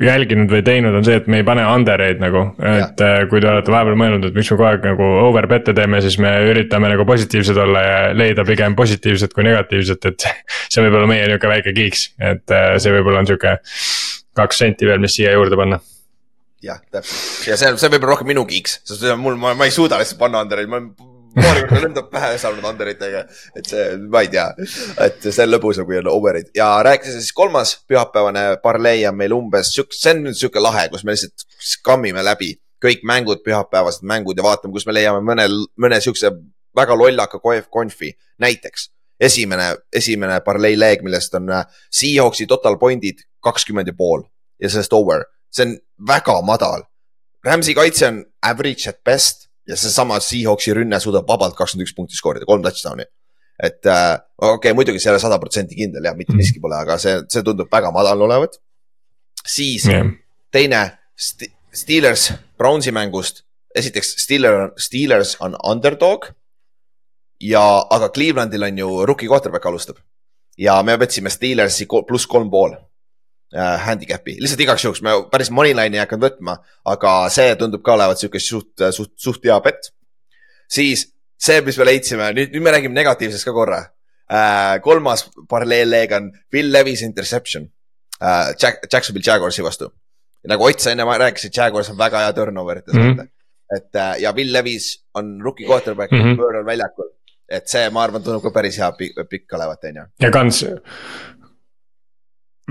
jälginud 0.02 0.52
või 0.52 0.64
teinud, 0.66 0.96
on 0.98 1.06
see, 1.06 1.16
et 1.20 1.30
me 1.30 1.40
ei 1.40 1.46
pane 1.46 1.64
under 1.68 2.04
eid 2.04 2.20
nagu. 2.22 2.44
et 2.60 3.00
ja. 3.00 3.12
Äh, 3.22 3.24
kui 3.30 3.40
te 3.42 3.48
olete 3.50 3.72
vahepeal 3.72 3.98
mõelnud, 4.00 4.28
et 4.28 4.36
miks 4.36 4.52
me 4.52 4.58
kogu 4.58 4.68
aeg 4.68 4.84
nagu 4.90 5.08
over 5.24 5.48
bet'e 5.50 5.76
teeme, 5.76 6.02
siis 6.04 6.18
me 6.22 6.34
üritame 6.50 6.90
nagu 6.92 7.06
positiivsed 7.08 7.62
olla 7.64 7.86
ja 7.86 7.96
leida 8.16 8.44
pigem 8.48 8.76
positiivset 8.76 9.34
kui 9.36 9.46
negatiivset, 9.46 10.12
et. 10.12 10.28
see 10.74 10.82
võib 10.84 10.98
olla 10.98 11.08
meie 11.08 11.26
nihuke 11.30 11.48
väike 11.48 11.74
kiiks, 11.76 12.08
et 12.18 12.54
äh, 12.54 12.76
see 12.82 12.92
võib-olla 12.94 13.22
on 13.22 13.28
sihuke 13.30 13.56
kaks 14.34 14.62
senti 14.64 14.88
veel, 14.88 15.00
mis 15.02 15.14
siia 15.16 15.32
juurde 15.36 15.56
panna 15.58 15.78
jah, 16.64 16.80
täpselt 16.92 17.48
ja 17.48 17.58
see, 17.60 17.72
see 17.78 17.92
võib 17.92 18.02
olla 18.02 18.14
rohkem 18.16 18.32
minu 18.32 18.44
kiiks, 18.48 18.80
sest 18.88 19.06
mul, 19.20 19.38
ma, 19.40 19.54
ma 19.58 19.68
ei 19.68 19.74
suuda 19.74 20.00
lihtsalt 20.00 20.20
panna 20.20 20.42
undereid, 20.44 20.70
ma 20.72 20.82
korda 21.36 21.80
lendab 21.82 22.10
pähe 22.12 22.34
saanud 22.40 22.64
underitega, 22.70 23.24
et 23.56 23.70
see, 23.70 23.86
ma 24.10 24.24
ei 24.24 24.32
tea, 24.32 24.48
et 25.06 25.20
see 25.26 25.46
on 25.46 25.52
lõbusam, 25.54 25.88
kui 25.88 26.00
on 26.00 26.10
overid 26.12 26.50
ja 26.56 26.70
rääkides 26.86 27.18
siis 27.20 27.32
kolmas 27.36 27.76
pühapäevane 27.88 28.46
parlei 28.62 29.06
on 29.10 29.18
meil 29.18 29.36
umbes 29.36 29.74
sihuke, 29.74 29.96
see 29.98 30.14
on 30.14 30.26
nüüd 30.28 30.38
sihuke 30.38 30.62
lahe, 30.62 30.88
kus 30.92 31.04
me 31.04 31.16
lihtsalt 31.16 31.46
skammime 31.74 32.24
läbi 32.24 32.54
kõik 32.84 33.04
mängud, 33.08 33.40
pühapäevased 33.44 34.04
mängud 34.06 34.36
ja 34.36 34.44
vaatame, 34.44 34.74
kus 34.74 34.86
me 34.86 34.94
leiame 34.96 35.22
mõne, 35.24 35.46
mõne 35.80 36.00
siukse 36.04 36.30
väga 36.76 36.96
lollaka 36.98 37.40
konfi, 37.72 38.10
näiteks 38.42 38.90
esimene, 39.20 39.70
esimene 39.94 40.40
parlei 40.44 40.76
leeg, 40.78 41.04
millest 41.06 41.34
on 41.38 41.50
äh, 41.54 41.64
Seahawksi 41.90 42.46
total 42.50 42.76
point'id 42.80 43.24
kakskümmend 43.44 43.88
ja 43.88 43.96
pool 43.96 44.26
ja 44.60 44.70
sellest 44.70 44.92
over, 44.96 45.24
see 45.54 45.68
on 45.68 45.76
väga 46.08 46.40
madal. 46.46 46.84
Rams'i 47.44 47.74
kaitse 47.76 48.08
on 48.08 48.22
average 48.42 48.88
at 48.90 49.02
best 49.04 49.43
ja 49.68 49.76
seesama 49.76 50.20
Seahawksi 50.20 50.74
rünne 50.76 51.00
suudab 51.00 51.28
vabalt 51.28 51.56
kakskümmend 51.56 51.88
üks 51.88 51.94
punkti 51.96 52.18
skoorida, 52.18 52.46
kolm 52.48 52.62
touchdown'i. 52.64 53.06
et 53.62 53.86
äh, 53.86 54.18
okei 54.38 54.54
okay,, 54.54 54.72
muidugi 54.74 54.98
see 54.98 55.10
ei 55.10 55.14
ole 55.14 55.22
sada 55.22 55.38
protsenti 55.38 55.78
kindel 55.78 56.04
jah, 56.04 56.16
mitte 56.16 56.32
mhm. 56.32 56.42
miski 56.42 56.60
pole, 56.60 56.76
aga 56.76 56.98
see, 56.98 57.20
see 57.30 57.42
tundub 57.46 57.70
väga 57.72 57.92
madal 57.94 58.26
olevat. 58.26 58.58
siis 59.46 59.86
yeah. 59.90 60.08
teine 60.52 60.86
St 61.16 61.50
Steelers 61.74 62.32
Brownsi 62.58 62.92
mängust, 62.94 63.42
esiteks 63.74 64.12
Steeler, 64.22 64.68
Steelers 64.78 65.36
on 65.40 65.56
underdog. 65.70 66.30
ja, 67.40 67.62
aga 67.90 68.08
Clevelandil 68.14 68.62
on 68.62 68.78
ju 68.78 69.06
rookie 69.06 69.28
quarterback 69.28 69.66
alustab 69.66 69.98
ja 70.58 70.76
me 70.86 70.96
võtsime 70.98 71.30
Steelersi 71.30 71.86
pluss 71.86 72.26
kolm 72.30 72.50
pool 72.50 72.76
handicap'i, 73.52 74.36
lihtsalt 74.42 74.62
igaks 74.64 74.84
juhuks, 74.84 75.02
me 75.04 75.14
päris 75.30 75.50
moneyline'i 75.54 75.98
ei 75.98 76.02
hakanud 76.02 76.24
võtma, 76.26 76.56
aga 76.90 77.16
see 77.30 77.52
tundub 77.60 77.84
ka 77.86 77.94
olevat 77.94 78.18
sihuke 78.18 78.40
suht, 78.42 78.82
suht, 78.96 79.12
suht 79.20 79.44
hea 79.46 79.58
bett. 79.62 79.92
siis 80.70 81.04
see, 81.38 81.60
mis 81.62 81.78
me 81.78 81.86
leidsime, 81.86 82.30
nüüd, 82.34 82.54
nüüd 82.54 82.64
me 82.64 82.72
räägime 82.74 82.96
negatiivsest 82.96 83.46
ka 83.46 83.54
korra 83.54 83.80
äh,. 84.32 84.80
kolmas 84.82 85.28
paralleelleeg 85.48 86.16
on 86.16 86.32
Bill 86.50 86.72
Levis 86.72 87.02
interception 87.02 87.68
äh, 88.20 88.54
Jack, 88.60 88.88
Jacksonville 88.92 89.26
Jaguarsi 89.26 89.62
vastu. 89.62 89.92
nagu 90.48 90.64
Ott 90.64 90.80
sa 90.80 90.90
enne 90.90 91.04
rääkisid, 91.04 91.54
Jaguars 91.56 91.90
on 91.90 91.98
väga 91.98 92.24
hea 92.24 92.32
turnover 92.32 92.78
ite 92.78 92.92
mm 92.92 93.02
-hmm. 93.02 93.28
et 93.76 93.94
äh, 93.94 94.20
ja 94.20 94.32
Bill 94.32 94.52
Levis 94.52 95.04
on 95.14 95.40
rookie 95.40 95.66
quarterback 95.66 96.10
mm 96.10 96.18
-hmm. 96.18 96.36
pööral 96.36 96.66
väljakul 96.66 97.14
et 97.48 97.68
see, 97.68 97.90
ma 97.90 98.04
arvan, 98.04 98.22
tundub 98.24 98.42
ka 98.42 98.52
päris 98.54 98.78
hea 98.80 98.90
pikk, 98.96 99.52
olevat, 99.52 99.84
on 99.84 100.00
ju. 100.00 100.06
ja 100.20 100.30
kants, 100.30 100.62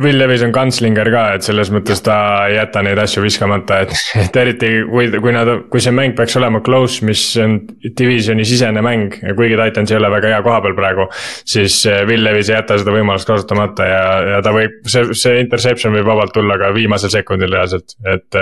Will 0.01 0.17
Levis 0.17 0.41
on 0.41 0.49
kantslinger 0.49 1.05
ka, 1.13 1.21
et 1.35 1.45
selles 1.45 1.69
mõttes 1.69 1.99
ta 2.01 2.15
ei 2.49 2.55
jäta 2.55 2.81
neid 2.81 2.97
asju 2.97 3.21
viskamata, 3.21 3.83
et, 3.85 3.91
et 4.23 4.39
eriti 4.41 4.71
kui, 4.89 5.05
kui 5.21 5.33
nad, 5.35 5.51
kui 5.69 5.83
see 5.85 5.93
mäng 5.93 6.15
peaks 6.17 6.33
olema 6.39 6.63
close, 6.65 7.05
mis 7.05 7.21
on 7.43 7.59
divisioni 7.85 8.45
sisene 8.49 8.81
mäng 8.81 9.19
ja 9.21 9.35
kuigi 9.37 9.59
Titans 9.59 9.93
ei 9.93 9.99
ole 9.99 10.09
väga 10.15 10.33
hea 10.33 10.41
koha 10.47 10.63
peal 10.65 10.73
praegu. 10.79 11.05
siis 11.45 11.77
eh, 11.85 12.01
Will 12.09 12.25
Levis 12.25 12.49
ei 12.49 12.57
jäta 12.57 12.79
seda 12.81 12.95
võimalust 12.95 13.29
kasutamata 13.29 13.85
ja, 13.91 14.03
ja 14.33 14.41
ta 14.41 14.55
võib, 14.55 14.81
see, 14.89 15.13
see 15.13 15.37
interception 15.45 15.93
võib 15.93 16.09
vabalt 16.09 16.33
tulla 16.33 16.57
ka 16.57 16.73
viimasel 16.73 17.13
sekundil 17.13 17.53
reaalselt, 17.53 17.93
et. 18.01 18.41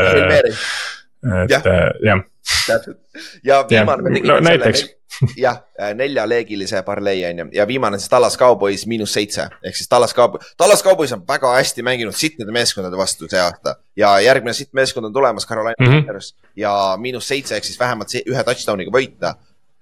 Et 1.44 1.54
jah, 1.54 1.64
jah. 2.06 2.24
täpselt. 2.68 2.98
Ja 3.44 3.66
viimane 3.70 4.04
me 4.04 4.16
tegime 4.16 4.34
no, 4.34 4.42
selle 4.46 4.98
jah, 5.38 5.58
äh, 5.82 5.94
neljaleegilise 5.96 6.82
parlei 6.84 7.26
on 7.26 7.40
ju 7.40 7.46
ja 7.54 7.68
viimane 7.68 8.00
siis 8.00 8.10
Tallas 8.10 8.38
Cowboys 8.38 8.86
miinus 8.88 9.14
seitse. 9.14 9.48
Ehk 9.64 9.76
siis 9.76 9.90
Tallas 9.90 10.16
Cowboys, 10.16 10.54
Tallas 10.58 10.84
Cowboys 10.84 11.14
on 11.14 11.24
väga 11.28 11.54
hästi 11.56 11.84
mänginud 11.84 12.16
sittide 12.18 12.52
meeskondade 12.52 12.98
vastu 12.98 13.30
see 13.30 13.40
aasta. 13.40 13.76
ja 13.96 14.20
järgmine 14.20 14.54
sitt 14.54 14.74
meeskond 14.74 15.06
on 15.06 15.14
tulemas, 15.14 15.48
Carolina 15.48 15.76
mm 15.80 15.88
-hmm. 15.88 16.06
Panthers. 16.06 16.36
Ja 16.56 16.98
miinus 16.98 17.28
seitse 17.28 17.56
ehk 17.56 17.64
siis 17.64 17.80
vähemalt 17.80 18.10
ühe 18.26 18.44
touchdown'iga 18.44 18.92
võita 18.92 19.36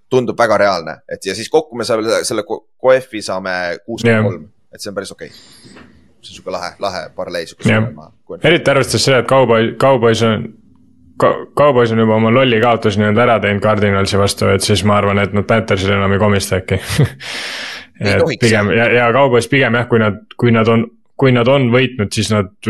tundub 0.10 0.38
väga 0.38 0.58
reaalne, 0.58 0.96
et 1.12 1.26
ja 1.26 1.36
siis 1.36 1.50
kokku 1.50 1.78
me 1.78 1.84
saame 1.84 2.24
selle 2.24 2.44
QF-i 2.44 3.22
saame 3.22 3.52
kuuskümmend 3.86 4.24
kolm, 4.24 4.48
et 4.74 4.82
see 4.82 4.90
on 4.90 4.96
päris 4.96 5.12
okei. 5.12 5.28
Okay. 5.28 5.84
see 6.22 6.32
on 6.32 6.36
sihuke 6.36 6.52
lahe, 6.52 6.72
lahe 6.80 7.10
parlei. 7.16 7.46
eriti 8.44 8.72
arvestades 8.72 9.06
seda, 9.06 9.20
et 9.20 9.28
Cowboy, 9.28 9.76
Cowboys 9.82 10.24
on 10.24 10.54
Cowboys 11.20 11.92
on 11.92 12.00
juba 12.00 12.16
oma 12.16 12.32
lolli 12.34 12.62
kaotuse 12.62 13.02
nii-öelda 13.02 13.26
ära 13.26 13.40
teinud 13.44 13.64
Cardinalsi 13.64 14.20
vastu, 14.20 14.48
et 14.54 14.64
siis 14.66 14.86
ma 14.88 15.00
arvan, 15.00 15.20
et 15.20 15.36
nad 15.36 15.48
Panthersil 15.48 15.92
enam 15.96 16.16
ei 16.16 16.22
komista 16.22 16.62
äkki. 16.62 16.80
Et 18.00 18.22
pigem 18.40 18.70
ja, 18.72 18.86
ja 18.96 19.08
Cowboys 19.12 19.50
pigem 19.52 19.76
jah, 19.76 19.84
kui 19.92 20.00
nad, 20.00 20.22
kui 20.40 20.54
nad 20.56 20.70
on, 20.72 20.86
kui 21.20 21.34
nad 21.36 21.50
on 21.52 21.68
võitnud, 21.74 22.14
siis 22.16 22.30
nad 22.32 22.70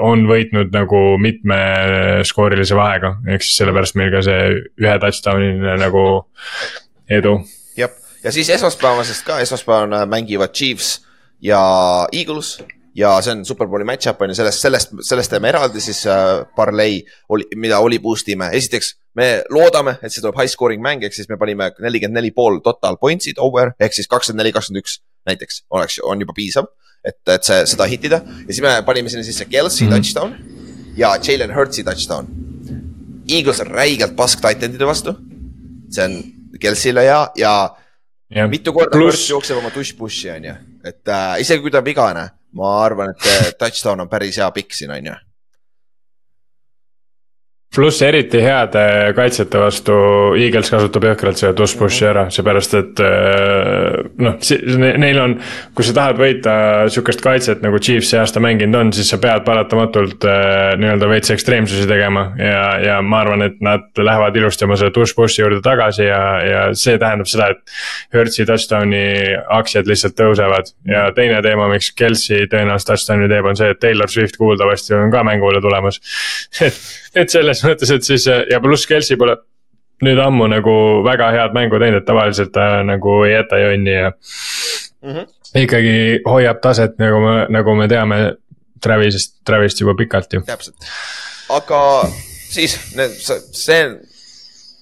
on 0.00 0.24
võitnud 0.30 0.72
nagu 0.72 1.00
mitmeskoorilise 1.20 2.78
vahega, 2.78 3.18
ehk 3.28 3.44
siis 3.44 3.58
sellepärast 3.60 3.98
meil 4.00 4.08
ka 4.14 4.22
see 4.24 4.46
ühe 4.80 4.94
touchdown'i 5.02 5.76
nagu 5.82 6.04
edu. 7.12 7.34
jah, 7.76 7.92
ja 8.24 8.32
siis 8.32 8.48
esmaspäevasest 8.56 9.28
ka, 9.28 9.42
esmaspäeval 9.44 10.08
mängivad 10.08 10.56
Chiefs 10.56 11.02
ja 11.44 11.60
Eagles 12.08 12.56
ja 12.94 13.12
see 13.24 13.32
on 13.32 13.44
Superbowli 13.46 13.86
match-up 13.88 14.20
on 14.22 14.32
ju, 14.32 14.36
sellest, 14.36 14.60
sellest, 14.60 14.92
sellest 15.06 15.32
teeme 15.32 15.48
eraldi 15.48 15.80
siis 15.80 16.02
äh, 16.10 16.42
parlei, 16.56 17.00
mida 17.56 17.80
oli 17.80 17.98
boost 18.02 18.28
ime. 18.28 18.50
esiteks, 18.52 18.92
me 19.16 19.28
loodame, 19.50 19.96
et 20.02 20.12
see 20.12 20.20
tuleb 20.20 20.38
high 20.40 20.50
scoring 20.50 20.82
mäng, 20.84 21.04
ehk 21.04 21.16
siis 21.16 21.30
me 21.30 21.38
panime 21.40 21.70
nelikümmend 21.80 22.20
neli 22.20 22.32
pool 22.36 22.60
total 22.64 22.98
points'id 23.00 23.40
over 23.40 23.72
ehk 23.80 23.96
siis 23.96 24.10
kakskümmend 24.12 24.44
neli, 24.44 24.52
kakskümmend 24.52 24.84
üks 24.84 25.00
näiteks 25.28 25.62
oleks, 25.70 25.98
on 26.04 26.20
juba 26.20 26.36
piisav. 26.36 26.68
et, 27.04 27.18
et 27.34 27.42
see, 27.46 27.64
seda 27.66 27.88
hitida 27.90 28.20
ja 28.22 28.48
siis 28.50 28.62
me 28.62 28.76
panime 28.86 29.10
sinna 29.10 29.24
sisse 29.26 29.44
Kelsey 29.50 29.86
mm 29.86 29.92
-hmm. 29.92 29.96
touchdown 29.96 30.34
ja 30.96 31.16
Jalen 31.16 31.54
Hurtsi 31.54 31.84
touchdown. 31.84 32.26
Eagles 33.28 33.60
on 33.60 33.66
räigelt 33.66 34.16
pask 34.16 34.40
titanide 34.40 34.86
vastu. 34.86 35.14
see 35.90 36.04
on 36.04 36.22
Kelsey'le 36.60 37.04
ja, 37.04 37.30
ja 37.36 37.76
Ja. 38.34 38.48
mitu 38.48 38.72
korda 38.72 38.90
Plus... 38.90 39.30
jookseb 39.30 39.58
oma 39.58 39.68
tush-push'i 39.70 40.30
on 40.36 40.44
ju, 40.44 40.54
et 40.84 41.08
äh, 41.08 41.40
isegi 41.40 41.60
kui 41.60 41.70
ta 41.70 41.78
on 41.78 41.84
vigane 41.84 42.30
ma 42.52 42.72
arvan, 42.84 43.14
et 43.14 43.58
touchdown 43.58 44.00
on 44.00 44.08
päris 44.08 44.36
hea 44.36 44.50
pikk 44.50 44.72
siin 44.76 44.90
on 44.90 45.06
ju 45.06 45.14
pluss 47.72 48.02
eriti 48.04 48.40
heade 48.44 48.82
kaitsjate 49.16 49.60
vastu 49.60 49.94
Eagles 50.36 50.70
kasutab 50.72 51.06
jõhkralt 51.08 51.40
seda 51.40 51.54
tush 51.56 51.76
push'i 51.80 52.04
ära, 52.10 52.26
seepärast 52.32 52.76
et 52.76 53.02
äh, 53.04 53.98
noh, 54.20 54.36
neil 55.00 55.20
on. 55.22 55.36
kui 55.74 55.86
sa 55.86 55.94
tahad 55.96 56.20
võita 56.20 56.54
sihukest 56.92 57.24
kaitset 57.24 57.62
nagu 57.64 57.80
Chiefs 57.80 58.12
see 58.12 58.20
aasta 58.20 58.42
mänginud 58.44 58.78
on, 58.78 58.92
siis 58.96 59.08
sa 59.12 59.18
pead 59.22 59.44
paratamatult 59.46 60.26
äh, 60.28 60.74
nii-öelda 60.80 61.08
veits 61.10 61.32
ekstreemsusi 61.32 61.88
tegema 61.88 62.26
ja, 62.36 62.62
ja 62.82 62.98
ma 63.02 63.22
arvan, 63.24 63.46
et 63.48 63.60
nad 63.64 63.88
lähevad 63.96 64.36
ilusti 64.36 64.68
oma 64.68 64.76
selle 64.80 64.92
tush 64.92 65.16
push'i 65.16 65.40
juurde 65.40 65.62
tagasi 65.64 66.06
ja, 66.10 66.22
ja 66.44 66.62
see 66.76 66.98
tähendab 67.00 67.30
seda, 67.30 67.52
et. 67.56 67.78
Hertzi 68.12 68.44
touchdown'i 68.44 69.32
aktsiad 69.56 69.88
lihtsalt 69.88 70.14
tõusevad 70.18 70.68
ja 70.88 71.06
teine 71.16 71.38
teema, 71.44 71.68
miks 71.70 71.88
Kelsey 71.96 72.44
tõenäoliselt 72.52 72.92
touchdown'i 72.92 73.28
teeb, 73.32 73.48
on 73.48 73.56
see, 73.56 73.70
et 73.72 73.80
Taylor 73.80 74.10
Swift 74.12 74.36
kuuldavasti 74.40 74.94
on 74.98 75.12
ka 75.12 75.22
mängule 75.24 75.62
tulemas 75.64 76.00
et, 76.60 76.78
et 77.14 77.32
selles 77.32 77.62
mõttes, 77.66 77.90
et 77.94 78.06
siis 78.06 78.26
ja 78.26 78.60
pluss 78.62 78.88
Kelsey 78.88 79.18
pole 79.20 79.36
nüüd 80.02 80.18
ammu 80.18 80.48
nagu 80.50 80.74
väga 81.06 81.30
head 81.36 81.56
mängu 81.56 81.80
teinud, 81.80 82.02
et 82.02 82.08
tavaliselt 82.08 82.52
ta 82.54 82.82
nagu 82.86 83.22
ei 83.26 83.36
jäta 83.36 83.60
jonni 83.62 83.94
ja 83.94 84.10
mm. 84.10 85.10
-hmm. 85.10 85.26
ikkagi 85.64 85.96
hoiab 86.26 86.62
taset, 86.62 86.98
nagu 86.98 87.20
me, 87.22 87.36
nagu 87.48 87.74
me 87.78 87.88
teame 87.88 88.22
Travisest, 88.82 89.36
Travist 89.44 89.80
juba 89.80 89.94
pikalt 89.94 90.32
ju. 90.32 90.42
täpselt, 90.46 90.74
aga 91.48 91.82
siis 92.50 92.78
see 93.52 93.84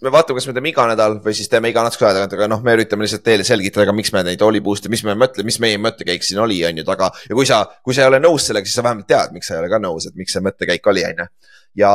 me 0.00 0.12
vaatame, 0.12 0.38
kas 0.38 0.46
me 0.48 0.54
teeme 0.56 0.70
iga 0.70 0.86
nädal 0.88 1.18
või 1.24 1.34
siis 1.36 1.50
teeme 1.52 1.68
iga 1.68 1.82
natukese 1.84 2.06
aja 2.08 2.16
tagant, 2.16 2.32
aga 2.38 2.48
noh, 2.48 2.62
me 2.64 2.72
üritame 2.78 3.04
lihtsalt 3.04 3.24
teile 3.26 3.44
selgitada, 3.44 3.92
miks 3.92 4.12
me 4.14 4.22
neid 4.24 4.42
oli 4.42 4.62
boost'e, 4.64 4.88
mis 4.88 5.04
me 5.04 5.12
mõtleme, 5.18 5.50
mis 5.50 5.60
meie 5.60 5.76
mõttekäik 5.76 6.24
siin 6.24 6.40
oli, 6.40 6.62
on 6.64 6.80
ju 6.80 6.84
taga. 6.88 7.10
ja 7.28 7.36
kui 7.36 7.46
sa, 7.46 7.66
kui 7.84 7.94
sa 7.94 8.06
ei 8.06 8.08
ole 8.08 8.22
nõus 8.24 8.48
sellega, 8.48 8.64
siis 8.64 8.80
sa 8.80 8.86
vähemalt 8.86 9.06
tead, 9.10 9.36
miks 9.36 9.50
sa 9.50 9.58
ei 9.58 9.60
ole 9.60 9.68
ka 9.68 9.82
nõus, 9.82 10.08
et 10.08 10.16
miks 10.16 10.32
see 10.32 10.44
mõttekäik 10.46 10.88
oli, 10.94 11.04
on 11.04 11.24
ju 11.24 11.28
ja 11.76 11.92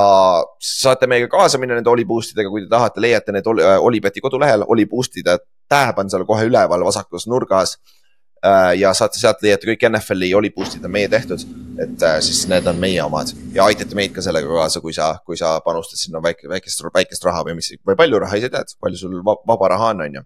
saate 0.62 1.08
meiega 1.08 1.28
kaasa 1.32 1.60
minna 1.60 1.76
nende 1.76 1.90
Oli 1.92 2.06
boost 2.06 2.36
idega, 2.36 2.50
kui 2.50 2.64
te 2.64 2.72
tahate, 2.72 3.02
leiate 3.04 3.36
need 3.36 3.48
Olipeti 3.48 4.24
kodulehel, 4.24 4.64
Oli 4.68 4.86
boost'ide 4.90 5.40
tähep 5.70 6.00
on 6.00 6.10
seal 6.10 6.26
kohe 6.26 6.48
üleval 6.48 6.86
vasakus 6.86 7.28
nurgas. 7.28 7.78
Äh, 8.46 8.76
ja 8.78 8.92
saate 8.94 9.18
sealt 9.18 9.40
leiate 9.42 9.66
kõik 9.66 9.86
NFL-i 9.88 10.34
Oli 10.38 10.52
boost'id 10.54 10.84
on 10.86 10.92
meie 10.94 11.08
tehtud, 11.10 11.42
et 11.82 12.04
äh, 12.06 12.18
siis 12.22 12.44
need 12.52 12.68
on 12.70 12.78
meie 12.78 13.00
omad 13.02 13.32
ja 13.56 13.66
aitate 13.66 13.98
meid 13.98 14.12
ka 14.14 14.22
sellega 14.22 14.52
kaasa, 14.60 14.82
kui 14.84 14.94
sa, 14.94 15.08
kui 15.26 15.40
sa 15.40 15.56
panustad 15.66 15.98
sinna 15.98 16.22
väike, 16.22 16.46
väikest, 16.52 16.84
väikest 16.94 17.26
raha 17.26 17.42
või 17.48 17.56
mis, 17.58 17.72
või 17.88 17.98
palju 17.98 18.20
raha, 18.22 18.38
ise 18.38 18.52
tead, 18.54 18.76
palju 18.84 19.00
sul 19.00 19.16
vaba 19.24 19.72
raha 19.74 19.90
on, 19.96 20.04
on 20.06 20.20
ju. 20.20 20.24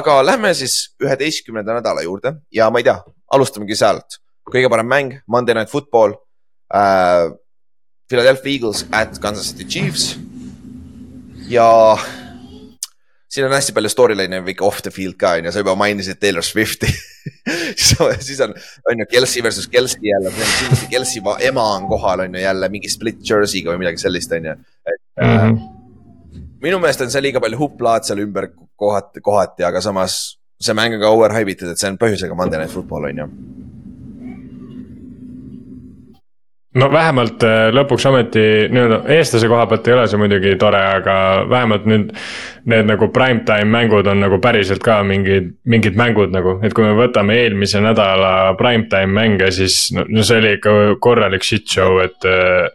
aga 0.00 0.16
lähme 0.24 0.50
siis 0.58 0.74
üheteistkümnenda 1.04 1.76
nädala 1.78 2.02
juurde 2.02 2.34
ja 2.50 2.66
ma 2.72 2.82
ei 2.82 2.88
tea, 2.88 2.96
alustamegi 3.30 3.78
sealt. 3.78 4.18
kõige 4.50 4.72
parem 4.72 4.88
mäng, 4.88 5.14
Monday 5.30 5.54
Night 5.54 5.70
Football 5.70 6.16
äh, 6.74 7.30
Philadelphia 8.12 8.52
Eagles 8.52 8.84
at 8.92 9.18
Kansas 9.18 9.50
City 9.50 9.64
Chiefs. 9.64 10.18
ja 11.48 11.96
siin 13.28 13.46
on 13.46 13.52
hästi 13.52 13.72
palju 13.72 13.88
storyline'e 13.88 14.42
ikka 14.52 14.64
off 14.64 14.82
the 14.84 14.92
field 14.92 15.16
ka 15.20 15.34
on 15.38 15.48
ju, 15.48 15.52
sa 15.52 15.62
juba 15.62 15.74
mainisid 15.80 16.20
Taylor 16.20 16.44
Swifti 16.44 16.90
siis 18.26 18.40
on, 18.44 18.52
on 18.90 19.00
ju 19.00 19.06
Kelsey 19.10 19.42
versus 19.42 19.68
Kelsey 19.68 20.10
jälle, 20.10 20.32
kindlasti 20.36 20.90
Kelsey 20.90 21.22
ema 21.48 21.64
on 21.76 21.88
kohal, 21.88 22.26
on 22.26 22.34
ju 22.34 22.44
jälle 22.44 22.68
mingi 22.68 22.92
split 22.92 23.24
jersey'ga 23.30 23.72
või 23.72 23.84
midagi 23.86 24.04
sellist, 24.04 24.32
on 24.36 24.50
ju. 24.50 24.56
et 24.92 25.24
mm 25.24 25.38
-hmm. 25.38 25.58
minu 26.62 26.78
meelest 26.78 27.00
on 27.00 27.10
seal 27.10 27.24
liiga 27.24 27.40
palju 27.40 27.58
hupplaad 27.58 28.04
seal 28.04 28.20
ümber 28.26 28.50
kohati, 28.76 29.20
kohati, 29.20 29.64
aga 29.64 29.80
samas 29.80 30.38
see 30.60 30.76
mäng 30.76 30.94
on 30.94 31.00
ka 31.00 31.16
overhype 31.16 31.56
itud, 31.56 31.72
et 31.72 31.78
see 31.78 31.90
on 31.90 31.98
põhjusega 31.98 32.36
Monday 32.36 32.60
Night 32.60 32.74
Football 32.74 33.08
on 33.10 33.24
ju 33.24 33.28
no 36.78 36.88
vähemalt 36.92 37.44
äh, 37.44 37.66
lõpuks 37.74 38.06
ometi 38.08 38.42
nii-öelda 38.72 39.02
eestlase 39.16 39.48
koha 39.50 39.66
pealt 39.68 39.88
ei 39.88 39.96
ole 39.96 40.06
see 40.08 40.20
muidugi 40.20 40.54
tore, 40.60 40.80
aga 40.98 41.16
vähemalt 41.50 41.88
nüüd. 41.88 42.12
Need 42.62 42.86
nagu 42.86 43.08
primetime 43.10 43.66
mängud 43.66 44.06
on 44.06 44.20
nagu 44.22 44.36
päriselt 44.38 44.84
ka 44.86 45.00
mingid, 45.02 45.48
mingid 45.66 45.96
mängud 45.98 46.30
nagu, 46.30 46.60
et 46.62 46.70
kui 46.76 46.84
me 46.86 46.92
võtame 46.94 47.34
eelmise 47.40 47.80
nädala 47.82 48.52
primetime 48.60 49.10
mänge, 49.10 49.48
siis 49.50 49.88
no, 49.96 50.04
no 50.06 50.22
see 50.22 50.38
oli 50.38 50.52
ikka 50.60 50.76
korralik 51.02 51.42
shit 51.46 51.66
show, 51.66 51.98
et. 52.04 52.22
Äh, 52.22 52.70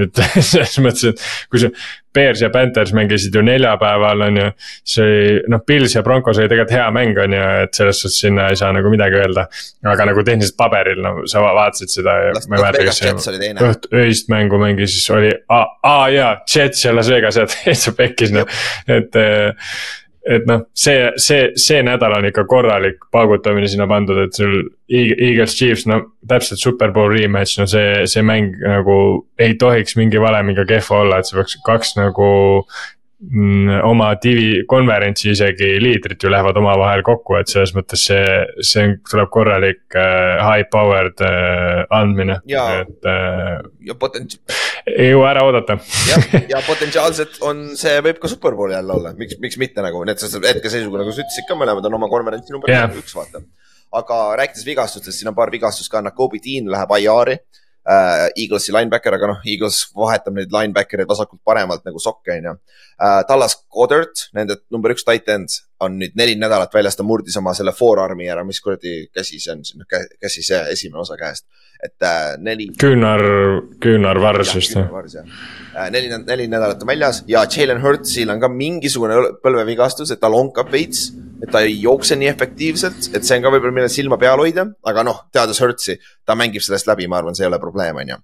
et 0.00 0.18
selles 0.50 0.78
mõttes, 0.84 1.12
et 1.12 1.52
kui 1.52 1.60
sa 1.62 1.70
Bears 2.16 2.42
ja 2.42 2.50
Panthers 2.54 2.92
mängisid 2.96 3.34
ju 3.36 3.42
neljapäeval, 3.46 4.24
on 4.28 4.40
ju. 4.40 4.46
see 4.86 5.06
oli, 5.06 5.42
noh, 5.52 5.62
Pils 5.66 5.96
ja 5.96 6.02
Broncos 6.06 6.40
oli 6.40 6.48
tegelikult 6.50 6.76
hea 6.76 6.86
mäng, 6.94 7.18
on 7.22 7.36
ju, 7.36 7.42
et 7.66 7.80
selles 7.80 8.00
suhtes 8.02 8.20
sinna 8.24 8.48
ei 8.52 8.58
saa 8.58 8.72
nagu 8.76 8.90
midagi 8.92 9.20
öelda. 9.20 9.46
aga 9.86 10.08
nagu 10.10 10.24
tehniliselt 10.26 10.56
paberil, 10.58 11.02
no 11.04 11.26
sa 11.30 11.44
vaatasid 11.44 11.92
seda 11.92 12.16
ja 12.24 12.32
ma 12.48 12.58
ei 12.58 12.64
mäleta, 12.64 12.86
kas 12.88 13.02
see 13.02 13.52
õht-, 13.68 13.90
öist 14.02 14.32
mängu 14.32 14.60
mängis, 14.62 14.96
oli, 15.14 15.30
aa 15.52 16.00
jaa, 16.14 16.32
Jets 16.54 16.84
ja 16.84 16.94
Las 16.96 17.10
Vegas, 17.12 17.38
et 17.40 17.54
täitsa 17.62 17.94
pekkis 17.96 18.34
noh, 18.34 18.58
et 18.90 19.22
et 20.26 20.46
noh, 20.48 20.64
see, 20.74 21.10
see, 21.22 21.50
see 21.60 21.82
nädal 21.86 22.16
on 22.16 22.26
ikka 22.26 22.46
korralik 22.50 23.04
paugutamine 23.14 23.68
sinna 23.70 23.86
pandud, 23.90 24.18
et 24.24 24.34
sul 24.34 24.56
Eagles 24.90 25.54
Chiefs, 25.54 25.86
no 25.86 26.00
täpselt 26.28 26.62
superbowl 26.62 27.14
rematch, 27.14 27.60
no 27.60 27.68
see, 27.70 28.04
see 28.10 28.24
mäng 28.26 28.58
nagu 28.62 28.98
ei 29.42 29.54
tohiks 29.60 29.96
mingi 29.98 30.20
valemiga 30.22 30.66
kehva 30.68 31.02
olla, 31.04 31.20
et 31.20 31.30
see 31.30 31.38
peaks 31.38 31.58
kaks 31.66 31.94
nagu 32.00 32.28
oma 33.88 34.10
divi, 34.20 34.66
konverentsi 34.68 35.30
isegi 35.32 35.70
liidrid 35.80 36.20
ju 36.20 36.28
lähevad 36.28 36.58
omavahel 36.60 37.00
kokku, 37.04 37.38
et 37.40 37.48
selles 37.48 37.72
mõttes 37.72 38.02
see, 38.10 38.24
see 38.60 38.84
on, 38.84 38.92
tuleb 39.08 39.30
korralik 39.32 39.96
äh, 39.96 40.36
high 40.44 40.68
powered 40.72 41.22
äh, 41.24 41.86
andmine, 41.96 42.36
et 42.44 43.08
äh,. 43.08 43.64
ja 43.88 43.96
potents-. 43.96 44.36
ei 44.92 45.14
jõua 45.14 45.30
ära 45.32 45.46
oodata 45.48 45.78
jah, 46.10 46.28
ja 46.52 46.60
potentsiaalselt 46.68 47.40
on, 47.48 47.70
see 47.80 47.96
võib 48.04 48.20
ka 48.20 48.28
superbowl 48.28 48.76
jälle 48.76 48.98
olla, 48.98 49.14
miks, 49.16 49.40
miks 49.40 49.56
mitte 49.64 49.84
nagu, 49.84 50.04
need 50.04 50.20
hetkeseisuga 50.20 51.00
nagu 51.00 51.16
sa 51.16 51.24
ütlesid 51.24 51.48
ka, 51.48 51.56
mõlemad 51.56 51.88
on 51.88 51.96
oma 51.96 52.12
konverentsi 52.12 52.52
number 52.52 52.74
yeah. 52.74 52.92
üks, 53.00 53.16
vaata. 53.16 53.40
aga 53.96 54.24
rääkides 54.42 54.68
vigastustest, 54.68 55.22
siin 55.22 55.32
on 55.32 55.38
paar 55.38 55.54
vigastust 55.54 55.88
ka, 55.88 56.04
Nakobe 56.04 56.42
Dean 56.44 56.68
läheb 56.68 56.92
IR-i 57.00 57.40
äh, 57.40 57.64
Eaglesi 57.86 58.74
linebacker, 58.74 59.14
aga 59.14 59.30
noh, 59.30 59.44
Eagles 59.46 59.84
vahetab 59.94 60.34
neid 60.34 60.50
linebacker'eid 60.54 61.08
vasakult-paremalt 61.10 61.84
nagu 61.86 62.02
sokke, 62.02 62.34
on 62.40 62.48
ju. 62.50 62.54
Äh, 62.96 63.20
Tallas 63.28 63.54
Goddard, 63.70 64.26
nende 64.34 64.58
number 64.74 64.94
üks 64.94 65.06
tight 65.06 65.28
end 65.30 65.54
on 65.84 65.98
nüüd 66.00 66.16
neli 66.16 66.34
nädalat 66.40 66.72
väljas, 66.74 66.96
ta 66.96 67.04
murdis 67.04 67.36
oma 67.38 67.52
selle 67.54 67.74
forearm'i 67.76 68.26
ära, 68.32 68.42
mis 68.48 68.62
kuradi 68.64 69.10
käsi 69.14 69.38
see 69.42 69.52
on, 69.52 69.62
käsi 70.22 70.42
see 70.46 70.62
esimene 70.72 71.02
osa 71.04 71.18
käest. 71.20 71.46
et 71.76 72.02
äh, 72.08 72.38
neli. 72.40 72.70
küünar, 72.80 73.20
küünarvars 73.84 74.54
vist 74.56 74.78
jah. 74.78 74.88
Äh, 75.76 75.90
neli, 75.92 76.08
neli 76.24 76.46
nädalat 76.48 76.80
on 76.82 76.88
väljas 76.88 77.20
ja 77.28 77.44
Jalen 77.44 77.82
Hurtsil 77.82 78.32
on 78.32 78.40
ka 78.40 78.48
mingisugune 78.48 79.18
põlvevigastus, 79.44 80.14
et 80.14 80.20
ta 80.22 80.32
lonkab 80.32 80.72
veits 80.72 81.10
et 81.42 81.50
ta 81.52 81.62
ei 81.64 81.76
jookse 81.82 82.16
nii 82.18 82.30
efektiivselt, 82.30 83.10
et 83.14 83.26
see 83.26 83.38
on 83.38 83.44
ka 83.44 83.52
võib-olla, 83.54 83.74
millel 83.78 83.92
silma 83.92 84.18
peal 84.20 84.40
hoida, 84.40 84.66
aga 84.88 85.04
noh, 85.06 85.22
teades 85.34 85.60
Hertzi, 85.62 85.98
ta 86.26 86.36
mängib 86.38 86.64
sellest 86.64 86.88
läbi, 86.88 87.08
ma 87.10 87.20
arvan, 87.20 87.36
see 87.36 87.46
ei 87.46 87.50
ole 87.50 87.60
probleem, 87.62 88.00
on 88.02 88.14
ju. 88.14 88.18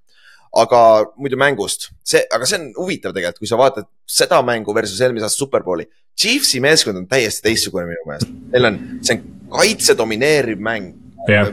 aga 0.62 0.78
muidu 1.16 1.38
mängust, 1.40 1.86
see, 2.04 2.20
aga 2.28 2.44
see 2.48 2.58
on 2.58 2.66
huvitav 2.76 3.14
tegelikult, 3.16 3.40
kui 3.40 3.48
sa 3.48 3.56
vaatad 3.56 3.86
seda 4.04 4.42
mängu 4.44 4.74
versus 4.76 5.00
eelmise 5.00 5.24
aasta 5.24 5.40
Superbowli. 5.40 5.86
Chiefsi 6.18 6.60
meeskond 6.60 7.00
on 7.00 7.06
täiesti 7.08 7.46
teistsugune 7.46 7.86
minu 7.88 8.04
meelest, 8.10 8.34
neil 8.52 8.68
on, 8.68 8.76
see 9.00 9.16
on 9.16 9.22
kaitse 9.54 9.96
domineeriv 9.96 10.60
mäng 10.60 10.92
yeah., 11.24 11.48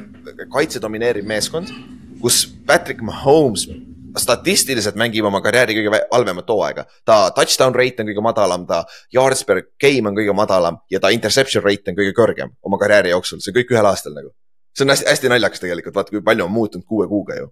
kaitse 0.52 0.82
domineeriv 0.84 1.28
meeskond, 1.28 1.72
kus 2.20 2.42
Patrick 2.68 3.00
Mahomes 3.06 3.70
statistiliselt 4.18 4.96
mängib 5.00 5.26
oma 5.26 5.42
karjääri 5.42 5.76
kõige 5.78 6.02
halvemat 6.12 6.50
hooaega. 6.50 6.86
ta 7.06 7.32
touchdown 7.36 7.76
rate 7.76 8.04
on 8.04 8.10
kõige 8.10 8.24
madalam, 8.24 8.66
ta 8.68 8.84
yards 9.14 9.44
per 9.46 9.62
game 9.82 10.10
on 10.10 10.18
kõige 10.18 10.34
madalam 10.36 10.80
ja 10.92 11.00
ta 11.00 11.10
interception 11.10 11.64
rate 11.64 11.92
on 11.92 11.98
kõige 11.98 12.14
kõrgem 12.18 12.56
oma 12.64 12.78
karjääri 12.78 13.14
jooksul, 13.14 13.44
see 13.44 13.54
kõik 13.56 13.74
ühel 13.76 13.86
aastal 13.86 14.14
nagu. 14.14 14.34
see 14.74 14.86
on 14.86 14.96
hästi, 14.96 15.10
hästi 15.10 15.30
naljakas 15.30 15.60
tegelikult, 15.60 15.96
vaata 15.96 16.16
kui 16.16 16.22
palju 16.22 16.46
on 16.46 16.52
muutunud 16.52 16.86
kuue 16.86 17.08
kuuga 17.08 17.36
ju. 17.36 17.52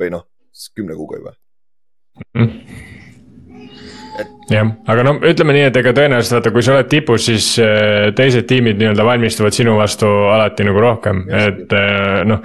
või 0.00 0.10
noh, 0.10 0.26
kümne 0.74 0.94
kuuga 0.94 1.18
juba 1.22 1.34
mm. 2.34 2.50
Et... 4.14 4.28
jah, 4.50 4.68
aga 4.86 5.02
no 5.02 5.16
ütleme 5.26 5.56
nii, 5.56 5.68
et 5.70 5.76
ega 5.80 5.90
tõenäoliselt 5.90 6.36
vaata, 6.38 6.50
kui 6.54 6.62
sa 6.62 6.76
oled 6.76 6.86
tipus, 6.90 7.24
siis 7.26 7.48
äh, 7.58 8.12
teised 8.14 8.46
tiimid 8.46 8.78
nii-öelda 8.78 9.06
valmistuvad 9.06 9.56
sinu 9.56 9.74
vastu 9.74 10.06
alati 10.06 10.66
nagu 10.66 10.82
rohkem, 10.82 11.24
et 11.34 11.74
äh, 11.74 12.20
noh 12.28 12.44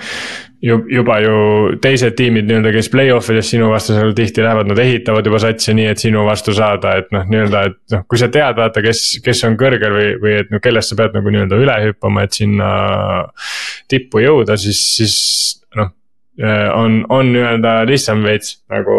juba 0.61 1.19
ju 1.23 1.36
teised 1.81 2.15
tiimid 2.19 2.48
nii-öelda, 2.49 2.72
kes 2.76 2.90
play-off 2.91 3.31
ides 3.31 3.48
sinu 3.53 3.69
vastu 3.72 3.95
seal 3.95 4.11
tihti 4.15 4.44
lähevad, 4.44 4.68
nad 4.68 4.81
ehitavad 4.84 5.27
juba 5.30 5.40
satsi 5.40 5.76
nii, 5.77 5.88
et 5.94 6.02
sinu 6.03 6.26
vastu 6.27 6.56
saada, 6.56 6.98
et 6.99 7.07
noh, 7.15 7.23
nii-öelda, 7.31 7.61
et 7.69 7.95
noh, 7.95 8.03
kui 8.11 8.19
sa 8.19 8.27
tead, 8.34 8.57
vaata, 8.60 8.84
kes, 8.84 9.03
kes 9.23 9.44
on 9.48 9.56
kõrgel 9.60 9.95
või, 9.95 10.10
või 10.19 10.36
et 10.41 10.52
noh, 10.52 10.64
kellest 10.64 10.91
sa 10.91 10.99
pead 10.99 11.15
nagu 11.15 11.31
nii-öelda 11.31 11.61
üle 11.64 11.77
hüppama, 11.86 12.26
et 12.27 12.36
sinna 12.36 12.72
tippu 13.91 14.26
jõuda, 14.26 14.60
siis, 14.60 14.84
siis. 14.98 15.15
On, 16.40 17.02
on 17.10 17.34
nii-öelda 17.34 17.82
lihtsam 17.90 18.24
veits 18.24 18.60
nagu 18.72 18.95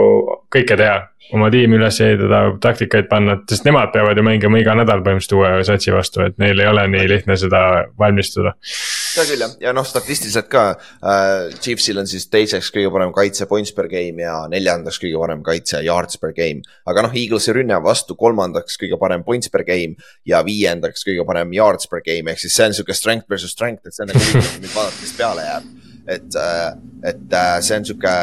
kõike 0.52 0.76
teha 0.76 0.98
oma 1.34 1.50
tiimi 1.52 1.78
üles 1.78 1.98
ehitada, 2.02 2.40
taktikaid 2.62 3.08
panna, 3.10 3.36
sest 3.50 3.66
nemad 3.66 3.92
peavad 3.94 4.18
ju 4.18 4.24
mängima 4.26 4.60
iga 4.60 4.74
nädal 4.78 5.02
põhimõtteliselt 5.04 5.36
uue 5.38 5.50
satsi 5.66 5.94
vastu, 5.94 6.22
et 6.26 6.38
neil 6.42 6.58
ei 6.58 6.68
ole 6.70 6.86
nii 6.90 7.06
lihtne 7.10 7.36
seda 7.38 7.60
valmistuda. 8.00 8.54
seda 8.64 9.26
küll 9.28 9.44
jah, 9.44 9.54
ja 9.62 9.74
noh, 9.76 9.86
statistiliselt 9.86 10.48
ka 10.50 10.64
äh, 10.72 11.50
Chiefsil 11.62 12.00
on 12.02 12.10
siis 12.10 12.26
teiseks 12.32 12.72
kõige 12.74 12.92
parem 12.94 13.14
kaitse 13.14 13.46
points 13.50 13.74
per 13.76 13.90
game 13.92 14.24
ja 14.24 14.36
neljandaks 14.50 15.00
kõige 15.02 15.20
parem 15.22 15.44
kaitse 15.46 15.82
yards 15.86 16.18
per 16.22 16.34
game. 16.36 16.64
aga 16.90 17.06
noh, 17.06 17.14
Eaglesi 17.14 17.54
rünne 17.56 17.78
vastu 17.84 18.16
kolmandaks 18.18 18.80
kõige 18.80 18.98
parem 19.00 19.26
points 19.26 19.52
per 19.52 19.64
game 19.68 19.98
ja 20.26 20.42
viiendaks 20.46 21.06
kõige 21.06 21.26
parem 21.28 21.54
yards 21.54 21.90
per 21.90 22.02
game, 22.06 22.32
ehk 22.32 22.42
siis 22.42 22.58
see 22.58 22.70
on 22.70 22.80
sihuke 22.80 22.96
strength 22.96 23.30
versus 23.30 23.54
strength, 23.54 23.86
et 23.86 23.94
see 23.94 24.06
on 24.06 24.12
nagu 24.14 24.26
nüüd 24.64 24.74
vaadata, 24.74 24.98
kes 24.98 25.14
peale 25.18 25.46
jääb. 25.46 25.89
Et, 26.10 26.34
äh, 26.36 26.72
et 27.10 27.32
äh, 27.32 27.60
see 27.62 27.78
on 27.78 27.86
sihuke 27.86 28.14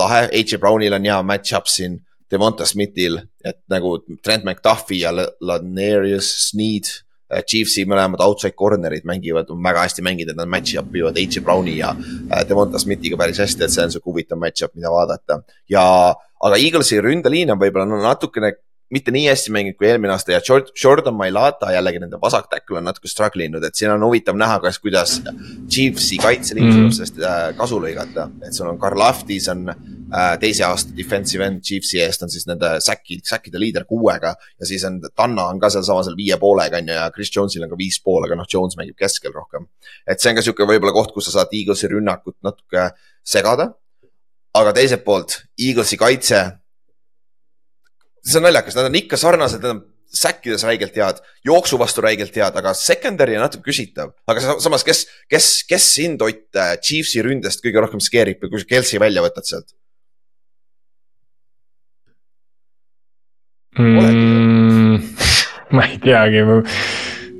lahe, 0.00 0.22
H.J. 0.30 0.60
Brownil 0.62 0.96
on 0.96 1.08
hea 1.08 1.18
match-up 1.26 1.68
siin 1.70 1.98
Devonta 2.30 2.66
Smithil, 2.68 3.18
et 3.44 3.58
nagu 3.72 3.96
Trent 4.22 4.46
McDuffi 4.46 5.02
ja 5.02 5.12
Lanerius 5.12 6.30
Sneed. 6.48 6.90
Äh, 7.30 7.44
Chiefsi 7.46 7.84
mõlemad 7.86 8.22
outside 8.24 8.56
corner'id 8.58 9.06
mängivad 9.06 9.50
väga 9.50 9.84
hästi 9.86 10.04
mänginud, 10.06 10.38
nad 10.38 10.50
match 10.50 10.80
up 10.80 10.96
ivad 10.96 11.18
H. 11.20 11.44
Browni 11.44 11.76
ja 11.78 11.92
Devonta 12.48 12.80
Smithiga 12.82 13.18
päris 13.20 13.42
hästi, 13.42 13.66
et 13.66 13.74
see 13.74 13.84
on 13.84 13.94
sihuke 13.94 14.10
huvitav 14.10 14.40
match-up, 14.40 14.74
mida 14.78 14.90
vaadata. 14.92 15.42
ja, 15.70 15.84
aga 16.40 16.58
Eaglesi 16.58 16.98
ründeliin 17.04 17.52
on 17.52 17.60
võib-olla 17.60 18.00
natukene 18.08 18.54
mitte 18.90 19.12
nii 19.14 19.28
hästi 19.28 19.52
mänginud 19.54 19.78
kui 19.78 19.86
eelmine 19.88 20.12
aasta 20.14 20.34
ja 20.34 20.40
Jordan 20.82 21.14
Mailata 21.14 21.70
jällegi 21.74 22.00
nende 22.02 22.18
vasak 22.22 22.48
tackle 22.50 22.80
on 22.80 22.88
natuke 22.88 23.08
struggle 23.08 23.46
inud, 23.46 23.64
et 23.64 23.78
siin 23.78 23.92
on 23.92 24.02
huvitav 24.02 24.38
näha, 24.38 24.58
kas, 24.62 24.80
kuidas 24.82 25.20
Chiefsi 25.70 26.18
kaitseliin 26.18 26.66
mm 26.66 26.78
-hmm. 26.78 26.96
sellest 26.96 27.20
äh, 27.22 27.56
kasu 27.56 27.78
lõigata. 27.82 28.28
et 28.46 28.54
sul 28.54 28.68
on 28.68 28.78
Karl 28.78 29.00
Aftis 29.00 29.48
on 29.48 29.68
äh, 29.68 30.38
teise 30.40 30.64
aasta 30.64 30.96
defensive 30.96 31.46
end 31.46 31.62
Chiefsi 31.62 32.00
eest 32.02 32.22
on 32.22 32.30
siis 32.30 32.46
nende 32.46 32.80
säki, 32.80 33.20
säkkide 33.24 33.58
liider 33.58 33.84
kuuega. 33.84 34.34
ja 34.60 34.66
siis 34.66 34.84
on 34.84 35.00
Tanna 35.16 35.46
on 35.46 35.60
ka 35.60 35.70
sealsamas 35.70 36.06
seal 36.06 36.16
viie 36.16 36.36
poolega 36.36 36.76
on 36.76 36.88
ju 36.88 36.94
ja 36.94 37.10
Chris 37.10 37.36
Jones'il 37.36 37.62
on 37.62 37.70
ka 37.70 37.78
viis 37.78 38.00
pool, 38.04 38.24
aga 38.24 38.34
noh, 38.34 38.46
Jones 38.52 38.76
mängib 38.76 38.96
keskel 38.96 39.32
rohkem. 39.32 39.66
et 40.06 40.20
see 40.20 40.30
on 40.30 40.36
ka 40.36 40.42
sihuke 40.42 40.66
võib-olla 40.66 40.92
koht, 40.92 41.14
kus 41.14 41.24
sa 41.24 41.30
saad 41.30 41.54
Eaglesi 41.54 41.86
rünnakut 41.88 42.36
natuke 42.42 42.90
segada. 43.24 43.74
aga 44.54 44.72
teiselt 44.72 45.04
poolt 45.04 45.44
Eaglesi 45.58 45.96
kaitse 45.96 46.60
see 48.24 48.40
on 48.40 48.46
naljakas, 48.48 48.76
nad 48.78 48.90
on 48.90 49.00
ikka 49.00 49.18
sarnased, 49.20 49.62
nad 49.64 49.76
on 49.76 49.82
säkkides 50.10 50.64
räigelt 50.66 50.96
head, 50.98 51.20
jooksu 51.46 51.78
vastu 51.78 52.02
räigelt 52.04 52.34
head, 52.36 52.56
aga 52.58 52.72
secondary 52.74 53.36
on 53.38 53.44
natuke 53.46 53.70
küsitav. 53.70 54.10
aga 54.30 54.56
samas, 54.62 54.84
kes, 54.86 55.04
kes, 55.30 55.50
kes 55.68 55.90
sind 55.94 56.22
Ott 56.22 56.58
äh, 56.58 56.74
Chiefsi 56.82 57.22
ründest 57.22 57.62
kõige 57.64 57.84
rohkem 57.84 58.02
skeerib, 58.02 58.42
kui 58.42 58.60
sa 58.62 58.68
Kelsi 58.68 58.98
välja 59.02 59.22
võtad 59.22 59.46
sealt 59.46 59.70
mm,? 63.78 64.98
ma 65.76 65.86
ei 65.86 66.00
teagi, 66.02 66.42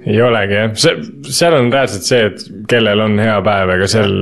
ei 0.06 0.20
olegi 0.22 0.60
jah, 0.60 0.76
see, 0.78 1.08
seal 1.26 1.56
on 1.58 1.72
reaalselt 1.74 2.06
see, 2.06 2.28
et 2.30 2.44
kellel 2.70 3.02
on 3.02 3.18
hea 3.20 3.34
päev, 3.44 3.74
ega 3.74 3.88
seal. 3.90 4.14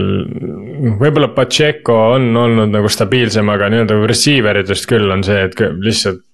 võib-olla 1.03 1.29
Pacheco 1.37 1.99
on 2.15 2.31
olnud 2.33 2.73
nagu 2.73 2.89
stabiilsem, 2.93 3.53
aga 3.53 3.69
nii-öelda 3.75 4.01
receiver 4.09 4.63
itest 4.63 4.89
küll 4.89 5.13
on 5.13 5.27
see, 5.27 5.45
et 5.51 5.61
lihtsalt 5.85 6.25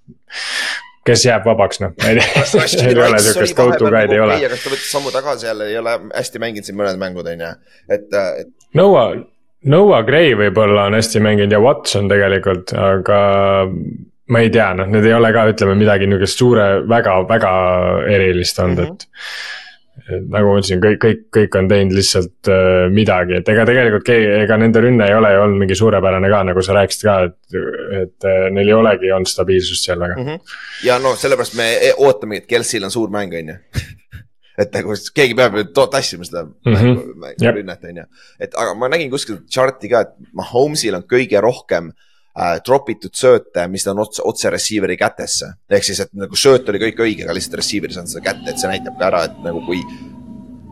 kes 1.04 1.26
jääb 1.26 1.44
vabaks, 1.44 1.82
noh, 1.82 1.92
ma 2.00 2.10
ei 2.12 2.20
tea, 2.20 2.88
ei 2.88 2.96
ole 2.96 3.20
sihukest 3.20 3.56
go 3.58 3.68
to 3.76 3.90
guy'd 3.92 4.14
ei 4.14 4.22
ole. 4.24 4.38
aga 4.40 4.56
ta 4.56 4.72
võttis 4.72 4.88
sammu 4.92 5.12
tagasi 5.14 5.48
jälle, 5.50 5.68
ei 5.72 5.78
ole 5.80 5.98
hästi 6.14 6.42
mänginud 6.42 6.68
siin 6.68 6.78
mõned 6.80 7.00
mängud, 7.00 7.28
on 7.28 7.44
ju, 7.44 7.52
et, 7.92 8.08
et. 8.14 8.52
Noah, 8.78 9.18
Noah 9.70 10.04
Gray 10.06 10.32
võib-olla 10.38 10.88
on 10.88 10.96
hästi 10.98 11.22
mänginud 11.24 11.52
ja 11.52 11.60
Watson 11.64 12.08
tegelikult, 12.12 12.72
aga 12.78 13.20
ma 14.32 14.40
ei 14.40 14.52
tea, 14.52 14.70
noh, 14.78 14.88
need 14.88 15.04
ei 15.04 15.16
ole 15.16 15.32
ka, 15.36 15.44
ütleme 15.52 15.76
midagi 15.76 16.08
niukest 16.08 16.40
suure 16.40 16.68
väga, 16.88 17.18
väga 17.28 17.52
erilist 18.14 18.58
olnud 18.64 18.80
mm, 18.80 18.96
-hmm. 18.96 19.04
et 19.04 19.10
et 19.10 19.63
nagu 20.04 20.50
ma 20.50 20.58
ütlesin, 20.60 20.80
kõik, 20.82 20.98
kõik, 21.00 21.22
kõik 21.32 21.56
on 21.58 21.68
teinud 21.70 21.96
lihtsalt 21.96 22.50
äh, 22.52 22.84
midagi, 22.92 23.38
et 23.38 23.48
ega 23.48 23.64
tegelikult 23.68 24.04
keegi, 24.04 24.28
ega 24.42 24.58
nende 24.60 24.82
rünne 24.84 25.08
ei 25.08 25.16
ole 25.16 25.30
ju 25.32 25.42
olnud 25.46 25.62
mingi 25.62 25.78
suurepärane 25.78 26.30
ka, 26.32 26.42
nagu 26.50 26.64
sa 26.64 26.76
rääkisid 26.76 27.06
ka, 27.08 27.16
et, 27.30 27.58
et 28.02 28.28
äh, 28.28 28.46
neil 28.52 28.68
ei 28.68 28.76
olegi 28.76 29.12
olnud 29.16 29.32
stabiilsust 29.32 29.88
seal 29.88 30.00
väga 30.02 30.18
mm. 30.18 30.28
-hmm. 30.28 30.56
ja 30.84 30.98
no 31.00 31.14
sellepärast 31.16 31.56
me 31.60 31.70
e-, 31.80 31.94
ootamegi, 31.96 32.44
et 32.44 32.50
Kelsil 32.52 32.84
on 32.84 32.92
suur 32.92 33.12
mäng, 33.14 33.32
on 33.38 33.54
ju 33.54 33.84
et 34.64 34.76
nagu 34.76 34.96
keegi 35.14 35.38
peab 35.38 35.56
ju 35.58 35.64
tassima 35.72 36.28
seda 36.28 36.44
mm 36.44 36.74
-hmm. 36.74 37.54
rünnet, 37.56 37.84
on 37.88 38.02
ju. 38.02 38.08
et 38.40 38.54
aga 38.54 38.74
ma 38.74 38.92
nägin 38.92 39.10
kuskil 39.10 39.40
chart'i 39.48 39.88
ka, 39.88 40.00
et 40.00 40.32
Mahomes'il 40.32 41.00
on 41.00 41.08
kõige 41.08 41.40
rohkem 41.40 41.88
äh, 41.88 42.13
drop 42.66 42.88
itud 42.90 43.14
sööte, 43.14 43.68
mis 43.70 43.86
on 43.86 44.00
otse, 44.02 44.22
otse 44.26 44.50
receiver'i 44.50 44.96
kätesse. 44.98 45.52
ehk 45.70 45.86
siis, 45.86 46.00
et 46.00 46.10
nagu 46.18 46.36
sööt 46.36 46.68
oli 46.68 46.82
kõik 46.82 47.04
õige, 47.06 47.24
aga 47.24 47.36
lihtsalt 47.36 47.60
receiver 47.62 47.92
ei 47.92 47.94
saanud 47.94 48.10
seda 48.10 48.24
kätte, 48.26 48.50
et 48.50 48.58
see 48.58 48.70
näitab 48.70 48.98
ka 48.98 49.06
ära, 49.06 49.24
et 49.28 49.38
nagu 49.44 49.62
kui 49.66 49.84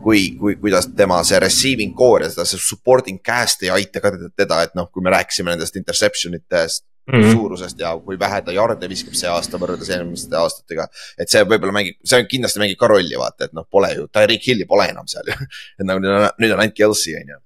kui, 0.02 0.22
kui, 0.38 0.56
kuidas 0.58 0.88
tema 0.96 1.20
see 1.26 1.38
receiving 1.38 1.92
core 1.94 2.26
ja 2.26 2.32
seda 2.32 2.46
see 2.48 2.58
supporting 2.58 3.20
cast 3.24 3.62
ei 3.62 3.70
aita 3.70 4.02
ka 4.02 4.10
teda, 4.34 4.64
et 4.66 4.74
noh, 4.74 4.88
kui 4.90 5.04
me 5.04 5.12
rääkisime 5.14 5.52
nendest 5.52 5.78
interception 5.78 6.34
itest 6.34 6.84
mm 7.06 7.20
-hmm. 7.20 7.32
suurusest 7.32 7.78
ja 7.78 7.92
kui 8.04 8.18
vähe 8.18 8.42
ta 8.42 8.52
jarde 8.52 8.88
viskab 8.88 9.14
see 9.14 9.30
aasta 9.30 9.58
võrreldes 9.58 9.90
eelmiste 9.90 10.36
aastatega. 10.36 10.88
et 11.18 11.28
see 11.28 11.44
võib-olla 11.44 11.72
mängib, 11.78 11.96
see 12.04 12.24
kindlasti 12.24 12.62
mängib 12.62 12.78
ka 12.78 12.88
rolli, 12.88 13.16
vaata, 13.18 13.44
et 13.44 13.52
noh, 13.52 13.66
pole 13.70 13.94
ju, 13.94 14.08
Tyreek 14.08 14.46
Hilli 14.46 14.64
pole 14.64 14.88
enam 14.90 15.06
seal 15.06 15.26
ju 15.26 15.38
et 15.78 15.86
nagu 15.86 16.00
nüüd 16.00 16.18
on, 16.18 16.28
nüüd 16.38 16.52
on 16.52 16.60
ainult 16.60 16.76
Kelsey, 16.76 17.16
on 17.16 17.34
ju. 17.34 17.40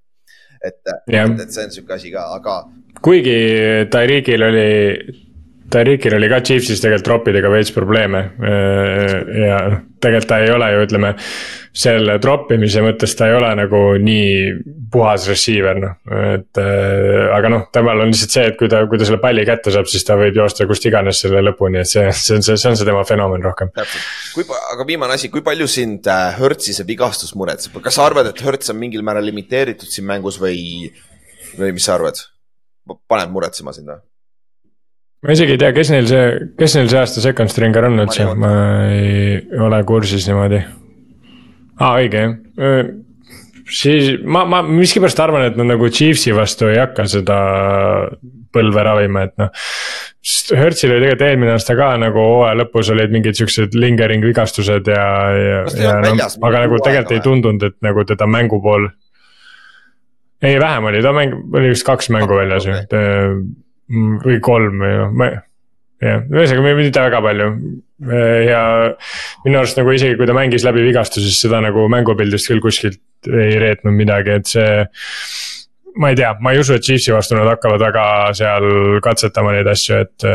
et, 0.63 0.81
et, 0.87 1.39
et 1.41 1.51
see 1.53 1.65
on 1.65 1.71
sihuke 1.71 1.93
asi 1.93 2.11
ka, 2.11 2.27
aga 2.39 2.63
kuigi 3.05 3.37
Tyreekil 3.91 4.43
oli 4.47 4.67
Tarikil 5.67 6.15
oli 6.15 6.29
ka 6.31 6.39
Chiefsis 6.39 6.79
tegelikult 6.79 7.05
troppidega 7.09 7.49
veits 7.51 7.73
probleeme 7.75 8.21
ja 8.39 9.57
noh, 9.67 9.81
tegelikult 9.99 10.29
ta 10.29 10.37
ei 10.39 10.51
ole 10.53 10.69
ju 10.71 10.83
ütleme. 10.85 11.09
selle 11.77 12.15
troppimise 12.17 12.81
mõttes 12.81 13.11
ta 13.13 13.27
ei 13.27 13.35
ole 13.37 13.49
nagu 13.59 13.79
nii 14.01 14.29
puhas 14.89 15.27
receiver 15.29 15.77
noh, 15.77 15.97
et 16.31 16.61
aga 17.35 17.51
noh, 17.51 17.65
temal 17.73 17.99
on 18.01 18.13
lihtsalt 18.13 18.33
see, 18.33 18.45
et 18.49 18.55
kui 18.57 18.71
ta, 18.71 18.79
kui 18.89 18.97
ta 18.97 19.05
selle 19.05 19.19
palli 19.21 19.43
kätte 19.45 19.73
saab, 19.75 19.89
siis 19.91 20.07
ta 20.07 20.15
võib 20.17 20.39
joosta 20.39 20.65
kust 20.69 20.87
iganes 20.89 21.19
selle 21.21 21.43
lõpuni, 21.43 21.83
et 21.83 21.91
see, 21.91 22.07
see 22.15 22.39
on 22.39 22.47
see, 22.47 22.55
see 22.55 22.71
on 22.71 22.79
see 22.79 22.87
tema 22.87 23.03
fenomen 23.05 23.43
rohkem. 23.45 23.69
kui, 23.75 24.47
aga 24.71 24.87
viimane 24.87 25.19
asi, 25.19 25.29
kui 25.33 25.43
palju 25.45 25.67
sind 25.69 26.07
Hertzi 26.39 26.73
see 26.79 26.87
vigastus 26.87 27.35
muretseb, 27.37 27.75
kas 27.83 27.99
sa 27.99 28.07
arvad, 28.07 28.31
et 28.31 28.41
Hertz 28.47 28.71
on 28.73 28.79
mingil 28.79 29.05
määral 29.05 29.27
limiteeritud 29.27 29.91
siin 29.91 30.07
mängus 30.07 30.39
või, 30.41 30.87
või 31.59 31.75
mis 31.75 31.91
sa 31.91 31.99
arvad? 31.99 32.23
Paneb 33.09 33.33
muretsema 33.33 33.73
sind 33.75 33.91
või? 33.91 33.99
ma 35.25 35.33
isegi 35.33 35.55
ei 35.55 35.61
tea, 35.63 35.73
kes 35.75 35.91
neil 35.93 36.07
see, 36.09 36.27
kes 36.59 36.77
neil 36.77 36.91
see 36.91 37.01
aasta 37.01 37.23
second 37.23 37.51
stringer 37.53 37.89
on 37.89 38.05
üldse, 38.05 38.29
ma 38.37 38.53
ei 38.93 39.41
ole 39.67 39.81
kursis 39.89 40.27
niimoodi. 40.29 40.61
aa, 41.79 41.91
õige 41.97 42.23
jah, 42.23 42.95
siis 43.67 44.17
ma, 44.23 44.45
ma 44.47 44.61
miskipärast 44.65 45.19
arvan, 45.19 45.47
et 45.49 45.57
nad 45.59 45.69
nagu 45.73 45.89
Chiefsi 45.93 46.33
vastu 46.35 46.69
ei 46.71 46.79
hakka 46.79 47.07
seda 47.11 47.37
põlve 48.53 48.83
ravima, 48.85 49.27
et 49.27 49.35
noh. 49.41 49.65
Hertzil 50.57 50.91
oli 50.91 51.05
tegelikult 51.05 51.23
eelmine 51.23 51.53
aasta 51.53 51.75
ka 51.77 51.89
nagu 52.01 52.19
hooaja 52.19 52.57
lõpus 52.59 52.89
olid 52.91 53.13
mingid 53.13 53.37
siuksed 53.37 53.75
lingering 53.79 54.25
vigastused 54.25 54.89
ja, 54.91 55.05
ja, 55.31 55.59
ja 55.79 55.93
no, 56.03 56.15
aga 56.49 56.63
nagu 56.65 56.79
tegelikult 56.83 57.13
ei 57.15 57.23
tundunud, 57.23 57.63
et 57.69 57.77
nagu 57.85 58.03
teda 58.07 58.27
mängu 58.27 58.59
pool. 58.63 58.89
Ei, 60.41 60.59
vähem 60.61 60.91
oli, 60.91 61.01
ta 61.01 61.15
mäng, 61.15 61.33
oli 61.53 61.71
vist 61.73 61.85
kaks 61.87 62.11
mängu 62.13 62.29
okay, 62.29 62.45
väljas 62.45 62.67
ju 62.67 62.75
okay 62.77 63.41
Mm, 63.87 64.17
või 64.19 64.39
kolm 64.43 64.81
või 64.83 64.95
noh, 64.99 65.11
ma 65.15 65.27
jah, 65.31 66.23
ühesõnaga 66.27 66.73
mitte 66.75 67.03
väga 67.05 67.21
palju. 67.23 67.51
ja 68.45 68.61
minu 69.45 69.57
arust 69.61 69.79
nagu 69.79 69.93
isegi 69.95 70.17
kui 70.19 70.27
ta 70.27 70.35
mängis 70.35 70.65
läbi 70.67 70.83
vigastuse, 70.85 71.23
siis 71.25 71.39
seda 71.45 71.61
nagu 71.63 71.87
mängupildist 71.89 72.51
küll 72.51 72.61
kuskilt 72.61 73.29
ei 73.31 73.55
reetnud 73.61 73.95
midagi, 73.95 74.35
et 74.35 74.51
see. 74.51 74.83
ma 75.97 76.11
ei 76.11 76.19
tea, 76.19 76.35
ma 76.43 76.51
ei 76.51 76.59
usu, 76.61 76.75
et 76.75 76.83
Chiefsi 76.83 77.15
vastu 77.15 77.39
nad 77.39 77.47
hakkavad 77.47 77.81
väga 77.81 78.03
seal 78.37 78.99
katsetama 79.03 79.55
neid 79.55 79.71
asju, 79.71 80.03
et. 80.03 80.27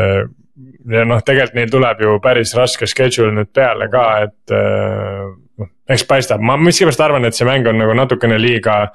ja 0.97 1.05
noh, 1.05 1.21
tegelikult 1.21 1.55
neil 1.59 1.71
tuleb 1.71 2.01
ju 2.03 2.17
päris 2.25 2.57
raske 2.57 2.89
schedule 2.89 3.31
nüüd 3.37 3.53
peale 3.53 3.87
ka, 3.93 4.07
et 4.25 4.57
eks 5.89 6.05
paistab, 6.09 6.41
ma 6.41 6.57
miskipärast 6.57 7.01
arvan, 7.03 7.25
et 7.25 7.37
see 7.37 7.47
mäng 7.47 7.67
on 7.69 7.77
nagu 7.81 7.95
natukene 7.97 8.39
liiga 8.41 8.85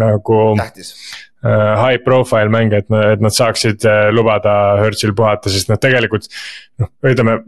nagu. 0.00 0.38
tähtis 0.58 0.94
Äh, 1.40 1.76
high 1.80 2.04
profile 2.04 2.52
mänge, 2.52 2.82
et, 2.82 2.90
et 2.92 3.22
nad 3.24 3.32
saaksid 3.32 3.84
äh, 3.88 4.10
lubada 4.12 4.76
Hertzil 4.82 5.14
puhata, 5.16 5.48
sest 5.48 5.70
nad 5.72 5.80
tegelikult. 5.80 6.26
noh, 6.82 6.90
ütleme 7.08 7.38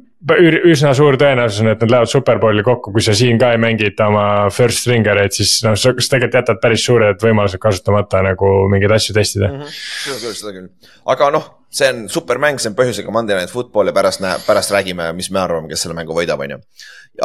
üsna 0.71 0.95
suur 0.97 1.19
tõenäosus 1.21 1.61
on, 1.61 1.69
et 1.75 1.83
nad 1.83 1.93
lähevad 1.93 2.09
superbowli 2.09 2.65
kokku, 2.65 2.95
kui 2.95 3.05
sa 3.05 3.13
siin 3.19 3.37
ka 3.43 3.51
ei 3.53 3.61
mängita 3.61 4.07
oma 4.09 4.25
first 4.55 4.81
stringer 4.81 5.21
eid, 5.21 5.35
siis 5.37 5.59
noh, 5.67 5.77
sa 5.77 5.93
tegelikult 5.93 6.39
jätad 6.39 6.63
päris 6.63 6.87
suured 6.87 7.21
võimalused 7.21 7.61
kasutamata 7.61 8.23
nagu 8.25 8.55
mingeid 8.73 8.97
asju 8.97 9.17
testida 9.19 9.51
mm. 9.51 9.61
-hmm. 9.61 9.77
seda 10.07 10.19
küll, 10.23 10.39
seda 10.41 10.55
küll, 10.57 10.95
aga 11.13 11.31
noh, 11.37 11.51
see 11.69 11.93
on 11.93 12.05
supermäng, 12.17 12.63
see 12.63 12.73
on 12.73 12.79
põhjusega 12.79 13.13
Monday 13.13 13.37
Night 13.37 13.53
Football 13.53 13.93
ja 13.93 13.97
pärast 13.99 14.25
näe, 14.25 14.41
pärast 14.47 14.73
räägime, 14.73 15.11
mis 15.19 15.29
me 15.35 15.43
arvame, 15.43 15.69
kes 15.69 15.85
selle 15.85 15.99
mängu 15.99 16.17
võidab, 16.17 16.41
on 16.47 16.57
ju. 16.57 16.63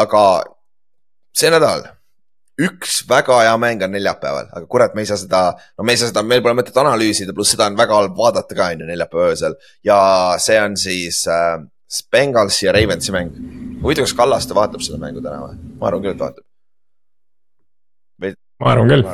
aga 0.03 0.23
see 1.37 1.53
nädal 1.53 1.85
üks 2.57 3.03
väga 3.09 3.37
hea 3.43 3.53
mäng 3.61 3.83
on 3.85 3.93
neljapäeval, 3.93 4.49
aga 4.49 4.65
kurat, 4.69 4.95
me 4.97 5.03
ei 5.03 5.09
saa 5.09 5.19
seda, 5.21 5.41
no 5.77 5.85
me 5.85 5.93
ei 5.93 6.01
saa 6.01 6.09
seda, 6.09 6.23
meil 6.25 6.41
pole 6.41 6.57
mõtet 6.57 6.77
analüüsida, 6.81 7.35
pluss 7.37 7.53
seda 7.53 7.67
on 7.69 7.77
väga 7.77 7.99
halb 7.99 8.17
vaadata 8.17 8.57
ka 8.57 8.71
on 8.73 8.81
ju 8.81 8.89
neljapäeva 8.89 9.29
öösel. 9.29 9.57
ja 9.85 9.99
see 10.41 10.57
on 10.61 10.77
siis 10.77 11.21
äh, 11.29 11.59
Bengalsi 12.11 12.65
ja 12.65 12.73
Ravensi 12.73 13.13
mäng. 13.13 13.31
huvitav, 13.83 14.07
kas 14.07 14.15
Kallaste 14.17 14.57
vaatab 14.57 14.81
seda 14.81 14.97
mängu 15.01 15.21
täna 15.21 15.43
või? 15.45 15.59
ma 15.77 15.91
arvan 15.91 16.05
küll, 16.07 16.17
et 16.17 16.23
vaatab. 16.25 16.45
ma 18.57 18.73
arvan 18.73 18.89
küll, 18.89 19.05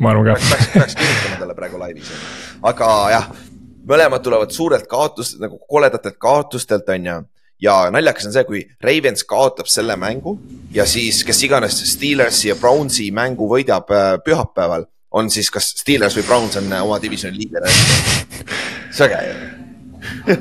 ma 0.00 0.10
arvan 0.10 0.26
ka. 0.26 0.36
peaks, 0.50 0.68
peaks 0.74 0.98
kirjutama 0.98 1.40
talle 1.44 1.58
praegu 1.60 1.82
laivis, 1.84 2.12
aga 2.72 2.92
jah, 3.14 3.32
mõlemad 3.88 4.26
tulevad 4.26 4.50
suurelt 4.54 4.90
kaotust, 4.90 5.38
nagu 5.38 5.62
koledatelt 5.70 6.18
kaotustelt, 6.18 6.90
on 6.98 7.10
ju 7.12 7.20
ja 7.62 7.78
naljakas 7.90 8.28
on 8.28 8.34
see, 8.36 8.44
kui 8.48 8.62
Ravens 8.84 9.24
kaotab 9.28 9.70
selle 9.70 9.96
mängu 10.00 10.36
ja 10.74 10.86
siis, 10.86 11.24
kes 11.26 11.42
iganes 11.46 11.80
Steelersi 11.92 12.52
ja 12.52 12.56
Brownsi 12.60 13.10
mängu 13.14 13.48
võidab 13.50 13.90
äh, 13.94 14.12
pühapäeval, 14.24 14.86
on 15.10 15.30
siis 15.32 15.50
kas 15.50 15.72
Steelers 15.80 16.18
või 16.20 16.26
Browns 16.28 16.58
on 16.60 16.72
äh, 16.72 16.84
oma 16.84 17.00
divisjoni 17.02 17.38
liider. 17.42 17.68
see 18.90 19.04
on 19.04 19.10
äge 19.10 19.28
ju 19.28 20.36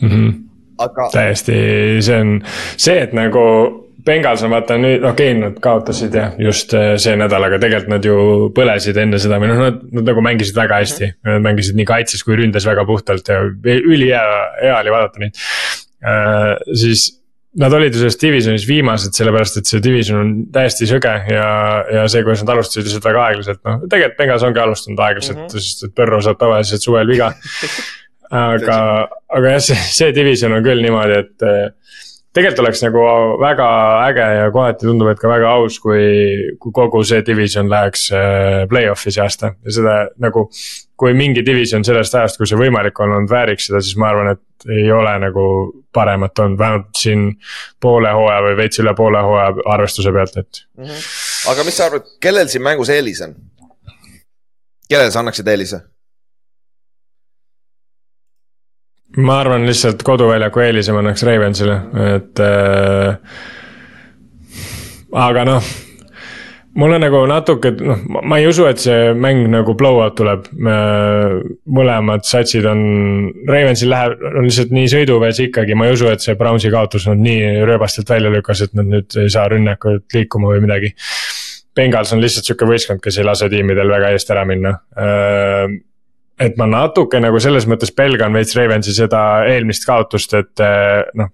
mm. 0.00 0.10
-hmm. 0.10 0.34
aga. 0.78 1.08
täiesti, 1.12 1.56
see 2.00 2.20
on 2.20 2.38
see, 2.76 3.00
et 3.02 3.12
nagu 3.12 3.44
Bengals 4.04 4.42
on 4.44 4.52
vaata 4.52 4.76
nüüd, 4.76 5.00
okei 5.00 5.30
okay,, 5.32 5.40
nad 5.40 5.60
kaotasid 5.64 6.14
jah, 6.14 6.34
just 6.38 6.74
äh, 6.76 6.94
see 7.00 7.14
nädal, 7.16 7.46
aga 7.46 7.56
tegelikult 7.60 7.92
nad 7.94 8.04
ju 8.04 8.16
põlesid 8.56 8.98
enne 9.00 9.20
seda 9.22 9.38
või 9.40 9.48
noh, 9.48 9.62
nad, 9.62 9.78
nad 9.96 10.10
nagu 10.10 10.24
mängisid 10.24 10.58
väga 10.58 10.82
hästi. 10.82 11.08
Nad 11.24 11.46
mängisid 11.46 11.78
nii 11.78 11.86
kaitses 11.88 12.24
kui 12.26 12.36
ründes 12.36 12.66
väga 12.68 12.84
puhtalt 12.84 13.30
ja 13.32 13.40
ülihea, 13.64 14.20
hea 14.60 14.76
oli 14.76 14.92
vaadata 14.92 15.24
neid. 15.24 15.40
Äh, 16.04 16.54
siis 16.76 17.08
nad 17.60 17.72
olid 17.72 17.94
ju 17.94 18.02
selles 18.02 18.18
divisionis 18.18 18.66
viimased, 18.66 19.14
sellepärast 19.14 19.60
et 19.60 19.70
see 19.70 19.82
division 19.82 20.20
on 20.20 20.32
täiesti 20.54 20.88
sõge 20.90 21.12
ja, 21.30 21.48
ja 21.86 22.06
see, 22.10 22.24
kuidas 22.26 22.42
nad 22.42 22.56
alustasid 22.56 22.88
lihtsalt 22.88 23.06
väga 23.06 23.26
aeglaselt, 23.28 23.60
noh, 23.62 23.84
tegelikult 23.86 24.18
Bengals 24.18 24.46
ongi 24.48 24.62
alustanud 24.62 25.02
aeglaselt 25.06 25.38
mm, 25.38 25.44
-hmm. 25.46 25.62
sest 25.62 25.86
et 25.86 25.94
Põrro 25.94 26.18
saab 26.24 26.40
tavaliselt 26.40 26.82
suvel 26.82 27.12
viga 27.14 27.30
aga, 28.34 28.78
aga 29.38 29.54
jah, 29.54 29.62
see, 29.68 29.78
see 30.00 30.10
division 30.16 30.56
on 30.56 30.66
küll 30.66 30.82
niimoodi, 30.82 31.20
et 31.22 31.46
tegelikult 32.34 32.64
oleks 32.64 32.82
nagu 32.82 33.02
väga 33.40 33.66
äge 34.08 34.24
ja 34.38 34.48
kohati 34.54 34.88
tundub, 34.88 35.10
et 35.12 35.20
ka 35.20 35.30
väga 35.30 35.52
aus, 35.54 35.78
kui, 35.82 36.02
kui 36.60 36.74
kogu 36.74 37.04
see 37.06 37.22
division 37.26 37.70
läheks 37.70 38.08
äh, 38.14 38.64
play-off'i 38.70 39.14
see 39.14 39.22
aasta 39.22 39.54
ja 39.54 39.76
seda 39.78 40.00
nagu. 40.22 40.48
kui 40.94 41.10
mingi 41.10 41.42
division 41.42 41.82
sellest 41.82 42.14
ajast, 42.14 42.36
kui 42.38 42.46
see 42.46 42.58
võimalik 42.58 42.98
on 43.02 43.10
olnud, 43.16 43.30
vääriks 43.30 43.66
seda, 43.66 43.80
siis 43.82 43.96
ma 43.98 44.12
arvan, 44.12 44.28
et 44.36 44.68
ei 44.70 44.84
ole 44.94 45.10
nagu 45.18 45.46
paremat 45.92 46.38
olnud, 46.38 46.58
vähemalt 46.58 47.00
siin 47.00 47.24
poole 47.82 48.12
hooaja 48.14 48.44
või 48.44 48.54
veits 48.60 48.78
üle 48.78 48.94
poole 48.94 49.22
hooaja 49.26 49.56
arvestuse 49.74 50.12
pealt, 50.14 50.38
et 50.38 50.62
mm. 50.78 50.84
-hmm. 50.84 51.08
aga 51.50 51.66
mis 51.66 51.80
sa 51.80 51.88
arvad, 51.90 52.06
kellel 52.22 52.48
siin 52.48 52.62
mängus 52.62 52.94
eelis 52.94 53.24
on? 53.26 53.34
kellele 54.88 55.10
sa 55.10 55.24
annaksid 55.24 55.50
eelise? 55.50 55.82
Ma 59.16 59.38
arvan 59.40 59.66
lihtsalt 59.68 60.02
koduväljaku 60.06 60.64
eelise 60.64 60.94
ma 60.94 61.02
annaks 61.04 61.22
Ravensile, 61.26 61.78
et 62.16 62.40
äh,. 62.42 63.16
aga 65.14 65.44
noh, 65.46 65.68
mulle 66.80 66.98
nagu 66.98 67.20
natuke, 67.30 67.70
noh, 67.78 68.02
ma 68.26 68.38
ei 68.40 68.48
usu, 68.50 68.66
et 68.70 68.82
see 68.82 69.12
mäng 69.18 69.46
nagu 69.52 69.76
blowout 69.78 70.16
tuleb. 70.18 70.50
mõlemad 70.58 72.26
satsid 72.26 72.66
on, 72.70 72.82
Ravensil 73.48 73.92
läheb, 73.92 74.18
on 74.34 74.48
lihtsalt 74.48 74.74
nii 74.74 74.90
sõiduvees 74.96 75.40
ikkagi, 75.46 75.78
ma 75.78 75.88
ei 75.88 75.96
usu, 75.98 76.10
et 76.10 76.24
see 76.24 76.36
Brownsi 76.40 76.72
kaotus 76.74 77.08
nad 77.10 77.22
nii 77.22 77.64
rööbastelt 77.68 78.10
välja 78.10 78.32
lükkas, 78.34 78.64
et 78.66 78.74
nad 78.74 78.90
nüüd 78.90 79.18
ei 79.22 79.30
saa 79.32 79.46
rünnakult 79.52 80.18
liikuma 80.18 80.50
või 80.54 80.64
midagi. 80.66 80.94
Bengals 81.74 82.12
on 82.14 82.22
lihtsalt 82.22 82.46
sihuke 82.46 82.66
võistkond, 82.70 83.02
kes 83.02 83.18
ei 83.18 83.26
lase 83.26 83.48
tiimidel 83.50 83.90
väga 83.90 84.12
eest 84.14 84.30
ära 84.30 84.44
minna 84.46 84.76
äh, 84.98 85.66
et 86.40 86.56
ma 86.58 86.66
natuke 86.66 87.20
nagu 87.22 87.40
selles 87.42 87.66
mõttes 87.70 87.92
pelgan 87.94 88.34
veits 88.34 88.56
Ravensi 88.58 88.94
seda 88.96 89.44
eelmist 89.50 89.86
kaotust, 89.86 90.34
et 90.34 90.62
eh, 90.64 91.04
noh, 91.14 91.30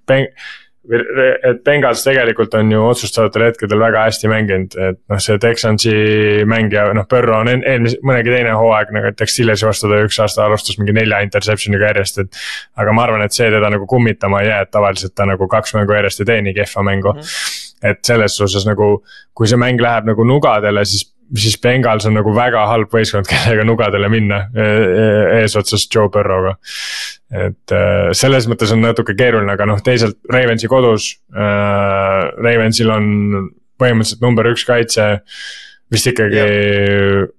et 0.91 1.61
Bengals 1.65 2.03
tegelikult 2.03 2.55
on 2.57 2.71
ju 2.73 2.81
otsustavatel 2.89 3.45
hetkedel 3.51 3.83
väga 3.83 4.07
hästi 4.07 4.31
mänginud, 4.33 4.77
et 4.81 4.99
noh, 5.13 5.21
see 5.23 5.37
Texansi 5.41 5.93
mäng 6.49 6.73
ja 6.73 6.87
noh, 6.97 7.05
Burrow 7.11 7.43
on 7.43 7.51
eelmise, 7.53 8.01
mõnegi 8.07 8.33
teine 8.33 8.55
hooaeg 8.57 8.91
nagu 8.97 9.11
näiteks 9.11 9.37
Steelersi 9.37 9.69
vastu 9.69 9.91
ta 9.91 10.01
üks 10.07 10.19
aasta 10.25 10.47
alustas 10.47 10.81
mingi 10.81 10.97
nelja 10.97 11.21
interception'iga 11.27 11.93
järjest, 11.93 12.23
et. 12.25 12.41
aga 12.81 12.97
ma 12.97 13.05
arvan, 13.07 13.25
et 13.27 13.37
see 13.37 13.51
teda 13.53 13.71
nagu 13.73 13.87
kummitama 13.91 14.41
ei 14.43 14.51
jää, 14.51 14.65
et 14.67 14.73
tavaliselt 14.73 15.15
ta 15.15 15.29
nagu 15.29 15.49
kaks 15.53 15.77
mängu 15.77 15.97
järjest 15.99 16.25
ei 16.25 16.31
tee 16.33 16.41
nii 16.49 16.57
kehva 16.59 16.87
mängu 16.89 17.13
mm. 17.13 17.21
-hmm. 17.21 17.89
et 17.93 18.05
selles 18.05 18.37
suhtes 18.41 18.67
nagu, 18.67 18.93
kui 19.35 19.49
see 19.53 19.61
mäng 19.61 19.81
läheb 19.81 20.09
nagu 20.09 20.25
nugadele, 20.25 20.85
siis 20.85 21.07
siis 21.37 21.57
Bengals 21.63 22.07
on 22.09 22.17
nagu 22.19 22.33
väga 22.35 22.65
halb 22.71 22.93
võistkond, 22.95 23.29
kellega 23.31 23.65
nugadele 23.67 24.11
minna 24.13 24.43
e, 24.51 24.67
e, 24.67 25.09
eesotsas 25.41 25.87
Joe 25.93 26.11
Burrow'ga. 26.13 26.57
et 27.47 27.75
e, 27.77 27.83
selles 28.19 28.49
mõttes 28.51 28.73
on 28.75 28.83
natuke 28.85 29.15
keeruline, 29.19 29.53
aga 29.55 29.69
noh, 29.71 29.83
teisalt 29.85 30.19
Ravensi 30.33 30.71
kodus 30.71 31.13
äh,. 31.35 32.31
Ravensil 32.41 32.91
on 32.95 33.07
põhimõtteliselt 33.81 34.25
number 34.25 34.51
üks 34.51 34.67
kaitse, 34.69 35.07
vist 35.91 36.11
ikkagi 36.11 36.41
yeah. 36.41 37.31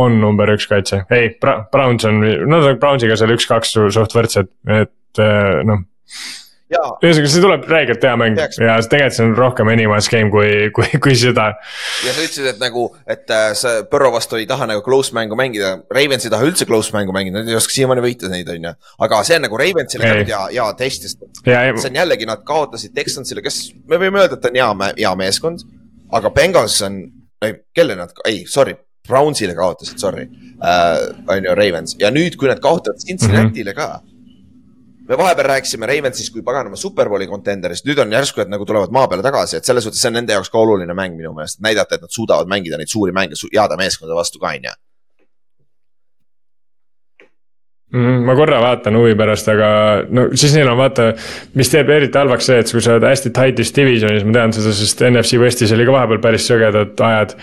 on 0.00 0.18
number 0.20 0.50
üks 0.52 0.68
kaitse, 0.70 1.04
ei, 1.14 1.32
Browns 1.40 2.04
on, 2.08 2.20
nad 2.50 2.66
on 2.66 2.82
Brownsiga 2.82 3.16
seal 3.16 3.32
üks-kaks 3.36 3.78
suht 3.96 4.18
võrdsed, 4.18 4.52
et 4.68 5.24
noh 5.66 5.80
ja 5.80 6.39
ühesõnaga, 6.70 7.30
see 7.32 7.42
tuleb 7.42 7.64
räigelt 7.70 8.04
hea 8.06 8.12
mäng 8.20 8.38
Peaks. 8.38 8.60
ja 8.62 8.76
tegelikult 8.84 9.16
see 9.16 9.26
on 9.26 9.32
rohkem 9.38 9.70
anywa's 9.72 10.08
game 10.12 10.30
kui, 10.30 10.68
kui, 10.76 10.86
kui 11.02 11.16
seda. 11.18 11.48
ja 12.06 12.14
sa 12.14 12.22
ütlesid, 12.22 12.46
et 12.52 12.60
nagu, 12.62 12.86
et 13.10 13.32
äh, 13.34 13.50
sa 13.58 13.72
Põrro 13.90 14.12
vastu 14.14 14.38
ei 14.38 14.46
taha 14.50 14.68
nagu 14.70 14.84
close 14.86 15.14
mängu 15.16 15.38
mängida. 15.38 15.72
Ravens 15.94 16.26
ei 16.26 16.32
taha 16.32 16.46
üldse 16.46 16.68
close 16.68 16.94
mängu 16.94 17.14
mängida, 17.16 17.40
nad 17.40 17.50
ei 17.50 17.58
oska 17.58 17.74
siiamaani 17.74 18.04
võita 18.04 18.30
neid, 18.30 18.50
on 18.54 18.68
ju. 18.70 18.74
aga 19.06 19.22
see 19.26 19.40
on 19.40 19.46
nagu 19.48 19.58
Ravensile 19.60 20.12
ja, 20.28 20.44
ja 20.54 20.68
test, 20.78 21.08
sest 21.08 21.42
ja, 21.48 21.64
see 21.74 21.90
on 21.90 21.98
jällegi, 22.02 22.28
nad 22.30 22.44
kaotasid 22.46 22.94
Texansile, 22.94 23.42
kes, 23.44 23.62
me 23.90 23.98
võime 24.00 24.22
öelda, 24.22 24.38
et 24.38 24.46
on 24.50 24.60
hea, 24.60 24.92
hea 25.02 25.16
meeskond. 25.18 25.66
aga 26.14 26.30
Bengals 26.34 26.78
on, 26.86 27.02
kelle 27.74 27.98
nad, 27.98 28.14
ei, 28.28 28.44
sorry, 28.50 28.76
Brownsile 29.08 29.56
kaotasid, 29.58 29.98
sorry 29.98 30.28
uh,. 30.60 31.10
on 31.26 31.44
ju 31.44 31.54
Ravens 31.56 31.96
ja 31.98 32.10
nüüd, 32.14 32.36
kui 32.38 32.50
nad 32.50 32.60
kaotavad 32.62 33.00
Cincinnati'le 33.02 33.74
ka. 33.76 33.88
Me 35.10 35.18
vahepeal 35.18 35.48
rääkisime 35.50 35.88
Ravensist 35.90 36.32
kui 36.32 36.44
paganama 36.46 36.78
superbowli 36.78 37.26
kontenderist, 37.30 37.86
nüüd 37.88 37.98
on 38.02 38.12
järsku, 38.14 38.44
et 38.44 38.52
nagu 38.52 38.66
tulevad 38.66 38.92
maa 38.94 39.08
peale 39.10 39.24
tagasi, 39.26 39.58
et 39.58 39.66
selles 39.66 39.84
suhtes 39.86 40.02
see 40.02 40.10
on 40.12 40.20
nende 40.20 40.36
jaoks 40.36 40.52
ka 40.52 40.60
oluline 40.60 40.94
mäng 40.94 41.18
minu 41.18 41.34
meelest, 41.34 41.58
näidata, 41.64 41.98
et 41.98 42.06
nad 42.06 42.14
suudavad 42.14 42.50
mängida 42.50 42.78
neid 42.78 42.92
suuri 42.92 43.14
mänge 43.16 43.38
su- 43.38 43.50
heade 43.50 43.78
meeskondade 43.80 44.18
vastu 44.18 44.38
ka, 44.38 44.54
on 44.54 44.70
ju. 44.70 44.76
Mm, 47.90 48.22
ma 48.22 48.36
korra 48.38 48.60
vaatan 48.62 48.94
huvi 48.94 49.16
pärast, 49.18 49.48
aga 49.50 49.68
no 50.14 50.28
siis 50.38 50.52
neil 50.54 50.68
on 50.70 50.78
vaata, 50.78 51.08
mis 51.58 51.72
teeb 51.72 51.88
eriti 51.90 52.20
halvaks 52.20 52.46
see, 52.46 52.58
et 52.62 52.70
kui 52.70 52.84
sa 52.84 52.94
oled 52.94 53.06
hästi 53.08 53.32
tight'is 53.34 53.74
divisionis, 53.74 54.22
ma 54.28 54.36
tean 54.36 54.54
seda, 54.54 54.74
sest 54.78 55.02
NFC 55.08 55.40
Westis 55.42 55.74
oli 55.74 55.88
ka 55.88 55.96
vahepeal 55.96 56.22
päris 56.22 56.46
sõgedad 56.46 57.02
ajad. 57.08 57.34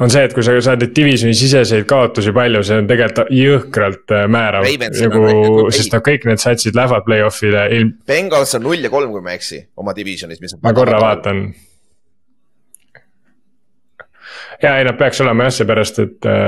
On 0.00 0.10
see, 0.10 0.24
et 0.26 0.32
kui 0.34 0.44
sa 0.44 0.54
saad 0.64 0.82
neid 0.82 0.94
divisioni 0.96 1.36
siseseid 1.38 1.86
kaotusi 1.90 2.32
palju, 2.34 2.62
see 2.66 2.80
on 2.82 2.88
tegelikult 2.90 3.30
jõhkralt 3.34 4.14
äh, 4.14 4.24
määrav 4.30 4.66
on 4.66 4.82
nagu 4.98 5.20
väike-, 5.26 5.76
sest 5.76 5.94
noh, 5.94 6.02
kõik 6.08 6.26
need 6.30 6.42
satsid 6.42 6.78
lähevad 6.78 7.06
play-off'ile 7.06 7.68
ilm, 7.76 7.92
Bengals 8.08 8.56
on 8.58 8.66
null 8.66 8.82
ja 8.82 8.90
kolm, 8.92 9.12
kui 9.14 9.22
ma 9.24 9.34
ei 9.34 9.40
eksi, 9.40 9.60
oma 9.80 9.94
divisionis, 9.96 10.42
mis 10.42 10.56
ma 10.58 10.74
korra. 10.76 10.98
vaatan. 11.02 11.44
ja 14.64 14.74
ei, 14.80 14.88
nad 14.88 14.98
peaks 14.98 15.22
olema 15.22 15.46
jah, 15.48 15.56
seepärast 15.60 16.02
et 16.02 16.30
äh, 16.30 16.42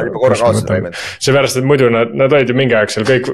Nad 0.00 0.10
juba 0.10 0.26
korra 0.26 0.40
kaotasid 0.42 0.74
Ravens.. 0.74 1.06
seepärast, 1.22 1.62
et 1.62 1.70
muidu 1.70 1.92
nad, 1.92 2.14
nad 2.18 2.34
olid 2.34 2.50
ju 2.50 2.58
mingi 2.58 2.78
aeg 2.78 2.90
seal 2.94 3.06
kõik, 3.06 3.30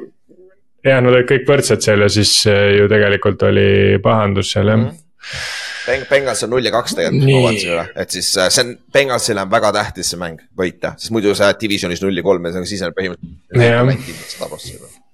jah, 0.85 1.01
nad 1.01 1.15
olid 1.15 1.31
kõik 1.31 1.49
võrdsed 1.49 1.89
seal 1.89 2.05
ja 2.05 2.13
siis 2.13 2.37
äh, 2.53 2.75
ju 2.83 2.93
tegelikult 2.93 3.49
oli 3.49 3.71
pahandus 4.05 4.53
seal 4.53 4.75
jah 4.75 4.83
mm. 4.83 4.93
-hmm. 4.93 5.67
Beng-, 5.89 6.07
Bengals 6.11 6.45
on 6.45 6.53
null 6.53 6.69
ja 6.69 6.73
kaks 6.75 6.97
tegelikult, 6.99 7.65
üle, 7.65 7.87
et 8.05 8.15
siis 8.15 8.31
äh, 8.39 8.51
see 8.53 8.67
on, 8.67 8.75
Bengalsile 8.95 9.45
on 9.45 9.53
väga 9.53 9.73
tähtis 9.79 10.13
see 10.13 10.21
mäng 10.21 10.41
võita, 10.59 10.95
sest 11.01 11.15
muidu 11.17 11.35
sa 11.39 11.51
jääd 11.51 11.61
divisionis 11.65 12.05
null 12.05 12.21
ja 12.21 12.27
kolm 12.27 12.49
ja 12.49 12.65
siis 12.69 12.85
on 12.87 12.97
põhimõtteliselt 12.97 15.05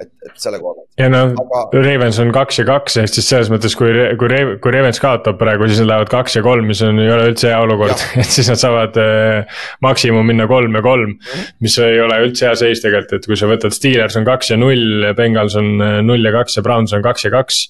et, 0.00 0.12
et 0.26 0.42
selle 0.42 0.60
koha 0.62 0.74
pealt. 0.76 0.88
ja 1.00 1.08
noh 1.12 1.36
Aga-, 1.42 1.82
Ravens 1.84 2.18
on 2.22 2.32
kaks 2.34 2.60
ja 2.60 2.66
kaks, 2.68 2.98
ehk 3.02 3.12
siis 3.12 3.28
selles 3.30 3.50
mõttes, 3.52 3.74
kui, 3.78 3.92
kui, 4.20 4.40
kui 4.62 4.74
Ravens 4.74 5.00
kaotab 5.02 5.38
praegu, 5.40 5.68
siis 5.70 5.80
nad 5.82 5.90
lähevad 5.92 6.10
kaks 6.12 6.38
ja 6.38 6.42
kolm, 6.46 6.68
mis 6.70 6.82
on, 6.86 6.98
ei 7.02 7.10
ole 7.12 7.30
üldse 7.32 7.50
hea 7.52 7.60
olukord, 7.62 8.04
et 8.22 8.30
siis 8.30 8.50
nad 8.50 8.60
saavad 8.60 8.98
äh, 9.02 9.62
maksimum 9.84 10.26
minna 10.26 10.48
kolm 10.50 10.76
ja 10.78 10.84
kolm. 10.84 11.16
Mhm. 11.16 11.48
mis 11.64 11.78
ei 11.82 12.00
ole 12.02 12.20
üldse 12.26 12.48
hea 12.48 12.54
seis 12.58 12.82
tegelikult, 12.84 13.16
et 13.20 13.30
kui 13.30 13.38
sa 13.38 13.48
võtad 13.50 13.74
Steelers 13.74 14.18
on 14.18 14.26
kaks 14.28 14.52
ja 14.52 14.60
null, 14.60 15.08
Bengals 15.18 15.56
on 15.60 15.72
äh, 15.84 15.98
null 16.06 16.26
ja 16.26 16.34
kaks 16.34 16.58
ja 16.58 16.66
Browns 16.66 16.94
on 16.96 17.04
kaks 17.04 17.26
ja 17.28 17.32
kaks. 17.34 17.62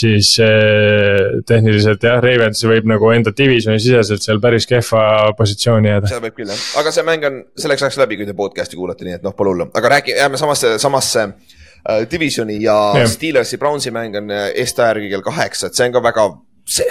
siis 0.00 0.34
äh, 0.44 1.38
tehniliselt 1.48 2.02
jah, 2.04 2.18
Ravens 2.24 2.60
võib 2.68 2.88
nagu 2.90 3.12
enda 3.14 3.32
divisioni 3.36 3.80
siseselt 3.80 4.24
seal 4.24 4.40
päris 4.42 4.68
kehva 4.68 5.32
positsiooni 5.38 5.94
jääda. 5.94 6.10
seda 6.10 6.24
võib 6.26 6.36
küll 6.36 6.52
jah, 6.52 6.64
aga 6.82 6.92
see 6.94 7.06
mäng 7.06 7.24
on, 7.28 7.40
selleks 7.56 7.86
ajaks 7.86 8.00
läbi, 8.02 8.20
kui 8.20 8.28
te 8.28 8.36
podcast'i 8.36 8.76
kuulate, 8.76 9.06
nii 9.08 9.18
et 9.20 9.24
noh, 9.24 9.36
pole 9.36 9.54
hullu, 9.54 9.70
aga 9.78 9.94
räägi, 9.96 10.16
jääme 10.18 10.40
samasse, 10.40 10.76
samasse 10.82 11.30
divisioni 12.10 12.62
ja 12.62 12.76
Jah. 12.96 13.08
Steelersi, 13.08 13.58
Brownsi 13.58 13.90
mäng 13.94 14.16
on 14.16 14.30
äh, 14.30 14.50
Eesti 14.54 14.82
järgi 14.82 15.10
kell 15.12 15.24
kaheksa, 15.24 15.68
et 15.68 15.78
see 15.78 15.86
on 15.88 15.94
ka 15.94 16.02
väga, 16.04 16.24
see, 16.68 16.86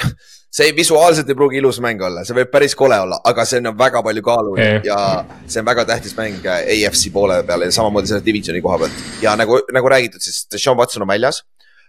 see 0.59 0.71
visuaalselt 0.77 1.29
ei 1.29 1.37
pruugi 1.37 1.59
ilus 1.61 1.79
mäng 1.83 2.01
olla, 2.03 2.23
see 2.27 2.37
võib 2.37 2.49
päris 2.53 2.75
kole 2.77 2.97
olla, 3.03 3.19
aga 3.27 3.45
see 3.47 3.61
on 3.61 3.73
väga 3.77 4.01
palju 4.05 4.23
kaalu 4.25 4.55
Jah. 4.57 4.79
ja 4.87 5.01
see 5.45 5.61
on 5.61 5.67
väga 5.69 5.85
tähtis 5.89 6.15
mäng 6.17 6.45
äh, 6.45 6.63
AFC 6.77 7.11
poole 7.13 7.41
peal 7.47 7.67
ja 7.67 7.73
samamoodi 7.75 8.13
selle 8.13 8.25
divisioni 8.25 8.63
koha 8.65 8.81
pealt. 8.85 9.05
ja 9.21 9.35
nagu, 9.39 9.59
nagu 9.73 9.93
räägitud, 9.93 10.23
siis 10.23 10.45
Sean 10.55 10.79
Watson 10.79 11.05
on 11.05 11.13
väljas 11.13 11.43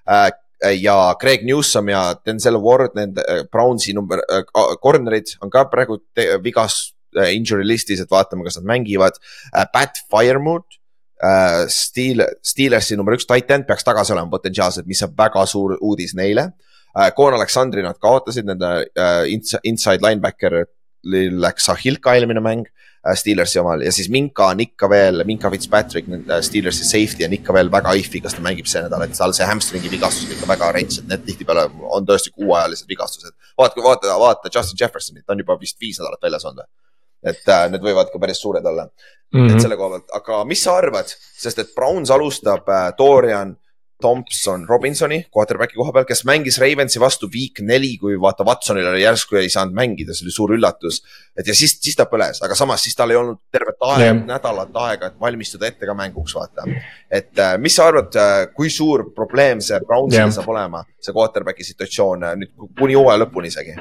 äh, 0.08 0.30
ja 0.74 0.98
Craig 1.20 1.44
Newsom 1.46 1.88
ja 1.88 2.02
Denzel 2.26 2.58
Ward, 2.62 2.96
nende 2.98 3.24
äh, 3.28 3.44
Brownsi 3.50 3.94
number 3.94 4.24
äh,, 4.26 4.44
corner'id 4.82 5.36
on 5.40 5.50
ka 5.54 5.64
praegu 5.70 6.00
vigas 6.42 6.96
äh, 7.16 7.30
injury 7.36 7.64
list'is, 7.66 8.02
et 8.02 8.10
vaatame, 8.10 8.44
kas 8.44 8.58
nad 8.58 8.66
mängivad 8.74 9.20
äh,. 9.54 9.64
Pat 9.72 10.02
Firemood 10.10 10.77
äh,, 11.24 11.66
Steel, 11.72 12.24
Steelersi 12.42 12.96
number 12.96 13.16
üks 13.16 13.26
titan 13.28 13.64
peaks 13.68 13.86
tagasi 13.86 14.14
olema 14.14 14.30
potentsiaalselt, 14.30 14.86
mis 14.86 15.02
on 15.06 15.14
väga 15.18 15.44
suur 15.46 15.76
uudis 15.80 16.14
neile 16.18 16.50
äh,. 16.96 17.12
Koon 17.16 17.34
Aleksandri 17.34 17.82
nad 17.82 17.98
kaotasid, 18.02 18.48
nende 18.48 18.74
äh, 18.96 19.22
ins- 19.34 19.58
inside 19.64 20.04
linebacker 20.04 20.64
läks 21.08 21.68
Ahilka 21.70 22.14
eelmine 22.18 22.40
mäng 22.42 22.64
äh, 22.66 23.14
Steelersi 23.16 23.60
omal 23.62 23.84
ja 23.86 23.92
siis 23.94 24.08
Minka 24.10 24.48
on 24.52 24.60
ikka 24.60 24.88
veel, 24.90 25.22
Minka 25.24 25.50
Fitzpatrick, 25.50 26.10
Steelersi 26.42 26.84
safety 26.84 27.24
on 27.24 27.36
ikka 27.38 27.54
veel 27.54 27.70
väga 27.72 27.94
if'i, 28.00 28.20
kas 28.24 28.34
ta 28.34 28.42
mängib 28.44 28.66
see 28.66 28.82
nädal, 28.84 29.06
et 29.06 29.14
tal 29.16 29.32
see 29.36 29.46
hamstringi 29.46 29.90
vigastus 29.92 30.26
on 30.26 30.34
ikka 30.36 30.50
väga 30.50 30.72
rets, 30.74 30.98
et 30.98 31.08
need 31.12 31.24
tihtipeale 31.28 31.68
on 31.94 32.06
tõesti 32.08 32.34
kuuajalised 32.34 32.90
vigastused. 32.90 33.34
vaata, 33.58 33.82
vaata, 33.84 34.18
vaata 34.18 34.52
Justin 34.54 34.82
Jeffersonit, 34.82 35.24
ta 35.26 35.36
on 35.36 35.44
juba 35.44 35.56
vist 35.60 35.78
viis 35.80 36.02
nädalat 36.02 36.22
väljas 36.28 36.44
olnud 36.50 36.64
või? 36.66 36.87
Et 37.22 37.48
äh, 37.48 37.68
need 37.72 37.84
võivad 37.84 38.12
ka 38.12 38.20
päris 38.22 38.40
suured 38.42 38.66
olla 38.66 38.86
mm, 38.86 39.38
-hmm. 39.40 39.54
et 39.54 39.62
selle 39.62 39.76
koha 39.76 39.96
pealt, 39.96 40.10
aga 40.14 40.44
mis 40.44 40.62
sa 40.62 40.76
arvad, 40.78 41.10
sest 41.38 41.58
et 41.58 41.74
Browns 41.74 42.10
alustab 42.10 42.68
äh, 42.68 42.92
Dorian 42.98 43.56
Thompson 44.00 44.62
Robinsoni 44.68 45.24
quarterback'i 45.34 45.74
koha 45.74 45.92
peal, 45.92 46.04
kes 46.06 46.22
mängis 46.28 46.60
Ravensi 46.62 47.00
vastu 47.02 47.26
week 47.34 47.58
neli, 47.66 47.96
kui 47.98 48.14
vaata 48.20 48.44
Watsonil 48.46 48.86
oli 48.86 49.02
järsku 49.02 49.40
ei 49.40 49.48
saanud 49.50 49.74
mängida, 49.74 50.14
see 50.14 50.28
oli 50.28 50.34
suur 50.34 50.52
üllatus. 50.54 51.00
et 51.36 51.46
ja 51.46 51.54
siis, 51.54 51.74
siis 51.82 51.98
ta 51.98 52.06
põles, 52.06 52.38
aga 52.44 52.54
samas 52.54 52.84
siis 52.86 52.94
tal 52.94 53.10
ei 53.10 53.18
olnud 53.18 53.40
tervet 53.52 53.82
aega 53.88 54.04
yeah., 54.04 54.20
nädalat 54.28 54.78
aega, 54.84 55.10
et 55.10 55.18
valmistuda 55.20 55.66
ette 55.66 55.86
ka 55.86 55.96
mänguks, 55.98 56.36
vaata. 56.38 56.68
et 57.10 57.42
äh, 57.42 57.56
mis 57.58 57.74
sa 57.74 57.88
arvad, 57.90 58.14
kui 58.54 58.70
suur 58.70 59.08
probleem 59.14 59.60
see 59.64 59.80
Brownsil 59.86 60.20
yeah. 60.20 60.30
saab 60.38 60.54
olema, 60.54 60.84
see 61.02 61.16
quarterback'i 61.16 61.66
situatsioon 61.66 62.30
äh, 62.30 62.38
nüüd 62.44 62.54
kuni 62.78 62.94
hooaja 62.94 63.24
lõpuni 63.24 63.50
isegi? 63.50 63.74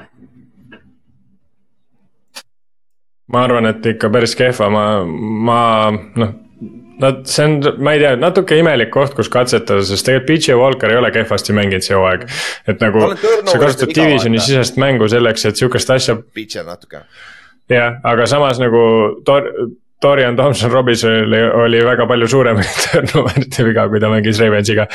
Ma 3.34 3.46
arvan, 3.48 3.70
et 3.70 3.86
ikka 3.94 4.10
päris 4.14 4.36
kehva, 4.40 4.70
ma, 4.74 4.84
ma 5.48 5.62
noh. 6.20 6.36
Nad, 6.98 7.20
see 7.30 7.44
on, 7.46 7.60
ma 7.86 7.92
ei 7.94 8.00
tea, 8.02 8.16
natuke 8.18 8.56
imelik 8.58 8.90
koht, 8.90 9.12
kus 9.14 9.28
katsetada, 9.30 9.84
sest 9.86 10.08
tegelikult 10.08 10.32
PJ 10.32 10.56
Walker 10.58 10.90
ei 10.90 10.98
ole 10.98 11.12
kehvasti 11.14 11.54
mänginud 11.54 11.86
see 11.86 11.94
hooaeg. 11.94 12.24
et 12.74 12.82
nagu 12.82 13.04
sa 13.14 13.60
kasutad 13.62 13.92
divisioni 13.94 14.42
sisest 14.42 14.80
mängu 14.82 15.06
selleks, 15.14 15.46
et 15.46 15.62
sihukest 15.62 15.92
asja 15.94 16.16
Pitcher 16.34 16.66
natuke. 16.66 17.04
jah, 17.70 18.00
aga 18.02 18.26
samas 18.26 18.58
nagu 18.58 18.82
Tor-, 19.30 19.52
Dorian 20.02 20.36
Thompson 20.38 20.72
Robinsonil 20.72 21.34
oli, 21.64 21.80
väga 21.86 22.06
palju 22.10 22.28
suurem 22.30 22.62
turnover'ite 22.84 23.66
viga, 23.66 23.88
kui 23.90 24.02
ta 24.04 24.12
mängis 24.12 24.42
Ravensiga. 24.44 24.88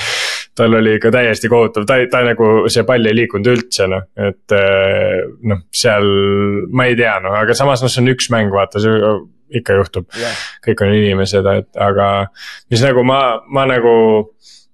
tal 0.56 0.76
oli 0.78 0.96
ikka 0.98 1.10
täiesti 1.14 1.48
kohutav, 1.48 1.86
ta, 1.88 1.96
ta 2.12 2.20
nagu 2.26 2.68
see 2.70 2.84
pall 2.86 3.08
ei 3.08 3.16
liikunud 3.16 3.48
üldse 3.54 3.88
noh, 3.88 4.04
et 4.20 4.54
eh, 4.54 5.22
noh, 5.48 5.62
seal 5.72 6.08
ma 6.70 6.86
ei 6.90 6.98
tea 6.98 7.16
noh, 7.24 7.34
aga 7.40 7.56
samas 7.56 7.82
noh, 7.82 7.90
see 7.92 8.04
on 8.04 8.12
üks 8.12 8.28
mäng, 8.34 8.52
vaata 8.52 8.82
see 8.82 8.98
ikka 9.58 9.78
juhtub 9.80 10.08
jah, 10.20 10.44
kõik 10.64 10.84
on 10.84 10.94
inimesed, 10.94 11.48
et 11.56 11.80
aga 11.80 12.08
mis 12.72 12.84
nagu 12.84 13.04
ma, 13.06 13.22
ma 13.48 13.66
nagu. 13.70 13.94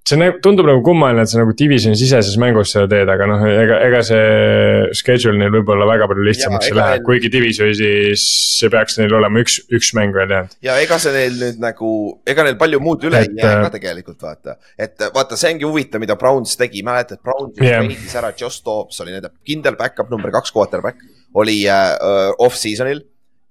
See 0.08 0.28
tundub 0.44 0.68
nagu 0.68 0.80
kummaline, 0.84 1.22
et 1.24 1.30
sa 1.30 1.40
nagu 1.40 1.52
divisioni 1.56 1.98
siseses 1.98 2.36
mängus 2.40 2.72
seda 2.74 2.86
teed, 2.90 3.10
aga 3.12 3.26
noh, 3.28 3.42
ega, 3.48 3.80
ega 3.88 4.00
see 4.06 4.94
schedule 4.96 5.36
neil 5.40 5.52
võib-olla 5.52 5.88
väga 5.90 6.08
palju 6.10 6.24
lihtsamaks 6.28 6.68
Jaa, 6.68 6.72
ei 6.72 6.78
lähe 6.78 6.94
neil-, 6.94 7.04
kuigi 7.06 7.30
divisionis 7.32 8.24
see 8.58 8.70
peaks 8.72 8.98
neil 9.00 9.14
olema 9.18 9.42
üks, 9.44 9.58
üks 9.74 9.92
mäng 9.98 10.16
veel 10.16 10.32
jäänud. 10.34 10.56
ja 10.64 10.78
ega 10.82 10.98
see 11.02 11.12
neil 11.14 11.36
nüüd 11.42 11.60
nagu, 11.62 11.92
ega 12.28 12.46
neil 12.46 12.56
palju 12.60 12.80
muud 12.84 13.04
üle 13.10 13.22
ei 13.26 13.30
jää 13.36 13.52
äh, 13.52 13.60
ka 13.66 13.74
tegelikult 13.76 14.24
vaata. 14.24 14.56
et 14.78 14.96
äh, 15.04 15.12
vaata, 15.14 15.38
see 15.40 15.52
ongi 15.54 15.68
huvitav, 15.68 16.02
mida 16.02 16.16
Browns 16.20 16.56
tegi, 16.60 16.82
mäletad, 16.86 17.22
Browns 17.24 17.60
yeah. 17.60 17.84
treidis 17.84 18.16
ära 18.18 18.32
Josh 18.38 18.64
Dobbs 18.66 19.02
oli 19.04 19.14
nende 19.16 19.32
kindel 19.46 19.78
back-up 19.78 20.10
number 20.14 20.32
kaks 20.34 20.54
quarterback, 20.54 21.04
oli 21.38 21.60
äh, 21.68 21.94
äh, 21.94 22.32
off-season'il 22.38 23.04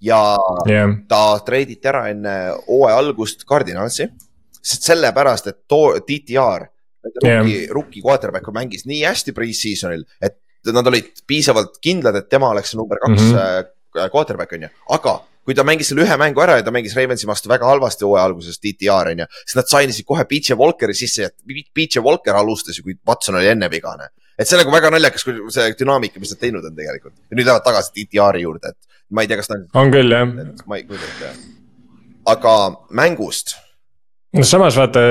ja 0.03 0.21
jah, 0.69 0.95
ta 1.09 1.21
treiditi 1.45 1.89
ära 1.89 2.07
enne 2.11 2.37
hooaja 2.67 2.97
algust 3.01 3.45
Cardinalsi. 3.49 4.09
Sest 4.61 4.89
sellepärast, 4.91 5.47
et 5.47 5.59
too 5.67 5.99
DTR, 5.99 6.67
Jah. 7.23 7.39
rookie, 7.39 7.67
rookie 7.71 8.03
quarterback 8.03 8.51
mängis 8.55 8.85
nii 8.89 9.03
hästi 9.05 9.33
pre-season'il, 9.35 10.03
et 10.21 10.39
nad 10.73 10.87
olid 10.89 11.23
piisavalt 11.27 11.79
kindlad, 11.83 12.17
et 12.19 12.29
tema 12.29 12.49
oleks 12.51 12.75
number 12.75 12.99
kaks 12.99 13.21
mm. 13.21 13.33
-hmm. 13.33 14.11
quarterback 14.11 14.53
on 14.53 14.67
ju, 14.67 14.69
aga 14.97 15.19
kui 15.47 15.55
ta 15.55 15.63
mängis 15.63 15.87
selle 15.87 16.03
ühe 16.03 16.15
mängu 16.19 16.41
ära 16.43 16.57
ja 16.59 16.63
ta 16.67 16.73
mängis 16.75 16.95
Ravensi 16.97 17.27
vastu 17.27 17.47
väga 17.47 17.69
halvasti 17.69 18.03
hooaja 18.03 18.25
alguses 18.27 18.59
DTR 18.59 19.13
on 19.13 19.21
ju, 19.23 19.27
siis 19.45 19.55
nad 19.55 19.69
sainisid 19.71 20.05
kohe 20.09 20.25
PJ 20.27 20.57
Walkeri 20.59 20.95
sisse 20.97 21.23
ja 21.23 21.29
PJ 21.47 22.03
Walker 22.03 22.35
alustas 22.35 22.79
ju, 22.79 22.83
kui 22.83 22.97
Watson 23.07 23.39
oli 23.39 23.47
enne 23.47 23.69
vigane. 23.71 24.09
et 24.37 24.47
see 24.47 24.57
on 24.57 24.61
nagu 24.61 24.73
väga 24.75 24.91
naljakas, 24.93 25.23
kui 25.23 25.37
see 25.53 25.71
dünaamika, 25.79 26.19
mis 26.19 26.33
nad 26.33 26.41
teinud 26.41 26.65
on 26.67 26.75
tegelikult 26.75 27.15
ja 27.15 27.37
nüüd 27.39 27.47
lähevad 27.47 27.63
tagasi 27.65 27.93
DTR-i 27.95 28.43
juurde, 28.43 28.73
et 28.73 28.99
ma 29.09 29.23
ei 29.23 29.31
tea, 29.31 29.39
kas 29.39 29.47
ta 29.47 29.55
on 29.79 29.93
küll 29.93 30.11
jah, 30.11 30.27
ma 30.67 30.77
ei 30.77 30.83
kujuta 30.89 31.07
ette. 31.07 31.31
aga 32.35 32.53
mängust, 32.99 33.55
no 34.33 34.43
samas 34.43 34.75
vaata, 34.77 35.01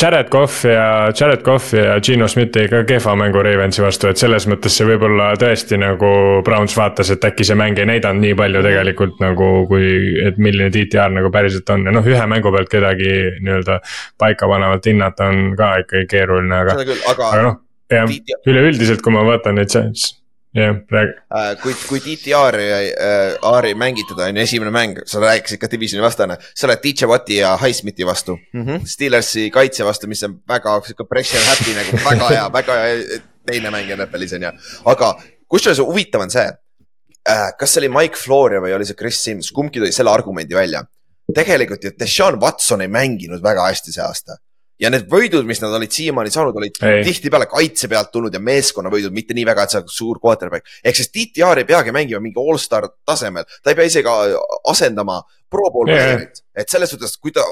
Jared 0.00 0.28
Cough 0.32 0.64
ja, 0.64 1.12
Jared 1.20 1.42
Cough 1.44 1.74
ja 1.76 1.98
Gino 2.00 2.28
Smith 2.28 2.52
tegi 2.54 2.70
ka 2.72 2.82
kehva 2.88 3.14
mängu 3.18 3.42
Ravensi 3.44 3.82
vastu, 3.84 4.08
et 4.08 4.20
selles 4.20 4.46
mõttes 4.50 4.76
see 4.78 4.86
võib-olla 4.88 5.32
tõesti 5.40 5.78
nagu 5.80 6.12
Browns 6.46 6.76
vaatas, 6.78 7.12
et 7.12 7.26
äkki 7.28 7.46
see 7.46 7.58
mäng 7.58 7.78
ei 7.78 7.88
näidanud 7.90 8.24
nii 8.24 8.38
palju 8.38 8.62
tegelikult 8.64 9.20
nagu, 9.24 9.50
kui, 9.70 9.92
et 10.24 10.40
milline 10.42 10.72
DTR 10.72 11.12
nagu 11.12 11.32
päriselt 11.34 11.68
on. 11.74 11.84
Ja 11.88 11.94
noh, 11.94 12.08
ühe 12.08 12.30
mängu 12.30 12.54
pealt 12.54 12.72
kedagi 12.72 13.12
nii-öelda 13.42 13.78
paikapanevalt 14.22 14.88
hinnata 14.88 15.28
on 15.32 15.52
ka 15.58 15.74
ikkagi 15.84 16.08
keeruline, 16.16 16.64
aga, 16.64 16.80
aga 17.12 17.44
noh, 17.44 17.60
jah, 17.92 18.18
üleüldiselt, 18.48 19.04
kui 19.04 19.14
ma 19.14 19.26
vaatan 19.28 19.60
neid 19.60 19.72
jah. 20.56 20.76
Äh, 21.32 21.56
kui, 21.62 21.74
kui 21.88 22.00
DTR-i 22.04 22.66
äh,, 22.92 23.36
R-i 23.40 23.74
mängitada 23.78 24.28
on 24.28 24.36
ju 24.36 24.42
esimene 24.42 24.72
mäng, 24.74 24.98
sa 25.08 25.20
rääkisid 25.22 25.60
ka 25.60 25.70
divisioni 25.72 26.04
vastane, 26.04 26.36
sa 26.54 26.66
oled 26.68 26.82
DJ 26.84 27.08
Watti 27.10 27.38
ja 27.40 27.54
Highsmithi 27.60 28.06
vastu 28.06 28.36
mm. 28.52 28.64
-hmm. 28.66 28.86
Steelersi 28.86 29.50
kaitse 29.50 29.84
vastu, 29.84 30.06
mis 30.06 30.22
on 30.22 30.40
väga 30.48 30.80
sihuke 30.86 31.08
pressure 31.08 31.44
happy 31.48 31.76
nagu 31.76 32.02
väga 32.10 32.28
hea, 32.28 32.48
väga 32.52 32.80
hea 32.82 33.20
teine 33.46 33.70
mäng 33.70 33.94
NFL-is 33.96 34.32
on 34.32 34.42
ju. 34.42 34.52
aga 34.84 35.14
kusjuures 35.48 35.78
huvitav 35.78 36.20
on 36.20 36.30
see 36.30 36.46
äh,, 37.28 37.50
kas 37.58 37.74
see 37.74 37.80
oli 37.80 37.88
Mike 37.88 38.16
Floria 38.16 38.60
või 38.60 38.74
oli 38.76 38.84
see 38.84 38.98
Chris 38.98 39.22
Sims, 39.24 39.50
kumbki 39.50 39.80
tõi 39.80 39.92
selle 39.92 40.10
argumendi 40.10 40.54
välja. 40.54 40.84
tegelikult 41.34 41.84
ju 41.84 41.90
Deshaun 41.98 42.40
Watson 42.40 42.80
ei 42.80 42.88
mänginud 42.88 43.42
väga 43.42 43.68
hästi 43.70 43.92
see 43.92 44.04
aasta 44.04 44.36
ja 44.82 44.90
need 44.90 45.08
võidud, 45.10 45.46
mis 45.46 45.60
nad 45.62 45.74
olid 45.76 45.92
siiamaani 45.94 46.32
saanud, 46.32 46.56
olid 46.58 46.78
tihtipeale 47.06 47.46
kaitse 47.50 47.88
pealt 47.90 48.10
tulnud 48.14 48.34
ja 48.34 48.40
meeskonna 48.42 48.90
võidud, 48.92 49.14
mitte 49.14 49.36
nii 49.36 49.46
väga, 49.48 49.66
et 49.66 49.74
sa 49.76 49.82
suur 49.86 50.20
quarterback. 50.22 50.68
ehk 50.84 50.98
siis 50.98 51.12
DTR 51.14 51.62
ei 51.62 51.68
peagi 51.68 51.94
mängima 51.94 52.22
mingi 52.22 52.40
allstar 52.42 52.88
tasemel, 53.06 53.46
ta 53.62 53.72
ei 53.72 53.78
pea 53.78 53.90
isegi 53.90 54.14
asendama 54.70 55.20
pro 55.50 55.70
pool 55.72 55.90
playerit 55.90 56.42
yeah., 56.42 56.64
et 56.64 56.72
selles 56.72 56.90
suhtes, 56.90 57.16
kui 57.18 57.34
ta 57.34 57.44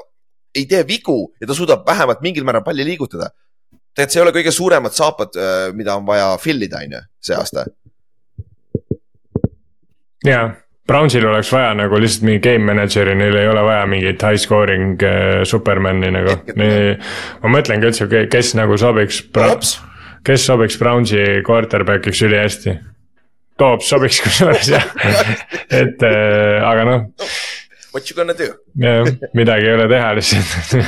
ei 0.55 0.67
tee 0.67 0.83
vigu 0.87 1.19
ja 1.41 1.47
ta 1.47 1.55
suudab 1.55 1.87
vähemalt 1.87 2.25
mingil 2.27 2.45
määral 2.45 2.67
palli 2.67 2.85
liigutada. 2.85 3.31
tegelikult 3.95 4.13
see 4.13 4.21
ei 4.21 4.25
ole 4.25 4.33
kõige 4.35 4.55
suuremad 4.55 4.97
saapad, 4.97 5.37
äh, 5.37 5.69
mida 5.75 5.97
on 5.97 6.07
vaja 6.07 6.33
fill 6.39 6.63
ida, 6.63 6.83
on 6.83 6.99
ju, 6.99 7.05
see 7.21 7.37
aasta. 7.37 7.67
jaa 10.27 10.51
Brownsil 10.89 11.27
oleks 11.29 11.53
vaja 11.53 11.75
nagu 11.79 11.99
lihtsalt 12.03 12.25
mingi 12.27 12.41
game 12.45 12.67
manager'i, 12.67 13.15
neil 13.19 13.37
ei 13.39 13.49
ole 13.51 13.63
vaja 13.67 13.85
mingit 13.91 14.23
high 14.27 14.41
scoring 14.41 15.03
äh, 15.07 15.43
superman'i 15.47 16.11
nagu. 16.15 16.39
ma 17.43 17.53
mõtlengi 17.53 17.91
üldse, 17.91 18.09
kes 18.33 18.55
nagu 18.59 18.79
sobiks, 18.81 19.23
kes 20.27 20.47
sobiks 20.47 20.81
Brownsi 20.81 21.43
quarterback'iks 21.47 22.25
ülihästi. 22.27 22.79
Toops 23.61 23.93
sobiks 23.93 24.21
kusjuures 24.25 24.73
jah, 24.73 24.87
et 25.69 26.03
äh, 26.03 26.59
aga 26.65 26.89
noh. 26.89 27.09
What 27.93 28.11
you 28.11 28.17
gonna 28.17 28.35
do? 28.35 28.53
jah, 28.79 29.07
midagi 29.35 29.67
ei 29.67 29.77
ole 29.77 29.89
teha 29.91 30.13
lihtsalt 30.19 30.79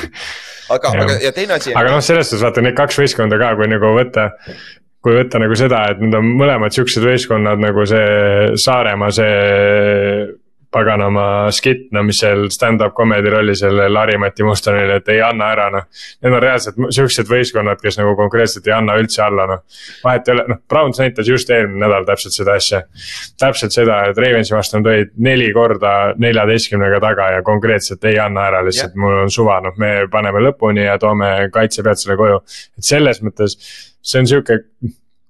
aga, 0.72 0.92
aga 1.02 1.16
ja 1.22 1.32
teine 1.34 1.56
asi. 1.58 1.74
aga 1.74 1.90
noh, 1.94 2.02
selles 2.04 2.30
suhtes 2.30 2.44
vaata 2.44 2.64
need 2.64 2.76
kaks 2.78 2.98
võistkonda 3.00 3.38
ka, 3.40 3.52
kui 3.58 3.68
nagu 3.70 3.92
võtta 3.96 4.28
kui 5.02 5.16
võtta 5.18 5.40
nagu 5.42 5.56
seda, 5.58 5.84
et 5.90 6.02
nad 6.02 6.14
on 6.20 6.28
mõlemad 6.38 6.74
siuksed 6.74 7.04
võistkonnad 7.06 7.62
nagu 7.62 7.86
see 7.90 8.52
Saaremaa, 8.62 9.10
see 9.14 9.32
paganama 10.72 11.24
skitt, 11.54 11.90
no 11.92 12.02
mis 12.06 12.20
seal 12.22 12.46
stand-up 12.52 12.94
comedy 12.96 13.30
rolli 13.32 13.54
sellel 13.58 13.96
Harri-Mati 13.98 14.46
Mustonile, 14.46 14.98
et 15.00 15.10
ei 15.12 15.20
anna 15.24 15.50
ära, 15.54 15.68
noh. 15.74 15.88
Need 16.24 16.36
on 16.36 16.42
reaalselt 16.42 16.80
siuksed 16.96 17.28
võistkonnad, 17.30 17.80
kes 17.82 17.98
nagu 18.00 18.14
konkreetselt 18.18 18.66
ei 18.70 18.74
anna 18.76 18.96
üldse 19.00 19.22
alla, 19.26 19.46
noh. 19.50 19.62
vahet 20.04 20.28
ei 20.28 20.36
ole, 20.36 20.46
noh, 20.54 20.62
Browns 20.68 21.00
näitas 21.02 21.28
just 21.28 21.50
eelmine 21.52 21.84
nädal 21.84 22.08
täpselt 22.08 22.36
seda 22.36 22.56
asja. 22.60 22.82
täpselt 23.40 23.76
seda, 23.76 24.00
et 24.10 24.18
Ravensi 24.18 24.56
vastu 24.56 24.80
nad 24.80 24.90
olid 24.92 25.14
neli 25.22 25.52
korda 25.52 25.94
neljateistkümnega 26.22 27.00
taga 27.04 27.30
ja 27.36 27.44
konkreetselt 27.46 28.04
ei 28.08 28.18
anna 28.22 28.48
ära, 28.50 28.64
lihtsalt 28.66 28.96
yeah. 28.96 29.04
mul 29.04 29.22
on 29.26 29.32
suva, 29.32 29.60
noh, 29.64 29.76
me 29.80 29.94
paneme 30.12 30.42
lõpuni 30.48 30.86
ja 30.86 30.98
toome 31.02 31.32
kaitse 31.52 31.84
pealt 31.84 32.02
selle 32.02 32.18
koju. 32.20 32.42
et 32.78 32.86
selles 32.86 33.22
mõttes 33.22 33.58
see 34.02 34.20
on 34.22 34.28
sihuke, 34.28 34.58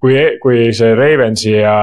kui, 0.03 0.17
kui 0.43 0.71
see 0.75 0.95
Ravensi 0.99 1.53
ja 1.55 1.77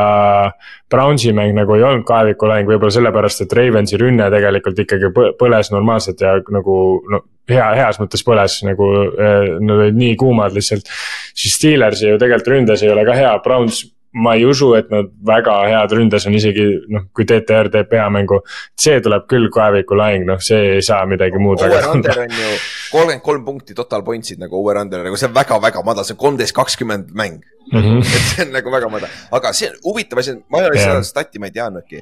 Brownsi 0.92 1.32
mäng 1.38 1.56
nagu 1.56 1.76
ei 1.78 1.86
olnud 1.88 2.06
kaevikulahing, 2.08 2.68
võib-olla 2.68 2.92
sellepärast, 2.92 3.46
et 3.46 3.56
Ravensi 3.56 4.00
rünne 4.02 4.28
tegelikult 4.34 4.82
ikkagi 4.84 5.12
põles 5.40 5.72
normaalselt 5.72 6.24
ja 6.26 6.36
nagu 6.52 6.76
no 7.12 7.22
hea, 7.50 7.70
heas 7.80 8.00
mõttes 8.02 8.26
põles 8.26 8.60
nagu, 8.68 8.90
eh, 9.16 9.54
nad 9.62 9.86
olid 9.86 10.00
nii 10.00 10.18
kuumad 10.20 10.56
lihtsalt. 10.56 10.92
siis 11.34 11.56
Steelersi 11.56 12.10
ju 12.10 12.20
tegelikult 12.20 12.54
ründes 12.56 12.84
ei 12.84 12.92
ole 12.92 13.06
ka 13.08 13.16
hea, 13.18 13.32
Browns 13.46 13.86
ma 14.14 14.34
ei 14.34 14.46
usu, 14.46 14.72
et 14.74 14.90
nad 14.90 15.10
väga 15.26 15.56
head 15.70 15.94
ründes 15.94 16.26
on, 16.26 16.36
isegi 16.38 16.66
noh, 16.90 17.06
kui 17.14 17.28
TTR 17.30 17.70
teeb 17.74 17.90
peamängu. 17.92 18.42
see 18.80 19.02
tuleb 19.06 19.28
küll 19.30 19.50
kaeviku 19.54 19.98
lahing, 19.98 20.26
noh, 20.26 20.40
see 20.42 20.76
ei 20.76 20.82
saa 20.86 21.06
midagi 21.06 21.38
muud. 21.42 21.62
Over-under 21.62 22.24
on 22.26 22.34
ju 22.34 22.52
kolmkümmend 22.90 23.22
kolm 23.26 23.46
punkti 23.46 23.78
total 23.78 24.04
points'id 24.06 24.42
nagu 24.42 24.58
over-under, 24.58 25.04
nagu 25.06 25.20
see 25.20 25.30
on 25.30 25.36
väga-väga 25.36 25.84
madal, 25.86 26.08
see 26.08 26.18
on 26.18 26.24
kolmteist, 26.24 26.56
kakskümmend 26.58 27.14
mäng 27.14 27.42
mm. 27.72 27.82
-hmm. 27.82 28.00
et 28.00 28.32
see 28.32 28.48
on 28.48 28.56
nagu 28.58 28.72
väga 28.72 28.90
madal, 28.90 29.14
aga 29.32 29.54
see 29.54 29.70
on 29.70 29.78
huvitav 29.86 30.24
asi, 30.24 30.40
ma 30.50 30.64
ei 30.64 30.72
ole 30.72 30.82
seda 30.82 31.04
stati, 31.04 31.40
ma 31.40 31.52
ei 31.52 31.56
teadnudki 31.60 32.02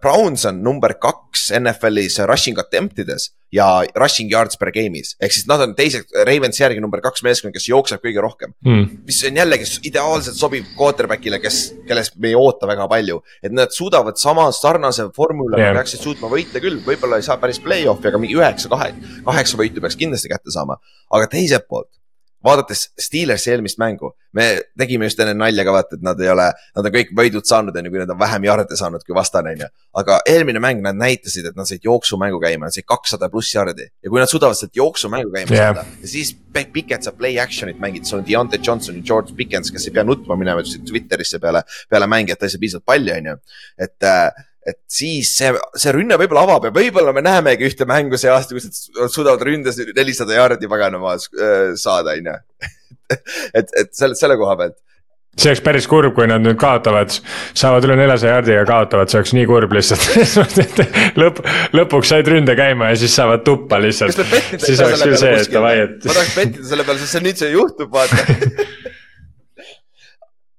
Browns 0.00 0.44
on 0.46 0.62
number 0.62 0.94
kaks 0.94 1.50
NFL-is 1.58 2.20
rushing 2.28 2.58
attempt 2.60 3.00
ides 3.02 3.30
ja 3.52 3.66
rushing 3.98 4.30
yards 4.32 4.56
per 4.56 4.70
game'is. 4.72 5.14
ehk 5.20 5.34
siis 5.34 5.46
nad 5.50 5.60
on 5.64 5.74
teiseks, 5.76 6.12
Ravens 6.28 6.60
järgi 6.60 6.80
number 6.80 7.02
kaks 7.04 7.24
meeskond, 7.26 7.52
kes 7.54 7.66
jookseb 7.68 8.02
kõige 8.04 8.22
rohkem 8.24 8.54
mm.. 8.64 9.02
mis 9.08 9.18
on 9.28 9.40
jällegi 9.42 9.68
ideaalselt 9.90 10.38
sobib 10.38 10.68
quarterback'ile, 10.78 11.40
kes, 11.42 11.60
kellest 11.88 12.16
me 12.16 12.30
ei 12.32 12.38
oota 12.38 12.70
väga 12.70 12.86
palju. 12.90 13.20
et 13.42 13.52
nad 13.52 13.74
suudavad 13.74 14.20
sama 14.20 14.48
sarnase 14.56 15.08
formula 15.16 15.60
yeah., 15.60 15.74
peaksid 15.76 16.04
suutma 16.04 16.30
võita 16.32 16.62
küll, 16.64 16.80
võib-olla 16.86 17.20
ei 17.20 17.26
saa 17.26 17.40
päris 17.42 17.60
play-off'i, 17.62 18.08
aga 18.12 18.22
mingi 18.22 18.38
üheksa, 18.38 18.70
kahe, 18.72 18.92
kaheksa 19.26 19.60
võitu 19.60 19.84
peaks 19.84 19.98
kindlasti 20.00 20.32
kätte 20.32 20.54
saama. 20.54 20.78
aga 21.12 21.28
teiselt 21.34 21.68
poolt 21.68 21.90
vaadates 22.44 22.88
Steelersi 23.00 23.52
eelmist 23.52 23.78
mängu, 23.80 24.12
me 24.36 24.46
tegime 24.78 25.06
just 25.08 25.20
enne 25.22 25.34
nalja 25.38 25.64
ka 25.66 25.74
vaata, 25.74 25.98
et 25.98 26.04
nad 26.04 26.20
ei 26.22 26.30
ole, 26.32 26.48
nad 26.76 26.88
on 26.88 26.94
kõik 26.94 27.12
võidud 27.18 27.48
saanud, 27.48 27.76
on 27.76 27.88
ju, 27.88 27.92
kui 27.94 28.02
nad 28.02 28.12
on 28.14 28.20
vähem 28.20 28.46
jarde 28.48 28.78
saanud 28.78 29.04
kui 29.06 29.16
vastane, 29.16 29.54
on 29.56 29.64
ju. 29.64 29.70
aga 30.02 30.18
eelmine 30.32 30.62
mäng 30.62 30.82
nad 30.84 30.98
näitasid, 30.98 31.50
et 31.50 31.58
nad 31.58 31.68
said 31.68 31.84
jooksumängu 31.84 32.40
käima, 32.42 32.68
nad 32.68 32.76
said 32.76 32.88
kakssada 32.88 33.28
pluss 33.32 33.54
jardi 33.54 33.88
ja 33.88 34.12
kui 34.12 34.20
nad 34.22 34.30
suudavad 34.30 34.58
sealt 34.58 34.76
jooksumängu 34.76 35.32
käima 35.34 35.54
yeah. 35.54 35.74
saada 35.74 36.02
ja 36.02 36.14
siis 36.14 36.36
Pickett 36.52 37.06
saab 37.06 37.16
play 37.16 37.38
action'it 37.40 37.78
mängida, 37.80 38.04
sul 38.04 38.20
on 38.20 38.26
Deontay 38.28 38.60
Johnson 38.60 38.98
ja 38.98 39.02
George 39.08 39.32
Pickens, 39.36 39.70
kes 39.72 39.86
ei 39.88 39.94
pea 39.96 40.04
nutma 40.04 40.36
minema 40.36 40.60
Twitterisse 40.62 41.40
peale, 41.40 41.62
peale 41.88 42.08
mängi, 42.10 42.34
et 42.34 42.40
ta 42.40 42.48
ei 42.48 42.52
saa 42.52 42.60
piisavalt 42.60 42.84
palju, 42.92 43.14
on 43.16 43.30
ju. 43.30 43.36
et 43.80 44.08
äh, 44.08 44.44
et 44.66 44.78
siis 44.90 45.32
see, 45.38 45.50
see 45.78 45.94
rünne 45.94 46.18
võib-olla 46.20 46.44
avab 46.46 46.68
ja 46.68 46.74
võib-olla 46.74 47.14
me 47.16 47.24
näemegi 47.24 47.66
ühte 47.66 47.88
mängu 47.88 48.20
see 48.20 48.30
aasta, 48.30 48.54
kus 48.54 48.68
nad 48.68 49.10
suudavad 49.10 49.42
ründes 49.46 49.80
nelisada 49.96 50.38
jaardi 50.38 50.70
paganama 50.70 51.16
äh, 51.18 51.74
saada, 51.80 52.14
on 52.14 52.30
ju. 52.30 52.38
et, 53.58 53.68
et 53.68 53.90
selle, 53.96 54.18
selle 54.18 54.38
koha 54.40 54.56
pealt 54.60 54.78
see 55.32 55.48
oleks 55.48 55.62
päris 55.64 55.86
kurb, 55.88 56.12
kui 56.12 56.26
nad 56.28 56.42
nüüd 56.44 56.58
kaotavad, 56.60 57.14
saavad 57.56 57.86
üle 57.86 57.94
neljasaja 57.96 58.34
jaardi 58.36 58.52
ja 58.52 58.64
kaotavad, 58.68 59.08
see 59.08 59.18
oleks 59.22 59.32
nii 59.38 59.46
kurb 59.48 59.72
lihtsalt 59.72 60.02
lõpp, 61.22 61.40
lõpuks 61.72 62.12
said 62.12 62.28
ründe 62.28 62.56
käima 62.58 62.90
ja 62.92 62.98
siis 63.00 63.14
saavad 63.16 63.40
tuppa 63.46 63.80
lihtsalt. 63.80 64.20
siis 64.60 64.82
oleks 64.84 65.06
küll 65.06 65.16
see, 65.16 65.32
et 65.40 65.54
davai, 65.54 65.78
et. 65.86 65.96
ma 66.04 66.18
tahaks 66.18 66.34
pettida 66.36 66.68
selle 66.68 66.84
peale, 66.88 67.00
sest 67.00 67.16
see 67.16 67.24
nüüd 67.24 67.40
see 67.40 67.50
juhtub, 67.54 67.88
vaata 67.96 68.20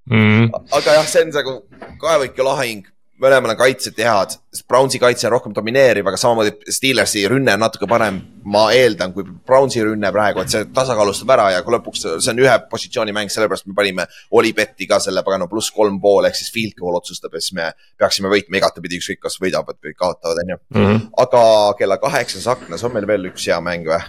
mm.. 0.09 0.49
aga 0.73 0.97
jah, 0.97 1.07
see 1.11 1.27
on 1.27 1.37
nagu 1.37 1.55
kaevike 2.01 2.49
lahing 2.49 2.89
mõlemal 3.23 3.53
on 3.53 3.57
kaitsjad 3.59 3.99
head, 4.03 4.35
Brownsi 4.69 4.99
kaitse 5.01 5.27
on 5.27 5.33
rohkem 5.33 5.53
domineeriv, 5.55 6.07
aga 6.09 6.17
samamoodi 6.19 6.71
Steelersi 6.73 7.23
rünne 7.31 7.55
on 7.55 7.63
natuke 7.63 7.87
parem, 7.89 8.19
ma 8.49 8.65
eeldan, 8.75 9.13
kui 9.15 9.25
Brownsi 9.25 9.81
rünne 9.85 10.11
praegu, 10.13 10.43
et 10.43 10.53
see 10.53 10.67
tasakaalustab 10.75 11.33
ära 11.35 11.47
ja 11.55 11.63
lõpuks 11.63 12.03
see 12.03 12.33
on 12.33 12.43
ühe 12.43 12.53
positsiooni 12.69 13.15
mäng, 13.15 13.31
sellepärast 13.33 13.67
me 13.69 13.75
panime 13.77 14.05
Olipetti 14.37 14.87
ka 14.89 14.99
selle 15.03 15.23
pagana 15.25 15.47
pluss 15.51 15.73
kolm 15.73 15.99
pool 16.03 16.29
ehk 16.29 16.37
siis 16.39 16.53
field 16.53 16.77
goal 16.79 16.99
otsustab 16.99 17.33
ja 17.33 17.41
siis 17.43 17.57
me 17.57 17.71
peaksime 18.01 18.31
võitma 18.31 18.59
igatepidi, 18.61 19.01
ükskõik 19.01 19.23
kas 19.25 19.39
võidavad 19.41 19.79
või 19.79 19.97
kaotavad, 19.97 20.43
on 20.43 20.55
ju. 20.55 20.61
Mhm. 20.77 21.03
aga 21.25 21.43
kella 21.79 21.99
kaheksas 22.01 22.47
aknas 22.55 22.83
on 22.83 22.93
meil 22.97 23.09
veel 23.09 23.31
üks 23.31 23.47
hea 23.49 23.59
mäng 23.63 23.87
või? 23.89 24.01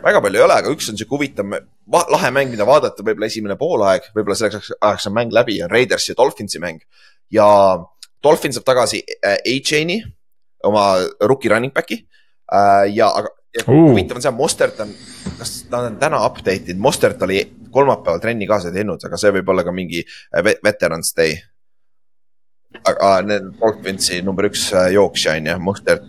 väga 0.00 0.20
palju 0.24 0.40
ei 0.40 0.44
ole, 0.44 0.56
aga 0.62 0.72
üks 0.72 0.88
on 0.88 0.96
sihuke 0.96 1.16
huvitav, 1.16 1.54
lahe 2.08 2.30
mäng, 2.32 2.52
mida 2.52 2.64
vaadata, 2.64 3.04
võib-olla 3.04 3.28
esimene 3.28 3.56
poolaeg, 3.60 4.06
võib-olla 4.16 4.36
selleks 4.38 4.72
ajaks 4.78 5.08
on 5.10 5.16
mäng 5.16 5.34
läbi, 5.34 5.58
on 5.64 5.70
Raidersi 5.72 6.12
ja 6.12 6.16
Dolphinsi 6.16 6.62
mäng 6.62 6.80
ja 7.30 7.46
Dolphin 8.22 8.52
saab 8.52 8.66
tagasi 8.68 9.02
äh, 9.24 9.38
A-Chain'i, 9.38 10.00
oma 10.68 10.86
rookie 11.24 11.50
running 11.52 11.72
back'i 11.72 12.02
äh, 12.52 12.88
ja, 12.94 13.08
aga 13.08 13.32
ja 13.56 13.64
uh. 13.66 13.90
huvitav 13.90 14.20
on 14.20 14.24
see, 14.24 14.34
Mostert 14.36 14.80
on, 14.84 14.92
kas 15.38 15.54
nad 15.72 15.88
on 15.88 15.96
täna 16.00 16.20
update 16.26 16.70
inud, 16.70 16.82
Mostert 16.84 17.22
oli 17.26 17.40
kolmapäeval 17.74 18.20
trenni 18.22 18.46
kaasa 18.50 18.72
teinud, 18.74 19.02
aga 19.06 19.18
see 19.18 19.32
võib 19.38 19.48
olla 19.50 19.64
ka 19.66 19.74
mingi 19.74 20.02
äh, 20.04 20.52
veterans 20.64 21.14
day. 21.16 21.38
aga 22.86 23.16
need 23.26 23.48
Dolphinsi 23.58 24.20
number 24.22 24.46
üks 24.46 24.68
jooksja 24.94 25.34
on 25.38 25.48
ju, 25.50 25.56
Mostert 25.64 26.04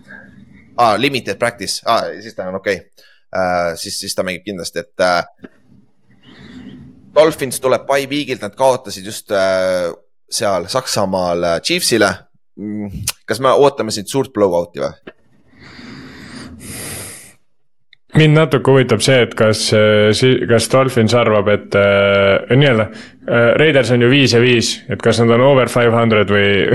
ah,, 0.77 0.93
limited 0.99 1.39
practice 1.41 1.81
ah,, 1.89 2.11
siis 2.21 2.37
ta 2.37 2.51
on 2.51 2.59
okei 2.59 2.75
okay. 2.83 3.07
uh,. 3.33 3.73
siis, 3.75 3.97
siis 4.03 4.15
ta 4.15 4.25
mängib 4.27 4.45
kindlasti, 4.45 4.83
et 4.83 5.05
uh, 5.07 5.49
Dolphins 7.15 7.59
tuleb 7.59 7.83
by 7.89 8.05
week'ilt, 8.07 8.43
nad 8.45 8.55
kaotasid 8.55 9.05
just 9.05 9.33
uh, 9.35 9.91
seal 10.31 10.67
Saksamaal 10.71 11.43
äh, 11.43 11.57
Chiefsile. 11.61 12.11
Mm, 12.59 13.07
kas 13.25 13.39
me 13.39 13.53
ootame 13.55 13.93
siit 13.95 14.11
suurt 14.11 14.33
blowout'i 14.35 14.83
või? 14.83 14.93
mind 18.17 18.35
natuke 18.35 18.73
huvitab 18.73 19.01
see, 19.03 19.21
et 19.23 19.33
kas, 19.39 19.63
kas 20.49 20.67
Dolphins 20.71 21.13
arvab, 21.15 21.47
et 21.53 21.77
äh, 21.79 22.55
nii-öelda 22.57 22.87
äh,. 22.87 23.09
Raiders 23.61 23.91
on 23.93 24.01
ju 24.01 24.09
viis 24.11 24.33
ja 24.33 24.41
viis, 24.41 24.71
et 24.91 24.99
kas 25.03 25.21
nad 25.21 25.29
on 25.35 25.43
over 25.45 25.69
five 25.71 25.93
hundred 25.93 26.31
või 26.33 26.65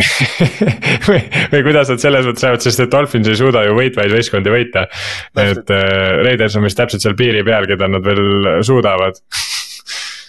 või, 1.08 1.18
või 1.52 1.62
kuidas 1.66 1.90
nad 1.92 2.00
selles 2.00 2.28
mõttes 2.28 2.46
lähevad, 2.46 2.64
sest 2.64 2.84
et 2.84 2.92
Dolphins 2.92 3.28
ei 3.28 3.36
suuda 3.36 3.64
ju 3.66 3.74
võitvaid 3.76 4.14
võistkondi 4.14 4.54
võita. 4.54 4.86
et 5.42 5.74
äh, 5.74 6.22
Raiders 6.24 6.56
on 6.56 6.64
vist 6.64 6.78
täpselt 6.80 7.04
seal 7.04 7.18
piiri 7.18 7.44
peal, 7.44 7.68
keda 7.68 7.90
nad 7.90 8.06
veel 8.06 8.62
suudavad 8.64 9.20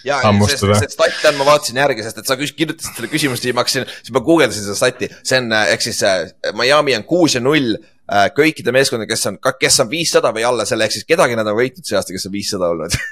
ja, 0.07 0.21
see, 0.47 0.71
see 0.79 0.89
stat 0.93 1.27
on, 1.29 1.38
ma 1.39 1.49
vaatasin 1.51 1.81
järgi, 1.81 2.05
sest 2.05 2.21
et 2.21 2.29
sa 2.29 2.38
kirjutasid 2.39 2.95
selle 2.95 3.11
küsimuse, 3.11 3.43
siis 3.43 3.55
ma 3.55 3.63
hakkasin, 3.65 3.85
siis 3.99 4.15
ma 4.15 4.23
guugeldasin 4.25 4.65
seda 4.67 4.79
stati, 4.79 5.11
see 5.27 5.41
on, 5.43 5.53
ehk 5.59 5.85
siis 5.85 6.01
äh, 6.07 6.25
Miami 6.57 6.95
on 6.97 7.05
kuus 7.09 7.38
ja 7.38 7.43
null 7.43 7.75
äh, 7.75 8.29
kõikide 8.38 8.73
meeskondadega, 8.75 9.13
kes 9.13 9.29
on, 9.31 9.39
kes 9.61 9.84
on 9.84 9.91
viissada 9.91 10.34
või 10.35 10.47
alla 10.47 10.65
selle, 10.69 10.88
ehk 10.88 10.97
siis 10.97 11.07
kedagi 11.09 11.38
nad 11.39 11.49
on 11.49 11.59
võitnud 11.59 11.88
see 11.88 11.99
aasta, 11.99 12.15
kes 12.15 12.27
on 12.29 12.35
viissada 12.35 12.73
olnud. 12.73 12.97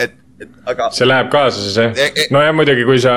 Et, 0.00 0.16
et 0.40 0.50
aga. 0.72 0.86
see 0.96 1.06
läheb 1.06 1.28
kaasa 1.32 1.60
siis 1.60 1.76
jah? 1.76 1.92
E, 1.92 2.06
e, 2.16 2.24
nojah, 2.32 2.52
muidugi, 2.56 2.86
kui 2.88 3.00
sa, 3.02 3.14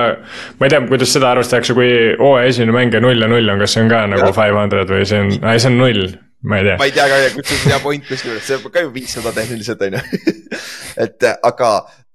ma 0.60 0.68
ei 0.68 0.74
tea, 0.74 0.82
kuidas 0.90 1.14
seda 1.16 1.32
arvestatakse, 1.32 1.76
kui 1.78 1.90
hooaja 2.20 2.52
esimene 2.52 2.76
mäng 2.76 2.96
ja 2.96 3.02
null 3.04 3.24
ja 3.24 3.30
null 3.32 3.54
on, 3.54 3.64
kas 3.64 3.76
see 3.76 3.84
on 3.86 3.92
ka 3.92 4.04
nagu 4.12 4.30
five 4.36 4.56
hundred 4.60 4.92
või 4.92 5.08
see 5.08 5.24
on, 5.24 5.32
ei 5.40 5.64
see 5.64 5.72
on 5.72 5.80
null 5.80 6.06
ma 6.44 6.60
ei 6.60 6.64
tea. 6.64 6.76
ma 6.78 6.88
ei 6.90 6.92
tea 6.92 7.08
ka, 7.08 7.20
kusjuures 7.38 7.66
hea 7.72 7.80
point 7.84 8.08
kusjuures, 8.08 8.44
see 8.48 8.60
on 8.60 8.72
ka 8.72 8.84
ju 8.84 8.92
viissada 8.94 9.32
tehniliselt 9.36 9.84
on 9.88 9.98
ju. 9.98 10.24
Et 11.04 11.28
aga 11.32 11.70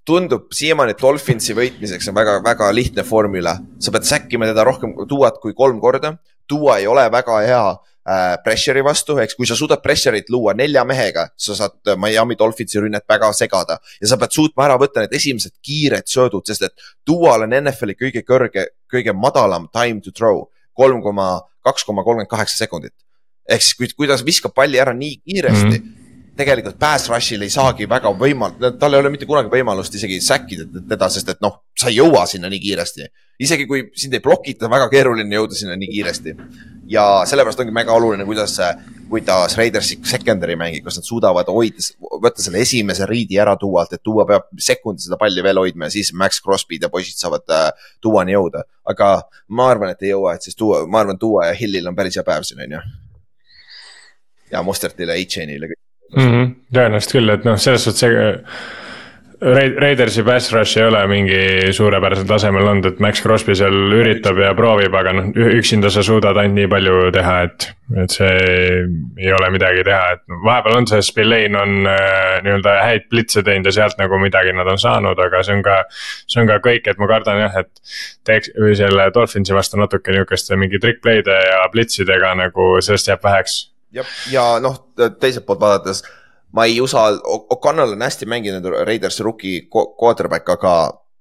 tundub 0.09 0.49
siiamaani 0.55 0.97
Dolphinsi 0.99 1.55
võitmiseks 1.57 2.09
on 2.11 2.17
väga, 2.17 2.39
väga 2.45 2.71
lihtne 2.73 3.05
formula. 3.05 3.59
sa 3.81 3.93
pead 3.93 4.09
säkkima 4.09 4.49
teda 4.49 4.65
rohkem 4.65 4.95
tuuat 5.09 5.39
kui 5.43 5.55
kolm 5.55 5.81
korda. 5.81 6.17
tuua 6.49 6.79
ei 6.79 6.87
ole 6.87 7.05
väga 7.13 7.41
hea 7.45 7.65
äh, 7.69 8.37
pressure'i 8.45 8.85
vastu, 8.85 9.19
eks 9.21 9.37
kui 9.37 9.47
sa 9.47 9.57
suudad 9.57 9.83
pressure'it 9.85 10.31
luua 10.33 10.55
nelja 10.55 10.85
mehega, 10.85 11.29
sa 11.37 11.57
saad 11.59 11.93
Miami 11.97 12.39
Dolphinsi 12.39 12.81
rünnet 12.81 13.05
väga 13.09 13.33
segada 13.37 13.79
ja 14.01 14.09
sa 14.09 14.17
pead 14.17 14.33
suutma 14.33 14.65
ära 14.69 14.79
võtta 14.81 15.05
need 15.05 15.19
esimesed 15.21 15.59
kiired 15.63 16.09
söödud, 16.09 16.47
sest 16.49 16.65
et 16.71 16.89
dual 17.07 17.45
on 17.45 17.53
NFL-i 17.61 17.99
kõige 17.99 18.25
kõrge, 18.25 18.69
kõige 18.89 19.13
madalam 19.13 19.69
time 19.73 20.01
to 20.01 20.15
throw, 20.15 20.47
kolm 20.73 21.05
koma, 21.05 21.35
kaks 21.65 21.85
koma 21.85 22.07
kolmkümmend 22.07 22.33
kaheksa 22.33 22.65
sekundit. 22.65 22.97
ehk 23.49 23.63
siis, 23.63 23.77
kui, 23.77 23.93
kui 23.97 24.09
ta 24.09 24.17
viskab 24.25 24.57
palli 24.57 24.81
ära 24.81 24.93
nii 24.97 25.21
kiiresti 25.25 25.65
mm, 25.65 25.79
-hmm 25.79 25.98
tegelikult 26.39 26.79
pass 26.79 27.09
rush'il 27.11 27.43
ei 27.43 27.51
saagi 27.51 27.89
väga 27.91 28.13
võimalt, 28.15 28.61
tal 28.79 28.95
ei 28.95 29.03
ole 29.03 29.11
mitte 29.11 29.27
kunagi 29.27 29.51
võimalust 29.53 29.95
isegi 29.99 30.21
säkkida 30.23 30.69
teda, 30.93 31.09
sest 31.11 31.33
et 31.35 31.41
noh, 31.43 31.63
sa 31.79 31.91
ei 31.91 31.99
jõua 31.99 32.27
sinna 32.31 32.51
nii 32.53 32.61
kiiresti. 32.63 33.09
isegi 33.43 33.67
kui 33.71 33.85
sind 33.95 34.15
ei 34.15 34.23
blokita, 34.23 34.67
on 34.67 34.73
väga 34.75 34.89
keeruline 34.93 35.35
jõuda 35.35 35.59
sinna 35.59 35.75
nii 35.79 35.89
kiiresti. 35.91 36.37
ja 36.89 37.25
sellepärast 37.29 37.61
ongi 37.61 37.75
väga 37.75 37.93
oluline, 37.93 38.25
kuidas, 38.25 38.55
kuidas 39.11 39.57
Raidersi 39.59 39.99
secondary 40.07 40.55
mängib, 40.57 40.85
kas 40.85 41.01
nad 41.01 41.09
suudavad 41.09 41.51
hoida, 41.51 41.83
võtta 42.23 42.45
selle 42.45 42.63
esimese 42.63 43.07
riidi 43.11 43.41
ära 43.43 43.57
tuualt, 43.59 43.93
et 43.93 44.03
tuua 44.03 44.25
peab 44.29 44.47
sekundi 44.63 45.03
seda 45.03 45.19
palli 45.19 45.43
veel 45.43 45.59
hoidma 45.59 45.91
ja 45.91 45.97
siis 45.97 46.13
Max 46.15 46.39
Crosby'd 46.45 46.87
ja 46.87 46.93
poisid 46.93 47.19
saavad 47.19 47.51
äh, 47.51 47.91
tuuani 48.01 48.39
jõuda. 48.39 48.63
aga 48.89 49.11
ma 49.49 49.69
arvan, 49.73 49.91
et 49.91 50.07
ei 50.07 50.15
jõua, 50.15 50.39
et 50.39 50.47
siis 50.47 50.57
tuua, 50.57 50.87
ma 50.87 51.03
arvan, 51.03 51.19
tuua 51.19 51.51
ja 51.51 51.59
Hillil 51.59 51.91
on 51.91 51.99
päris 51.99 52.17
hea 52.17 52.25
päev 52.25 52.47
siin, 52.47 52.63
on 52.63 52.79
ju. 52.79 52.87
ja 54.55 54.63
Mostertile, 54.63 55.19
A-Chain'ile 55.19 55.75
mm. 56.17 56.27
-hmm. 56.27 56.53
tõenäoliselt 56.75 57.17
küll, 57.19 57.35
et 57.37 57.49
noh, 57.49 57.57
selles 57.61 57.89
suhtes 57.89 58.07
see. 58.07 58.37
Raidersi 59.39 60.25
pass 60.27 60.51
rush 60.51 60.81
ei 60.81 60.83
ole 60.89 60.99
mingi 61.07 61.71
suurepärasel 61.73 62.25
tasemel 62.27 62.65
olnud, 62.67 62.89
et 62.89 62.99
Max 62.99 63.21
Crosby 63.23 63.55
seal 63.55 63.93
üritab 63.95 64.41
ja 64.43 64.49
proovib, 64.59 64.91
aga 64.99 65.13
noh, 65.15 65.29
üksinda 65.55 65.93
sa 65.95 66.03
suudad 66.03 66.41
ainult 66.43 66.57
nii 66.57 66.71
palju 66.73 66.97
teha, 67.15 67.37
et. 67.47 67.69
et 68.03 68.17
see 68.17 68.33
ei 69.23 69.31
ole 69.33 69.53
midagi 69.55 69.87
teha, 69.87 70.17
et 70.17 70.25
noh, 70.27 70.43
vahepeal 70.43 70.81
on 70.81 70.91
see 70.91 71.07
Spillane 71.07 71.55
on 71.55 71.87
äh, 71.87 72.43
nii-öelda 72.49 72.75
häid 72.83 73.07
blitse 73.15 73.47
teinud 73.47 73.71
ja 73.71 73.77
sealt 73.79 74.03
nagu 74.03 74.19
midagi 74.19 74.53
nad 74.59 74.75
on 74.75 74.83
saanud, 74.83 75.23
aga 75.23 75.45
see 75.47 75.55
on 75.55 75.63
ka. 75.63 75.79
see 76.27 76.43
on 76.43 76.51
ka 76.51 76.59
kõik, 76.67 76.91
et 76.91 76.99
ma 76.99 77.07
kardan 77.15 77.39
jah, 77.47 77.63
et 77.63 77.97
teeks 78.27 78.51
või 78.59 78.75
selle 78.83 79.07
Dolphinsi 79.15 79.55
vastu 79.55 79.79
natuke 79.79 80.19
nihukeste 80.19 80.59
mingi 80.59 80.83
trick 80.83 80.99
play'de 81.07 81.39
ja 81.47 81.63
blitsidega 81.71 82.35
nagu 82.43 82.75
sellest 82.83 83.15
jääb 83.15 83.23
väheks 83.23 83.69
ja, 83.93 84.05
ja 84.31 84.47
noh, 84.63 84.81
teiselt 85.21 85.47
poolt 85.47 85.61
vaadates 85.61 86.05
ma 86.53 86.65
ei 86.65 86.81
usalda, 86.81 87.21
O'Connell 87.25 87.93
on 87.93 88.03
hästi 88.03 88.27
mänginud 88.27 88.65
Raidersi 88.87 89.23
rookie 89.23 89.69
quarterback, 89.69 90.49
aga 90.49 90.73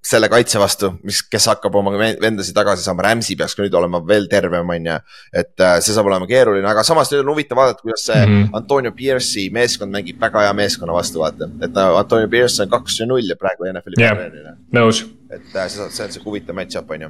selle 0.07 0.29
kaitse 0.31 0.59
vastu, 0.61 0.91
mis, 1.03 1.19
kes 1.27 1.49
hakkab 1.51 1.75
oma 1.75 1.91
vendasid 1.97 2.55
tagasi 2.55 2.85
saama, 2.85 3.03
Rams'i 3.09 3.35
peaks 3.39 3.57
ka 3.57 3.63
nüüd 3.65 3.75
olema 3.75 3.99
veel 4.07 4.29
tervem, 4.31 4.69
on 4.71 4.85
ju. 4.87 4.95
et 5.41 5.63
äh, 5.63 5.73
see 5.83 5.95
saab 5.95 6.07
olema 6.07 6.29
keeruline, 6.29 6.67
aga 6.69 6.83
samas 6.87 7.11
nüüd 7.11 7.25
on 7.25 7.33
huvitav 7.33 7.59
vaadata, 7.59 7.83
kuidas 7.83 8.05
see 8.07 8.19
mm 8.21 8.35
-hmm. 8.35 8.53
Antonio 8.61 8.93
Pierce'i 8.95 9.49
meeskond 9.51 9.91
mängib 9.91 10.21
väga 10.21 10.45
hea 10.45 10.53
meeskonna 10.53 10.95
vastu, 10.95 11.19
vaata. 11.19 11.49
et 11.61 11.75
uh, 11.75 11.97
Antonio 11.99 12.29
Pierce 12.31 12.63
on 12.63 12.69
kaks 12.69 12.99
ja 12.99 13.05
null 13.05 13.27
ja 13.27 13.35
praegu 13.35 13.67
NFL-i 13.73 14.01
yeah,. 14.03 14.55
nõus. 14.71 15.03
et 15.29 15.43
uh, 15.55 15.67
see, 15.67 15.89
see 15.89 16.05
on 16.05 16.11
sihuke 16.11 16.29
huvitav 16.29 16.55
match-up, 16.55 16.91
on 16.91 17.01
ju. 17.01 17.09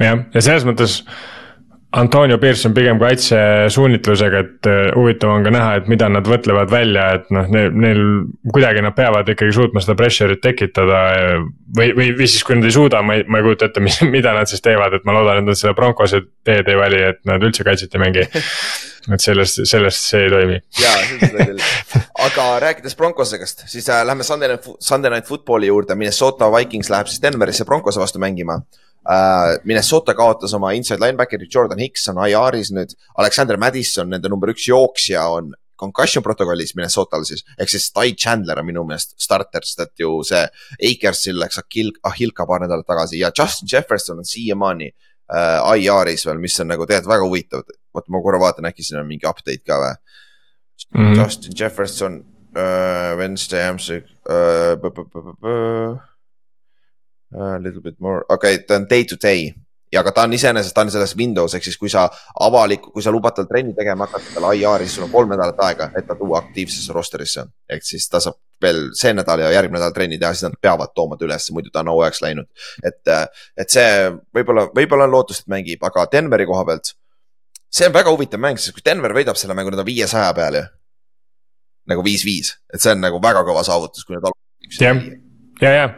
jah, 0.00 0.26
ja 0.34 0.40
selles 0.40 0.66
mõttes 0.66 1.04
Antonio 1.94 2.38
Pierce 2.42 2.66
on 2.68 2.74
pigem 2.74 2.98
kaitsesuunitlusega, 2.98 4.38
et 4.42 4.68
äh, 4.70 4.80
huvitav 4.96 5.30
on 5.30 5.44
ka 5.46 5.52
näha, 5.54 5.76
et 5.78 5.90
mida 5.90 6.08
nad 6.10 6.26
mõtlevad 6.26 6.72
välja, 6.72 7.04
et 7.20 7.28
noh, 7.34 7.46
neil, 7.54 7.68
neil 7.70 8.00
kuidagi 8.50 8.82
nad 8.82 8.96
peavad 8.96 9.30
ikkagi 9.30 9.54
suutma 9.54 9.82
seda 9.84 9.94
pressure'it 9.98 10.42
tekitada. 10.42 11.04
või, 11.76 11.92
või, 11.94 12.08
või 12.18 12.26
siis, 12.26 12.42
kui 12.46 12.58
nad 12.58 12.66
ei 12.66 12.74
suuda, 12.74 13.02
ma 13.02 13.18
ei, 13.18 13.26
ma 13.28 13.38
ei 13.38 13.46
kujuta 13.46 13.70
ette, 13.70 13.84
mis, 13.84 14.00
mida 14.16 14.34
nad 14.34 14.50
siis 14.50 14.64
teevad, 14.64 14.98
et 14.98 15.06
ma 15.06 15.14
loodan, 15.14 15.44
et 15.44 15.52
nad 15.52 15.60
selle 15.60 15.76
Broncose 15.78 16.24
teed 16.46 16.68
ei 16.68 16.80
vali, 16.80 17.02
et 17.12 17.22
nad 17.30 17.46
üldse 17.46 17.66
kaitset 17.66 17.94
ei 17.94 18.02
mängi. 18.02 18.26
et 19.12 19.24
sellest, 19.24 19.60
sellest 19.68 20.06
see 20.08 20.22
ei 20.24 20.30
toimi. 20.32 20.60
jaa, 20.80 20.94
seda 21.10 21.48
küll, 21.50 21.64
aga 22.26 22.46
rääkides 22.64 22.96
Broncosegast, 22.98 23.66
siis 23.70 23.88
äh, 23.92 24.04
lähme 24.06 24.24
Sunday 24.24 24.54
Night, 24.54 24.70
Sunday 24.80 25.12
Night 25.12 25.28
Footballi 25.28 25.68
juurde, 25.68 25.96
Minnesota 25.98 26.48
Vikings 26.52 26.90
läheb 26.92 27.10
siis 27.10 27.22
Denverisse 27.22 27.66
Broncose 27.68 28.00
vastu 28.00 28.22
mängima. 28.22 28.60
Uh, 29.04 29.58
Minnesota 29.68 30.14
kaotas 30.16 30.54
oma 30.56 30.70
inside 30.72 31.02
linebackeri 31.02 31.44
Jordan 31.54 31.82
Hicks 31.82 32.08
on 32.08 32.22
IR-is 32.24 32.70
nüüd, 32.72 32.94
Alexander 33.20 33.60
Madison, 33.60 34.08
nende 34.08 34.30
number 34.32 34.54
üks 34.54 34.64
jooksja 34.70 35.26
on 35.28 35.52
concussion 35.76 36.22
protokollis 36.24 36.72
Minnesotal 36.78 37.26
siis, 37.28 37.44
ehk 37.58 37.70
siis 37.70 37.90
Ty 37.92 38.14
Chandler 38.16 38.62
on 38.62 38.68
minu 38.68 38.84
meelest 38.88 39.16
starter, 39.20 39.64
sest 39.66 39.82
et 39.84 40.04
ju 40.04 40.16
see 40.26 40.42
Akersil 40.90 41.36
läks 41.40 41.60
Ahil, 41.60 41.92
Ahilka 42.06 42.46
paar 42.48 42.64
nädalat 42.64 42.86
tagasi. 42.88 43.18
Ja 43.20 43.32
Justin 43.36 43.68
Jefferson 43.72 44.22
on 44.22 44.28
siiamaani 44.28 44.90
uh, 44.90 45.74
IR-is 45.76 46.26
veel, 46.26 46.40
mis 46.42 46.58
on 46.62 46.70
nagu 46.72 46.86
tegelikult 46.88 47.14
väga 47.14 47.28
huvitav. 47.28 47.66
Oota, 47.94 48.12
ma 48.12 48.22
korra 48.22 48.40
vaatan, 48.42 48.68
äkki 48.70 48.86
siin 48.86 49.00
on 49.00 49.08
mingi 49.08 49.28
update 49.28 49.62
ka 49.66 49.80
või 49.82 49.92
mm? 49.94 51.00
-hmm. 51.00 51.20
Justin 51.20 51.58
Jefferson 51.60 52.18
uh,, 52.56 53.18
Wednesday 53.20 53.66
hamstring 53.66 54.04
uh,. 54.28 55.98
A 57.34 57.58
little 57.58 57.82
bit 57.82 57.98
more, 57.98 58.22
okei 58.28 58.54
okay,, 58.54 58.66
ta 58.66 58.76
on 58.78 58.86
day 58.90 59.04
to 59.04 59.16
day 59.22 59.54
ja 59.94 60.02
aga 60.02 60.12
ta 60.14 60.24
on 60.26 60.34
iseenesest, 60.34 60.74
ta 60.74 60.82
on 60.84 60.90
selles 60.92 61.14
Windows 61.18 61.54
ehk 61.54 61.66
siis 61.66 61.76
kui 61.78 61.90
sa 61.92 62.06
avalik, 62.46 62.88
kui 62.94 63.02
sa 63.04 63.12
lubad 63.14 63.36
tal 63.36 63.46
trenni 63.50 63.74
tegema 63.76 64.08
hakata 64.08 64.34
tal 64.34 64.48
IR-is, 64.50 64.96
sul 64.96 65.06
on 65.06 65.12
kolm 65.12 65.30
nädalat 65.34 65.60
aega, 65.68 65.90
et 65.98 66.08
ta 66.08 66.16
tuua 66.18 66.40
aktiivsesse 66.42 66.92
rosterisse. 66.96 67.46
ehk 67.70 67.86
siis 67.86 68.08
ta 68.10 68.20
saab 68.20 68.40
veel 68.62 68.88
see 68.98 69.12
nädal 69.14 69.44
ja 69.44 69.52
järgmine 69.54 69.78
nädal 69.78 69.94
trenni 69.94 70.18
teha, 70.18 70.32
siis 70.34 70.48
nad 70.48 70.58
peavad 70.60 70.94
tooma 70.94 71.18
ta 71.18 71.26
ülesse, 71.28 71.54
muidu 71.54 71.70
ta 71.72 71.84
on 71.84 71.92
hooajaks 71.94 72.22
läinud. 72.26 72.50
et, 72.82 73.14
et 73.56 73.70
see 73.70 73.88
võib-olla, 74.34 74.68
võib-olla 74.74 75.08
on 75.08 75.16
lootust, 75.18 75.44
et 75.44 75.54
mängib, 75.54 75.82
aga 75.86 76.08
Denveri 76.12 76.46
koha 76.50 76.64
pealt. 76.70 76.94
See 77.74 77.90
on 77.90 77.94
väga 77.96 78.14
huvitav 78.14 78.42
mäng, 78.42 78.60
sest 78.60 78.76
kui 78.76 78.84
Denver 78.86 79.14
võidab 79.16 79.38
selle 79.40 79.56
mängu, 79.58 79.74
nad 79.74 79.82
on 79.82 79.88
viiesaja 79.88 80.32
peal 80.36 80.60
ju. 80.60 80.64
nagu 81.90 82.00
viis-viis, 82.06 82.54
et 82.72 82.80
see 82.80 82.94
on 82.94 83.02
nagu 83.04 83.18
väga 83.20 83.42
kõva 83.44 83.64
saavutus, 83.66 84.06
kui 84.08 84.16
nad. 84.16 84.30
jah, 84.80 85.00
ja, 85.60 85.70
ja, 85.70 85.72
ja 85.74 85.88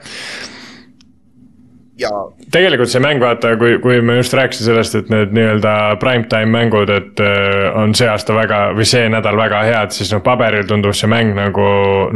ja. 2.01 2.11
tegelikult 2.53 2.91
see 2.93 3.03
mäng, 3.03 3.21
vaata, 3.23 3.55
kui, 3.61 3.77
kui 3.83 4.01
me 4.05 4.19
just 4.19 4.35
rääkisime 4.37 4.71
sellest, 4.71 4.97
et 4.99 5.11
need 5.13 5.35
nii-öelda 5.37 5.75
primetime 6.03 6.51
mängud, 6.53 6.93
et 6.93 7.23
äh, 7.25 7.69
on 7.79 7.95
see 7.97 8.09
aasta 8.11 8.37
väga 8.37 8.61
või 8.77 8.89
see 8.89 9.09
nädal 9.13 9.39
väga 9.39 9.63
head, 9.67 9.95
siis 9.97 10.13
noh, 10.15 10.23
paberil 10.27 10.67
tundub 10.69 10.97
see 10.97 11.11
mäng 11.11 11.37
nagu 11.37 11.67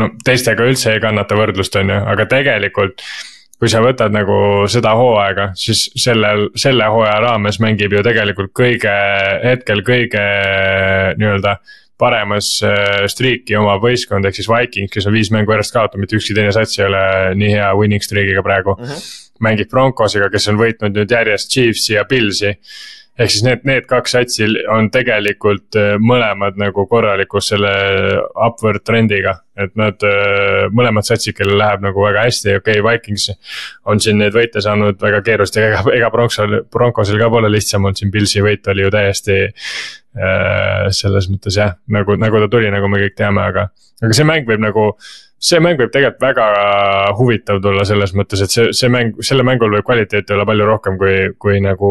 no 0.01 0.13
teistega 0.27 0.69
üldse 0.69 0.97
ei 0.97 1.03
kannata 1.03 1.39
võrdlust, 1.39 1.79
on 1.81 1.95
ju, 1.95 2.01
aga 2.15 2.29
tegelikult 2.31 3.05
kui 3.61 3.69
sa 3.69 3.83
võtad 3.85 4.15
nagu 4.15 4.37
seda 4.73 4.95
hooaega, 4.97 5.51
siis 5.59 5.87
sellel, 6.01 6.49
selle 6.59 6.89
hooaja 6.89 7.19
raames 7.27 7.61
mängib 7.61 7.93
ju 7.93 8.03
tegelikult 8.07 8.55
kõige, 8.57 8.95
hetkel 9.45 9.85
kõige 9.87 10.25
nii-öelda 11.21 11.59
paremas 12.01 12.55
äh, 12.65 13.05
streak'i 13.13 13.59
oma 13.61 13.77
võistkond, 13.83 14.25
ehk 14.25 14.39
siis 14.39 14.49
Vikings, 14.49 14.93
kes 14.95 15.09
on 15.11 15.13
viis 15.13 15.29
mängu 15.35 15.53
järjest 15.53 15.77
kaotanud, 15.77 16.07
mitte 16.07 16.17
ükski 16.17 16.37
teine 16.39 16.55
sats 16.57 16.79
ei 16.81 16.87
ole 16.87 17.03
nii 17.37 17.51
hea 17.59 17.75
winning 17.77 18.05
streak'iga 18.05 18.47
praegu 18.47 18.79
mm. 18.79 18.87
-hmm 18.87 19.27
mängib 19.45 19.71
Broncosega, 19.73 20.31
kes 20.33 20.49
on 20.53 20.61
võitnud 20.61 20.97
nüüd 20.97 21.13
järjest 21.13 21.53
Chiefsi 21.53 21.95
ja 21.95 22.05
Pillsi. 22.09 22.55
ehk 23.21 23.33
siis 23.33 23.43
need, 23.45 23.65
need 23.69 23.87
kaks 23.89 24.15
satsi 24.17 24.47
on 24.73 24.91
tegelikult 24.93 25.77
äh, 25.77 25.97
mõlemad 26.01 26.57
nagu 26.61 26.87
korralikus 26.89 27.51
selle 27.53 27.73
upward 28.47 28.85
trendiga 28.85 29.41
et 29.59 29.73
nad 29.79 30.05
äh, 30.07 30.67
mõlemad 30.75 31.07
satsid, 31.07 31.35
kellel 31.39 31.59
läheb 31.61 31.85
nagu 31.85 32.05
väga 32.05 32.27
hästi, 32.29 32.57
okei 32.61 32.81
okay,, 32.81 32.85
Vikings 32.87 33.31
on 33.91 34.03
siin 34.03 34.21
neid 34.21 34.37
võite 34.37 34.63
saanud 34.65 35.01
väga 35.03 35.23
keeruliselt, 35.27 35.63
ega, 35.65 35.83
ega 35.97 36.11
Broncosel, 36.15 36.61
Broncosel 36.71 37.19
ka 37.21 37.31
pole 37.33 37.51
lihtsam 37.53 37.85
olnud, 37.85 37.99
siin 37.99 38.13
Pilsi 38.15 38.45
võit 38.47 38.71
oli 38.71 38.87
ju 38.87 38.93
täiesti 38.95 39.41
äh,. 39.47 40.87
selles 40.95 41.31
mõttes 41.33 41.59
jah, 41.59 41.75
nagu, 41.91 42.17
nagu 42.21 42.45
ta 42.45 42.53
tuli, 42.53 42.71
nagu 42.73 42.91
me 42.91 43.03
kõik 43.03 43.19
teame, 43.19 43.43
aga, 43.53 43.69
aga 44.03 44.17
see 44.17 44.29
mäng 44.29 44.49
võib 44.49 44.63
nagu 44.63 44.93
see 45.41 45.61
mäng 45.63 45.81
võib 45.81 45.93
tegelikult 45.93 46.21
väga 46.23 46.47
huvitav 47.17 47.61
tulla 47.65 47.85
selles 47.89 48.13
mõttes, 48.17 48.43
et 48.45 48.53
see, 48.53 48.67
see 48.77 48.91
mäng, 48.93 49.17
selle 49.25 49.45
mängul 49.47 49.73
võib 49.73 49.87
kvaliteeti 49.89 50.35
olla 50.37 50.45
palju 50.49 50.67
rohkem, 50.69 50.99
kui, 51.01 51.15
kui 51.41 51.63
nagu 51.65 51.91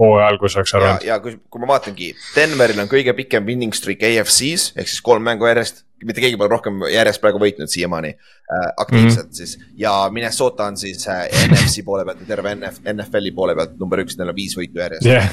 hooaja 0.00 0.26
alguses 0.32 0.58
oleks 0.58 0.74
arvanud. 0.78 1.06
ja, 1.06 1.14
ja 1.14 1.22
kui, 1.22 1.36
kui 1.46 1.62
ma 1.62 1.70
vaatangi, 1.76 2.10
Denveril 2.34 2.82
on 2.82 2.90
kõige 2.90 3.14
pikem 3.18 3.46
winning 3.46 3.76
streak 3.78 4.02
AFC-s 4.08 4.74
ehk 4.74 4.90
siis 4.90 5.04
kolm 5.04 5.22
mängu 5.30 5.46
järjest. 5.46 5.84
Mitte 6.08 6.24
keegi 6.24 6.38
pole 6.40 6.50
rohkem 6.52 6.84
järjest 6.92 7.22
praegu 7.22 7.40
võitnud 7.42 7.70
siiamaani 7.72 8.12
äh, 8.12 8.68
aktiivselt 8.76 9.26
mm 9.26 9.30
-hmm. 9.30 9.36
siis 9.36 9.58
ja 9.76 9.94
Minnesota 10.12 10.70
on 10.70 10.76
siis 10.76 11.08
äh, 11.08 11.26
NFC 11.48 11.84
poole 11.84 12.04
pealt 12.04 12.20
ja 12.20 12.26
terve 12.34 12.54
NF, 12.54 12.82
NFL-i 12.92 13.32
poole 13.32 13.56
pealt 13.58 13.78
number 13.80 14.04
üks, 14.04 14.18
neil 14.18 14.34
on 14.34 14.38
viis 14.38 14.56
võitu 14.58 14.82
järjest 14.82 15.06
yeah 15.06 15.28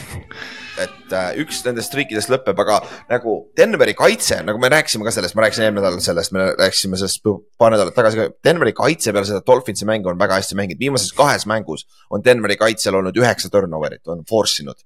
et 0.79 1.13
äh, 1.15 1.29
üks 1.43 1.61
nendest 1.65 1.91
streakidest 1.91 2.31
lõpeb, 2.31 2.59
aga 2.63 2.79
nagu 3.09 3.35
Denveri 3.57 3.95
kaitse, 3.97 4.39
nagu 4.45 4.61
me 4.61 4.69
rääkisime 4.71 5.07
ka 5.07 5.13
sellest, 5.15 5.35
ma 5.37 5.45
rääkisin 5.45 5.65
eelmine 5.67 5.83
nädal 5.83 6.03
sellest, 6.03 6.33
me 6.35 6.49
rääkisime 6.59 6.99
sellest 6.99 7.25
paar 7.59 7.73
nädalat 7.73 7.95
tagasi 7.97 8.19
ka. 8.19 8.27
Denveri 8.45 8.73
kaitse 8.77 9.13
peale 9.15 9.29
seda 9.29 9.43
Dolphinsi 9.45 9.87
mängu 9.89 10.11
on 10.11 10.19
väga 10.21 10.39
hästi 10.39 10.57
mänginud, 10.59 10.81
viimases 10.81 11.15
kahes 11.17 11.47
mängus 11.49 11.85
on 12.13 12.23
Denveri 12.25 12.57
kaitsel 12.59 12.99
olnud 12.99 13.17
üheksa 13.19 13.51
turnover'it, 13.53 14.05
on 14.11 14.23
force 14.29 14.63
inud. 14.63 14.79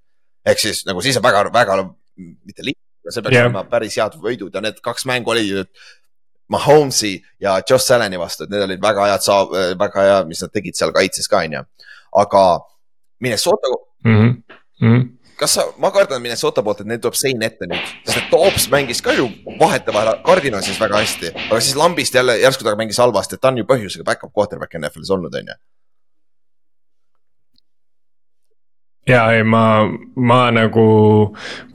ehk 0.45 0.60
siis 0.60 0.84
nagu 0.88 1.01
siis 1.01 1.18
on 1.19 1.23
väga, 1.23 1.45
väga 1.53 1.77
mitte 2.18 2.65
lihtne, 2.65 2.82
see 3.09 3.21
peaks 3.21 3.35
yeah. 3.35 3.47
olema 3.47 3.63
päris 3.69 3.97
head 3.99 4.17
võidud 4.21 4.53
ja 4.55 4.61
need 4.63 4.80
kaks 4.84 5.07
mängu 5.09 5.34
olid 5.34 5.67
Mahomes'i 6.53 7.15
ja 7.41 7.57
Josh 7.69 7.95
Allan'i 7.95 8.19
vastu, 8.19 8.45
et 8.45 8.51
need 8.53 8.65
olid 8.65 8.81
väga 8.84 9.07
head, 9.13 9.55
väga 9.80 10.05
hea, 10.07 10.21
mis 10.30 10.43
nad 10.43 10.53
tegid 10.53 10.77
seal 10.77 10.91
kaitses 10.95 11.30
ka, 11.31 11.41
onju. 11.47 11.63
aga 12.23 12.43
Minnesota 13.23 13.73
mm. 14.05 14.15
-hmm. 14.15 14.57
Mm 14.81 14.93
-hmm 14.93 15.11
kas 15.43 15.53
sa, 15.57 15.63
ma 15.77 15.91
kardan 15.91 16.21
Minnesota 16.21 16.63
poolt, 16.63 16.81
et 16.81 16.88
neil 16.88 16.99
tuleb 17.03 17.17
sein 17.17 17.41
ette 17.41 17.67
nüüd, 17.67 17.93
sest 18.05 18.17
et 18.17 18.30
Toops 18.31 18.69
mängis 18.71 19.01
ka 19.01 19.15
ju 19.17 19.27
vahetevahel 19.59 20.21
Cardinalsis 20.23 20.80
väga 20.80 21.01
hästi, 21.01 21.34
aga 21.49 21.59
siis 21.59 21.75
lambist 21.75 22.15
jälle 22.15 22.38
järsku 22.39 22.63
ta 22.63 22.75
mängis 22.80 22.97
halvasti, 22.97 23.35
et 23.35 23.41
ta 23.41 23.47
on 23.47 23.57
ju 23.57 23.65
põhjusega 23.67 24.03
back-up 24.03 24.31
quarterback 24.34 24.77
NFL-is 24.80 25.11
olnud, 25.11 25.35
on 25.35 25.51
ju 25.51 25.57
ja 29.07 29.23
ei, 29.35 29.43
ma, 29.43 29.84
ma 30.15 30.39
nagu, 30.55 30.85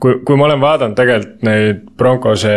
kui, 0.01 0.15
kui 0.25 0.37
ma 0.37 0.47
olen 0.47 0.61
vaadanud 0.61 0.97
tegelikult 0.97 1.43
neid 1.45 1.83
Broncose 1.99 2.53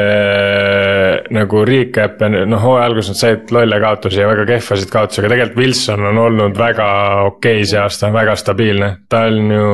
nagu 1.35 1.65
recap'e, 1.67 2.29
noh 2.49 2.63
hooaja 2.63 2.87
alguses 2.89 3.13
nad 3.13 3.21
said 3.21 3.53
lolle 3.53 3.81
kaotusi 3.83 4.23
ja 4.23 4.29
väga 4.31 4.47
kehvasid 4.49 4.93
kaotusi, 4.93 5.21
aga 5.21 5.33
tegelikult 5.35 5.61
Wilson 5.61 6.07
on 6.09 6.21
olnud 6.23 6.57
väga 6.57 6.87
okei 7.27 7.59
okay 7.61 7.69
see 7.69 7.81
aasta, 7.83 8.13
väga 8.15 8.37
stabiilne. 8.41 8.91
ta 9.13 9.25
on 9.29 9.51
ju, 9.53 9.67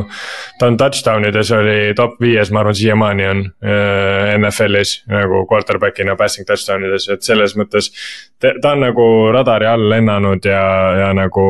ta 0.59 0.71
on 0.73 0.81
touchdown 0.81 1.29
ides 1.31 1.53
oli 1.55 1.95
top 1.99 2.19
viies, 2.25 2.51
ma 2.51 2.65
arvan, 2.65 2.79
siiamaani 2.81 3.29
on 3.29 3.45
äh, 3.63 4.35
NFL-is 4.41 4.97
nagu 5.13 5.45
quarterback'ina 5.47 6.19
passing 6.19 6.49
touchdown 6.49 6.89
ides, 6.89 7.07
et 7.13 7.23
selles 7.23 7.55
mõttes. 7.55 7.93
ta 8.41 8.73
on 8.73 8.83
nagu 8.83 9.07
radari 9.35 9.67
all 9.67 9.89
lennanud 9.91 10.45
ja, 10.47 10.67
ja 11.05 11.13
nagu 11.15 11.47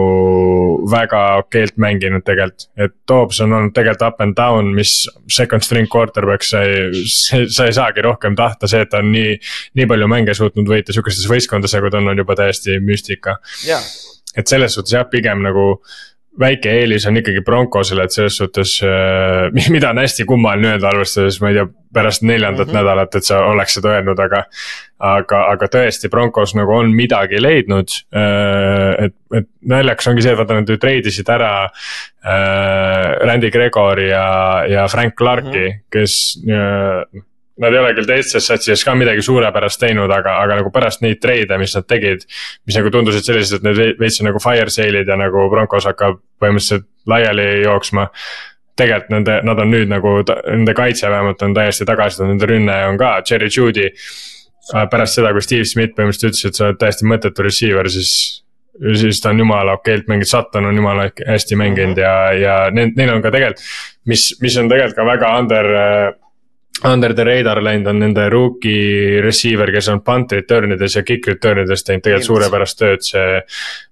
väga 0.90 1.24
okeilt 1.44 1.80
mänginud 1.80 2.28
tegelikult, 2.28 2.68
et 2.76 2.96
toob 3.06 3.32
Mahomes 3.39 3.44
on 3.44 3.56
olnud 3.56 3.74
tegelikult 3.74 4.06
up 4.06 4.20
and 4.20 4.36
down, 4.36 4.74
mis 4.74 5.09
second 5.28 5.62
string 5.62 5.89
quarterback, 5.89 6.43
sa 6.43 6.62
ei, 6.62 7.05
sa 7.06 7.66
ei 7.66 7.74
saagi 7.77 8.02
rohkem 8.05 8.36
tahta, 8.36 8.69
see, 8.69 8.82
et 8.85 8.90
ta 8.90 9.02
on 9.02 9.10
nii, 9.12 9.39
nii 9.78 9.89
palju 9.90 10.09
mänge 10.10 10.35
suutnud 10.35 10.69
võita 10.69 10.94
sihukestes 10.94 11.28
võistkondades, 11.31 11.74
nagu 11.77 11.90
ta 11.90 12.01
on, 12.01 12.12
on 12.12 12.23
juba 12.23 12.36
täiesti 12.39 12.78
müstika. 12.85 13.39
Yeah.. 13.66 13.82
et 14.36 14.47
selles 14.48 14.74
suhtes 14.74 14.94
jah, 14.94 15.06
pigem 15.10 15.43
nagu 15.43 15.81
väike 16.40 16.73
eelis 16.81 17.06
on 17.09 17.19
ikkagi 17.20 17.43
Broncosele, 17.47 18.05
et 18.06 18.15
selles 18.15 18.39
suhtes 18.40 18.78
äh,, 18.86 19.70
mida 19.74 19.90
on 19.90 20.02
hästi 20.02 20.27
kummaline 20.28 20.74
öelda, 20.74 20.93
arvestades, 20.93 21.40
ma 21.43 21.52
ei 21.52 21.59
tea, 21.59 21.69
pärast 21.94 22.23
neljandat 22.23 22.66
mm 22.66 22.70
-hmm. 22.70 22.78
nädalat, 22.78 23.15
et 23.15 23.24
sa 23.24 23.39
oleks 23.48 23.74
seda 23.78 23.94
öelnud, 23.97 24.19
aga. 24.20 24.44
aga, 24.98 25.39
aga 25.52 25.66
tõesti, 25.70 26.09
Broncos 26.10 26.55
nagu 26.59 26.73
on 26.74 26.90
midagi 26.94 27.39
leidnud 27.43 27.89
äh,, 28.15 29.05
et, 29.05 29.15
et 29.35 29.47
naljakas 29.62 30.09
ongi 30.10 30.23
see, 30.23 30.32
et 30.32 30.39
vaata 30.39 30.55
nad 30.59 30.69
ju 30.69 30.77
treidisid 30.77 31.28
ära 31.28 31.52
äh,. 31.65 33.27
Randy 33.27 33.51
Gregori 33.51 34.09
ja, 34.09 34.65
ja 34.69 34.89
Frank 34.89 35.15
Clarki 35.15 35.69
mm, 35.69 35.73
-hmm. 35.73 35.85
kes 35.90 36.43
äh, 36.51 37.23
Nad 37.59 37.74
ei 37.74 37.80
ole 37.80 37.94
küll 37.97 38.06
teistes 38.06 38.47
satsides 38.47 38.85
ka 38.86 38.94
midagi 38.94 39.22
suurepärast 39.26 39.80
teinud, 39.82 40.10
aga, 40.14 40.36
aga 40.44 40.60
nagu 40.60 40.70
pärast 40.74 41.02
neid 41.02 41.18
treide, 41.22 41.59
mis 41.59 41.74
nad 41.74 41.89
tegid. 41.90 42.22
mis 42.66 42.78
nagu 42.78 42.93
tundusid 42.94 43.26
sellised, 43.26 43.59
et 43.59 43.66
need 43.66 43.98
veits 43.98 44.20
nagu 44.22 44.43
fire 44.43 44.70
sale'id 44.70 45.09
ja 45.09 45.18
nagu 45.18 45.48
Broncos 45.51 45.89
hakkab 45.90 46.20
põhimõtteliselt 46.39 46.86
laiali 47.09 47.48
jooksma 47.64 48.09
tegelikult 48.78 49.10
nende, 49.10 49.39
nad 49.43 49.59
on 49.59 49.72
nüüd 49.74 49.90
nagu, 49.90 50.18
nende 50.22 50.74
kaitse 50.78 51.10
vähemalt 51.10 51.43
on 51.43 51.55
täiesti 51.56 51.86
tagasi 51.89 52.22
nende 52.22 52.47
rünne 52.47 52.76
on 52.93 52.98
ka, 53.01 53.16
Cherry 53.26 53.51
Judy. 53.51 53.89
Äh, 54.68 54.85
pärast 54.93 55.16
seda, 55.16 55.32
kui 55.32 55.43
Steve 55.43 55.64
Smith 55.66 55.97
põhimõtteliselt 55.97 56.36
ütles, 56.36 56.44
et 56.47 56.59
sa 56.59 56.68
oled 56.68 56.78
täiesti 56.78 57.09
mõttetu 57.09 57.47
receiver, 57.47 57.89
siis 57.90 58.12
siis 58.78 59.20
ta 59.20 59.32
on 59.32 59.40
jumala 59.43 59.74
okeilt 59.78 60.06
mänginud, 60.06 60.28
Sutton 60.28 60.68
on 60.68 60.76
jumala 60.76 61.09
hästi 61.26 61.56
mänginud 61.59 61.98
ja, 61.98 62.12
ja 62.39 62.56
neil, 62.70 62.93
neil 62.97 63.10
on 63.16 63.22
ka 63.24 63.32
tegelikult. 63.35 63.64
mis, 64.06 64.28
mis 64.43 64.56
on 64.60 64.68
tegelikult 64.70 65.01
ka 65.01 65.06
väga 65.09 65.32
under 65.40 65.70
äh, 65.74 66.12
under 66.84 67.14
the 67.14 67.24
radar 67.26 67.60
läinud 67.64 67.90
on 67.90 67.98
nende 68.02 68.28
rookie 68.30 69.20
receiver, 69.24 69.72
kes 69.74 69.90
on 69.92 70.02
punt 70.06 70.32
return 70.36 70.76
ides 70.76 70.96
ja 70.98 71.02
kick 71.06 71.26
return 71.30 71.64
ides 71.64 71.84
teinud 71.86 72.05
tegelikult 72.05 72.28
suurepärast 72.28 72.78
tööd, 72.78 73.05
see. 73.06 73.42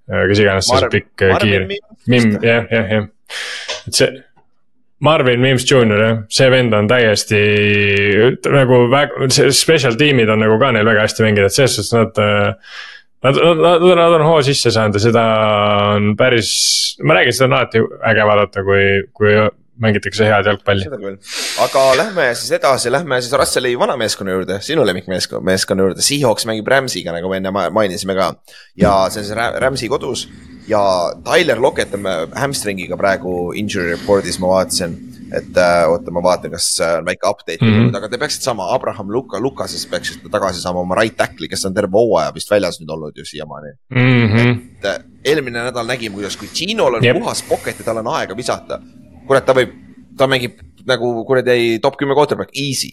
Äh, 0.07 0.25
kes 0.31 0.43
iganes 0.45 0.71
see 0.71 0.91
pikk 0.93 1.27
äh, 1.27 1.37
kiir, 1.43 1.69
Mim, 2.07 2.37
jah, 2.39 2.67
jah, 2.71 2.91
jah, 2.95 3.09
et 3.89 4.01
see. 4.01 4.11
Marvin 5.05 5.43
Mims 5.43 5.67
Jr 5.69 6.01
jah, 6.01 6.21
see 6.33 6.47
vend 6.49 6.73
on 6.73 6.87
täiesti 6.89 7.41
nagu 8.49 8.87
väga, 8.93 9.27
see 9.35 9.51
special 9.53 9.99
tiimid 9.99 10.31
on 10.33 10.41
nagu 10.41 10.57
ka 10.63 10.71
neil 10.73 10.89
väga 10.89 11.05
hästi 11.05 11.27
mänginud, 11.27 11.51
et 11.51 11.57
selles 11.59 11.77
suhtes 11.77 11.97
nad 11.97 12.23
äh, 12.23 12.77
Nad, 13.25 13.35
nad, 13.59 13.83
nad 13.97 14.13
on 14.13 14.23
hoo 14.23 14.43
sisse 14.45 14.71
saanud 14.71 14.99
ja 14.99 15.01
seda 15.03 15.23
on 15.97 16.11
päris, 16.19 16.51
ma 17.03 17.17
räägin, 17.17 17.35
seda 17.35 17.47
on 17.49 17.55
alati 17.57 17.81
äge 18.11 18.27
vaadata, 18.29 18.63
kui, 18.63 18.85
kui 19.17 19.33
mängitakse 19.83 20.29
head 20.29 20.49
jalgpalli. 20.51 20.87
seda 20.89 20.99
küll, 21.01 21.19
aga 21.65 21.85
lähme 22.01 22.27
siis 22.35 22.53
edasi, 22.59 22.93
lähme 22.93 23.21
siis 23.21 23.37
Russeli 23.37 23.75
vana 23.79 23.97
meeskonna 24.01 24.37
juurde, 24.37 24.61
sinu 24.65 24.87
lemmikmeeskonna, 24.89 25.45
meeskonna 25.45 25.89
juurde, 25.89 26.05
Seahawks 26.05 26.49
mängib 26.49 26.69
Rams'iga, 26.73 27.15
nagu 27.17 27.31
me 27.33 27.41
enne 27.43 27.53
mainisime 27.53 28.17
ka. 28.19 28.35
ja 28.77 28.99
see 29.11 29.23
on 29.23 29.31
siis 29.31 29.37
Rams'i 29.37 29.91
kodus 29.93 30.27
ja 30.69 31.13
Tyler 31.25 31.61
Lockett 31.63 31.95
on 31.95 32.07
hamstringiga 32.35 32.97
praegu 32.99 33.53
injury 33.55 33.95
report'is, 33.95 34.41
ma 34.43 34.57
vaatasin. 34.57 34.97
et 35.35 35.57
äh, 35.59 35.89
oota, 35.91 36.13
ma 36.15 36.21
vaatan, 36.23 36.53
kas 36.55 36.69
äh, 36.79 36.93
on 37.01 37.07
väike 37.07 37.27
update 37.27 37.59
mm, 37.65 37.73
-hmm. 37.73 37.97
aga 37.99 38.09
te 38.09 38.19
peaksite 38.19 38.45
saama 38.45 38.69
Abraham 38.75 39.09
Luka, 39.11 39.41
Lukasest 39.41 39.91
peaksite 39.91 40.29
tagasi 40.31 40.61
saama 40.63 40.81
oma 40.81 40.95
right 40.95 41.17
tackle'i, 41.17 41.49
kes 41.49 41.65
on 41.67 41.75
terve 41.75 41.91
hooaja 41.93 42.35
vist 42.35 42.51
väljas 42.51 42.79
nüüd 42.81 42.93
olnud 42.95 43.19
ju 43.19 43.25
siiamaani 43.25 43.73
mm. 43.91 44.29
-hmm. 44.29 44.61
et 44.79 44.85
äh, 44.85 45.01
eelmine 45.25 45.65
nädal 45.65 45.87
nägime, 45.87 46.15
kuidas, 46.15 46.37
kui 46.37 46.49
Ginol 46.55 46.95
on 46.95 47.05
yep. 47.05 47.19
puhas 47.19 47.43
pocket 47.43 47.79
ja 47.79 47.85
tal 47.85 47.97
on 47.97 48.13
aega 48.15 48.37
visata 48.37 48.79
kurat, 49.29 49.47
ta 49.47 49.55
võib, 49.57 49.75
ta 50.19 50.29
mängib 50.31 50.61
nagu 50.87 51.13
kuradi 51.29 51.79
top 51.83 51.99
kümme 52.01 52.17
quarterback, 52.17 52.55
easy. 52.55 52.93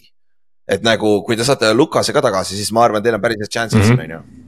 et 0.68 0.84
nagu, 0.84 1.18
kui 1.26 1.36
te 1.36 1.44
saate 1.44 1.74
Lukase 1.76 2.12
ka 2.16 2.22
tagasi, 2.24 2.56
siis 2.56 2.72
ma 2.72 2.86
arvan, 2.86 3.04
teil 3.04 3.18
on 3.18 3.22
päris 3.22 3.42
head 3.42 3.52
chance'id 3.52 3.84
siin, 3.84 4.00
mhm. 4.00 4.04
on 4.04 4.16
ju 4.16 4.44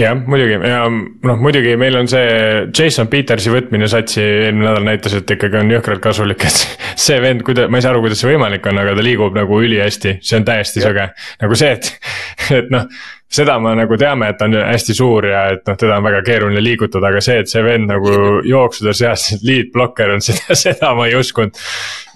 jah, 0.00 0.16
muidugi 0.26 0.56
ja 0.56 0.80
noh, 0.88 1.40
muidugi 1.42 1.76
meil 1.80 1.98
on 1.98 2.08
see 2.10 2.66
Jason 2.76 3.08
Petersi 3.10 3.52
võtmine 3.52 3.88
satsi 3.90 4.22
eelmine 4.22 4.68
nädal 4.68 4.86
näitas, 4.86 5.14
et 5.18 5.30
ikkagi 5.36 5.60
on 5.60 5.72
jõhkralt 5.74 6.02
kasulik, 6.04 6.44
et 6.46 6.64
see 7.04 7.20
vend, 7.22 7.44
kuida-, 7.46 7.68
ma 7.70 7.80
ei 7.80 7.86
saa 7.86 7.94
aru, 7.94 8.04
kuidas 8.04 8.22
see 8.22 8.30
võimalik 8.32 8.66
on, 8.70 8.80
aga 8.82 8.96
ta 8.96 9.06
liigub 9.06 9.36
nagu 9.36 9.62
ülihästi, 9.64 10.18
see 10.24 10.40
on 10.40 10.46
täiesti 10.48 10.84
sõge. 10.84 11.10
nagu 11.42 11.58
see, 11.58 11.72
et, 11.76 11.90
et 12.60 12.70
noh 12.72 12.88
seda 13.30 13.58
me 13.62 13.76
nagu 13.78 13.96
teame, 13.98 14.32
et 14.32 14.38
ta 14.40 14.48
on 14.48 14.56
hästi 14.58 14.94
suur 14.96 15.26
ja 15.30 15.44
et 15.54 15.62
noh, 15.68 15.76
teda 15.78 16.00
on 16.00 16.06
väga 16.06 16.22
keeruline 16.26 16.62
liigutada, 16.64 17.12
aga 17.12 17.22
see, 17.22 17.38
et 17.44 17.50
see 17.50 17.62
vend 17.62 17.86
nagu 17.90 18.14
jooksude 18.52 18.94
seas 18.96 19.28
lead 19.46 19.70
blocker 19.74 20.10
on, 20.16 20.24
seda, 20.26 20.56
seda 20.58 20.90
ma 20.98 21.06
ei 21.06 21.14
uskunud. 21.18 21.58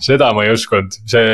seda 0.05 0.33
ma 0.37 0.45
ei 0.45 0.51
uskunud, 0.53 0.97
see, 1.09 1.29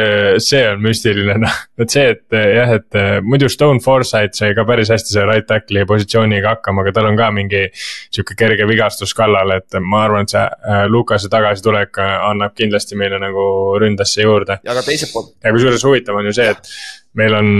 see 0.45 0.61
on 0.69 0.85
müstiline, 0.85 1.39
noh, 1.43 1.57
et 1.81 1.95
see, 1.95 2.13
et 2.13 2.37
jah, 2.37 2.75
et 2.77 2.99
muidu 3.25 3.49
Stone 3.51 3.81
Foresight 3.83 4.37
sai 4.37 4.53
ka 4.55 4.67
päris 4.69 4.93
hästi 4.93 5.17
selle 5.17 5.31
right 5.33 5.49
tackle'i 5.49 5.89
positsiooniga 5.89 6.55
hakkama, 6.57 6.85
aga 6.85 6.95
tal 6.99 7.09
on 7.11 7.19
ka 7.19 7.31
mingi. 7.35 7.65
sihuke 8.11 8.37
kerge 8.39 8.67
vigastus 8.69 9.15
kallal, 9.17 9.57
et 9.57 9.81
ma 9.81 10.05
arvan, 10.05 10.29
et 10.29 10.35
see 10.35 10.45
äh, 10.45 10.85
Lukase 10.91 11.31
tagasitulek 11.33 11.99
annab 12.03 12.55
kindlasti 12.59 12.99
meile 13.01 13.19
nagu 13.23 13.43
ründesse 13.81 14.23
juurde. 14.29 14.61
ja 14.63 14.77
ka 14.77 14.85
teiselt 14.85 15.15
poolt. 15.17 15.35
ja 15.43 15.57
kusjuures 15.57 15.85
huvitav 15.89 16.21
on 16.21 16.29
ju 16.29 16.37
see, 16.37 16.53
et 16.53 16.73
meil 17.17 17.35
on 17.35 17.51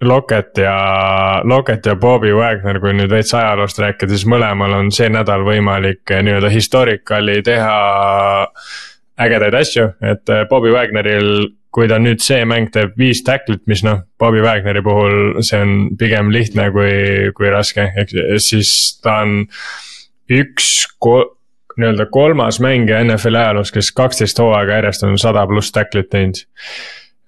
Loket 0.00 0.58
ja, 0.62 0.76
Loket 1.44 1.86
ja 1.86 1.96
Bobby 1.98 2.30
Wagner, 2.36 2.78
kui 2.80 2.92
nüüd 2.94 3.10
veits 3.10 3.34
ajaloost 3.34 3.80
rääkida, 3.82 4.14
siis 4.14 4.28
mõlemal 4.30 4.76
on 4.76 4.92
see 4.94 5.08
nädal 5.10 5.42
võimalik 5.46 6.06
eh, 6.14 6.22
nii-öelda 6.22 6.52
historicali 6.54 7.40
teha 7.46 7.78
ägedaid 9.18 9.56
asju, 9.58 9.88
et 10.06 10.34
eh, 10.34 10.44
Bobby 10.50 10.70
Wagneril 10.74 11.48
kui 11.74 11.88
ta 11.90 11.98
nüüd 12.00 12.22
see 12.24 12.44
mäng 12.48 12.70
teeb 12.72 12.94
viis 12.98 13.20
tacklit, 13.26 13.62
mis 13.70 13.82
noh, 13.86 14.00
Bobby 14.20 14.40
Wagneri 14.44 14.82
puhul 14.84 15.42
see 15.46 15.60
on 15.62 15.74
pigem 16.00 16.32
lihtne 16.34 16.70
kui, 16.74 16.92
kui 17.36 17.50
raske, 17.52 17.90
siis 18.42 18.70
ta 19.04 19.20
on 19.24 19.42
üks 20.32 20.70
ko-, 21.02 21.26
nii-öelda 21.78 22.08
kolmas 22.12 22.60
mängija 22.64 23.02
NFL-i 23.04 23.42
ajaloos, 23.42 23.72
kes 23.74 23.92
kaksteist 23.96 24.40
hooaega 24.42 24.80
järjest 24.80 25.04
on 25.06 25.18
sada 25.20 25.44
pluss 25.50 25.74
tacklit 25.74 26.10
teinud. 26.14 26.40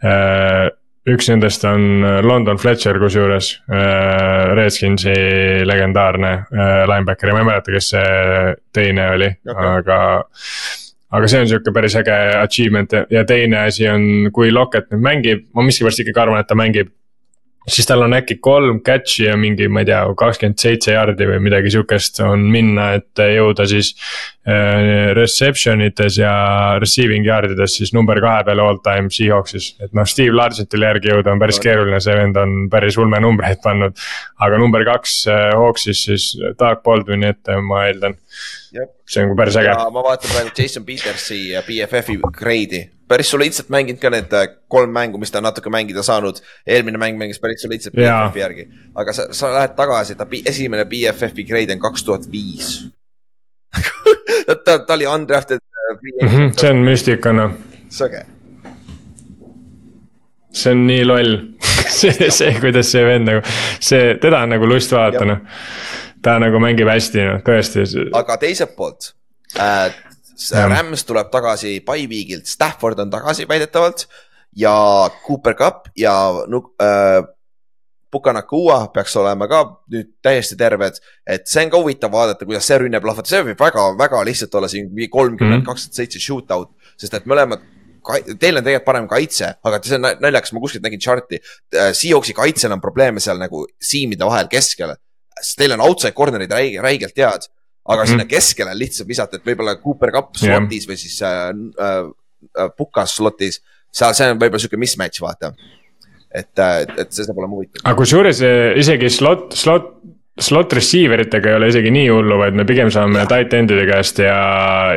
Äh, 0.01 0.70
üks 1.11 1.31
nendest 1.31 1.65
on 1.69 2.05
London 2.24 2.59
Fletcher 2.61 2.99
kusjuures 3.03 3.53
äh,, 3.70 4.53
Redskinsi 4.57 5.15
legendaarne 5.66 6.32
äh, 6.37 6.85
linebacker 6.91 7.31
ja 7.31 7.37
ma 7.37 7.43
ei 7.43 7.49
mäleta, 7.51 7.74
kes 7.74 7.91
see 7.95 8.55
teine 8.74 9.11
oli 9.16 9.31
okay., 9.31 9.74
aga. 9.81 9.99
aga 11.11 11.31
see 11.31 11.43
on 11.43 11.51
sihuke 11.51 11.74
päris 11.74 11.97
äge 11.99 12.16
achievement 12.39 12.95
ja 13.11 13.24
teine 13.27 13.65
asi 13.66 13.89
on, 13.91 14.07
kui 14.35 14.53
Lockett 14.55 14.93
nüüd 14.93 15.03
mängib, 15.05 15.47
ma 15.57 15.66
miskipärast 15.66 16.05
ikkagi 16.05 16.23
arvan, 16.23 16.43
et 16.43 16.51
ta 16.51 16.59
mängib 16.59 16.93
siis 17.69 17.87
tal 17.89 18.03
on 18.05 18.15
äkki 18.16 18.39
kolm 18.43 18.81
catch'i 18.85 19.27
ja 19.27 19.37
mingi, 19.37 19.69
ma 19.69 19.82
ei 19.82 19.89
tea, 19.91 20.01
kakskümmend 20.19 20.61
seitse 20.62 20.95
jardi 20.95 21.27
või 21.28 21.41
midagi 21.45 21.73
sihukest 21.74 22.23
on 22.24 22.47
minna, 22.53 22.93
et 23.01 23.24
jõuda 23.37 23.66
siis 23.70 23.93
äh,. 24.49 25.12
Reception 25.15 25.82
ites 25.85 26.16
ja 26.19 26.32
receiving 26.81 27.27
yard 27.27 27.53
ides 27.55 27.77
siis 27.77 27.93
number 27.95 28.20
kahe 28.23 28.45
peale 28.47 28.65
all 28.65 28.81
time 28.85 29.12
Seahawksis, 29.12 29.74
et 29.85 29.93
noh, 29.97 30.09
Steve 30.09 30.35
Largentile 30.37 30.89
järgi 30.89 31.12
jõuda 31.12 31.35
on 31.35 31.43
päris 31.43 31.61
keeruline, 31.62 32.01
see 32.01 32.16
vend 32.16 32.41
on 32.41 32.57
päris 32.73 32.99
ulme 33.01 33.20
numbreid 33.23 33.61
pannud. 33.65 33.99
aga 34.41 34.59
number 34.59 34.87
kaks 34.89 35.20
äh, 35.28 35.51
Hawksis 35.57 36.05
siis 36.09 36.31
Doug 36.59 36.82
Baldwini 36.87 37.31
ette, 37.35 37.61
ma 37.66 37.85
eeldan. 37.91 38.16
See 39.09 39.24
on 39.24 39.36
päris 39.36 39.56
äge. 39.56 39.74
ma 39.74 40.02
vaatan 40.06 40.30
praegu 40.30 40.51
Jason 40.59 40.86
Petersi 40.86 41.51
ja 41.51 41.62
BFF-i 41.66 42.18
grade'i 42.38 42.86
päris 43.10 43.30
soliidselt 43.30 43.68
mänginud 43.74 43.98
ka 43.98 44.10
need 44.12 44.32
äh, 44.36 44.47
kolm 44.70 44.92
mängu, 44.94 45.18
mis 45.18 45.32
ta 45.34 45.42
natuke 45.42 45.70
mängida 45.70 46.02
saanud. 46.06 46.38
eelmine 46.66 46.98
mäng 46.98 47.18
mängis 47.18 47.40
päris 47.42 47.62
soliidselt 47.62 47.94
BFF-i 47.94 48.42
järgi, 48.44 48.68
aga 48.94 49.12
sa, 49.16 49.26
sa 49.34 49.51
lähed 49.55 49.74
tagasi, 49.78 50.14
ta 50.14 50.26
esimene 50.47 50.86
BFF-i 50.86 51.44
grade 51.44 51.74
on 51.74 51.82
kaks 51.82 52.05
tuhat 52.06 52.30
viis. 52.30 52.86
ta, 54.64 54.78
ta 54.78 54.94
oli 54.94 55.06
undrafted 55.06 55.59
mm. 55.59 56.28
-hmm, 56.28 56.52
see 56.60 56.70
on 56.70 56.84
müstika 56.86 57.32
noh. 57.32 57.52
sõge. 57.90 58.24
see 60.52 60.72
on 60.72 60.86
nii 60.86 61.05
loll 61.05 61.36
see, 62.01 62.30
see, 62.30 62.55
kuidas 62.60 62.90
see 62.92 63.05
vend 63.06 63.26
nagu, 63.30 63.42
see, 63.80 64.14
teda 64.22 64.42
on 64.47 64.55
nagu 64.55 64.66
lust 64.70 64.92
vaadata 64.92 65.24
noh. 65.24 65.42
Ta 66.22 66.36
nagu 66.42 66.60
mängib 66.62 66.90
hästi 66.90 67.26
noh, 67.26 67.42
tõesti. 67.47 67.86
aga 68.16 68.38
teiselt 68.40 68.76
poolt 68.76 69.12
äh, 69.59 69.90
Rams 70.51 71.05
tuleb 71.05 71.28
tagasi 71.32 71.78
by-week'ilt, 71.84 72.48
Stafford 72.48 73.01
on 73.02 73.10
tagasi 73.12 73.48
väidetavalt 73.48 74.06
ja 74.56 74.72
Cooper 75.26 75.56
Cup 75.59 75.90
ja 75.97 76.14
äh, 76.40 77.20
Pukanakua 78.10 78.88
peaks 78.94 79.12
olema 79.20 79.47
ka 79.47 79.60
nüüd 79.92 80.09
täiesti 80.24 80.56
terved, 80.59 80.97
et 81.30 81.44
see 81.47 81.62
on 81.62 81.70
ka 81.70 81.78
huvitav 81.78 82.10
vaadata, 82.10 82.47
kuidas 82.48 82.66
see 82.66 82.78
rünne 82.82 82.98
plahvatab, 83.02 83.28
see 83.30 83.44
võib 83.47 83.60
väga-väga 83.60 84.22
lihtsalt 84.26 84.56
olla 84.59 84.70
siin 84.70 84.88
kolmkümmend, 84.90 85.60
mhm. 85.60 85.66
kakskümmend 85.68 86.01
seitse 86.01 86.22
shootout, 86.22 86.72
sest 86.98 87.14
et 87.20 87.28
mõlemad 87.30 87.62
Teil 88.01 88.56
on 88.56 88.64
tegelikult 88.64 88.86
parem 88.86 89.06
kaitse, 89.10 89.51
aga 89.60 89.78
see 89.84 89.98
on 89.98 90.06
naljakas, 90.22 90.55
ma 90.56 90.62
kuskilt 90.62 90.86
nägin 90.86 91.02
chart'i. 91.05 91.36
Äh, 91.76 91.90
Seahawksi 91.92 92.32
kaitsel 92.32 92.72
on 92.72 92.80
probleeme 92.80 93.20
seal 93.20 93.36
nagu 93.36 93.66
siimide 93.76 94.24
vahel 94.24 94.48
keskel. 94.48 94.94
Sest 95.40 95.58
teil 95.58 95.74
on 95.76 95.82
outside 95.84 96.14
corner'id 96.16 96.52
räige, 96.52 96.84
räigelt 96.84 97.18
head 97.18 97.48
aga 97.90 98.04
mm 98.04 98.12
sinna 98.12 98.26
keskele 98.28 98.72
lihtsalt 98.76 99.08
visata, 99.08 99.38
et 99.38 99.46
võib-olla 99.46 99.76
Cooper 99.80 100.12
Cup 100.14 100.32
slot'is 100.38 100.84
yeah. 100.84 100.90
või 100.90 100.98
siis 101.00 101.16
äh, 101.26 101.50
äh, 101.80 102.72
Pukas 102.76 103.16
slot'is. 103.18 103.60
seal, 103.90 104.14
see 104.16 104.30
on 104.30 104.40
võib-olla 104.40 104.62
sihuke 104.62 104.80
mismatch, 104.80 105.22
vaata. 105.24 105.52
et, 106.30 106.52
äh, 106.62 106.84
et 107.02 107.14
see 107.14 107.26
saab 107.26 107.40
olema 107.40 107.56
huvitav. 107.58 107.82
aga 107.84 107.96
kusjuures 107.98 108.42
äh, 108.46 108.78
isegi 108.80 109.10
slot, 109.10 109.56
slot 109.58 109.90
slot 110.44 110.72
receiver 110.76 111.20
itega 111.24 111.50
ei 111.50 111.56
ole 111.58 111.68
isegi 111.70 111.90
nii 111.94 112.08
hullu, 112.10 112.36
vaid 112.40 112.56
me 112.58 112.64
pigem 112.68 112.90
saame 112.92 113.22
tight 113.30 113.54
end'ide 113.56 113.84
käest 113.88 114.20
ja, 114.22 114.36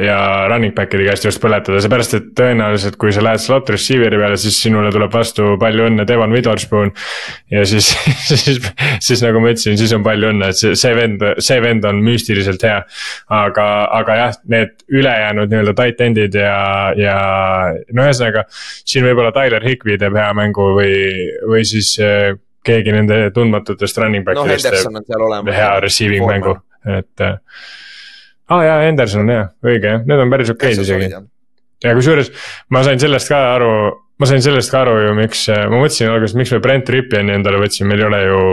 ja 0.04 0.18
running 0.52 0.76
back'ide 0.76 1.06
käest 1.08 1.28
just 1.28 1.42
põletada, 1.44 1.82
seepärast 1.84 2.18
et 2.18 2.30
tõenäoliselt, 2.38 2.98
kui 3.02 3.14
sa 3.16 3.24
lähed 3.26 3.42
slot 3.44 3.72
receiver'i 3.74 4.20
peale, 4.20 4.38
siis 4.42 4.58
sinule 4.64 4.92
tuleb 4.94 5.14
vastu 5.14 5.56
palju 5.62 5.88
õnne, 5.90 6.06
Devon 6.10 6.34
Witherspoon. 6.36 6.94
ja 7.54 7.66
siis 7.70 7.92
siis, 8.30 8.62
siis 9.04 9.26
nagu 9.26 9.42
ma 9.44 9.54
ütlesin, 9.54 9.78
siis 9.80 9.94
on 9.96 10.06
palju 10.06 10.32
õnne, 10.34 10.52
et 10.54 10.60
see, 10.60 10.78
see 10.80 10.94
vend, 10.98 11.26
see 11.44 11.60
vend 11.64 11.90
on 11.90 12.02
müstiliselt 12.06 12.64
hea. 12.68 12.80
aga, 13.34 13.68
aga 14.00 14.18
jah, 14.20 14.40
need 14.54 14.74
ülejäänud 14.92 15.52
nii-öelda 15.52 15.76
tight 15.78 16.02
end'id 16.04 16.40
ja, 16.40 16.56
ja 17.00 17.18
no 17.92 18.08
ühesõnaga. 18.08 18.48
siin 18.86 19.06
võib-olla 19.08 19.34
Tyler 19.36 19.64
Higby 19.66 20.00
teeb 20.00 20.18
hea 20.18 20.32
mängu 20.38 20.74
või, 20.78 20.96
või 21.50 21.68
siis 21.68 21.96
keegi 22.64 22.96
nende 22.96 23.20
tundmatutest 23.36 24.00
running 24.02 24.26
back 24.26 24.40
idest 24.46 24.90
no, 24.92 25.02
teeb 25.04 25.52
hea 25.56 25.72
receiving 25.84 26.26
mängu, 26.28 26.56
et 26.86 27.24
äh,. 27.26 27.38
aa 28.50 28.58
ah, 28.60 28.64
jaa, 28.68 28.80
Henderson 28.88 29.26
on 29.26 29.34
jah, 29.34 29.52
õige 29.66 29.96
jah, 29.96 30.06
need 30.08 30.24
on 30.24 30.34
päris 30.34 30.54
okeid 30.54 30.84
isegi. 30.84 31.12
ja 31.84 31.96
kusjuures 31.98 32.32
ma 32.74 32.84
sain 32.88 33.02
sellest 33.02 33.32
ka 33.32 33.42
aru, 33.56 33.74
ma 34.20 34.30
sain 34.30 34.44
sellest 34.46 34.74
ka 34.74 34.84
aru 34.86 34.98
ju, 35.08 35.16
miks, 35.20 35.48
äh, 35.54 35.66
ma 35.68 35.82
mõtlesin 35.82 36.12
alguses, 36.12 36.38
miks 36.40 36.54
me 36.56 36.62
Brent 36.64 36.92
Rippiani 36.96 37.36
endale 37.38 37.62
võtsime, 37.62 37.94
meil 37.94 38.06
ei 38.06 38.10
ole 38.12 38.22
ju 38.28 38.44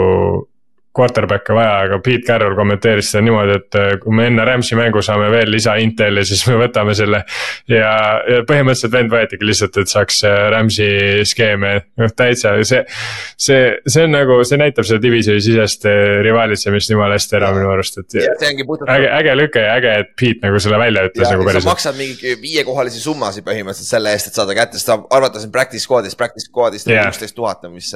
quarterback'e 0.96 1.54
vaja, 1.54 1.74
aga 1.84 1.98
Pete 2.02 2.24
Carroll 2.26 2.56
kommenteeris 2.58 3.12
seda 3.12 3.22
niimoodi, 3.22 3.56
et 3.60 3.76
äh, 3.78 3.92
kui 4.02 4.14
me 4.16 4.26
enne 4.26 4.42
Rams'i 4.46 4.74
mängu 4.78 5.02
saame 5.06 5.28
veel 5.30 5.52
lisa 5.52 5.76
intel'i, 5.78 6.24
siis 6.26 6.42
me 6.50 6.56
võtame 6.64 6.96
selle. 6.98 7.20
ja, 7.70 7.92
ja 8.26 8.40
põhimõtteliselt 8.48 8.96
vend 8.96 9.14
võetigi 9.14 9.46
lihtsalt, 9.46 9.78
et 9.78 9.92
saaks 9.92 10.18
äh, 10.26 10.38
Rams'i 10.50 10.88
skeeme, 11.30 11.74
noh 12.00 12.14
täitsa 12.16 12.56
see. 12.66 12.82
see, 13.38 13.60
see 13.86 14.08
on 14.08 14.16
nagu, 14.16 14.40
see 14.48 14.58
näitab 14.58 14.88
seda 14.88 14.98
divisjoni 15.04 15.44
sisest 15.46 15.86
äh, 15.90 16.18
rivaalitsemist 16.26 16.90
jumala 16.90 17.20
hästi 17.20 17.38
ära 17.38 17.52
minu 17.54 17.70
arust, 17.70 18.02
et. 18.02 18.18
äge, 18.18 19.14
äge 19.20 19.38
lüke 19.38 19.64
ja 19.68 19.78
äge, 19.78 19.94
et 20.02 20.12
Pete 20.18 20.48
nagu 20.48 20.58
selle 20.66 20.82
välja 20.82 21.06
ütles 21.06 21.30
nagu 21.30 21.46
päriselt. 21.46 21.68
sa 21.68 21.74
maksad 21.76 22.00
mingi 22.00 22.34
viiekohalisi 22.42 23.04
summasid 23.04 23.46
põhimõtteliselt 23.46 23.94
selle 23.94 24.16
eest, 24.16 24.32
et 24.32 24.42
saada 24.42 24.58
kätte, 24.58 24.82
sest 24.82 24.90
arvata 24.90 25.38
siin 25.38 25.54
practice 25.54 25.86
squad'ist, 25.86 26.18
practice 26.18 26.50
squad'ist 26.50 26.90
üksteist 26.90 27.38
tuhat 27.38 27.62
on 27.70 27.78
vist 27.78 27.94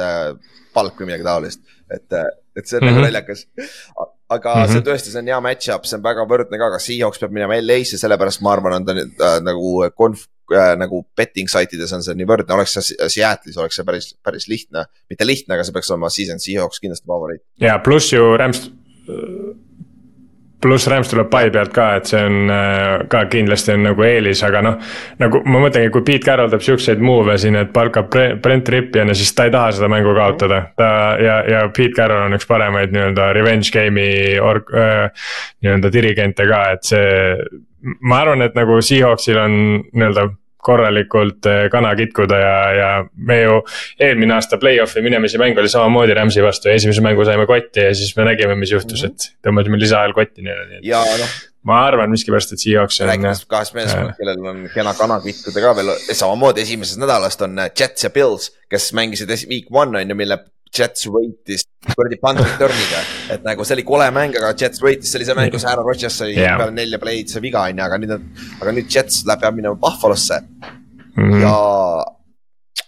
palk 0.75 0.99
või 0.99 1.11
midagi 1.11 1.27
taolist, 1.27 1.63
et 1.91 2.23
et 2.57 2.67
see 2.67 2.79
on 2.79 2.85
mm 2.85 2.89
-hmm. 2.89 2.93
nagu 2.93 2.99
mhm. 2.99 3.07
naljakas. 3.09 3.47
aga 4.29 4.55
mm 4.55 4.63
-hmm. 4.63 4.73
see 4.73 4.85
tõesti, 4.89 5.13
see 5.13 5.23
on 5.23 5.33
hea 5.33 5.41
match-up, 5.41 5.87
see 5.87 5.99
on 5.99 6.05
väga 6.05 6.27
võrdne 6.29 6.61
ka, 6.61 6.71
aga 6.73 6.79
Seahawks 6.79 7.19
peab 7.23 7.35
minema 7.35 7.59
LA-sse, 7.61 7.99
sellepärast 7.99 8.41
ma 8.43 8.53
arvan, 8.53 8.79
on 8.79 8.87
ta 8.87 8.95
nüüd 8.95 9.21
äh, 9.21 9.41
nagu 9.45 9.75
konf- 10.01 10.29
äh,, 10.53 10.77
nagu 10.79 11.05
betting 11.17 11.51
site 11.51 11.77
ides 11.77 11.93
on 11.93 12.03
see 12.03 12.15
nii 12.15 12.29
võrdne, 12.31 12.55
oleks 12.55 12.79
see 12.79 13.11
Seattle'is 13.17 13.59
oleks 13.59 13.77
see 13.77 13.85
päris, 13.85 14.15
päris 14.23 14.49
lihtne. 14.49 14.87
mitte 15.11 15.27
lihtne, 15.27 15.55
aga 15.55 15.65
see 15.65 15.73
peaks 15.73 15.91
olema 15.91 16.11
season 16.11 16.41
Seahawks 16.41 16.81
kindlasti 16.81 17.07
favoriit. 17.07 17.43
ja 17.61 17.79
pluss 17.79 18.13
ju 18.13 18.37
Rams 18.37 18.71
pluss 20.65 20.89
Rams 20.89 21.11
tuleb 21.13 21.29
pai 21.33 21.51
pealt 21.55 21.73
ka, 21.75 21.89
et 21.99 22.09
see 22.09 22.21
on 22.25 22.53
äh, 22.53 23.05
ka 23.13 23.25
kindlasti 23.33 23.75
on 23.75 23.85
nagu 23.89 24.07
eelis, 24.07 24.43
aga 24.47 24.63
noh. 24.65 24.79
nagu 25.21 25.43
ma 25.45 25.61
mõtlengi, 25.67 25.93
kui 25.95 26.05
Pete 26.07 26.25
Carroll 26.25 26.53
teeb 26.53 26.65
siukseid 26.65 27.03
move'e 27.05 27.37
siin, 27.41 27.59
et 27.61 27.73
palkab 27.75 28.09
Brent 28.43 28.71
Rippiani, 28.73 29.17
siis 29.19 29.35
ta 29.37 29.49
ei 29.49 29.55
taha 29.55 29.75
seda 29.77 29.91
mängu 29.93 30.15
kaotada. 30.17 30.63
ta 30.77 30.89
ja, 31.21 31.41
ja 31.51 31.67
Pete 31.75 31.95
Carroll 31.99 32.29
on 32.29 32.39
üks 32.39 32.49
paremaid 32.49 32.95
nii-öelda 32.95 33.33
revenge 33.37 33.73
game'i 33.75 34.39
org- 34.41 34.73
äh,, 34.79 35.29
nii-öelda 35.65 35.93
dirigente 35.93 36.49
ka, 36.49 36.65
et 36.77 36.89
see. 36.89 37.45
ma 38.01 38.23
arvan, 38.25 38.43
et 38.43 38.57
nagu 38.57 38.81
Seahawksil 38.81 39.39
on 39.45 39.61
nii-öelda 39.93 40.31
korralikult 40.65 41.49
eh, 41.51 41.65
kana 41.73 41.95
kitkuda 41.99 42.41
ja, 42.41 42.59
ja 42.79 42.91
me 43.17 43.41
ju 43.43 43.61
eelmine 44.01 44.37
aasta 44.39 44.59
play-off'i 44.61 45.05
minemise 45.05 45.41
mäng 45.41 45.59
oli 45.61 45.71
samamoodi 45.73 46.17
Rams'i 46.17 46.45
vastu 46.45 46.71
ja 46.71 46.79
esimese 46.81 47.05
mängu 47.05 47.27
saime 47.27 47.47
kotti 47.51 47.89
ja 47.89 47.97
siis 47.97 48.15
me 48.17 48.29
nägime, 48.31 48.57
mis 48.59 48.73
juhtus, 48.75 49.05
et 49.09 49.33
tõmbasime 49.45 49.81
lisaajal 49.81 50.17
kotti 50.17 50.47
neile, 50.47 50.69
nii 50.71 50.81
et. 50.83 50.89
ja 50.93 51.03
noh 51.21 51.35
ma 51.65 51.79
arvan 51.87 52.13
miskipärast, 52.13 52.53
et 52.53 52.61
Seahawks 52.61 53.01
on. 53.01 53.09
rääkides 53.09 53.45
kahest 53.49 53.77
meeskonnast, 53.77 54.19
kellel 54.21 54.49
on 54.51 54.65
kena 54.75 54.93
kanakitkude 54.99 55.63
ka 55.65 55.73
veel, 55.79 55.93
samamoodi 56.13 56.61
esimesest 56.65 57.01
nädalast 57.01 57.41
on 57.47 57.57
Jets 57.71 58.05
ja 58.05 58.11
Bills, 58.13 58.51
kes 58.69 58.91
mängisid 58.97 59.33
week 59.49 59.71
one 59.73 59.97
on 60.01 60.13
ju, 60.13 60.19
mille 60.19 60.39
Jets 60.75 61.07
võitis 61.11 61.67
kuradi 61.93 62.19
punt 62.23 62.41
return'iga. 62.41 63.03
et 63.37 63.45
nagu 63.47 63.67
see 63.67 63.77
oli 63.79 63.87
kole 63.87 64.09
mäng, 64.15 64.35
aga 64.41 64.55
Jets 64.59 64.83
võitis, 64.83 65.13
see 65.13 65.21
oli 65.21 65.29
see 65.29 65.69
Aaron 65.71 65.87
Rodgers 65.87 66.19
sai 66.23 66.35
yeah. 66.35 66.59
peale 66.61 66.75
nelja 66.75 67.01
play'd 67.03 67.31
see 67.31 67.45
viga 67.45 67.67
on 67.69 67.79
ju, 67.79 67.87
aga 67.87 68.01
nüüd 68.03 68.17
on, 68.17 68.27
aga 68.61 68.75
nüüd 68.77 68.91
Jets 68.91 69.23
läheb, 69.29 69.45
peab 69.45 69.57
minema 69.57 69.79
Buffalosse 69.81 70.41
mm. 70.41 71.23
-hmm. 71.23 71.41
ja 71.43 71.57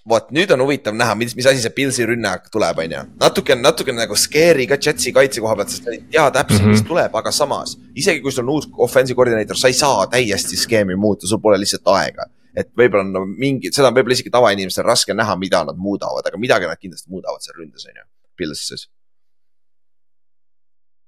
vot 0.09 0.31
nüüd 0.35 0.51
on 0.55 0.63
huvitav 0.63 0.95
näha, 0.95 1.17
mis, 1.19 1.35
mis 1.37 1.47
asi 1.51 1.63
see 1.63 1.75
Pilsi 1.75 2.07
rünnak 2.07 2.47
tuleb, 2.53 2.79
on 2.85 2.95
ju. 2.95 3.03
natuke, 3.21 3.57
natuke 3.59 3.95
nagu 3.95 4.17
scary 4.19 4.67
ka 4.71 4.79
Jetsi 4.79 5.13
kaitse 5.15 5.43
koha 5.43 5.57
pealt, 5.59 5.75
sest 5.75 5.87
sa 5.87 5.95
ei 5.95 6.03
tea 6.11 6.27
täpselt 6.31 6.61
mm, 6.61 6.65
-hmm. 6.67 6.77
mis 6.77 6.83
mhm. 6.83 6.89
tuleb, 6.89 7.21
aga 7.23 7.33
samas. 7.33 7.77
isegi 7.95 8.23
kui 8.23 8.33
sul 8.33 8.47
on 8.47 8.55
uus 8.55 8.69
offensive 8.87 9.17
koordineeter, 9.17 9.57
sa 9.57 9.69
ei 9.69 9.75
saa 9.75 10.07
täiesti 10.07 10.57
skeemi 10.57 10.97
muuta, 10.97 11.27
sul 11.27 11.43
pole 11.43 11.59
lihtsalt 11.59 11.95
aega 11.95 12.31
et 12.57 12.73
võib-olla 12.77 13.05
on 13.05 13.15
no, 13.15 13.25
mingi, 13.29 13.71
seda 13.75 13.91
on 13.91 13.97
võib-olla 13.99 14.17
isegi 14.17 14.33
tavainimestel 14.33 14.87
raske 14.87 15.17
näha, 15.17 15.37
mida 15.41 15.63
nad 15.69 15.79
muudavad, 15.81 16.27
aga 16.27 16.41
midagi 16.41 16.69
nad 16.71 16.81
kindlasti 16.81 17.13
muudavad 17.13 17.45
seal 17.45 17.59
ründes, 17.61 17.89
on 17.89 18.01
ju, 18.01 18.07
Pilsis 18.37 18.87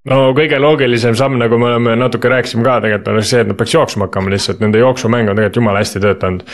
no 0.08 0.18
kõige 0.36 0.58
loogilisem 0.60 1.16
samm, 1.18 1.38
nagu 1.40 1.58
me 1.60 1.70
oleme 1.72 1.94
natuke 1.98 2.30
rääkisime 2.30 2.64
ka 2.64 2.78
tegelikult 2.84 3.10
on 3.12 3.26
see, 3.26 3.40
et 3.42 3.50
nad 3.50 3.58
peaks 3.58 3.74
jooksma 3.74 4.06
hakkama 4.08 4.32
lihtsalt, 4.32 4.62
nende 4.64 4.80
jooksumäng 4.80 5.28
on 5.28 5.36
tegelikult 5.36 5.60
jumala 5.60 5.82
hästi 5.82 6.02
töötanud. 6.04 6.44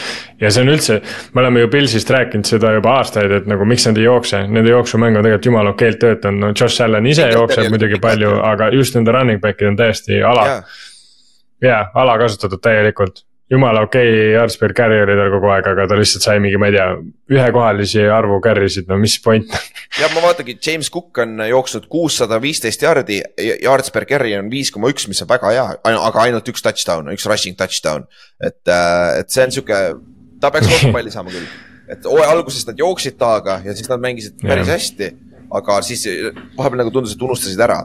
ja 0.41 0.51
see 0.51 0.65
on 0.65 0.73
üldse, 0.73 0.97
me 1.35 1.45
oleme 1.45 1.65
ju 1.65 1.71
Pilsist 1.75 2.11
rääkinud 2.11 2.49
seda 2.49 2.73
juba 2.79 2.97
aastaid, 3.01 3.35
et 3.41 3.47
nagu 3.51 3.69
miks 3.69 3.87
nad 3.89 4.01
ei 4.01 4.09
jookse, 4.09 4.43
nende 4.49 4.73
jooksumäng 4.73 5.19
on 5.19 5.27
tegelikult 5.27 5.51
jumala 5.51 5.75
okeilt 5.75 6.01
töötanud, 6.03 6.41
no 6.41 6.51
Josh 6.55 6.83
Allan 6.83 7.07
ise 7.07 7.29
jookseb 7.31 7.71
muidugi 7.75 8.01
palju, 8.03 8.33
aga 8.55 8.73
just 8.75 8.99
nende 8.99 9.15
running 9.15 9.43
back'id 9.45 9.71
on 9.71 9.79
täiesti 9.79 10.23
ala. 10.23 10.49
jaa, 11.63 11.85
alakasutatud 11.95 12.61
täielikult 12.65 13.23
jumala 13.51 13.83
okei 13.85 14.09
okay, 14.09 14.29
yards 14.33 14.57
per 14.61 14.73
carry 14.77 15.03
oli 15.05 15.17
tal 15.19 15.31
kogu 15.35 15.51
aeg, 15.53 15.67
aga 15.75 15.85
ta 15.89 15.99
lihtsalt 15.99 16.25
sai 16.25 16.41
mingi, 16.41 16.57
ma 16.61 16.71
ei 16.71 16.77
tea, 16.77 16.87
ühekohalisi 17.35 18.07
arvu 18.09 18.39
carry 18.45 18.71
sid, 18.73 18.87
no 18.89 18.97
mis 19.01 19.17
point 19.25 19.51
ja 20.01 20.09
ma 20.15 20.23
vaatangi, 20.25 20.57
James 20.65 20.89
Cook 20.93 21.21
on 21.23 21.43
jooksnud 21.51 21.89
kuussada 21.93 22.39
viisteist 22.41 22.85
yardi, 22.85 23.21
yards 23.63 23.93
per 23.95 24.07
carry 24.09 24.33
on 24.39 24.49
viis 24.53 24.73
koma 24.75 24.89
üks, 24.93 25.05
mis 25.11 25.21
on 25.25 25.29
väga 25.31 25.53
hea, 25.53 25.65
aga 25.93 26.23
ainult 26.25 26.49
üks 26.53 26.65
touchdown, 26.65 27.11
üks 27.13 27.29
rushing 27.29 27.59
touchdown. 27.59 28.07
et, 28.41 28.63
äh, 28.65 29.21
et 29.21 29.35
see 29.35 29.45
on 29.45 29.53
sihuke, 29.53 29.81
ta 30.41 30.53
peaks 30.55 30.71
rohkem 30.73 30.97
palli 30.97 31.13
saama 31.13 31.35
küll. 31.35 31.51
et 31.93 32.09
hooaja 32.09 32.33
alguses 32.33 32.65
nad 32.71 32.81
jooksid 32.81 33.19
taga 33.21 33.59
ja 33.65 33.75
siis 33.77 33.91
nad 33.93 34.01
mängisid 34.01 34.41
päris 34.41 34.71
ja. 34.73 34.79
hästi, 34.79 35.11
aga 35.61 35.83
siis 35.85 36.07
vahepeal 36.57 36.81
nagu 36.81 36.95
tundus, 36.97 37.13
et 37.13 37.29
unustasid 37.29 37.61
ära. 37.61 37.83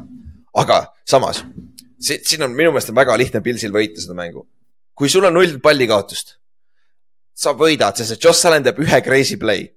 aga 0.56 0.86
samas, 1.04 1.44
siin 2.00 2.48
on 2.48 2.56
minu 2.56 2.72
meelest 2.72 2.94
on 2.94 2.98
väga 3.02 3.20
lihtne 3.20 3.44
Pilsil 3.44 3.76
võita 3.76 4.00
seda 4.00 4.16
mängu 4.16 4.48
kui 5.00 5.10
sul 5.12 5.24
on 5.30 5.38
null 5.40 5.60
pallikaotust, 5.64 6.36
sa 7.40 7.56
võidad, 7.56 7.96
sest 7.96 8.18
et 8.18 8.24
Joss 8.24 8.48
Allan 8.48 8.66
teeb 8.66 8.82
ühe 8.84 9.00
crazy 9.06 9.40
play 9.40 9.70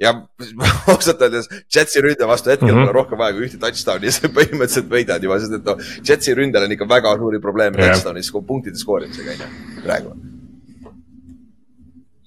ja 0.00 0.14
ausalt 0.92 1.20
öeldes 1.20 1.48
Jetsi 1.74 2.00
ründe 2.00 2.28
vastu 2.28 2.50
hetkel 2.50 2.68
mm 2.68 2.74
-hmm. 2.74 2.86
pole 2.88 2.96
rohkem 2.96 3.18
vaja 3.18 3.36
kui 3.36 3.46
ühte 3.46 3.60
touchdown'i 3.60 4.08
ja 4.08 4.12
sa 4.16 4.28
põhimõtteliselt 4.38 4.88
võidad 4.94 5.22
juba, 5.22 5.38
sest 5.40 5.58
et 5.58 5.68
noh, 5.68 5.84
Jetsi 6.08 6.34
ründel 6.34 6.64
on 6.64 6.72
ikka 6.76 6.88
väga 6.88 7.16
suuri 7.20 7.40
probleeme 7.40 7.76
yeah. 7.78 7.92
touchdown'is 7.92 8.32
punktide 8.46 8.80
skoorimisega 8.80 9.36
on 9.36 9.40
ju, 9.44 9.82
praegu 9.84 10.14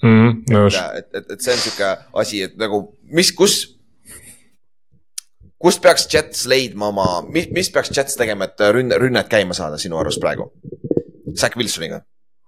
mm. 0.03 0.09
-hmm, 0.09 0.43
nõus. 0.53 0.77
et, 0.97 1.09
et, 1.13 1.31
et 1.31 1.41
see 1.41 1.53
on 1.53 1.65
sihuke 1.65 1.89
asi, 2.13 2.43
et 2.43 2.57
nagu 2.57 2.83
mis, 3.09 3.31
kus, 3.31 3.57
kust 5.57 5.81
peaks 5.81 6.07
Jets 6.13 6.45
leidma 6.45 6.93
oma, 6.93 7.09
mis, 7.33 7.49
mis 7.51 7.69
peaks 7.73 7.97
Jets 7.97 8.15
tegema, 8.15 8.45
et 8.45 8.67
rünne, 8.77 8.97
rünnet 8.97 9.27
käima 9.29 9.57
saada 9.57 9.81
sinu 9.81 9.97
arust 9.97 10.21
praegu? 10.21 10.51
Zack 11.33 11.57
Wilsoniga 11.57 12.03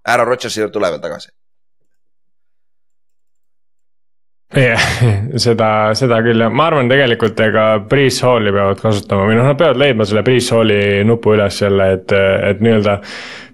Aaron 0.06 0.28
Rodgersi 0.28 0.62
juurde 0.62 0.74
tule 0.74 0.92
veel 0.94 1.02
tagasi. 1.04 1.32
jah 4.56 4.84
yeah, 5.02 5.24
seda, 5.46 5.70
seda 5.98 6.20
küll 6.24 6.40
ja 6.40 6.52
ma 6.54 6.68
arvan 6.70 6.88
tegelikult 6.88 7.40
ega 7.44 7.64
Priis 7.90 8.22
Halli 8.24 8.54
peavad 8.54 8.80
kasutama 8.80 9.26
või 9.28 9.40
noh, 9.40 9.48
nad 9.50 9.58
peavad 9.60 9.80
leidma 9.82 10.06
selle 10.08 10.24
Priis 10.24 10.52
Halli 10.54 10.78
nupu 11.08 11.34
üles 11.36 11.58
jälle, 11.62 11.90
et, 11.98 12.14
et 12.52 12.62
nii-öelda. 12.64 13.00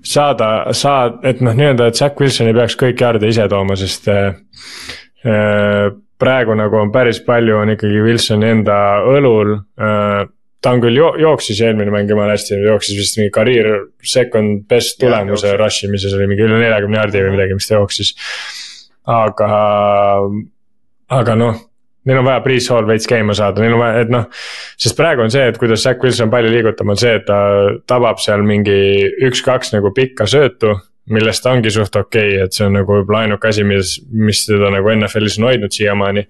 saada, 0.04 0.50
saad, 0.78 1.22
et 1.26 1.42
noh, 1.42 1.56
nii-öelda, 1.58 1.88
et 1.88 1.98
Zack 1.98 2.20
Wilson 2.22 2.52
ei 2.52 2.58
peaks 2.58 2.76
kõiki 2.78 3.06
jaarde 3.06 3.32
ise 3.32 3.48
tooma, 3.50 3.78
sest 3.80 4.12
äh, 4.12 4.36
praegu 6.22 6.60
nagu 6.60 6.78
on 6.78 6.92
päris 6.94 7.22
palju 7.26 7.58
on 7.64 7.74
ikkagi 7.74 8.04
Wilsoni 8.06 8.52
enda 8.52 8.78
õlul 9.16 9.56
äh, 9.58 10.22
ta 10.62 10.76
on 10.76 10.84
küll 10.84 10.98
jo 10.98 11.12
jooksis 11.20 11.62
eelmine 11.66 11.94
mäng 11.94 12.10
jumala 12.10 12.36
hästi, 12.36 12.60
jooksis 12.68 13.00
vist 13.00 13.18
mingi 13.18 13.34
career 13.34 13.72
second 14.06 14.66
best 14.70 15.00
tulemuse 15.02 15.56
rush 15.58 15.88
imises 15.88 16.14
oli 16.18 16.30
mingi 16.30 16.46
üle 16.46 16.60
neljakümne 16.62 17.02
jaardi 17.02 17.26
või 17.26 17.36
midagi, 17.36 17.58
mis 17.58 17.70
ta 17.70 17.80
jooksis. 17.80 18.14
aga, 19.10 19.50
aga 21.18 21.38
noh, 21.40 21.64
neil 22.06 22.22
on 22.22 22.30
vaja 22.30 22.44
Priis 22.46 22.70
Hall 22.70 22.86
veits 22.90 23.10
käima 23.10 23.34
saada, 23.38 23.64
neil 23.64 23.74
on 23.78 23.82
vaja, 23.82 24.06
et 24.06 24.14
noh. 24.14 24.30
sest 24.78 24.98
praegu 25.00 25.26
on 25.26 25.34
see, 25.34 25.48
et 25.50 25.58
kuidas 25.62 25.82
Zack 25.88 26.06
Wilson 26.06 26.30
palju 26.34 26.54
liigutab, 26.54 26.94
on 26.94 27.02
see, 27.02 27.18
et 27.18 27.26
ta 27.26 27.42
tabab 27.90 28.22
seal 28.22 28.46
mingi 28.46 28.78
üks-kaks 29.30 29.74
nagu 29.76 29.94
pikka 29.98 30.30
söötu 30.30 30.78
millest 31.12 31.44
ta 31.44 31.56
ongi 31.56 31.72
suht 31.74 31.96
okei 31.98 32.36
okay,, 32.36 32.46
et 32.46 32.54
see 32.56 32.68
on 32.68 32.78
nagu 32.78 33.00
võib-olla 33.00 33.26
ainuke 33.26 33.50
asi, 33.50 33.66
mis, 33.68 33.98
mis 34.14 34.46
teda 34.46 34.70
nagu 34.74 34.94
NFL-is 34.94 35.40
on 35.42 35.50
hoidnud 35.50 35.74
siiamaani 35.74 36.28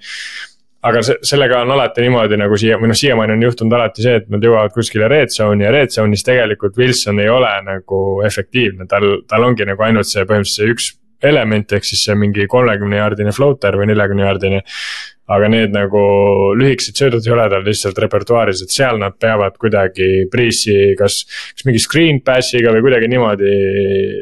aga 0.87 1.03
see, 1.05 1.19
sellega 1.31 1.61
on 1.61 1.73
alati 1.75 2.05
niimoodi 2.05 2.39
nagu 2.41 2.57
siia, 2.57 2.79
või 2.81 2.89
noh, 2.91 2.97
siiamaani 2.97 3.35
on 3.35 3.45
juhtunud 3.45 3.75
alati 3.77 4.05
see, 4.05 4.15
et 4.21 4.31
nad 4.33 4.43
jõuavad 4.45 4.73
kuskile 4.73 5.09
red 5.11 5.33
zone'i 5.33 5.67
ja 5.67 5.73
red 5.73 5.93
zone'is 5.93 6.25
tegelikult 6.25 6.79
Wilson 6.79 7.21
ei 7.21 7.29
ole 7.29 7.51
nagu 7.67 8.01
efektiivne, 8.25 8.89
tal, 8.89 9.21
tal 9.29 9.45
ongi 9.45 9.67
nagu 9.69 9.85
ainult 9.85 10.09
see 10.09 10.25
põhimõtteliselt 10.25 10.65
see 10.65 10.73
üks 10.73 10.89
element, 11.21 11.73
ehk 11.77 11.85
siis 11.85 12.01
see 12.07 12.17
mingi 12.17 12.47
kolmekümne 12.49 12.97
jaardine 12.97 13.33
floater 13.35 13.77
või 13.77 13.91
neljakümne 13.91 14.25
jaardine. 14.25 14.61
aga 15.31 15.47
need 15.47 15.71
nagu 15.71 15.99
lühikesed 16.59 16.97
söödud 16.97 17.23
ei 17.23 17.31
ole 17.31 17.45
tal 17.53 17.61
lihtsalt 17.63 17.99
repertuaaris, 18.03 18.65
et 18.65 18.73
seal 18.73 18.97
nad 18.99 19.13
peavad 19.21 19.53
kuidagi 19.61 20.25
priisi 20.33 20.73
kas, 20.99 21.21
kas 21.55 21.63
mingi 21.63 21.79
screen 21.79 22.19
pass'iga 22.25 22.73
või 22.75 22.83
kuidagi 22.83 23.07
niimoodi 23.13 23.53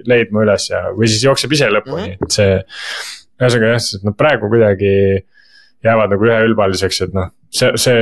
leidma 0.05 0.43
üles 0.43 0.67
ja, 0.69 0.83
või 0.93 1.09
siis 1.09 1.23
jookseb 1.25 1.55
ise 1.55 1.71
lõpuni 1.71 2.03
mm, 2.03 2.13
-hmm. 2.13 2.27
et 2.27 2.37
see. 2.37 2.61
ühesõnaga 3.39 3.71
jah, 3.71 3.81
sest 3.87 4.05
nad 4.05 4.19
praegu 4.19 4.51
kuidagi 4.51 4.93
jäävad 5.85 6.13
nagu 6.13 6.27
üheülbaliseks, 6.27 7.03
et 7.05 7.13
noh, 7.15 7.29
see, 7.55 7.71
see 7.79 7.99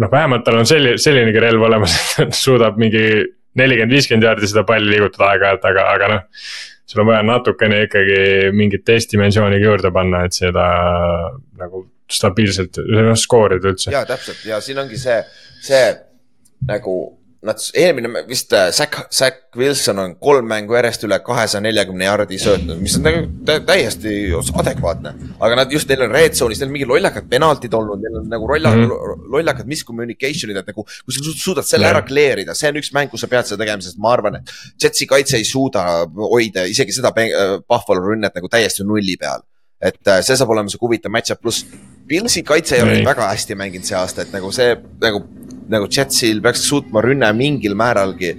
noh, 0.00 0.10
vähemalt 0.12 0.44
tal 0.46 0.60
on 0.60 0.68
selline, 0.68 0.98
sellinegi 1.00 1.42
relv 1.42 1.64
olemas, 1.68 1.96
et 2.24 2.34
suudab 2.36 2.80
mingi 2.80 3.04
nelikümmend, 3.58 3.94
viiskümmend 3.94 4.28
jaardi 4.28 4.50
seda 4.50 4.64
palli 4.68 4.92
liigutada 4.92 5.30
aeg-ajalt, 5.32 5.64
aga, 5.72 5.86
aga 5.94 6.10
noh. 6.14 6.50
sul 6.90 7.04
on 7.04 7.10
vaja 7.12 7.22
natukene 7.26 7.84
ikkagi 7.86 8.20
mingit 8.56 8.84
teist 8.86 9.12
dimensiooni 9.12 9.62
juurde 9.62 9.92
panna, 9.94 10.24
et 10.26 10.36
seda 10.36 10.66
nagu 11.60 11.86
stabiilselt, 12.10 12.82
noh 12.90 13.18
skoorida 13.18 13.70
üldse. 13.70 13.92
ja 13.94 14.04
täpselt 14.06 14.44
ja 14.46 14.58
siin 14.64 14.80
ongi 14.82 14.98
see, 14.98 15.20
see 15.62 15.84
nagu 16.66 16.96
nad 17.42 17.60
eelmine 17.74 18.08
vist 18.28 18.52
äh, 18.52 18.70
Zack, 18.72 19.06
Zack 19.10 19.56
Wilson 19.56 19.98
on 19.98 20.12
kolm 20.20 20.44
mängu 20.48 20.74
järjest 20.76 21.06
üle 21.06 21.16
kahesaja 21.24 21.62
neljakümne 21.64 22.04
jardi 22.04 22.36
söötnud, 22.40 22.76
mis 22.82 22.98
on 22.98 23.06
täiesti 23.66 24.12
adekvaatne. 24.60 25.14
aga 25.40 25.56
nad 25.62 25.72
just, 25.72 25.88
neil 25.88 26.04
on 26.04 26.12
red 26.12 26.36
zone'is, 26.36 26.60
neil 26.60 26.68
on 26.68 26.74
mingi 26.74 26.88
lollakad 26.90 27.30
penaltid 27.30 27.72
olnud, 27.76 28.02
neil 28.04 28.18
on 28.20 28.28
nagu 28.28 28.48
rolla 28.50 28.74
mm, 28.74 28.84
-hmm. 28.84 29.22
lollakad 29.32 29.70
miscommunication'id, 29.72 30.60
et 30.60 30.68
nagu. 30.68 30.84
kui 30.84 31.16
sa 31.16 31.24
suudad 31.30 31.64
selle 31.64 31.88
yeah. 31.88 31.96
ära 31.96 32.06
clear 32.06 32.42
ida, 32.44 32.54
see 32.54 32.68
on 32.68 32.80
üks 32.82 32.92
mäng, 32.96 33.08
kus 33.10 33.24
sa 33.24 33.30
pead 33.32 33.48
seda 33.48 33.64
tegema, 33.64 33.80
sest 33.88 33.96
ma 33.98 34.12
arvan, 34.12 34.36
et 34.42 34.52
Jetsi 34.82 35.08
kaitse 35.08 35.40
ei 35.40 35.48
suuda 35.48 35.86
hoida 36.20 36.66
isegi 36.68 36.92
seda 36.92 37.14
äh, 37.16 37.56
Buffalo 37.64 38.04
rünnet 38.04 38.36
nagu 38.36 38.52
täiesti 38.52 38.84
nulli 38.84 39.16
peal. 39.16 39.40
et 39.80 40.08
äh, 40.12 40.20
see 40.20 40.36
saab 40.36 40.52
olema 40.52 40.68
sihuke 40.68 40.90
huvitav 40.90 41.12
match-up, 41.12 41.40
pluss 41.40 41.64
Pilsi 42.10 42.42
kaitse 42.42 42.76
ei 42.76 42.82
ole 42.82 43.00
väga 43.06 43.30
hästi 43.30 43.54
mänginud 43.54 43.86
see 43.86 43.96
aasta, 43.96 44.26
et 44.26 44.32
nagu 44.34 44.50
see 44.52 44.74
nagu 45.00 45.24
nagu 45.70 45.88
Jetsil 45.90 46.42
peaks 46.42 46.64
suutma 46.68 47.02
rünne 47.04 47.30
mingil 47.36 47.76
määralgi 47.78 48.34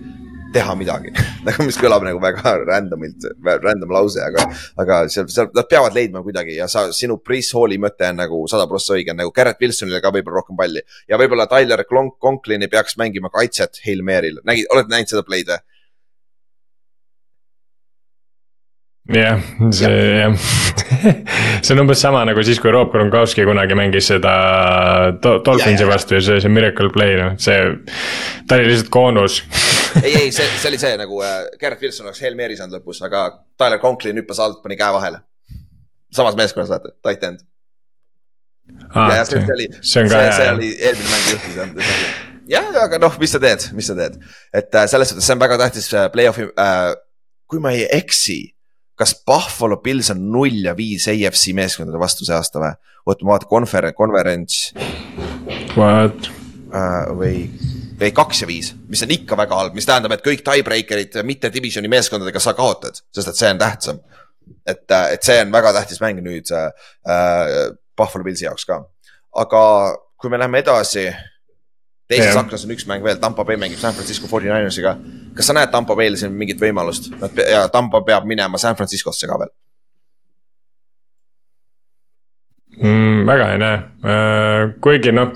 teha 0.51 0.75
midagi 0.75 1.13
nagu 1.47 1.63
mis 1.63 1.77
kõlab 1.79 2.03
nagu 2.05 2.19
väga 2.23 2.53
random'ilt, 2.67 3.27
random 3.63 3.93
lause, 3.95 4.19
aga, 4.23 4.45
aga 4.83 4.99
seal, 5.11 5.29
seal 5.31 5.49
nad 5.55 5.69
peavad 5.71 5.95
leidma 5.95 6.23
kuidagi 6.25 6.57
ja 6.57 6.67
sa, 6.71 6.89
sinu 6.95 7.21
Priis 7.23 7.53
Halli 7.55 7.79
mõte 7.81 8.09
on 8.11 8.19
nagu 8.19 8.43
sada 8.51 8.67
prossa 8.69 8.97
õige, 8.97 9.15
nagu 9.17 9.31
Garrett 9.35 9.61
Wilsonile 9.63 10.01
ka 10.03 10.11
võib-olla 10.13 10.41
rohkem 10.41 10.59
palli. 10.59 10.83
ja 11.07 11.19
võib-olla 11.21 11.47
Tyler 11.51 11.85
Conklini 11.87 12.67
peaks 12.71 12.97
mängima 12.99 13.31
kaitset 13.33 13.79
Hail 13.85 14.03
Mary'l, 14.03 14.43
nägid, 14.47 14.67
oled 14.75 14.91
näinud 14.91 15.15
seda 15.15 15.23
play'd 15.27 15.55
või? 15.55 15.63
Jah, 19.15 19.41
see 19.75 19.97
jah 20.21 20.35
see 21.63 21.73
on 21.75 21.83
umbes 21.83 22.01
sama 22.03 22.23
nagu 22.27 22.43
siis, 22.45 22.59
kui 22.61 22.71
Rob 22.73 22.91
Gronkowski 22.93 23.45
kunagi 23.47 23.77
mängis 23.77 24.09
seda 24.11 24.33
Dolphinsi 25.23 25.87
vastu 25.89 26.17
ja 26.17 26.23
see, 26.25 26.39
see 26.43 26.53
Miracle 26.53 26.91
Play, 26.93 27.17
noh, 27.19 27.35
see. 27.41 27.59
ta 28.47 28.59
oli 28.59 28.71
lihtsalt 28.71 28.91
koonus 28.93 29.41
ei, 30.03 30.15
ei, 30.15 30.31
see, 30.35 30.47
see 30.57 30.71
oli 30.71 30.79
see 30.81 30.95
nagu 30.99 31.21
äh, 31.25 31.37
Garrett 31.59 31.83
Wilson 31.83 32.09
oleks 32.09 32.23
Hail 32.23 32.37
Mary 32.39 32.57
saanud 32.59 32.79
lõpus, 32.79 33.01
aga 33.05 33.27
Tyler 33.59 33.81
Conklin 33.83 34.19
hüppas 34.21 34.41
alt, 34.43 34.61
pani 34.63 34.79
käe 34.79 34.91
vahele. 34.95 35.21
samas 36.11 36.35
meeskonnas 36.39 36.71
vaata, 36.71 36.93
tight 37.03 37.23
end. 37.27 37.45
Ah, 38.93 39.17
ja, 39.17 39.23
see, 39.27 39.41
see 39.43 39.55
oli, 39.55 39.67
see, 39.81 40.07
see, 40.07 40.27
see 40.37 40.51
oli 40.53 40.73
eelmine 40.79 41.11
mäng 41.11 41.31
juhtus 41.33 41.89
jah, 42.51 42.67
aga 42.83 42.99
noh, 43.01 43.15
mis 43.19 43.33
sa 43.33 43.41
teed, 43.43 43.67
mis 43.75 43.87
sa 43.89 43.95
teed, 43.97 44.17
et 44.55 44.75
äh, 44.75 44.87
selles 44.91 45.11
suhtes 45.11 45.27
see 45.27 45.35
on 45.35 45.43
väga 45.43 45.59
tähtis 45.65 45.91
äh, 45.95 46.07
play-off'i 46.13 46.47
äh,. 46.51 46.91
kui 47.51 47.59
ma 47.63 47.73
ei 47.75 47.83
eksi 47.91 48.39
kas 49.01 49.15
Buffalo 49.25 49.79
Bills 49.81 50.11
on 50.13 50.27
null 50.33 50.67
ja 50.67 50.75
viis 50.77 51.07
AFC 51.09 51.55
meeskondade 51.57 51.99
vastu 52.01 52.27
see 52.27 52.37
aasta 52.37 52.61
või? 52.61 52.75
oota, 53.09 53.25
ma 53.25 53.33
vaatan 53.33 53.49
konver-, 53.49 53.93
konverents. 53.97 54.59
What 55.73 56.29
uh,? 56.29 57.09
või, 57.17 57.47
või 57.99 58.11
kaks 58.15 58.43
ja 58.43 58.49
viis, 58.49 58.71
mis 58.91 59.01
on 59.01 59.13
ikka 59.15 59.37
väga 59.39 59.57
halb, 59.57 59.77
mis 59.77 59.89
tähendab, 59.89 60.13
et 60.15 60.25
kõik 60.25 60.43
tiebreaker'id 60.45 61.17
mitte 61.27 61.49
divisioni 61.53 61.89
meeskondadega 61.91 62.41
sa 62.43 62.53
kaotad, 62.57 63.01
sest 63.13 63.33
et 63.33 63.41
see 63.41 63.49
on 63.49 63.61
tähtsam. 63.61 64.01
et, 64.65 64.85
äh, 64.91 65.13
et 65.15 65.23
see 65.25 65.39
on 65.41 65.51
väga 65.51 65.73
tähtis 65.73 66.01
mäng 66.03 66.21
nüüd 66.21 66.51
uh, 66.53 66.69
Buffalo 67.97 68.23
Billsi 68.23 68.45
jaoks 68.45 68.65
ka. 68.69 68.83
aga 69.41 69.63
kui 70.21 70.29
me 70.29 70.37
läheme 70.37 70.61
edasi 70.61 71.07
teises 72.11 72.37
aknas 72.39 72.67
on 72.67 72.75
üks 72.75 72.85
mäng 72.89 73.03
veel, 73.05 73.17
Tampa 73.21 73.45
Bay 73.47 73.59
mängib 73.61 73.81
San 73.81 73.95
Francisco 73.97 74.29
49ers'iga. 74.29 74.95
kas 75.35 75.49
sa 75.49 75.57
näed 75.57 75.71
Tampa 75.73 75.97
Bay'l 75.97 76.19
siin 76.19 76.35
mingit 76.37 76.61
võimalust? 76.61 77.11
Nad 77.21 77.41
ja 77.41 77.65
Tampa 77.73 78.03
peab 78.07 78.27
minema 78.29 78.61
San 78.61 78.77
Franciscosse 78.79 79.29
ka 79.29 79.39
veel. 79.41 79.53
mm,? 82.81 83.25
väga 83.27 83.49
ei 83.53 83.61
näe 83.61 83.81
uh,, 84.03 84.71
kuigi 84.83 85.13
noh. 85.15 85.33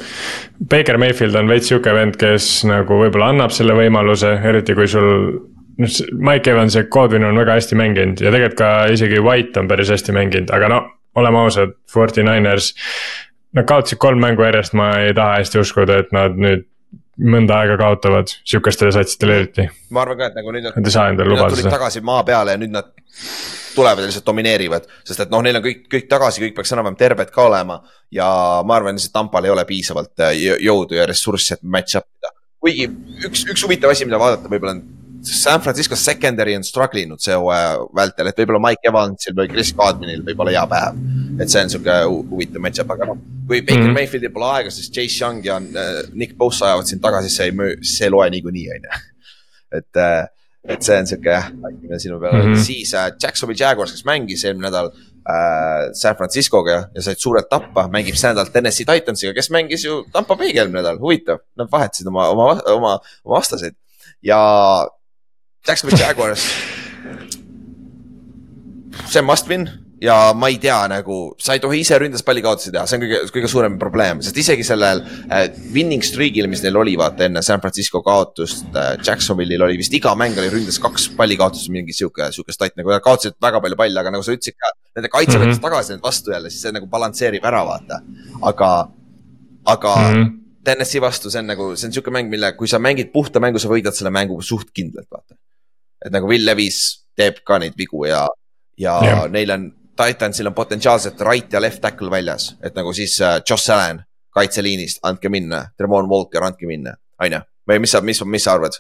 Baker 0.70 0.98
Mayfield 0.98 1.36
on 1.36 1.52
veits 1.52 1.70
sihuke 1.70 1.94
vend, 1.94 2.16
kes 2.20 2.64
nagu 2.70 3.02
võib-olla 3.02 3.34
annab 3.34 3.54
selle 3.56 3.76
võimaluse, 3.78 4.32
eriti 4.50 4.76
kui 4.78 4.88
sul 4.90 5.10
noh, 5.82 5.96
Mike 6.16 6.52
Evans 6.52 6.78
ja 6.78 6.86
Godwin 6.92 7.28
on 7.28 7.40
väga 7.40 7.58
hästi 7.60 7.80
mänginud 7.80 8.24
ja 8.24 8.34
tegelikult 8.34 8.60
ka 8.62 8.74
isegi 8.96 9.22
White 9.24 9.62
on 9.62 9.72
päris 9.72 9.92
hästi 9.94 10.16
mänginud, 10.16 10.54
aga 10.56 10.72
no 10.72 10.84
oleme 11.16 11.40
ausad, 11.46 11.76
Forty 11.92 12.24
Niners. 12.24 12.74
Nad 13.56 13.68
kaotasid 13.70 14.00
kolm 14.04 14.20
mängu 14.20 14.44
järjest, 14.44 14.74
ma 14.76 14.92
ei 15.00 15.14
taha 15.16 15.40
hästi 15.40 15.62
uskuda, 15.62 16.00
et 16.04 16.10
nad 16.16 16.36
nüüd 16.40 16.66
mõnda 17.16 17.62
aega 17.62 17.78
kaotavad, 17.80 18.32
sihukestele 18.44 18.92
satsidele 18.92 19.38
eriti. 19.40 19.68
ma 19.96 20.02
arvan 20.04 20.18
ka, 20.20 20.32
et 20.32 20.40
nagu 20.40 20.52
nüüd 20.52 20.66
nad, 20.68 20.76
nad 20.76 20.90
ei 20.90 20.96
saa 20.96 21.12
endale 21.12 21.32
lubada 21.32 21.56
seda. 21.56 21.72
tagasi 21.72 22.02
maa 22.04 22.26
peale 22.28 22.56
ja 22.56 22.60
nüüd 22.60 22.74
nad 22.74 22.90
tulevad 23.76 24.04
ja 24.04 24.10
lihtsalt 24.10 24.28
domineerivad, 24.28 24.90
sest 25.08 25.24
et 25.24 25.32
noh, 25.32 25.44
neil 25.44 25.60
on 25.60 25.64
kõik, 25.64 25.86
kõik 25.92 26.10
tagasi, 26.12 26.44
kõik 26.44 26.58
peaks 26.58 26.76
enam-vähem 26.76 27.00
terved 27.00 27.32
ka 27.32 27.48
olema. 27.48 27.80
ja 28.12 28.28
ma 28.68 28.76
arvan, 28.76 29.00
lihtsalt 29.00 29.16
Tampal 29.16 29.48
ei 29.48 29.56
ole 29.56 29.66
piisavalt 29.68 30.26
äh, 30.28 30.36
jõudu 30.64 31.00
ja 31.00 31.08
ressurssi, 31.08 31.56
et 31.56 31.64
match-up 31.64 32.08
ida. 32.20 32.36
kuigi 32.60 32.90
üks, 33.30 33.48
üks 33.52 33.64
huvitav 33.64 33.96
asi, 33.96 34.08
mida 34.08 34.20
vaadata 34.20 34.52
võib-olla 34.52 34.76
on 34.76 34.84
San 35.26 35.62
Francisco 35.62 35.96
secondary 35.96 36.56
on 36.56 36.64
struggle 36.64 37.02
inud 37.02 37.22
see 37.24 37.36
hooaja 37.36 37.78
vältel, 37.96 38.30
et 38.30 38.42
võib-olla 38.42 38.62
Mike 38.68 38.90
Evansil 38.92 39.36
või 39.38 39.50
Chris 39.52 39.72
Godwinil 39.78 40.24
võib 40.26 40.44
olla 40.44 40.54
hea 40.56 40.66
päev. 40.72 41.00
et 41.42 41.52
see 41.52 41.64
on 41.66 41.72
sihuke 41.74 41.96
huvitav 42.32 42.64
match-up, 42.64 42.92
aga 42.96 43.10
noh, 43.10 43.18
kui 43.48 43.62
Baker 43.62 43.82
mm 43.82 43.88
-hmm. 43.88 43.98
Mayfieldil 44.00 44.32
pole 44.32 44.52
aega, 44.52 44.72
siis 44.72 44.92
Chase 44.92 45.24
Young 45.24 45.46
ja 45.46 45.58
äh, 45.58 46.06
Nick 46.14 46.38
Bosa 46.38 46.66
ajavad 46.66 46.88
sind 46.88 47.02
tagasi, 47.02 47.30
see 47.30 47.46
ei 47.46 47.52
müü, 47.52 47.76
see 47.84 48.06
ei 48.08 48.12
loe 48.12 48.30
niikuinii, 48.30 48.70
on 48.76 48.88
ju. 48.88 49.02
et 49.80 49.98
äh,, 49.98 50.28
et 50.68 50.82
see 50.82 50.98
on 50.98 51.08
sihuke 51.08 51.30
jah, 51.30 51.52
märkimine 51.52 52.00
sinu 52.00 52.20
peale 52.20 52.44
mm, 52.44 52.54
-hmm. 52.54 52.64
siis 52.66 52.94
äh, 52.94 53.12
Jacksonville 53.22 53.60
Jaguars, 53.60 53.92
kes 53.92 54.06
mängis 54.06 54.46
eelmine 54.46 54.68
nädal 54.68 54.92
äh, 55.30 55.94
San 55.94 56.16
Francisco'ga 56.16 56.72
ja, 56.72 56.88
ja 56.96 57.02
said 57.02 57.18
suurelt 57.22 57.50
tappa, 57.50 57.88
mängib 57.88 58.16
see 58.16 58.32
nädal 58.34 58.50
Tennessee 58.54 58.86
Titansiga, 58.86 59.34
kes 59.34 59.50
mängis 59.50 59.86
ju 59.86 60.04
Tampa 60.12 60.36
Bay'ga 60.36 60.64
eelmine 60.64 60.82
nädal, 60.82 61.00
huvitav. 61.00 61.44
Nad 61.56 61.72
vahetasid 61.72 62.08
oma, 62.08 62.30
oma, 62.30 62.62
oma, 62.66 63.00
oma 63.24 63.38
vastaseid 63.38 63.76
ja 64.26 64.40
Jacksonville 65.68 66.00
Jaguars. 66.00 66.46
see 69.10 69.20
on 69.20 69.26
must 69.26 69.48
win 69.48 69.70
ja 70.02 70.34
ma 70.36 70.50
ei 70.52 70.58
tea 70.62 70.78
nagu, 70.92 71.18
sa 71.42 71.56
ei 71.56 71.62
tohi 71.64 71.80
ise 71.84 71.98
ründes 72.00 72.24
palli 72.26 72.44
kaotusi 72.44 72.72
teha, 72.74 72.84
see 72.90 72.98
on 72.98 73.04
kõige, 73.06 73.20
kõige 73.34 73.50
suurem 73.52 73.78
probleem, 73.82 74.22
sest 74.26 74.38
isegi 74.42 74.66
sellel 74.68 75.02
äh, 75.06 75.46
winning 75.74 76.04
streak'il, 76.04 76.50
mis 76.52 76.64
neil 76.66 76.78
oli, 76.80 76.96
vaata 77.00 77.28
enne 77.30 77.44
San 77.46 77.64
Francisco 77.64 78.02
kaotust 78.06 78.76
äh,. 78.76 78.96
Jacksonville'il 79.06 79.64
oli 79.66 79.80
vist 79.80 79.94
iga 79.96 80.14
mäng 80.20 80.38
oli 80.42 80.52
ründes 80.52 80.80
kaks 80.84 81.08
palli 81.18 81.38
kaotust, 81.40 81.72
mingi 81.74 81.96
sihuke, 81.96 82.28
sihuke 82.36 82.56
stat 82.56 82.76
nagu, 82.80 82.92
nad 82.92 83.04
kaotasid 83.06 83.38
väga 83.42 83.62
palju 83.64 83.80
palle, 83.80 84.02
aga 84.02 84.14
nagu 84.16 84.26
sa 84.26 84.36
ütlesid 84.36 84.58
ka. 84.60 84.74
Nende 84.98 85.12
kaitse 85.12 85.38
võttis 85.38 85.56
mm 85.56 85.60
-hmm. 85.60 85.64
tagasi 85.68 85.96
need 85.96 86.04
vastu 86.04 86.32
jälle, 86.36 86.52
siis 86.52 86.68
see 86.68 86.76
nagu 86.76 86.90
balansseerib 86.92 87.46
ära, 87.46 87.64
vaata, 87.68 88.02
aga, 88.42 88.72
aga 89.66 89.96
mm. 89.96 90.14
-hmm. 90.14 90.36
Tennessee 90.66 91.02
vastu, 91.02 91.30
see 91.30 91.40
on 91.40 91.52
nagu, 91.54 91.76
see 91.76 91.88
on 91.88 91.94
sihuke 91.94 92.12
mäng, 92.12 92.30
mille, 92.30 92.54
kui 92.58 92.68
sa 92.68 92.80
mängid 92.80 93.12
puhta 93.14 93.40
mängu, 93.40 93.60
sa 93.60 93.70
võidad 93.70 93.94
selle 93.94 94.12
mängu 94.12 94.42
suht 94.42 94.72
kindlalt, 94.74 95.08
vaata 95.12 95.36
et 96.06 96.14
nagu 96.14 96.30
Will 96.30 96.46
Levis 96.46 96.82
teeb 97.18 97.42
ka 97.48 97.60
neid 97.62 97.76
vigu 97.80 98.06
ja, 98.08 98.26
ja 98.78 98.96
yeah. 99.04 99.26
neil 99.32 99.54
on, 99.56 99.70
Titansil 99.96 100.50
on 100.50 100.56
potentsiaalselt 100.56 101.22
right 101.24 101.54
ja 101.54 101.62
left 101.64 101.82
tackle 101.82 102.12
väljas, 102.12 102.54
et 102.64 102.76
nagu 102.76 102.92
siis 102.94 103.16
uh, 103.24 103.40
Josh 103.50 103.72
Allan 103.72 104.04
kaitseliinist, 104.36 105.00
andke 105.08 105.32
minna, 105.32 105.62
Tremon 105.80 106.10
Walker, 106.12 106.44
andke 106.44 106.68
minna, 106.68 106.98
on 107.24 107.38
ju. 107.38 107.40
või 107.72 107.80
mis 107.86 107.96
sa, 107.96 108.02
mis, 108.04 108.20
mis 108.28 108.44
sa 108.44 108.58
arvad 108.58 108.76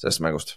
sellest 0.00 0.22
mängust? 0.24 0.56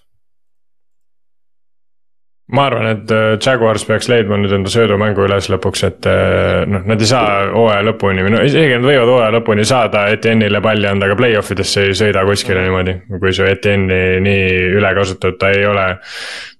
Ma 2.52 2.66
arvan, 2.68 2.88
et 2.92 3.12
äh, 3.12 3.38
Jaguars 3.40 3.86
peaks 3.88 4.10
leidma 4.12 4.36
nüüd 4.40 4.52
enda 4.58 4.72
söödumängu 4.72 5.24
üles 5.24 5.48
lõpuks, 5.52 5.84
et 5.88 6.08
äh, 6.12 6.64
noh, 6.68 6.84
nad 6.90 7.02
ei 7.02 7.08
saa 7.08 7.46
hooaja 7.54 7.86
lõpuni 7.88 8.26
või 8.26 8.34
no 8.36 8.42
isegi 8.44 8.76
nad 8.76 8.84
võivad 8.84 9.12
hooaja 9.14 9.36
lõpuni 9.38 9.64
saada 9.68 10.04
Etienne'ile 10.12 10.60
palli 10.64 10.90
anda, 10.90 11.08
aga 11.08 11.16
play-off 11.20 11.54
idesse 11.56 11.86
ei 11.88 11.94
sõida 11.96 12.26
kuskile 12.28 12.66
niimoodi. 12.66 12.98
kui 13.14 13.32
su 13.36 13.48
Etienne'i 13.48 14.20
nii 14.26 14.50
üle 14.80 14.92
kasutad, 14.98 15.38
ta 15.40 15.54
ei 15.56 15.64
ole, 15.70 15.86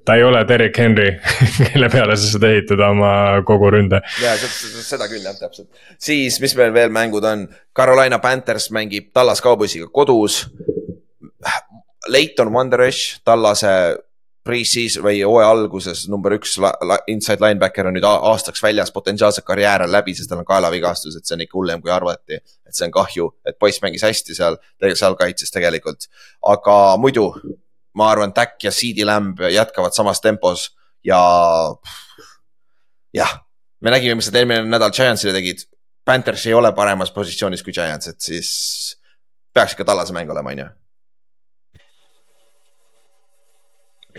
ta 0.08 0.16
ei 0.16 0.24
ole 0.24 0.46
Derek 0.48 0.80
Henry 0.80 1.10
kelle 1.74 1.92
peale 1.92 2.16
sa 2.16 2.32
saad 2.32 2.48
ehitada 2.48 2.88
oma 2.96 3.12
kogu 3.44 3.74
ründe. 3.76 4.00
ja 4.24 4.38
seda 4.40 5.10
küll 5.12 5.28
jah, 5.28 5.36
täpselt. 5.42 5.68
siis, 6.00 6.40
mis 6.40 6.56
meil 6.62 6.72
veel 6.80 6.96
mängud 6.96 7.28
on, 7.28 7.44
Carolina 7.76 8.22
Panthers 8.24 8.72
mängib 8.72 9.12
Tallas 9.12 9.44
Cowboysiga 9.44 9.92
kodus. 9.92 10.46
Leighton 12.08 12.50
Wanderers, 12.52 13.20
Tallase 13.24 13.76
pre-season 14.44 15.04
või 15.06 15.22
hooaja 15.24 15.50
alguses 15.54 16.04
number 16.12 16.36
üks 16.36 16.58
inside 17.12 17.40
linebacker 17.44 17.88
on 17.88 17.96
nüüd 17.96 18.06
aastaks 18.08 18.64
väljas, 18.64 18.92
potentsiaalselt 18.92 19.46
karjäär 19.48 19.86
on 19.86 19.92
läbi, 19.92 20.16
sest 20.18 20.30
tal 20.32 20.42
on 20.42 20.48
kaelavigastus, 20.48 21.16
et 21.16 21.28
see 21.28 21.38
on 21.38 21.46
ikka 21.46 21.58
hullem, 21.60 21.82
kui 21.84 21.94
arvati. 21.96 22.40
et 22.40 22.76
see 22.76 22.88
on 22.88 22.94
kahju, 22.96 23.30
et 23.48 23.60
poiss 23.60 23.82
mängis 23.84 24.04
hästi 24.04 24.36
seal, 24.36 24.58
seal 25.00 25.16
kaitses 25.20 25.54
tegelikult, 25.54 26.10
aga 26.54 26.78
muidu 27.00 27.30
ma 27.96 28.10
arvan, 28.12 28.34
Tack 28.34 28.64
ja 28.64 28.72
CD 28.72 29.06
Lamb 29.08 29.40
jätkavad 29.40 29.96
samas 29.96 30.22
tempos 30.22 30.72
ja 31.06 31.22
jah, 33.14 33.38
me 33.82 33.94
nägime, 33.96 34.18
mis 34.20 34.32
nad 34.32 34.42
eelmine 34.42 34.68
nädal 34.68 34.92
Giantsile 34.96 35.36
tegid. 35.38 35.68
Panthers 36.04 36.48
ei 36.50 36.56
ole 36.58 36.74
paremas 36.76 37.14
positsioonis 37.16 37.64
kui 37.64 37.72
Giants, 37.72 38.10
et 38.12 38.20
siis 38.20 38.50
peaks 39.56 39.78
ikka 39.78 39.86
tallase 39.88 40.16
mäng 40.16 40.32
olema, 40.32 40.52
on 40.52 40.66
ju 40.66 40.72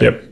jep 0.01 0.23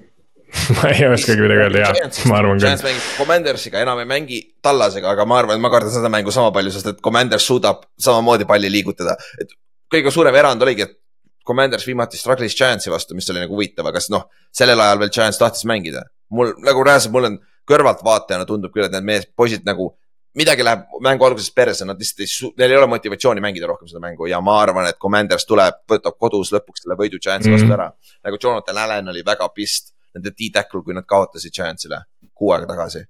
ma 0.76 0.90
ei 0.92 1.06
oskagi 1.08 1.40
midagi 1.40 1.62
öelda, 1.64 1.80
jaa, 1.80 2.08
ma 2.28 2.38
arvan 2.42 2.60
küll. 2.60 2.96
Commandersiga, 3.16 3.80
enam 3.80 4.02
ei 4.02 4.08
mängi 4.08 4.40
tallasega, 4.64 5.14
aga 5.14 5.24
ma 5.28 5.38
arvan, 5.40 5.56
et 5.56 5.64
ma 5.64 5.70
kardan 5.72 5.94
seda 5.94 6.10
mängu 6.12 6.34
sama 6.34 6.52
palju, 6.54 6.74
sest 6.74 6.90
et 6.90 7.00
Commanders 7.04 7.46
suudab 7.48 7.86
samamoodi 8.00 8.44
palli 8.48 8.68
liigutada. 8.72 9.16
et 9.40 9.54
kõige 9.92 10.12
suurem 10.12 10.36
erand 10.36 10.62
oligi, 10.62 10.84
et 10.84 10.98
Commanders 11.46 11.86
viimati 11.88 12.20
struggle'is 12.20 12.56
Giantsi 12.58 12.92
vastu, 12.92 13.16
mis 13.18 13.30
oli 13.32 13.42
nagu 13.42 13.56
huvitav, 13.56 13.88
aga 13.88 14.00
siis 14.00 14.12
noh, 14.14 14.28
sellel 14.54 14.80
ajal 14.80 15.00
veel 15.00 15.14
Giants 15.16 15.40
tahtis 15.40 15.64
mängida. 15.68 16.04
mul 16.30 16.54
nagu 16.64 16.84
reaalselt, 16.84 17.12
mul 17.12 17.30
on 17.30 17.40
kõrvaltvaatajana 17.68 18.46
tundub 18.46 18.72
küll, 18.74 18.86
et 18.86 18.92
need 18.92 19.08
mees, 19.08 19.26
poisid 19.36 19.64
nagu 19.64 19.94
midagi 20.38 20.64
läheb 20.64 20.84
mängu 21.04 21.26
alguses 21.26 21.52
perse, 21.54 21.86
nad 21.88 22.00
lihtsalt 22.00 22.24
ei, 22.24 22.52
neil 22.60 22.74
ei 22.74 22.78
ole 22.80 22.88
motivatsiooni 22.94 23.42
mängida 23.44 23.68
rohkem 23.68 23.90
seda 23.90 24.00
mängu 24.02 24.28
ja 24.30 24.40
ma 24.44 24.58
arvan, 24.62 24.88
et 24.88 24.98
Commanders 25.02 25.44
tuleb, 25.48 25.82
võtab 25.92 26.16
kodus 26.20 26.52
lõpuks 26.54 26.84
selle 26.84 26.96
võidu 26.98 27.20
Giantsi 27.20 27.50
mm 27.50 27.56
-hmm. 27.56 27.68
vastu 27.68 27.76
ära. 27.76 27.90
nagu 28.24 28.40
Jonathan 28.42 28.82
Allan 28.84 29.12
oli 29.12 29.24
väga 29.26 29.48
pist 29.54 29.92
nende 30.14 30.32
D-tackle, 30.32 30.82
kui 30.84 30.94
nad 30.94 31.08
kaotasid 31.08 31.52
Giantsile 31.52 32.02
kuu 32.34 32.52
aega 32.52 32.66
tagasi. 32.66 33.04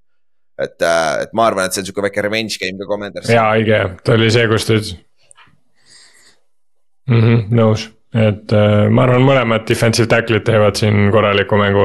et, 0.59 0.82
äh, 0.82 1.23
et 1.23 1.32
ma 1.32 1.47
arvan, 1.47 1.66
et 1.66 1.73
see 1.73 1.81
on 1.81 1.86
sihuke 1.86 2.03
väike 2.03 2.23
revenge 2.23 2.59
game 2.59 2.78
ka 2.78 2.90
Commanders. 2.90 3.28
jaa, 3.28 3.55
õige, 3.55 3.81
ta 4.05 4.12
oli 4.19 4.31
see, 4.31 4.49
kus 4.49 4.66
ta 4.66 4.74
ütles 4.74 4.94
mm. 7.07 7.20
-hmm, 7.20 7.49
nõus 7.51 7.89
et 8.15 8.53
äh, 8.53 8.90
ma 8.90 9.07
arvan, 9.07 9.23
mõlemad 9.23 9.69
defensive 9.69 10.09
tackle'id 10.09 10.44
teevad 10.44 10.77
siin 10.77 11.11
korraliku 11.11 11.57
mängu. 11.57 11.85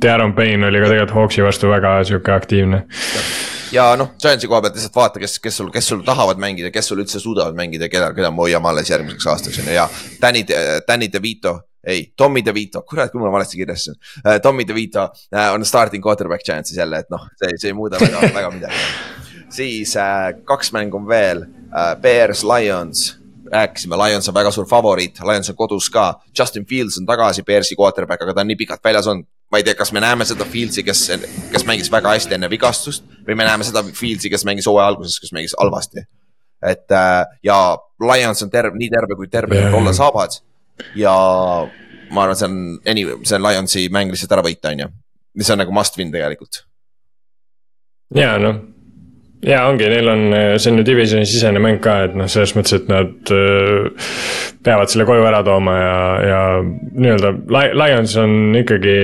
Darren 0.00 0.32
Payne 0.34 0.66
oli 0.66 0.80
ka 0.80 0.86
tegelikult 0.86 1.16
Hawksi 1.16 1.42
vastu 1.42 1.68
väga 1.68 2.04
sihuke 2.04 2.32
aktiivne 2.32 2.86
ja 3.72 3.88
noh, 3.96 4.14
Giantsi 4.20 4.48
koha 4.48 4.62
pealt 4.64 4.76
lihtsalt 4.78 4.96
vaata, 4.96 5.22
kes, 5.22 5.38
kes 5.44 5.60
sul, 5.60 5.70
kes 5.74 5.88
sul 5.92 6.04
tahavad 6.06 6.40
mängida, 6.40 6.70
kes 6.74 6.90
sul 6.90 7.02
üldse 7.02 7.20
suudavad 7.22 7.56
mängida, 7.58 7.88
keda, 7.92 8.12
keda 8.16 8.30
me 8.34 8.44
hoiame 8.46 8.70
alles 8.70 8.90
järgmiseks 8.90 9.26
aastaks 9.32 9.62
on 9.62 9.72
ju 9.72 9.78
ja 9.78 9.88
Danny, 10.22 10.44
Danny 10.88 11.10
DeVito 11.12 11.58
ei, 11.88 12.12
Tommy 12.16 12.42
DeVito, 12.44 12.82
kurat, 12.82 13.12
kui 13.12 13.20
ma 13.22 13.30
valesti 13.32 13.56
kirjastasin 13.60 13.94
uh,. 14.24 14.40
Tommy 14.42 14.66
DeVito 14.68 15.04
uh, 15.08 15.52
on 15.54 15.64
starting 15.64 16.04
quarterback 16.04 16.44
Giantsis 16.44 16.76
jälle, 16.76 16.98
et 16.98 17.10
noh, 17.10 17.28
see, 17.38 17.54
see 17.56 17.72
ei 17.72 17.76
muuda 17.76 18.00
väga, 18.02 18.32
väga 18.34 18.50
midagi. 18.56 18.82
siis 19.54 19.94
uh, 19.96 20.32
kaks 20.44 20.72
mängu 20.76 20.98
on 21.00 21.08
veel 21.08 21.44
uh,, 21.46 21.94
Bears, 22.02 22.44
Lions 22.44 23.14
rääkisime, 23.52 23.96
Lions 23.96 24.28
on 24.28 24.34
väga 24.34 24.50
suur 24.50 24.66
favoriit, 24.68 25.20
Lions 25.24 25.50
on 25.50 25.56
kodus 25.56 25.90
ka. 25.90 26.20
Justin 26.38 26.66
Fields 26.66 26.98
on 26.98 27.06
tagasi, 27.06 27.42
Bearsi 27.42 27.76
quarterback, 27.78 28.22
aga 28.22 28.34
ta 28.34 28.44
on 28.44 28.50
nii 28.52 28.56
pikalt 28.56 28.84
väljas 28.84 29.06
olnud. 29.06 29.26
ma 29.48 29.56
ei 29.56 29.64
tea, 29.64 29.74
kas 29.74 29.92
me 29.96 30.00
näeme 30.04 30.24
seda 30.28 30.44
Fieldsi, 30.44 30.82
kes, 30.84 31.06
kes 31.52 31.62
mängis 31.64 31.88
väga 31.88 32.10
hästi 32.12 32.34
enne 32.36 32.50
vigastust 32.52 33.04
või 33.24 33.32
me 33.32 33.46
näeme 33.48 33.64
seda 33.64 33.80
Fieldsi, 33.82 34.28
kes 34.28 34.44
mängis 34.44 34.68
hooaja 34.68 34.90
alguses, 34.92 35.16
kes 35.20 35.32
mängis 35.32 35.56
halvasti. 35.58 36.04
et 36.62 36.92
äh, 36.92 37.24
ja 37.42 37.78
Lions 38.12 38.42
on 38.42 38.50
terve, 38.50 38.76
nii 38.76 38.90
terve, 38.92 39.16
kui 39.16 39.28
terve 39.28 39.60
nad 39.64 39.74
olla 39.74 39.92
saavad. 39.92 40.36
ja 40.94 41.14
ma 42.10 42.22
arvan, 42.22 42.36
see 42.36 42.48
on, 42.48 42.80
anyway, 42.86 43.16
see 43.24 43.36
on 43.36 43.46
Lionsi 43.46 43.88
mäng 43.88 44.12
lihtsalt 44.12 44.36
ära 44.36 44.44
võita, 44.44 44.72
on 44.72 44.84
ju. 44.84 44.88
mis 45.34 45.50
on 45.50 45.64
nagu 45.64 45.72
must 45.72 45.96
win 45.96 46.12
tegelikult. 46.12 46.64
ja 48.14 48.36
noh 48.38 48.77
ja 49.46 49.62
ongi, 49.68 49.86
neil 49.90 50.10
on, 50.10 50.26
see 50.58 50.72
on 50.72 50.80
ju 50.80 50.84
divisioni 50.86 51.26
sisene 51.28 51.62
mäng 51.62 51.80
ka, 51.84 52.00
et 52.08 52.14
noh, 52.18 52.28
selles 52.30 52.54
mõttes, 52.56 52.74
et 52.80 52.90
nad 52.90 53.32
äh, 53.34 54.12
peavad 54.66 54.90
selle 54.90 55.06
koju 55.08 55.26
ära 55.28 55.42
tooma 55.46 55.78
ja, 55.78 55.98
ja 56.26 56.44
nii-öelda 56.64 57.34
Lions 57.78 58.16
on 58.20 58.56
ikkagi 58.58 58.96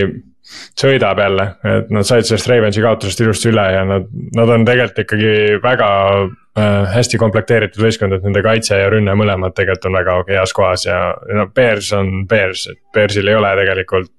sõidab 0.76 1.18
jälle, 1.22 1.46
et 1.66 1.92
nad 1.94 2.06
said 2.06 2.26
sellest 2.28 2.48
Ravensi 2.50 2.82
kaotusest 2.84 3.22
ilusti 3.24 3.50
üle 3.50 3.64
ja 3.72 3.84
nad, 3.88 4.08
nad 4.36 4.52
on 4.52 4.66
tegelikult 4.68 5.00
ikkagi 5.06 5.60
väga 5.64 5.88
äh, 6.20 6.94
hästi 6.94 7.20
komplekteeritud 7.22 7.80
võistkond, 7.86 8.16
et 8.16 8.26
nende 8.26 8.42
kaitse 8.44 8.78
ja 8.82 8.90
rünne 8.92 9.14
mõlemad 9.18 9.56
tegelikult 9.56 9.88
on 9.88 9.98
väga 10.00 10.18
heas 10.34 10.52
kohas 10.56 10.86
ja, 10.88 11.00
ja 11.30 11.40
noh, 11.40 11.50
Bears 11.54 11.92
on 11.96 12.26
Bears, 12.30 12.66
et 12.72 12.80
Bearsil 12.94 13.30
ei 13.30 13.38
ole 13.38 13.54
tegelikult 13.62 14.12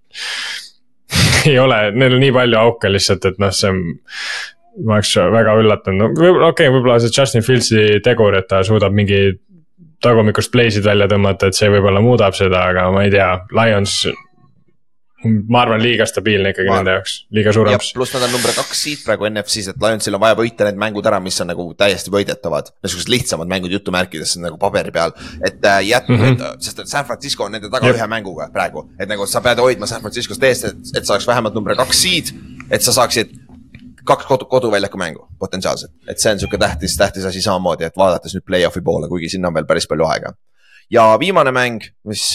ei 1.52 1.60
ole, 1.62 1.80
neil 1.94 2.18
on 2.18 2.24
nii 2.24 2.36
palju 2.36 2.62
auke 2.64 2.90
lihtsalt, 2.90 3.30
et 3.30 3.42
noh, 3.42 3.54
see 3.54 3.72
ma 4.84 4.98
oleks 4.98 5.16
väga 5.32 5.56
üllatunud, 5.62 6.20
no 6.20 6.30
okei 6.50 6.68
okay,, 6.68 6.74
võib-olla 6.74 7.00
see 7.00 7.14
Justin 7.16 7.46
Fieldsi 7.46 7.86
tegur, 8.04 8.36
et 8.36 8.48
ta 8.52 8.64
suudab 8.68 8.96
mingi 8.96 9.38
tagumikust 10.04 10.52
play'sid 10.54 10.86
välja 10.86 11.08
tõmmata, 11.12 11.50
et 11.50 11.58
see 11.58 11.72
võib-olla 11.72 12.04
muudab 12.04 12.36
seda, 12.38 12.68
aga 12.72 12.90
ma 12.94 13.06
ei 13.08 13.14
tea, 13.14 13.30
Lions 13.56 14.04
ma 15.26 15.62
arvan, 15.64 15.82
liiga 15.82 16.06
stabiilne 16.08 16.52
ikkagi 16.54 16.70
ma... 16.70 16.80
nende 16.80 16.96
jaoks, 16.98 17.16
liiga 17.34 17.54
suur 17.56 17.70
amps. 17.72 17.92
pluss 17.96 18.14
nad 18.16 18.26
on 18.28 18.34
number 18.36 18.54
kaks 18.56 18.82
siit 18.86 19.04
praegu 19.06 19.28
NFC-s, 19.30 19.72
et 19.72 19.80
Lionsil 19.82 20.18
on 20.18 20.22
vaja 20.22 20.38
võita 20.38 20.68
need 20.68 20.80
mängud 20.82 21.08
ära, 21.10 21.20
mis 21.24 21.40
on 21.42 21.50
nagu 21.50 21.66
täiesti 21.78 22.14
võidetavad. 22.14 22.72
niisugused 22.86 23.12
lihtsamad 23.14 23.50
mängud 23.50 23.74
jutumärkides 23.74 24.36
nagu 24.44 24.60
paberi 24.62 24.94
peal, 24.96 25.16
et 25.40 25.64
äh, 25.66 25.80
jät- 25.90 26.12
mm, 26.12 26.22
-hmm. 26.22 26.60
sest 26.68 26.84
et 26.84 26.92
San 26.92 27.08
Francisco 27.08 27.48
on 27.48 27.56
nende 27.58 27.72
taga 27.72 27.88
Jep. 27.88 27.98
ühe 27.98 28.08
mänguga 28.12 28.50
praegu. 28.54 28.86
et 29.00 29.10
nagu 29.10 29.26
sa 29.26 29.42
pead 29.42 29.60
hoidma 29.60 29.88
San 29.88 30.02
Franciscost 30.02 30.44
eest, 30.44 30.66
et, 30.66 30.94
et 30.98 31.06
sa 31.06 31.14
oleks 31.14 31.28
vähemalt 31.28 31.56
number 31.56 31.76
kaks 31.76 32.02
seed, 32.02 32.34
et 32.70 32.82
sa 32.82 32.92
saaksid 32.92 33.34
kaks 34.06 34.26
kodu, 34.26 34.46
koduväljaku 34.50 34.98
mängu 34.98 35.28
potentsiaalselt, 35.40 35.94
et 36.08 36.20
see 36.22 36.34
on 36.34 36.42
sihuke 36.42 36.58
tähtis, 36.62 36.98
tähtis 36.98 37.26
asi 37.26 37.42
samamoodi, 37.42 37.88
et 37.88 37.98
vaadates 37.98 38.36
nüüd 38.36 38.46
play-off'i 38.48 38.84
poole, 38.86 39.10
kuigi 39.12 39.30
sinna 39.36 39.52
on 39.52 39.58
veel 39.58 39.68
päris 39.70 39.88
palju 39.92 40.08
aega. 40.10 40.34
ja 40.92 41.06
viimane 41.20 41.52
mäng, 41.52 41.86
mis 42.06 42.26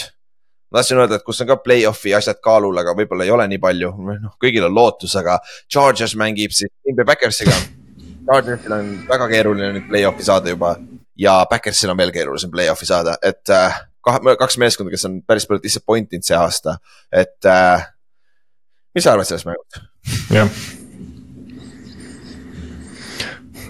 ma 0.71 0.79
tahtsin 0.79 0.99
öelda, 0.99 1.19
et 1.19 1.27
kus 1.27 1.41
on 1.43 1.51
ka 1.51 1.59
play-off'i 1.65 2.15
asjad 2.15 2.41
kaalul, 2.43 2.79
aga 2.83 2.95
võib-olla 2.99 3.27
ei 3.27 3.35
ole 3.35 3.47
nii 3.51 3.61
palju, 3.63 3.93
noh, 4.07 4.39
kõigil 4.43 4.67
on 4.67 4.75
lootus, 4.75 5.15
aga 5.19 5.39
Chargers 5.71 6.17
mängib 6.19 6.55
siis 6.55 6.73
Green 6.83 6.99
Bay 6.99 7.09
Backersiga. 7.09 7.55
Chargersil 8.27 8.75
on 8.77 8.91
väga 9.09 9.29
keeruline 9.31 9.73
nüüd 9.77 9.87
play-off'i 9.91 10.27
saada 10.27 10.53
juba 10.53 10.77
ja 11.19 11.41
Backersil 11.51 11.91
on 11.93 11.99
veel 11.99 12.13
keerulisem 12.15 12.51
play-off'i 12.51 12.89
saada, 12.89 13.17
et 13.23 13.51
äh, 13.55 13.81
kaks 14.03 14.59
meeskonda, 14.59 14.93
kes 14.95 15.09
on 15.09 15.21
päris 15.27 15.47
palju 15.49 15.63
disappoint 15.63 16.13
inud 16.15 16.27
see 16.27 16.39
aasta, 16.39 16.79
et 17.13 17.51
äh, 17.51 17.89
mis 18.95 19.07
sa 19.07 19.15
arvad 19.15 19.29
sellest 19.29 19.51
mängust? 19.51 19.83
jah. 20.35 20.80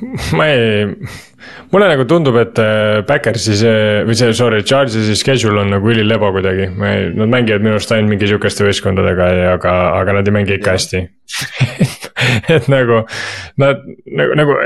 ma 0.39 0.49
ei 0.51 0.87
mulle 1.73 1.89
nagu 1.91 2.05
tundub, 2.09 2.37
et 2.41 2.59
äh, 2.61 3.01
Backersi 3.07 3.57
see 3.59 4.05
või 4.09 4.17
see, 4.19 4.35
sorry, 4.37 4.63
Charges'i 4.67 5.17
schedule 5.19 5.63
on 5.63 5.73
nagu 5.75 5.93
ülilebo 5.93 6.33
kuidagi, 6.35 6.69
nad 6.75 7.33
mängivad 7.33 7.65
minu 7.65 7.79
arust 7.79 7.93
ainult 7.97 8.15
mingi 8.15 8.31
sihukeste 8.31 8.67
võistkondadega 8.67 9.33
aga, 9.57 9.77
aga 10.01 10.21
nad 10.21 10.29
ei 10.29 10.37
mängi 10.41 10.57
ikka 10.59 10.75
ja. 10.75 10.81
hästi 10.81 12.10
et 12.55 12.69
nagu 12.73 13.03
nad 13.61 13.83
nagu, 14.07 14.37
nagu, 14.39 14.57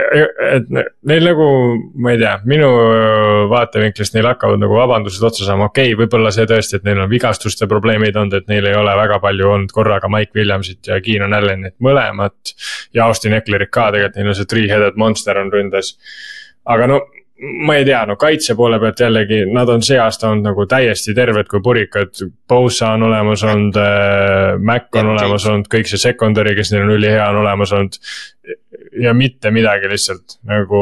et 0.50 0.68
neil 1.10 1.26
nagu, 1.28 1.48
ma 2.00 2.14
ei 2.14 2.20
tea, 2.20 2.34
minu 2.50 2.70
vaatevinklist 3.52 4.16
neil 4.16 4.28
hakkavad 4.30 4.62
nagu 4.62 4.78
vabandused 4.78 5.24
otsa 5.26 5.48
saama, 5.48 5.70
okei 5.70 5.92
okay,, 5.92 5.98
võib-olla 6.04 6.32
see 6.34 6.48
tõesti, 6.50 6.80
et 6.80 6.88
neil 6.88 7.02
on 7.04 7.10
vigastuste 7.10 7.68
probleemid 7.70 8.16
olnud, 8.20 8.38
et 8.40 8.50
neil 8.50 8.70
ei 8.70 8.78
ole 8.78 8.94
väga 8.98 9.20
palju 9.24 9.50
olnud 9.56 9.74
korraga 9.74 10.10
Mike 10.12 10.36
Williamsit 10.38 10.92
ja 10.92 11.00
Keenan 11.04 11.36
Allanit 11.36 11.76
mõlemat. 11.84 12.54
ja 12.94 13.08
Austin 13.08 13.36
Ecklerit 13.36 13.72
ka 13.74 13.90
tegelikult, 13.94 14.20
neil 14.20 14.32
on 14.32 14.38
see 14.38 14.50
three-headed 14.50 14.98
monster 15.00 15.38
on 15.40 15.52
ründes 15.52 15.94
aga 16.64 16.88
no 16.88 17.00
ma 17.40 17.74
ei 17.76 17.84
tea, 17.84 18.04
no 18.06 18.16
kaitse 18.20 18.54
poole 18.54 18.78
pealt 18.80 19.00
jällegi, 19.02 19.40
nad 19.52 19.68
on 19.68 19.82
see 19.82 19.98
aasta 19.98 20.28
olnud 20.30 20.46
nagu 20.46 20.66
täiesti 20.70 21.14
terved 21.16 21.48
kui 21.50 21.62
purikad. 21.64 22.14
Bosa 22.48 22.92
on 22.94 23.08
olemas 23.08 23.42
olnud 23.48 23.78
äh,, 23.80 24.54
Mac 24.62 24.94
on 25.00 25.10
olemas 25.16 25.46
olnud, 25.50 25.68
kõik 25.72 25.90
see 25.90 26.00
secondary, 26.00 26.54
kes 26.54 26.72
neil 26.72 26.86
on 26.86 26.94
ülihea, 26.98 27.28
on 27.32 27.42
olemas 27.42 27.74
olnud. 27.74 28.00
ja 29.02 29.14
mitte 29.16 29.50
midagi 29.50 29.88
lihtsalt 29.90 30.38
nagu 30.46 30.80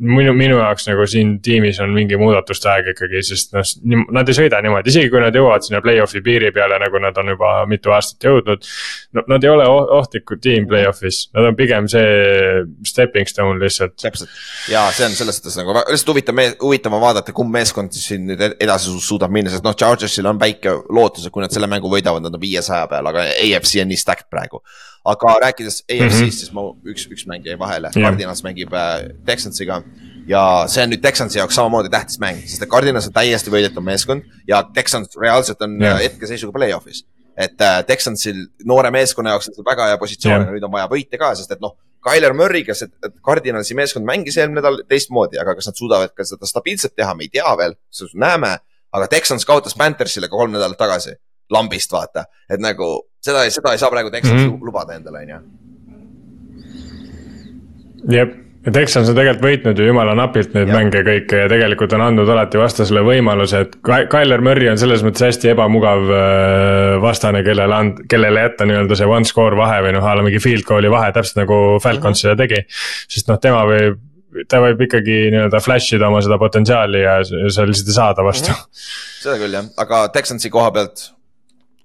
minu, 0.00 0.32
minu 0.36 0.58
jaoks 0.58 0.86
nagu 0.88 1.04
siin 1.08 1.34
tiimis 1.44 1.80
on 1.84 1.92
mingi 1.94 2.18
muudatuste 2.20 2.70
aeg 2.72 2.90
ikkagi, 2.94 3.22
sest 3.26 3.54
noh, 3.54 4.04
nad 4.16 4.28
ei 4.28 4.36
sõida 4.36 4.60
niimoodi, 4.64 4.92
isegi 4.92 5.10
kui 5.12 5.22
nad 5.22 5.36
jõuavad 5.36 5.64
sinna 5.66 5.82
play-off'i 5.84 6.22
piiri 6.24 6.50
peale, 6.56 6.78
nagu 6.82 7.02
nad 7.02 7.16
on 7.20 7.32
juba 7.34 7.52
mitu 7.70 7.92
aastat 7.94 8.28
jõudnud. 8.28 8.68
no 9.16 9.24
nad 9.30 9.44
ei 9.44 9.52
ole 9.52 9.66
ohtlikud 9.98 10.42
tiim 10.44 10.68
play-off'is, 10.70 11.22
nad 11.36 11.50
on 11.50 11.58
pigem 11.58 11.88
see 11.90 12.64
stepping 12.88 13.28
stone 13.28 13.60
lihtsalt. 13.62 13.96
täpselt 14.00 14.32
ja 14.72 14.86
see 14.96 15.08
on 15.08 15.16
selles 15.18 15.40
suhtes 15.40 15.58
nagu 15.60 15.76
lihtsalt 15.80 16.14
huvitav, 16.14 16.42
huvitav 16.62 16.96
on 16.96 17.04
vaadata, 17.04 17.36
kumb 17.36 17.52
meeskond 17.54 17.92
siis 17.96 18.10
siin 18.12 18.28
nüüd 18.30 18.46
edasi 18.52 18.94
suudab 19.04 19.32
minna, 19.34 19.52
sest 19.52 19.66
noh, 19.66 19.76
Chargersil 19.76 20.28
on 20.30 20.40
väike 20.40 20.76
lootus, 20.88 21.26
et 21.26 21.34
kui 21.34 21.44
nad 21.44 21.52
selle 21.52 21.68
mängu 21.70 21.92
võidavad, 21.92 22.24
nad 22.24 22.36
on 22.36 22.42
viiesaja 22.42 22.88
peal, 22.90 23.12
aga 23.12 23.28
AFC 23.34 23.82
on 23.84 23.92
nii 23.92 24.00
stacked 24.00 24.30
praegu 24.32 24.64
aga 25.04 25.34
rääkides 25.40 25.84
EFC-st 25.88 26.20
mm, 26.20 26.26
-hmm. 26.26 26.30
siis 26.30 26.52
ma 26.52 26.64
üks, 26.84 27.06
üks 27.08 27.26
mäng 27.26 27.46
jäi 27.46 27.58
vahele 27.58 27.90
yeah., 27.96 28.10
Cardinals 28.10 28.42
mängib 28.44 28.72
äh, 28.72 29.10
Texansiga. 29.26 29.82
ja 30.28 30.64
see 30.68 30.84
on 30.84 30.90
nüüd 30.92 31.00
Texansi 31.00 31.38
jaoks 31.38 31.54
samamoodi 31.54 31.88
tähtis 31.88 32.18
mäng, 32.20 32.42
sest 32.46 32.62
et 32.62 32.68
Cardinals 32.68 33.06
on 33.08 33.12
täiesti 33.12 33.50
võidetav 33.50 33.84
meeskond 33.84 34.26
ja 34.48 34.62
Texans 34.74 35.16
reaalselt 35.20 35.62
on 35.62 35.78
yeah. 35.80 35.98
hetkeseisuga 35.98 36.52
play-off'is. 36.58 37.04
et 37.36 37.60
äh, 37.60 37.84
Texansil 37.86 38.46
noore 38.64 38.90
meeskonna 38.90 39.30
jaoks 39.30 39.48
on 39.48 39.56
see 39.56 39.64
väga 39.70 39.88
hea 39.92 39.98
positsioon 39.98 40.36
yeah. 40.36 40.46
ja 40.46 40.56
nüüd 40.56 40.68
on 40.68 40.72
vaja 40.72 40.90
võite 40.90 41.18
ka, 41.18 41.34
sest 41.34 41.56
et 41.56 41.60
noh. 41.60 41.76
Tyler 42.00 42.32
Murry, 42.32 42.62
kes, 42.64 42.80
et 42.86 43.16
Cardinalsi 43.24 43.74
meeskond 43.76 44.06
mängis 44.08 44.38
eelmine 44.38 44.62
nädal 44.62 44.78
teistmoodi, 44.88 45.36
aga 45.36 45.52
kas 45.54 45.66
nad 45.68 45.76
suudavad 45.76 46.14
ka 46.16 46.24
seda 46.24 46.48
stabiilselt 46.48 46.94
teha, 46.96 47.12
me 47.14 47.26
ei 47.26 47.28
tea 47.28 47.50
veel, 47.60 47.74
näeme. 48.14 48.54
aga 48.92 49.06
Texans 49.06 49.44
kaotas 49.44 49.76
Panthersile 49.76 50.28
ka 50.28 50.36
kolm 50.36 50.52
nädalat 50.56 50.78
tagasi 50.80 51.12
lambist, 51.50 51.92
vaata, 51.92 52.24
et 52.50 52.60
nagu 52.62 52.92
seda, 53.24 53.46
seda 53.50 53.74
ei 53.74 53.82
saa 53.82 53.90
praegu 53.90 54.10
Texas 54.10 54.34
mm 54.34 54.46
-hmm. 54.46 54.66
lubada 54.66 54.94
endale, 54.94 55.18
on 55.24 55.28
ju. 55.28 55.40
jep, 58.16 58.36
ja 58.66 58.72
Texans 58.72 59.08
on 59.08 59.16
tegelikult 59.16 59.44
võitnud 59.46 59.78
ju 59.80 59.86
jumala 59.88 60.12
napilt 60.18 60.52
neid 60.56 60.68
ja. 60.68 60.74
mänge 60.76 61.00
kõike 61.04 61.38
ja 61.44 61.48
tegelikult 61.48 61.94
on 61.96 62.02
andnud 62.04 62.28
alati 62.28 62.60
vastasele 62.60 63.00
võimaluse, 63.04 63.62
et 63.64 63.78
Tyler 64.12 64.44
Murry 64.44 64.68
on 64.68 64.80
selles 64.80 65.04
mõttes 65.06 65.24
hästi 65.24 65.52
ebamugav 65.54 66.12
äh, 66.12 66.98
vastane, 67.00 67.40
kellele 67.46 67.76
and-, 67.76 68.04
kellele 68.10 68.44
jätta 68.44 68.68
nii-öelda 68.68 68.98
see 69.00 69.08
one 69.08 69.28
score 69.28 69.56
vahe 69.56 69.80
või 69.86 69.94
noh, 69.96 70.04
a 70.04 70.14
la 70.18 70.26
mingi 70.26 70.42
field 70.42 70.68
goal'i 70.68 70.92
vahe, 70.92 71.12
täpselt 71.16 71.40
nagu 71.40 71.78
Falcons 71.80 72.20
-hmm. 72.20 72.26
seda 72.26 72.36
tegi. 72.36 72.64
sest 73.08 73.32
noh, 73.32 73.40
tema 73.40 73.64
võib 73.68 74.00
ta 74.50 74.60
võib 74.62 74.84
ikkagi 74.86 75.16
nii-öelda 75.32 75.58
flash 75.64 75.96
ida 75.96 76.06
oma 76.06 76.20
seda 76.22 76.36
potentsiaali 76.38 77.00
ja 77.00 77.16
sa 77.24 77.64
lihtsalt 77.66 77.88
ei 77.88 77.96
saa 77.96 78.12
ta 78.14 78.26
vastu. 78.26 78.52
-hmm. 78.52 78.84
seda 79.24 79.38
küll 79.40 79.56
jah, 79.56 79.72
aga 79.80 80.04
Texansi 80.12 80.52
koha 80.52 80.70
pealt 80.76 81.08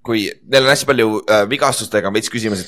kui 0.06 0.26
neil 0.46 0.66
on 0.66 0.72
hästi 0.72 0.88
palju 0.88 1.22
äh, 1.22 1.44
vigastustega 1.50 2.12
veits 2.14 2.32
küsimusi. 2.32 2.66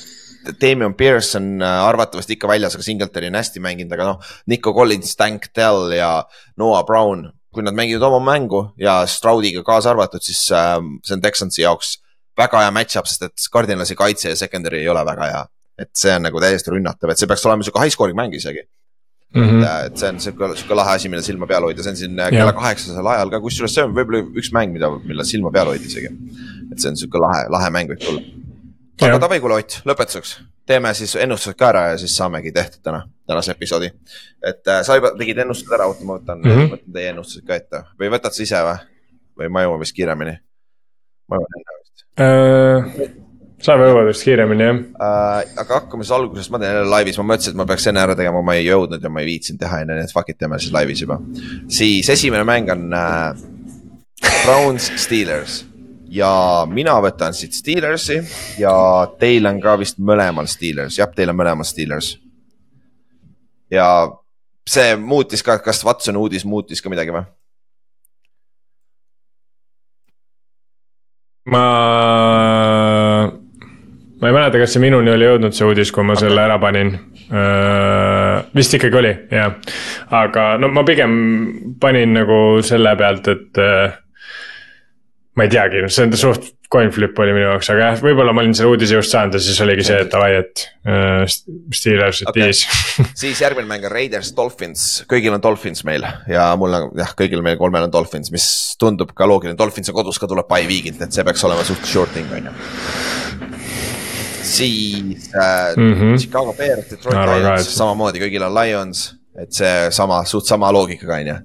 Damian 0.61 0.93
Pierce 0.95 1.35
on 1.39 1.59
äh, 1.61 1.81
arvatavasti 1.87 2.37
ikka 2.37 2.47
väljas, 2.47 2.75
aga 2.77 2.85
Singletary 2.85 3.27
on 3.31 3.39
hästi 3.39 3.63
mänginud, 3.63 3.95
aga 3.95 4.07
noh. 4.13 4.31
Nico 4.51 4.73
Collins, 4.75 5.15
Tank 5.19 5.49
Dell 5.55 5.93
ja 5.97 6.11
Noah 6.59 6.85
Brown, 6.87 7.25
kui 7.53 7.65
nad 7.65 7.75
mängivad 7.75 8.07
oma 8.07 8.21
mängu 8.31 8.63
ja 8.79 9.01
Stroudiga 9.07 9.63
kaasa 9.67 9.93
arvatud, 9.93 10.23
siis 10.23 10.45
äh, 10.55 10.77
see 11.03 11.17
on 11.17 11.23
Texansi 11.23 11.65
jaoks 11.65 11.97
väga 12.39 12.63
hea 12.63 12.73
match-up, 12.75 13.07
sest 13.09 13.25
et 13.27 13.47
Cardinalsi 13.51 13.97
kaitse 13.99 14.31
ja 14.31 14.39
secondary 14.39 14.83
ei 14.83 14.91
ole 14.91 15.05
väga 15.05 15.31
hea. 15.31 15.47
et 15.79 15.95
see 15.95 16.11
on 16.11 16.25
nagu 16.27 16.41
täiesti 16.43 16.73
rünnatav, 16.73 17.07
et 17.13 17.19
see 17.21 17.27
peaks 17.31 17.45
olema 17.47 17.63
sihuke 17.63 17.79
high 17.79 17.93
scoring 17.93 18.17
mäng 18.19 18.33
isegi 18.35 18.65
Mm 19.29 19.43
-hmm. 19.45 19.63
et, 19.63 19.85
et 19.85 19.97
see 19.97 20.09
on 20.09 20.19
sihuke, 20.19 20.47
sihuke 20.57 20.75
lahe 20.75 20.95
asi, 20.95 21.09
mille 21.09 21.21
silma 21.21 21.47
peal 21.47 21.61
hoida, 21.61 21.83
see 21.83 21.91
on 21.91 21.97
siin 21.97 22.15
yeah. 22.17 22.31
kella 22.33 22.53
kaheksasel 22.53 23.07
ajal 23.07 23.29
ka, 23.29 23.39
kusjuures 23.43 23.75
see 23.77 23.83
on 23.85 23.93
võib-olla 23.93 24.23
üks 24.41 24.49
mäng, 24.57 24.73
mida, 24.73 24.89
millel 25.03 25.25
silma 25.25 25.51
peal 25.53 25.69
hoida 25.69 25.85
isegi 25.85 26.09
et 26.71 26.79
see 26.79 26.91
on 26.91 26.99
sihuke 26.99 27.21
lahe, 27.21 27.47
lahe 27.49 27.73
mäng 27.73 27.91
võib 27.93 28.05
tulla. 28.05 28.23
aga 29.07 29.19
davai, 29.25 29.41
kuule 29.43 29.61
Ott, 29.61 29.81
lõpetuseks 29.89 30.37
teeme 30.69 30.93
siis 30.93 31.15
ennustused 31.15 31.57
ka 31.57 31.71
ära 31.73 31.85
ja 31.91 31.97
siis 31.97 32.13
saamegi 32.17 32.51
tehtud 32.53 32.83
täna, 32.85 33.01
tänase 33.27 33.55
episoodi. 33.55 33.91
et 34.51 34.67
äh, 34.67 34.83
sa 34.85 34.97
juba 34.99 35.11
tegid 35.17 35.41
ennustused 35.43 35.73
ära, 35.73 35.87
oota, 35.89 36.05
ma 36.05 36.19
võtan 36.19 36.43
mm, 36.43 36.51
-hmm. 36.51 36.73
võtan 36.75 36.97
teie 36.97 37.13
ennustused 37.13 37.47
ka 37.47 37.57
ette 37.57 37.81
või 38.01 38.11
võtad 38.13 38.35
sa 38.35 38.43
ise 38.45 38.61
või? 38.67 38.75
või 39.39 39.49
ma 39.55 39.63
jõuan 39.65 39.81
vist 39.81 39.95
kiiremini? 39.97 40.35
ma 41.31 41.39
jõuan 41.39 41.57
enne 41.59 41.77
vist 41.79 42.05
äh,. 42.25 43.09
saame 43.65 43.87
jõuda 43.89 44.03
vist 44.11 44.27
kiiremini 44.27 44.67
jah 44.67 44.81
äh,. 45.07 45.55
aga 45.63 45.79
hakkame 45.79 46.05
siis 46.05 46.17
algusest, 46.19 46.53
ma 46.53 46.61
teen 46.61 46.75
jälle 46.75 46.93
laivis, 46.93 47.17
ma 47.21 47.27
mõtlesin, 47.31 47.55
et 47.55 47.61
ma 47.63 47.69
peaks 47.73 47.89
enne 47.89 48.03
ära 48.05 48.17
tegema, 48.19 48.45
ma 48.45 48.57
ei 48.59 48.67
jõudnud 48.67 49.09
ja 49.09 49.13
ma 49.15 49.23
ei 49.25 49.31
viitsinud 49.31 49.63
teha 49.63 49.81
enne, 49.85 49.97
nii 49.97 50.09
et 50.09 50.13
fuck 50.13 50.29
it, 50.29 50.37
teeme 50.43 50.61
siis 50.61 50.75
laivis 50.75 51.01
juba. 51.05 51.17
siis 51.79 52.13
esimene 52.13 52.45
mäng 52.45 52.69
on 52.75 52.93
äh, 52.93 53.33
Browns 54.45 54.91
Steelers 55.01 55.63
ja 56.09 56.31
mina 56.69 56.95
võtan 57.03 57.35
siit 57.37 57.53
Steelersi 57.57 58.19
ja 58.59 58.73
teil 59.19 59.47
on 59.49 59.59
ka 59.61 59.75
vist 59.79 59.99
mõlemal 60.01 60.49
Steelers, 60.49 60.97
jah, 60.99 61.09
teil 61.15 61.31
on 61.31 61.37
mõlemal 61.39 61.67
Steelers. 61.67 62.17
ja 63.71 63.87
see 64.69 64.95
muutis 64.97 65.43
ka, 65.45 65.59
kas 65.63 65.83
Watson 65.85 66.17
uudis 66.17 66.45
muutis 66.45 66.81
ka 66.81 66.89
midagi 66.89 67.13
või? 67.13 67.25
ma, 71.49 71.63
ma 74.21 74.27
ei 74.29 74.35
mäleta, 74.35 74.59
kas 74.61 74.75
see 74.75 74.83
minuni 74.83 75.13
oli 75.13 75.29
jõudnud, 75.29 75.55
see 75.55 75.69
uudis, 75.69 75.93
kui 75.93 76.05
ma 76.05 76.17
okay. 76.17 76.27
selle 76.27 76.45
ära 76.45 76.59
panin 76.61 76.93
uh,. 77.29 78.43
vist 78.55 78.73
ikkagi 78.77 79.01
oli, 79.01 79.15
jah. 79.33 79.57
aga 80.21 80.51
no 80.61 80.69
ma 80.73 80.85
pigem 80.87 81.15
panin 81.81 82.13
nagu 82.17 82.39
selle 82.65 82.93
pealt, 82.99 83.29
et 83.33 83.61
uh, 83.61 83.97
ma 85.37 85.45
ei 85.45 85.51
teagi, 85.51 85.83
see 85.93 86.07
on 86.07 86.17
suht 86.17 86.49
coin 86.69 86.91
flip 86.93 87.17
oli 87.17 87.33
minu 87.33 87.47
jaoks, 87.47 87.69
aga 87.73 87.85
jah, 87.87 88.01
võib-olla 88.03 88.33
ma 88.35 88.43
olin 88.43 88.53
selle 88.57 88.75
uudise 88.75 88.97
just 88.97 89.13
saanud 89.13 89.33
ja 89.33 89.41
siis 89.41 89.57
oligi 89.63 89.87
see, 89.87 89.97
et 90.03 90.11
davai, 90.13 90.29
et 90.43 90.63
uh, 90.85 91.23
Steelers 91.73 92.21
okay. 92.29 92.45
tiis 92.45 92.61
siis 93.23 93.41
järgmine 93.41 93.69
mäng 93.69 93.87
on 93.89 93.93
Raiders, 93.93 94.29
Dolphins, 94.37 94.85
kõigil 95.09 95.33
on 95.33 95.41
Dolphins 95.41 95.81
meil 95.87 96.05
ja 96.29 96.45
mul 96.61 96.77
on 96.77 96.87
jah, 96.99 97.15
kõigil 97.17 97.41
meil 97.45 97.57
kolmel 97.61 97.87
on 97.87 97.93
Dolphins, 97.93 98.29
mis 98.33 98.47
tundub 98.81 99.15
ka 99.17 99.25
loogiline, 99.29 99.57
Dolphins 99.57 99.89
on 99.89 99.97
kodus 99.97 100.21
ka 100.21 100.29
tuleb 100.29 100.49
by 100.49 100.69
weekend, 100.69 101.01
et 101.01 101.15
see 101.15 101.25
peaks 101.25 101.45
olema 101.49 101.65
suht 101.65 101.89
short 101.89 102.13
thing 102.13 102.29
on 102.37 102.51
ju. 102.51 102.55
siis 104.49 105.29
äh, 105.33 105.73
mm 105.77 105.93
-hmm. 105.93 106.17
Chicago 106.17 106.53
Bears, 106.53 106.89
Detroit 106.89 107.17
arvan 107.17 107.41
Lions 107.41 107.77
samamoodi 107.77 108.21
kõigil 108.21 108.45
on 108.45 108.53
Lions, 108.53 109.07
et 109.41 109.53
see 109.53 109.89
sama, 109.91 110.21
suht 110.25 110.45
sama 110.45 110.69
loogikaga 110.71 111.17
on 111.17 111.27
ju. 111.27 111.33
ja 111.33 111.41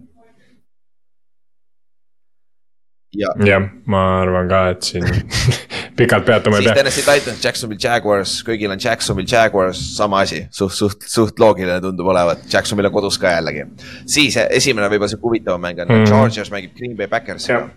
jah, 3.16 3.66
ma 3.91 4.03
arvan 4.23 4.49
ka, 4.51 4.61
et 4.74 4.86
siin 4.86 5.05
pikalt 5.99 6.27
peatuma 6.27 6.59
ei 6.59 6.65
siis 6.65 6.70
pea. 6.70 6.77
Tennessee 6.81 7.05
Titans, 7.07 7.45
Jacksonville 7.45 7.81
Jaguars, 7.82 8.35
kõigil 8.47 8.73
on 8.73 8.82
Jacksonville 8.82 9.31
Jaguars, 9.31 9.81
sama 9.97 10.23
asi, 10.24 10.43
suht, 10.55 10.74
suht, 10.77 11.07
suht 11.11 11.41
loogiline 11.43 11.78
tundub 11.85 12.11
olevat, 12.11 12.45
Jacksonville 12.51 12.91
on 12.91 12.97
kodus 12.97 13.19
ka 13.23 13.35
jällegi. 13.36 13.66
siis 14.11 14.36
eh, 14.41 14.49
esimene 14.59 14.89
võib-olla 14.93 15.12
sihuke 15.12 15.28
huvitavam 15.28 15.62
mäng 15.65 15.82
on 15.85 15.93
mm. 15.93 16.07
Chargers 16.11 16.53
mängib 16.55 16.74
Green 16.78 16.97
Bay 16.99 17.11
Packersiga. 17.11 17.69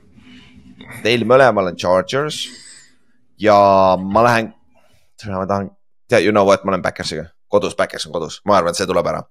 Teil 1.03 1.26
mõlemal 1.27 1.72
on 1.72 1.80
Chargers 1.80 2.43
ja 3.41 3.57
ma 4.01 4.26
lähen, 4.26 4.53
ma 5.30 5.45
tahan, 5.49 5.72
tead, 6.09 6.26
you 6.26 6.35
know 6.35 6.47
what, 6.47 6.65
ma 6.65 6.73
olen 6.73 6.85
Packersiga, 6.85 7.30
kodus, 7.51 7.77
Packers 7.77 8.07
on 8.09 8.15
kodus, 8.15 8.41
ma 8.45 8.57
arvan, 8.59 8.73
et 8.73 8.80
see 8.80 8.89
tuleb 8.89 9.14
ära. 9.14 9.23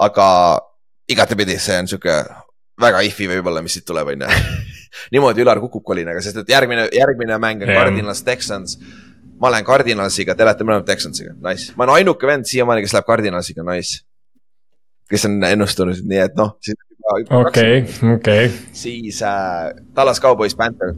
aga 0.00 0.26
igatepidi, 1.08 1.56
see 1.62 1.78
on 1.80 1.88
sihuke 1.88 2.16
väga 2.80 3.02
if'i 3.06 3.28
võib-olla, 3.30 3.62
mis 3.64 3.76
siit 3.78 3.86
tuleb, 3.88 4.12
on 4.14 4.24
ju. 4.26 4.28
niimoodi 5.12 5.44
ülar 5.44 5.60
kukub 5.62 5.84
kolinaga, 5.86 6.22
sest 6.24 6.42
et 6.42 6.50
järgmine, 6.50 6.88
järgmine 6.94 7.38
mäng 7.42 7.64
on 7.64 7.70
Jah. 7.70 7.82
Cardinals 7.82 8.22
Texans. 8.26 8.78
ma 9.40 9.50
lähen 9.52 9.66
Cardinalsiga, 9.68 10.34
te 10.34 10.44
olete 10.46 10.64
mõlemad 10.64 10.86
Texansiga, 10.88 11.34
nice, 11.44 11.74
ma 11.76 11.84
olen 11.84 11.98
ainuke 11.98 12.28
vend 12.28 12.48
siiamaani, 12.48 12.80
kes 12.84 12.94
läheb 12.96 13.08
Cardinalsiga, 13.08 13.64
nice. 13.68 14.00
kes 15.12 15.26
on 15.28 15.44
ennustanud, 15.44 16.00
nii 16.08 16.22
et 16.24 16.38
noh. 16.38 16.54
okei, 17.42 17.82
okei. 18.14 18.48
siis 18.72 19.20
äh, 19.22 19.74
Tallas 19.94 20.20
Cowboys 20.24 20.56
Panther, 20.56 20.94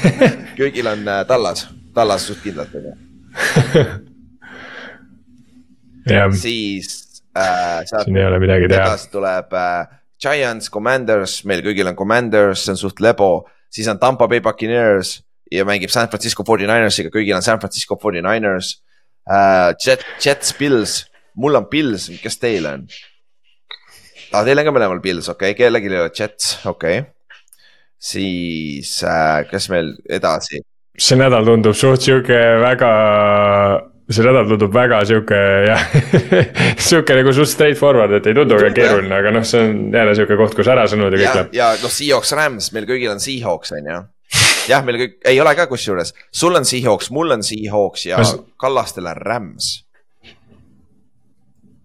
köögil 0.58 0.90
on 0.90 1.06
äh, 1.08 1.22
Tallas, 1.26 1.68
Tallas 1.94 2.26
suht 2.26 2.42
kindlalt 2.42 2.74
on 2.74 2.90
ju, 2.90 2.96
siis 6.42 7.22
äh, 7.38 7.86
siin 7.86 8.16
ei 8.18 8.26
ole 8.26 8.42
midagi 8.42 8.68
teha. 8.72 8.90
edasi 8.90 9.10
tuleb 9.14 9.54
äh, 9.54 9.95
Giants, 10.22 10.70
Commanders, 10.72 11.40
meil 11.48 11.62
kõigil 11.64 11.88
on 11.90 11.96
Commanders, 11.98 12.64
see 12.64 12.72
on 12.72 12.80
suht 12.80 13.02
lebo, 13.04 13.46
siis 13.72 13.88
on 13.92 14.00
Tampa 14.00 14.28
Bay 14.30 14.40
Buccaneers 14.44 15.18
ja 15.52 15.66
mängib 15.68 15.92
San 15.92 16.08
Francisco 16.12 16.44
49ers'iga, 16.46 17.12
kõigil 17.14 17.36
on 17.36 17.44
San 17.44 17.60
Francisco 17.62 17.98
49ers 18.00 18.72
äh,. 19.28 19.74
Jet, 19.82 20.06
Jets, 20.22 20.54
Pils, 20.56 21.02
mul 21.36 21.58
on 21.58 21.68
Pils, 21.70 22.08
kes 22.22 22.40
teil 22.42 22.68
on? 22.70 22.86
aa, 24.32 24.42
teil 24.46 24.62
on 24.62 24.68
ka 24.68 24.74
mõlemal 24.74 25.02
Pils, 25.04 25.28
okei 25.32 25.52
okay., 25.52 25.60
kellelgi 25.60 25.92
ei 25.92 26.00
ole 26.00 26.14
Jets, 26.14 26.56
okei 26.64 27.02
okay.. 27.02 27.10
siis 28.00 28.96
äh, 29.06 29.44
kes 29.50 29.68
meil 29.74 29.92
edasi, 30.08 30.62
see 30.96 31.20
nädal 31.20 31.44
tundub 31.44 31.76
suht 31.76 32.06
sihuke 32.06 32.40
väga, 32.62 32.90
see 34.10 34.26
nädal 34.26 34.46
tundub 34.50 34.74
väga 34.74 35.00
sihuke 35.08 35.38
jah, 35.66 35.86
sihuke 36.88 37.16
nagu 37.18 37.32
suht 37.34 37.50
straight 37.50 37.78
forward, 37.78 38.12
et 38.18 38.28
ei 38.30 38.36
tundu 38.36 38.58
jah. 38.60 38.74
keeruline, 38.74 39.14
aga 39.16 39.32
noh, 39.34 39.46
see 39.46 39.62
on 39.64 39.80
jälle 39.94 40.14
sihuke 40.18 40.38
koht, 40.38 40.54
kus 40.58 40.70
ärasõnud 40.70 41.16
ja 41.16 41.22
kõik 41.22 41.40
läheb., 41.40 41.56
ja 41.56 41.70
noh, 41.82 41.94
Seahawks, 41.96 42.34
Rams, 42.38 42.70
meil 42.76 42.86
kõigil 42.88 43.10
on 43.10 43.22
Seahawks 43.22 43.74
on 43.74 43.90
ju. 43.90 43.98
jah, 44.70 44.86
meil 44.86 45.00
kõik, 45.02 45.18
ei 45.32 45.40
ole 45.42 45.56
ka 45.58 45.66
kusjuures, 45.70 46.14
sul 46.30 46.58
on 46.58 46.68
Seahawks, 46.68 47.10
mul 47.14 47.34
on 47.34 47.42
Seahawks 47.46 48.06
ja 48.06 48.22
Kas- 48.22 48.38
Kallastel 48.62 49.10
on 49.10 49.20
Rams. 49.26 49.72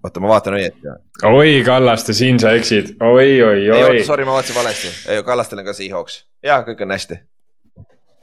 oota, 0.05 0.21
ma 0.21 0.33
vaatan 0.35 0.59
õieti 0.61 0.95
oi, 1.31 1.57
Kallaste, 1.65 2.13
siin 2.17 2.37
sa 2.41 2.53
eksid 2.57 2.95
oi, 3.01 3.27
oi, 3.41 3.65
ei 3.65 3.83
oi 3.89 4.05
sorry, 4.05 4.29
ma 4.29 4.37
vaatasin 4.37 4.61
valesti, 4.61 4.95
Kallastel 5.25 5.65
on 5.65 5.71
ka 5.73 5.77
Seahawks 5.77 6.23
ja 6.45 6.61
kõik 6.69 6.85
on 6.85 6.97
hästi 6.99 7.21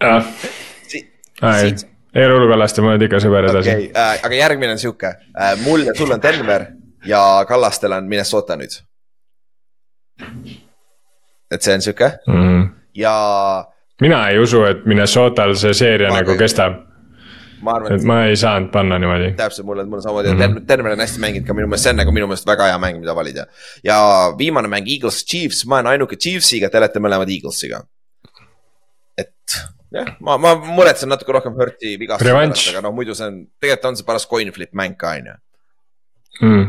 ah,. 0.07 0.35
si. 0.87 1.03
Hullu 2.17 2.49
Kallaste, 2.49 2.83
ma 2.83 2.95
olen 2.95 3.03
ikka 3.09 3.21
sõber 3.23 3.51
edasi 3.51 3.71
okay,, 3.71 3.89
äh, 3.95 4.21
aga 4.25 4.35
järgmine 4.35 4.73
on 4.73 4.79
sihuke 4.83 5.15
äh,, 5.15 5.55
mul 5.65 5.87
ja 5.87 5.95
sul 5.95 6.13
on 6.15 6.23
Denver 6.23 6.67
ja 7.07 7.45
Kallastel 7.49 7.93
on 7.93 8.09
Minnesota 8.09 8.57
nüüd. 8.57 8.81
et 11.51 11.63
see 11.63 11.75
on 11.75 11.83
sihuke 11.83 12.13
mm. 12.27 12.35
-hmm. 12.35 12.69
ja 12.95 13.15
mina 14.01 14.29
ei 14.29 14.39
usu, 14.39 14.65
et 14.65 14.85
Minnesotal 14.87 15.55
see 15.59 15.75
seeria 15.75 16.11
Ma 16.13 16.21
nagu 16.21 16.33
ka 16.33 16.37
ei- 16.37 16.39
kestab, 16.39 16.77
ma 17.63 17.75
arvan, 17.77 17.97
et 17.97 18.05
ma 18.07 18.19
ei 18.31 18.37
saanud 18.37 18.71
panna 18.75 18.99
niimoodi. 18.99 19.33
täpselt 19.39 19.67
mulle, 19.67 19.85
mul 19.85 19.99
on 19.99 20.03
samamoodi 20.03 20.35
mm. 20.35 20.43
-hmm., 20.43 20.69
Denver 20.69 20.93
on 20.93 21.01
hästi 21.01 21.21
mänginud 21.21 21.47
ka 21.47 21.55
minu 21.55 21.67
meelest, 21.67 21.85
see 21.85 21.95
on 21.95 22.03
nagu 22.03 22.13
minu 22.13 22.27
meelest 22.31 22.47
väga 22.47 22.71
hea 22.73 22.79
mäng, 22.79 23.01
mida 23.01 23.15
valida. 23.15 23.47
ja 23.85 23.99
viimane 24.39 24.69
mäng 24.69 24.89
Eagles, 24.89 25.25
Chiefs, 25.25 25.67
ma 25.67 25.81
olen 25.81 25.87
ainuke 25.87 26.17
Chiefsiga, 26.17 26.71
te 26.71 26.79
olete 26.79 26.99
mõlemad 26.99 27.31
Eaglesiga. 27.31 27.83
et 29.19 29.59
jah, 29.95 30.11
ma, 30.25 30.37
ma 30.41 30.55
muretsen 30.59 31.11
natuke 31.13 31.35
rohkem 31.37 31.57
Hurti 31.59 31.97
vigastuse 32.01 32.35
pärast, 32.35 32.69
aga 32.75 32.85
noh, 32.89 32.95
muidu 32.97 33.17
see 33.17 33.31
on, 33.31 33.41
tegelikult 33.61 33.93
on 33.93 33.99
see 34.01 34.09
paras 34.09 34.29
coin 34.31 34.53
flip 34.55 34.77
mäng 34.77 34.99
ka 35.01 35.15
on 35.17 35.31
ju. 35.31 35.39
mm.. 36.43 36.69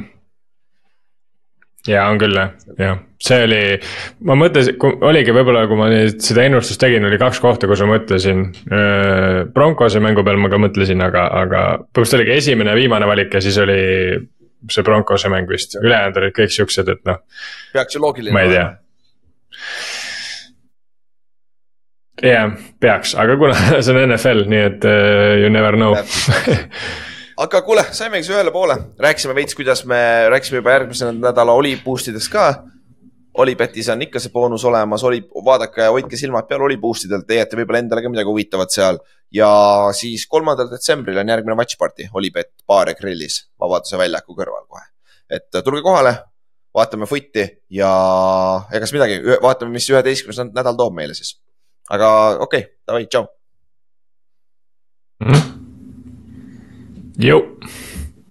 ja 1.91 2.07
on 2.11 2.21
küll 2.21 2.39
jah, 2.39 2.55
jah, 2.79 3.03
see 3.23 3.43
oli, 3.47 3.61
ma 4.29 4.39
mõtlesin, 4.39 4.79
oligi 5.11 5.35
võib-olla, 5.35 5.65
kui 5.69 5.79
ma 5.79 5.91
nüüd 5.91 6.23
seda 6.23 6.47
ennustust 6.47 6.81
tegin, 6.81 7.07
oli 7.09 7.19
kaks 7.21 7.41
kohta, 7.43 7.67
kus 7.67 7.83
ma 7.83 7.95
mõtlesin. 7.97 8.45
Broncose 9.55 10.01
mängu 10.03 10.23
peal 10.27 10.39
ma 10.39 10.51
ka 10.51 10.59
mõtlesin, 10.61 11.03
aga, 11.03 11.27
aga 11.43 11.63
põhimõtteliselt 11.81 12.21
oligi 12.21 12.37
esimene 12.37 12.75
ja 12.75 12.79
viimane 12.79 13.09
valik 13.09 13.35
ja 13.35 13.43
siis 13.43 13.59
oli 13.59 13.79
see 14.67 14.83
Broncose 14.83 15.31
mäng 15.31 15.49
vist, 15.49 15.75
ülejäänud 15.79 16.19
olid 16.19 16.35
kõik 16.35 16.53
siuksed, 16.53 16.91
et 16.91 17.03
noh, 17.07 17.21
peaks 17.75 17.95
ju 17.95 18.03
loogiline 18.03 18.35
ma 18.35 18.43
ei 18.45 18.55
tea. 18.55 18.67
jah, 22.23 22.55
peaks, 22.79 23.13
aga 23.19 23.37
kuna 23.39 23.55
see 23.83 23.93
on 23.93 24.01
NFL, 24.07 24.43
nii 24.49 24.65
et 24.65 24.87
uh, 24.87 25.37
you 25.41 25.51
never 25.53 25.77
know. 25.77 25.95
aga 27.45 27.61
kuule, 27.65 27.85
saimegi 27.95 28.27
siis 28.27 28.35
ühele 28.35 28.51
poole, 28.55 28.75
rääkisime 28.99 29.35
veits, 29.37 29.55
kuidas 29.57 29.85
me 29.89 30.01
rääkisime 30.33 30.61
juba 30.61 30.75
järgmise 30.75 31.11
nädala 31.15 31.55
oli 31.55 31.77
boost 31.83 32.11
idest 32.11 32.31
ka. 32.33 32.49
Olipetis 33.39 33.87
on 33.93 34.01
ikka 34.03 34.19
see 34.19 34.33
boonus 34.33 34.65
olemas, 34.67 35.03
oli, 35.07 35.21
vaadake 35.45 35.85
hoidke 35.87 36.17
silmad 36.19 36.47
peal 36.49 36.63
oli 36.65 36.75
boost 36.81 37.05
idel, 37.07 37.21
leiate 37.29 37.55
võib-olla 37.55 37.79
endale 37.83 38.01
ka 38.03 38.11
midagi 38.11 38.27
huvitavat 38.27 38.73
seal. 38.73 38.99
ja 39.31 39.49
siis 39.93 40.25
kolmandal 40.27 40.71
detsembril 40.71 41.19
on 41.21 41.29
järgmine 41.29 41.55
watch 41.55 41.77
party, 41.77 42.09
Olipet 42.13 42.49
baar 42.67 42.89
ja 42.89 42.97
grillis 42.97 43.43
Vabaduse 43.61 43.97
väljaku 44.01 44.33
kõrval 44.35 44.65
kohe. 44.65 44.89
et 45.29 45.61
tulge 45.63 45.83
kohale, 45.85 46.15
vaatame 46.75 47.05
footi 47.05 47.45
ja 47.69 47.91
egas 48.73 48.91
midagi, 48.97 49.21
vaatame, 49.41 49.77
mis 49.77 49.87
üheteistkümnes 49.93 50.49
nädal 50.49 50.75
toob 50.75 50.97
meile 50.97 51.13
siis. 51.13 51.37
Aga 51.89 52.09
okei 52.39 52.63
okay,, 52.63 52.63
davai, 52.87 53.05
tšau. 53.09 53.25
jõu 57.19 57.41